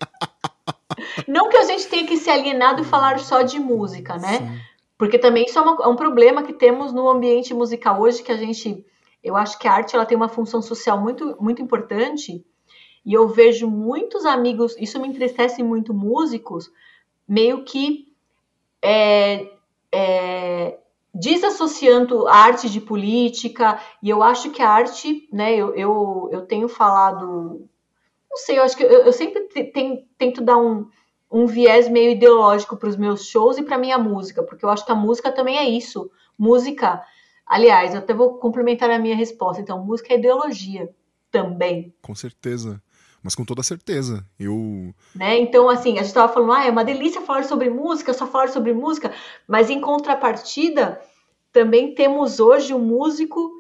Não 1.27 1.49
que 1.49 1.57
a 1.57 1.65
gente 1.65 1.89
tenha 1.89 2.07
que 2.07 2.19
se 2.19 2.29
alienado 2.29 2.83
e 2.83 2.85
falar 2.85 3.19
só 3.19 3.43
de 3.43 3.59
música, 3.59 4.17
né? 4.19 4.39
Sim. 4.39 4.61
Porque 4.99 5.19
também 5.19 5.45
isso 5.45 5.59
é, 5.59 5.63
uma, 5.63 5.85
é, 5.85 5.89
um 5.89 5.97
problema 5.97 6.43
que 6.43 6.53
temos 6.53 6.93
no 6.93 7.09
ambiente 7.09 7.53
musical 7.55 8.01
hoje, 8.01 8.23
que 8.23 8.31
a 8.31 8.37
gente. 8.37 8.85
Eu 9.23 9.37
acho 9.37 9.59
que 9.59 9.67
a 9.67 9.73
arte 9.73 9.97
ela 9.97 10.05
tem 10.05 10.17
uma 10.17 10.29
função 10.29 10.61
social 10.61 11.01
muito, 11.01 11.37
muito 11.41 11.63
importante. 11.63 12.45
E 13.05 13.13
eu 13.13 13.29
vejo 13.29 13.69
muitos 13.69 14.25
amigos, 14.25 14.77
isso 14.79 15.01
me 15.01 15.09
entristece 15.09 15.63
muito, 15.63 15.93
músicos, 15.93 16.71
meio 17.29 17.65
que 17.65 18.15
é, 18.81 19.51
é, 19.93 20.79
desassociando 21.15 22.27
a 22.27 22.37
arte 22.37 22.69
de 22.69 22.81
política. 22.81 23.81
E 24.03 24.11
eu 24.11 24.23
acho 24.23 24.51
que 24.51 24.61
a 24.61 24.69
arte, 24.69 25.29
né, 25.33 25.55
eu, 25.55 25.75
eu, 25.75 26.29
eu 26.33 26.43
tenho 26.43 26.69
falado 26.69 27.69
não 28.35 28.39
sei, 28.39 28.59
eu 28.59 28.65
acho 28.65 28.77
que 28.77 28.83
eu, 28.83 29.05
eu 29.05 29.13
sempre 29.13 29.49
tento 30.19 30.43
dar 30.43 30.59
um, 30.59 30.89
um 31.31 31.47
viés 31.47 31.89
meio 31.89 32.11
ideológico 32.11 32.77
para 32.77 32.89
os 32.89 32.97
meus 32.97 33.27
shows 33.27 33.57
e 33.57 33.63
para 33.63 33.79
minha 33.79 33.97
música, 33.97 34.43
porque 34.43 34.65
eu 34.65 34.71
acho 34.71 34.85
que 34.85 34.91
a 34.91 34.97
música 34.97 35.31
também 35.31 35.57
é 35.57 35.69
isso. 35.69 36.11
Música, 36.37 37.01
aliás, 37.47 37.95
eu 37.95 38.01
até 38.01 38.13
vou 38.13 38.39
complementar 38.39 38.91
a 38.91 38.99
minha 38.99 39.15
resposta. 39.15 39.63
Então, 39.63 39.85
música 39.85 40.13
é 40.13 40.19
ideologia 40.19 40.93
também. 41.31 41.95
Com 42.03 42.13
certeza. 42.13 42.83
Mas 43.25 43.35
com 43.35 43.45
toda 43.45 43.63
certeza. 43.63 44.23
Eu. 44.39 44.95
Né? 45.15 45.39
Então, 45.39 45.71
assim, 45.71 45.95
a 45.95 46.03
gente 46.03 46.09
estava 46.09 46.31
falando, 46.31 46.53
ah, 46.53 46.67
é 46.67 46.71
uma 46.71 46.85
delícia 46.85 47.23
falar 47.23 47.45
sobre 47.45 47.71
música, 47.71 48.13
só 48.13 48.27
falar 48.27 48.51
sobre 48.51 48.75
música. 48.75 49.11
Mas 49.49 49.71
em 49.71 49.81
contrapartida, 49.81 51.01
também 51.51 51.95
temos 51.95 52.39
hoje 52.39 52.75
um 52.75 52.79
músico 52.79 53.51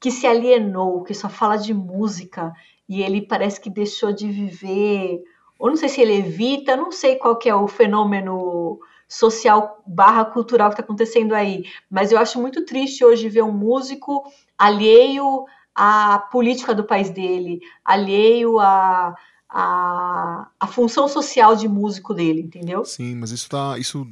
que 0.00 0.10
se 0.10 0.26
alienou, 0.26 1.02
que 1.02 1.12
só 1.12 1.28
fala 1.28 1.56
de 1.56 1.74
música 1.74 2.50
e 2.88 3.02
ele 3.02 3.20
parece 3.20 3.60
que 3.60 3.68
deixou 3.68 4.10
de 4.10 4.28
viver, 4.28 5.22
ou 5.58 5.68
não 5.68 5.76
sei 5.76 5.90
se 5.90 6.00
ele 6.00 6.14
evita, 6.14 6.74
não 6.74 6.90
sei 6.90 7.16
qual 7.16 7.36
que 7.36 7.48
é 7.48 7.54
o 7.54 7.68
fenômeno 7.68 8.80
social 9.06 9.82
barra 9.86 10.24
cultural 10.24 10.70
que 10.70 10.74
está 10.74 10.82
acontecendo 10.82 11.34
aí, 11.34 11.64
mas 11.90 12.10
eu 12.10 12.18
acho 12.18 12.40
muito 12.40 12.64
triste 12.64 13.04
hoje 13.04 13.28
ver 13.28 13.42
um 13.42 13.52
músico 13.52 14.24
alheio 14.56 15.44
à 15.74 16.18
política 16.18 16.74
do 16.74 16.84
país 16.84 17.10
dele, 17.10 17.60
alheio 17.84 18.58
à, 18.58 19.14
à, 19.48 20.48
à 20.58 20.66
função 20.66 21.08
social 21.08 21.56
de 21.56 21.68
músico 21.68 22.14
dele, 22.14 22.40
entendeu? 22.40 22.84
Sim, 22.84 23.14
mas 23.16 23.30
isso 23.30 23.48
tá, 23.48 23.78
isso, 23.78 24.06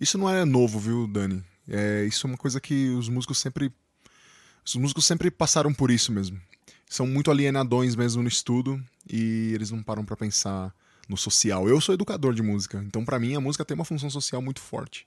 isso 0.00 0.18
não 0.18 0.28
é 0.28 0.44
novo, 0.44 0.78
viu, 0.78 1.06
Dani? 1.06 1.42
É, 1.68 2.04
isso 2.04 2.26
é 2.26 2.30
uma 2.30 2.38
coisa 2.38 2.60
que 2.60 2.90
os 2.90 3.08
músicos 3.08 3.38
sempre 3.38 3.72
os 4.64 4.74
músicos 4.76 5.04
sempre 5.04 5.30
passaram 5.30 5.72
por 5.74 5.90
isso 5.90 6.10
mesmo 6.12 6.40
são 6.94 7.06
muito 7.06 7.30
alienadões 7.30 7.96
mesmo 7.96 8.22
no 8.22 8.28
estudo 8.28 8.82
e 9.10 9.50
eles 9.52 9.70
não 9.70 9.82
param 9.82 10.04
para 10.04 10.16
pensar 10.16 10.72
no 11.08 11.16
social. 11.16 11.68
Eu 11.68 11.80
sou 11.80 11.94
educador 11.94 12.34
de 12.34 12.42
música, 12.42 12.82
então 12.86 13.04
para 13.04 13.18
mim 13.18 13.34
a 13.34 13.40
música 13.40 13.64
tem 13.64 13.74
uma 13.74 13.84
função 13.84 14.08
social 14.08 14.40
muito 14.40 14.60
forte. 14.60 15.06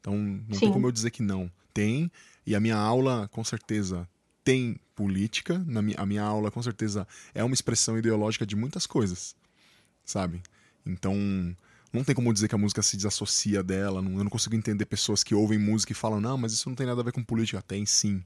Então 0.00 0.16
não 0.16 0.54
Sim. 0.54 0.60
tem 0.60 0.72
como 0.72 0.86
eu 0.86 0.92
dizer 0.92 1.10
que 1.10 1.22
não. 1.22 1.50
Tem, 1.72 2.10
e 2.44 2.54
a 2.56 2.60
minha 2.60 2.76
aula 2.76 3.28
com 3.32 3.44
certeza 3.44 4.08
tem 4.44 4.78
política, 4.94 5.62
na 5.66 5.82
minha, 5.82 5.96
a 5.98 6.06
minha 6.06 6.22
aula 6.22 6.50
com 6.50 6.62
certeza 6.62 7.06
é 7.34 7.42
uma 7.42 7.54
expressão 7.54 7.98
ideológica 7.98 8.46
de 8.46 8.56
muitas 8.56 8.86
coisas, 8.86 9.34
sabe? 10.04 10.42
Então 10.84 11.14
não 11.92 12.04
tem 12.04 12.14
como 12.14 12.32
dizer 12.32 12.48
que 12.48 12.54
a 12.54 12.58
música 12.58 12.82
se 12.82 12.96
desassocia 12.96 13.62
dela, 13.62 14.00
não, 14.00 14.12
eu 14.12 14.24
não 14.24 14.30
consigo 14.30 14.54
entender 14.54 14.86
pessoas 14.86 15.24
que 15.24 15.34
ouvem 15.34 15.58
música 15.58 15.92
e 15.92 15.94
falam, 15.94 16.20
não, 16.20 16.38
mas 16.38 16.52
isso 16.52 16.68
não 16.68 16.76
tem 16.76 16.86
nada 16.86 17.00
a 17.00 17.04
ver 17.04 17.12
com 17.12 17.22
política. 17.22 17.60
Tem 17.62 17.84
sim. 17.84 18.22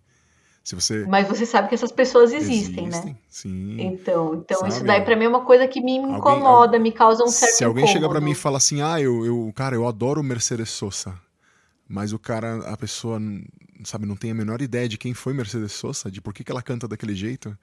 Se 0.62 0.74
você... 0.74 1.04
Mas 1.06 1.28
você 1.28 1.44
sabe 1.44 1.68
que 1.68 1.74
essas 1.74 1.92
pessoas 1.92 2.32
existem, 2.32 2.84
né? 2.84 2.88
existem 2.88 3.12
né? 3.12 3.18
Sim. 3.28 3.80
Então, 3.80 4.34
então 4.34 4.66
isso 4.66 4.82
daí 4.82 5.02
para 5.02 5.14
mim 5.16 5.24
é 5.24 5.28
uma 5.28 5.44
coisa 5.44 5.66
que 5.66 5.80
me 5.80 5.96
incomoda, 5.96 6.76
alguém, 6.76 6.80
me 6.80 6.92
causa 6.92 7.22
um 7.22 7.28
certo 7.28 7.52
Se 7.52 7.64
alguém 7.64 7.86
chega 7.86 8.08
para 8.08 8.20
mim 8.20 8.30
e 8.30 8.34
fala 8.34 8.56
assim, 8.58 8.80
ah, 8.80 9.00
eu, 9.00 9.24
eu, 9.26 9.52
cara, 9.54 9.76
eu 9.76 9.86
adoro 9.86 10.22
Mercedes 10.22 10.70
Sosa, 10.70 11.14
mas 11.86 12.12
o 12.14 12.18
cara, 12.18 12.66
a 12.70 12.76
pessoa, 12.76 13.20
sabe, 13.84 14.06
não 14.06 14.16
tem 14.16 14.30
a 14.30 14.34
menor 14.34 14.60
ideia 14.62 14.88
de 14.88 14.98
quem 14.98 15.14
foi 15.14 15.32
Mercedes 15.32 15.72
Sosa, 15.72 16.10
de 16.10 16.20
por 16.20 16.32
que, 16.32 16.44
que 16.44 16.50
ela 16.50 16.62
canta 16.62 16.88
daquele 16.88 17.14
jeito, 17.14 17.56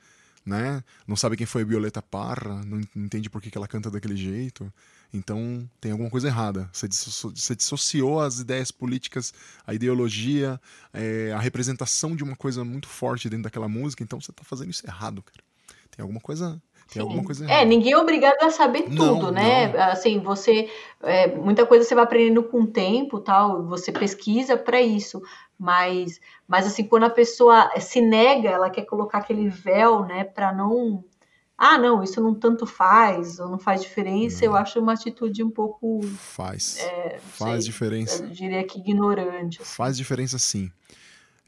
né? 0.45 0.83
Não 1.07 1.15
sabe 1.15 1.37
quem 1.37 1.45
foi 1.45 1.63
Violeta 1.63 2.01
Parra, 2.01 2.63
não 2.65 2.81
entende 2.95 3.29
por 3.29 3.41
que, 3.41 3.51
que 3.51 3.57
ela 3.57 3.67
canta 3.67 3.91
daquele 3.91 4.15
jeito. 4.15 4.71
Então 5.13 5.69
tem 5.79 5.91
alguma 5.91 6.09
coisa 6.09 6.27
errada. 6.27 6.69
Você, 6.71 6.87
você 6.87 7.55
dissociou 7.55 8.21
as 8.21 8.39
ideias 8.39 8.71
políticas, 8.71 9.33
a 9.65 9.73
ideologia, 9.73 10.59
é, 10.93 11.31
a 11.33 11.39
representação 11.39 12.15
de 12.15 12.23
uma 12.23 12.35
coisa 12.35 12.63
muito 12.63 12.87
forte 12.87 13.29
dentro 13.29 13.43
daquela 13.43 13.67
música. 13.67 14.03
Então 14.03 14.19
você 14.19 14.31
está 14.31 14.43
fazendo 14.43 14.69
isso 14.69 14.85
errado, 14.87 15.21
cara. 15.21 15.43
Tem 15.91 16.01
alguma 16.01 16.21
coisa. 16.21 16.61
Tem 16.91 17.01
alguma 17.01 17.23
coisa 17.23 17.49
É, 17.49 17.63
ninguém 17.63 17.93
é 17.93 17.97
obrigado 17.97 18.35
a 18.43 18.51
saber 18.51 18.83
tudo, 18.83 19.27
Não, 19.27 19.31
né? 19.31 19.69
não. 19.69 19.81
Assim, 19.83 20.19
você. 20.19 20.69
é, 21.01 21.27
muita 21.35 21.65
coisa 21.65 21.85
você 21.85 21.95
vai 21.95 22.03
aprendendo 22.03 22.43
com 22.43 22.61
o 22.63 22.67
tempo 22.67 23.19
tal, 23.21 23.65
você 23.65 23.93
pesquisa 23.93 24.57
para 24.57 24.81
isso. 24.81 25.21
Mas, 25.57 26.19
mas, 26.47 26.67
assim, 26.67 26.83
quando 26.83 27.03
a 27.03 27.09
pessoa 27.09 27.71
se 27.79 28.01
nega, 28.01 28.49
ela 28.49 28.69
quer 28.69 28.83
colocar 28.83 29.19
aquele 29.19 29.47
véu, 29.47 30.03
né, 30.05 30.23
para 30.25 30.51
não. 30.51 31.03
Ah, 31.57 31.77
não, 31.77 32.01
isso 32.03 32.19
não 32.19 32.33
tanto 32.33 32.65
faz, 32.65 33.39
ou 33.39 33.47
não 33.47 33.59
faz 33.59 33.81
diferença, 33.83 34.43
eu 34.43 34.55
acho 34.55 34.79
uma 34.79 34.93
atitude 34.93 35.43
um 35.43 35.49
pouco, 35.51 36.01
Faz. 36.17 36.77
É, 36.79 37.19
Faz 37.21 37.63
sei, 37.63 37.71
diferença. 37.71 38.23
eu 38.23 38.29
diria 38.31 38.63
que 38.63 38.79
ignorante. 38.79 39.61
assim. 39.61 39.73
Faz 39.75 39.95
diferença 39.95 40.39
sim. 40.39 40.71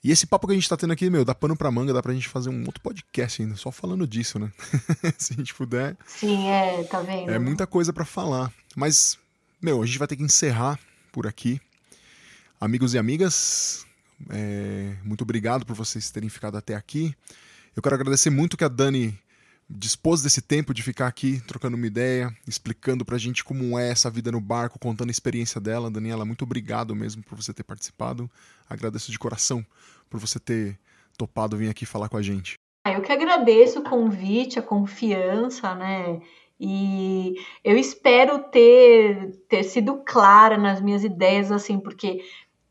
E 0.03 0.11
esse 0.11 0.27
papo 0.27 0.47
que 0.47 0.51
a 0.51 0.55
gente 0.55 0.67
tá 0.67 0.75
tendo 0.75 0.91
aqui, 0.91 1.09
meu, 1.09 1.23
dá 1.23 1.33
pano 1.33 1.55
pra 1.55 1.71
manga, 1.71 1.93
dá 1.93 2.03
pra 2.03 2.13
gente 2.13 2.27
fazer 2.27 2.49
um 2.49 2.65
outro 2.65 2.81
podcast 2.81 3.41
ainda, 3.41 3.55
só 3.55 3.71
falando 3.71 4.05
disso, 4.05 4.37
né? 4.37 4.51
Se 5.17 5.33
a 5.33 5.37
gente 5.37 5.53
puder. 5.53 5.95
Sim, 6.05 6.49
é, 6.49 6.83
tá 6.83 7.01
vendo? 7.01 7.31
É 7.31 7.39
muita 7.39 7.65
coisa 7.65 7.93
pra 7.93 8.03
falar. 8.03 8.51
Mas, 8.75 9.17
meu, 9.61 9.81
a 9.81 9.85
gente 9.85 9.97
vai 9.97 10.07
ter 10.07 10.17
que 10.17 10.23
encerrar 10.23 10.77
por 11.09 11.25
aqui. 11.25 11.61
Amigos 12.59 12.93
e 12.93 12.97
amigas, 12.97 13.85
é, 14.29 14.93
muito 15.05 15.21
obrigado 15.21 15.65
por 15.65 15.73
vocês 15.73 16.11
terem 16.11 16.29
ficado 16.29 16.57
até 16.57 16.75
aqui. 16.75 17.15
Eu 17.73 17.81
quero 17.81 17.95
agradecer 17.95 18.29
muito 18.29 18.57
que 18.57 18.63
a 18.65 18.69
Dani 18.69 19.17
dispôs 19.69 20.21
desse 20.21 20.41
tempo 20.41 20.73
de 20.73 20.83
ficar 20.83 21.07
aqui 21.07 21.41
trocando 21.47 21.77
uma 21.77 21.87
ideia, 21.87 22.35
explicando 22.47 23.05
pra 23.05 23.17
gente 23.17 23.43
como 23.43 23.79
é 23.79 23.89
essa 23.89 24.09
vida 24.09 24.31
no 24.31 24.41
barco, 24.41 24.77
contando 24.77 25.09
a 25.09 25.11
experiência 25.11 25.59
dela. 25.59 25.89
Daniela, 25.89 26.25
muito 26.25 26.43
obrigado 26.43 26.93
mesmo 26.93 27.23
por 27.23 27.35
você 27.35 27.53
ter 27.53 27.63
participado. 27.63 28.29
Agradeço 28.69 29.11
de 29.11 29.17
coração 29.17 29.65
por 30.13 30.19
você 30.19 30.39
ter 30.39 30.77
topado 31.17 31.57
vir 31.57 31.71
aqui 31.71 31.87
falar 31.87 32.07
com 32.07 32.17
a 32.17 32.21
gente. 32.21 32.59
Ah, 32.85 32.93
Eu 32.93 33.01
que 33.01 33.11
agradeço 33.11 33.79
o 33.79 33.83
convite, 33.83 34.59
a 34.59 34.61
confiança, 34.61 35.73
né? 35.73 36.21
E 36.59 37.33
eu 37.63 37.75
espero 37.75 38.37
ter, 38.51 39.31
ter 39.49 39.63
sido 39.63 40.03
clara 40.05 40.55
nas 40.55 40.79
minhas 40.79 41.03
ideias, 41.03 41.51
assim, 41.51 41.79
porque 41.79 42.23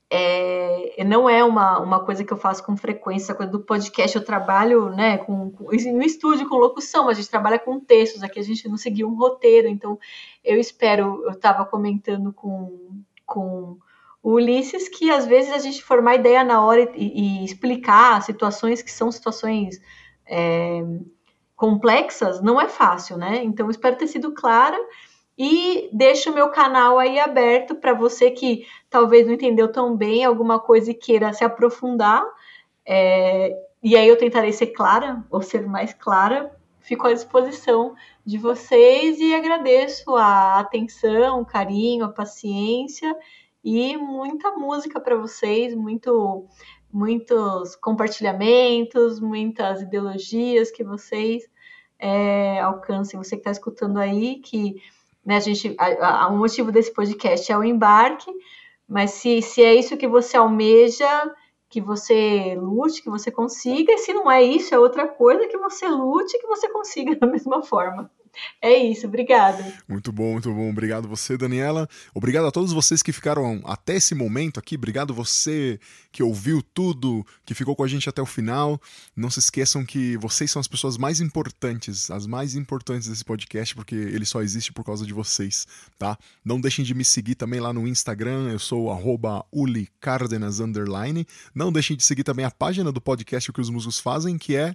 é, 0.09 1.03
não 1.05 1.29
é 1.29 1.43
uma, 1.43 1.81
uma 1.81 2.05
coisa 2.05 2.23
que 2.23 2.33
eu 2.33 2.37
faço 2.37 2.65
com 2.65 2.77
frequência, 2.77 3.35
coisa 3.35 3.51
do 3.51 3.65
podcast. 3.65 4.17
Eu 4.17 4.25
trabalho 4.25 4.91
né, 4.91 5.19
com, 5.19 5.51
com, 5.51 5.65
no 5.65 6.03
estúdio 6.03 6.49
com 6.49 6.59
locução, 6.59 7.07
mas 7.07 7.19
a 7.19 7.21
gente 7.23 7.31
trabalha 7.31 7.59
com 7.59 7.81
textos, 7.81 8.23
aqui 8.23 8.39
a 8.39 8.45
gente 8.45 8.69
não 8.69 8.77
seguiu 8.77 9.09
um 9.09 9.17
roteiro, 9.17 9.67
então 9.67 9.99
eu 10.45 10.61
espero, 10.61 11.25
eu 11.25 11.33
estava 11.33 11.67
comentando 11.67 12.33
com, 12.33 13.03
com 13.27 13.79
o 14.23 14.35
Ulisses 14.35 14.89
que 14.89 15.11
às 15.11 15.27
vezes 15.27 15.53
a 15.53 15.59
gente 15.59 15.83
formar 15.83 16.15
ideia 16.15 16.45
na 16.45 16.65
hora 16.65 16.91
e, 16.95 17.43
e 17.43 17.45
explicar 17.45 18.23
situações 18.23 18.83
que 18.83 18.91
são 18.91 19.11
situações. 19.11 19.81
É, 20.27 20.83
complexas 21.63 22.43
não 22.43 22.61
é 22.61 22.69
fácil, 22.69 23.17
né? 23.17 23.41
Então, 23.45 23.71
espero 23.71 23.95
ter 23.95 24.09
sido 24.09 24.33
clara 24.35 24.77
e 25.39 25.89
deixo 25.93 26.29
o 26.29 26.35
meu 26.35 26.51
canal 26.51 26.99
aí 26.99 27.21
aberto 27.21 27.77
para 27.77 27.95
você 27.95 28.33
que 28.33 28.67
talvez 28.91 29.29
não 29.29 29.35
entendeu 29.35 29.71
tão 29.71 29.97
bem 29.97 30.25
alguma 30.25 30.59
coisa 30.59 30.91
e 30.91 30.95
queira 30.95 31.33
se 31.33 31.45
aprofundar. 31.45 32.25
É, 32.85 33.57
e 33.81 33.97
aí 33.97 34.09
eu 34.09 34.19
tentarei 34.19 34.53
ser 34.53 34.73
clara, 34.73 35.25
ou 35.31 35.41
ser 35.41 35.65
mais 35.65 35.95
clara. 35.95 36.51
Fico 36.81 37.07
à 37.07 37.13
disposição 37.13 37.95
de 38.27 38.39
vocês 38.39 39.21
e 39.21 39.33
agradeço 39.33 40.17
a 40.17 40.59
atenção, 40.59 41.43
o 41.43 41.47
carinho, 41.47 42.07
a 42.07 42.09
paciência 42.09 43.17
e 43.65 43.97
muita 43.97 44.53
música 44.53 45.01
para 45.01 45.17
vocês, 45.17 45.75
muito 45.75 46.47
muitos 46.93 47.75
compartilhamentos, 47.77 49.19
muitas 49.19 49.81
ideologias 49.81 50.71
que 50.71 50.85
vocês 50.85 51.43
é, 51.99 52.61
alcancem. 52.61 53.19
Você 53.19 53.37
que 53.37 53.41
está 53.41 53.51
escutando 53.51 53.99
aí, 53.99 54.41
que 54.41 54.75
né, 55.25 55.37
a 55.37 55.41
gente, 55.41 55.75
a, 55.79 56.25
a, 56.25 56.29
o 56.29 56.37
motivo 56.37 56.71
desse 56.71 56.93
podcast 56.93 57.51
é 57.51 57.57
o 57.57 57.65
embarque, 57.65 58.31
mas 58.87 59.13
se, 59.13 59.41
se 59.41 59.63
é 59.63 59.75
isso 59.75 59.97
que 59.97 60.07
você 60.07 60.37
almeja, 60.37 61.09
que 61.69 61.81
você 61.81 62.55
lute, 62.61 63.03
que 63.03 63.09
você 63.09 63.31
consiga, 63.31 63.93
e 63.93 63.99
se 63.99 64.13
não 64.13 64.31
é 64.31 64.43
isso, 64.43 64.75
é 64.75 64.79
outra 64.79 65.09
coisa, 65.09 65.49
que 65.49 65.57
você 65.57 65.89
lute, 65.89 66.39
que 66.39 66.47
você 66.47 66.69
consiga 66.69 67.17
da 67.17 67.27
mesma 67.27 67.63
forma. 67.63 68.11
É 68.61 68.77
isso, 68.77 69.07
obrigada. 69.07 69.63
Muito 69.89 70.11
bom, 70.11 70.33
muito 70.33 70.53
bom. 70.53 70.71
Obrigado 70.71 71.09
você, 71.09 71.37
Daniela. 71.37 71.89
Obrigado 72.15 72.47
a 72.47 72.51
todos 72.51 72.73
vocês 72.73 73.03
que 73.03 73.13
ficaram 73.13 73.61
até 73.65 73.97
esse 73.97 74.15
momento 74.15 74.59
aqui. 74.59 74.77
Obrigado 74.77 75.13
você 75.13 75.79
que 76.11 76.23
ouviu 76.23 76.63
tudo, 76.63 77.27
que 77.45 77.55
ficou 77.55 77.77
com 77.77 77.85
a 77.85 77.89
gente 77.89 78.09
até 78.09 78.23
o 78.23 78.27
final. 78.27 78.81
Não 79.15 79.31
se 79.31 79.39
esqueçam 79.39 79.85
que 79.85 80.17
vocês 80.17 80.51
são 80.51 80.61
as 80.61 80.69
pessoas 80.69 80.97
mais 80.97 81.21
importantes, 81.21 82.11
as 82.11 82.27
mais 82.27 82.55
importantes 82.55 83.09
desse 83.09 83.25
podcast, 83.25 83.75
porque 83.75 83.95
ele 83.95 84.25
só 84.25 84.41
existe 84.41 84.73
por 84.73 84.85
causa 84.85 85.05
de 85.05 85.13
vocês, 85.13 85.67
tá? 85.99 86.17
Não 86.45 86.61
deixem 86.61 86.85
de 86.85 86.95
me 86.95 87.05
seguir 87.05 87.35
também 87.35 87.61
lá 87.61 87.73
no 87.73 87.87
Instagram. 87.87 88.51
Eu 88.51 88.59
sou 88.59 88.89
@ulicardenas 89.53 90.59
Não 91.55 91.73
deixem 91.73 91.97
de 91.97 92.05
seguir 92.05 92.25
também 92.25 92.45
a 92.45 92.51
página 92.51 92.91
do 92.91 93.01
podcast 93.01 93.51
O 93.51 93.53
que 93.53 93.61
os 93.61 93.71
músicos 93.71 93.99
fazem, 93.99 94.39
que 94.39 94.57
é 94.57 94.75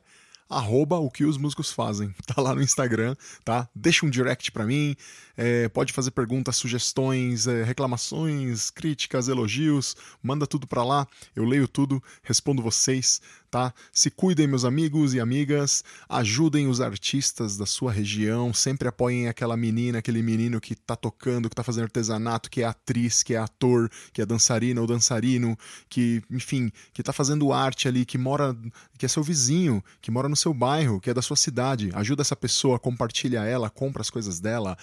arroba 0.49 0.97
o 0.97 1.09
que 1.09 1.25
os 1.25 1.37
músicos 1.37 1.71
fazem. 1.71 2.13
Tá 2.27 2.41
lá 2.41 2.53
no 2.53 2.61
Instagram, 2.61 3.15
tá? 3.43 3.69
Deixa 3.73 4.05
um 4.05 4.09
direct 4.09 4.51
para 4.51 4.65
mim, 4.65 4.95
é, 5.35 5.69
pode 5.69 5.93
fazer 5.93 6.11
perguntas, 6.11 6.57
sugestões, 6.57 7.47
é, 7.47 7.63
reclamações, 7.63 8.69
críticas, 8.69 9.27
elogios, 9.27 9.95
manda 10.21 10.45
tudo 10.45 10.67
para 10.67 10.83
lá, 10.83 11.07
eu 11.35 11.45
leio 11.45 11.67
tudo, 11.67 12.03
respondo 12.21 12.61
vocês, 12.61 13.21
tá? 13.49 13.73
Se 13.91 14.09
cuidem, 14.09 14.47
meus 14.47 14.65
amigos 14.65 15.13
e 15.13 15.19
amigas, 15.19 15.83
ajudem 16.09 16.67
os 16.67 16.81
artistas 16.81 17.57
da 17.57 17.65
sua 17.65 17.91
região, 17.91 18.53
sempre 18.53 18.87
apoiem 18.87 19.27
aquela 19.27 19.55
menina, 19.55 19.99
aquele 19.99 20.21
menino 20.21 20.59
que 20.59 20.75
tá 20.75 20.95
tocando, 20.95 21.49
que 21.49 21.55
tá 21.55 21.63
fazendo 21.63 21.83
artesanato, 21.85 22.49
que 22.49 22.61
é 22.61 22.65
atriz, 22.65 23.23
que 23.23 23.33
é 23.33 23.37
ator, 23.37 23.89
que 24.11 24.21
é 24.21 24.25
dançarina 24.25 24.81
ou 24.81 24.87
dançarino, 24.87 25.57
que, 25.89 26.21
enfim, 26.29 26.71
que 26.93 27.01
tá 27.01 27.13
fazendo 27.13 27.53
arte 27.53 27.87
ali, 27.87 28.05
que 28.05 28.17
mora, 28.17 28.55
que 28.97 29.05
é 29.05 29.09
seu 29.09 29.23
vizinho, 29.23 29.83
que 30.01 30.11
mora 30.11 30.27
no 30.27 30.35
seu 30.35 30.53
bairro, 30.53 30.99
que 30.99 31.09
é 31.09 31.13
da 31.13 31.21
sua 31.21 31.37
cidade. 31.37 31.89
Ajuda 31.93 32.21
essa 32.21 32.35
pessoa, 32.35 32.79
compartilha 32.79 33.43
ela, 33.43 33.69
compra 33.69 34.01
as 34.01 34.09
coisas 34.09 34.39
dela, 34.39 34.77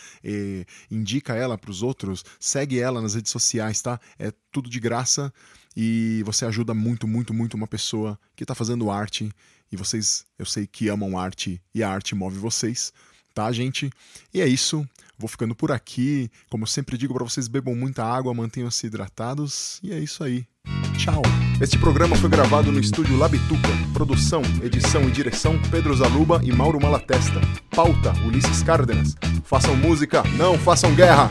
indica 0.91 1.35
ela 1.35 1.59
para 1.59 1.71
os 1.71 1.83
outros, 1.83 2.25
segue 2.41 2.79
ela 2.79 3.01
nas 3.01 3.15
redes 3.15 3.31
sociais, 3.31 3.83
tá? 3.83 4.01
É 4.19 4.33
tudo 4.51 4.71
de 4.71 4.81
graça 4.81 5.33
e 5.77 6.23
você 6.25 6.45
ajuda 6.45 6.75
muito, 6.75 7.07
muito, 7.07 7.35
muito 7.35 7.55
uma 7.55 7.67
pessoa 7.67 8.19
que 8.37 8.45
está 8.45 8.55
fazendo 8.55 8.91
arte 8.91 9.31
e 9.71 9.77
vocês, 9.77 10.25
eu 10.39 10.47
sei 10.47 10.67
que 10.67 10.89
amam 10.89 11.19
arte 11.19 11.61
e 11.75 11.83
a 11.83 11.91
arte 11.91 12.15
move 12.15 12.39
vocês, 12.39 12.93
tá, 13.35 13.51
gente? 13.51 13.91
E 14.33 14.41
é 14.41 14.47
isso. 14.47 14.87
Vou 15.19 15.29
ficando 15.29 15.55
por 15.55 15.73
aqui. 15.73 16.31
Como 16.51 16.65
eu 16.65 16.69
sempre 16.69 16.97
digo 16.97 17.15
para 17.15 17.25
vocês, 17.25 17.49
bebam 17.49 17.75
muita 17.75 18.05
água, 18.05 18.35
mantenham-se 18.35 18.87
hidratados 18.87 19.81
e 19.83 19.93
é 19.93 19.99
isso 19.99 20.23
aí. 20.23 20.47
Tchau. 20.97 21.23
Este 21.61 21.79
programa 21.79 22.17
foi 22.17 22.31
gravado 22.31 22.71
no 22.71 22.81
estúdio 22.81 23.17
Labituca. 23.17 23.69
Produção, 23.93 24.43
edição 24.63 25.09
e 25.09 25.11
direção 25.11 25.61
Pedro 25.71 25.95
Zaluba 25.95 26.41
e 26.43 26.53
Mauro 26.53 26.81
Malatesta. 26.81 27.41
Pauta 27.71 28.13
Ulisses 28.25 28.63
Cárdenas. 28.63 29.17
Façam 29.45 29.77
música, 29.77 30.23
não 30.37 30.59
façam 30.59 30.95
guerra. 30.95 31.29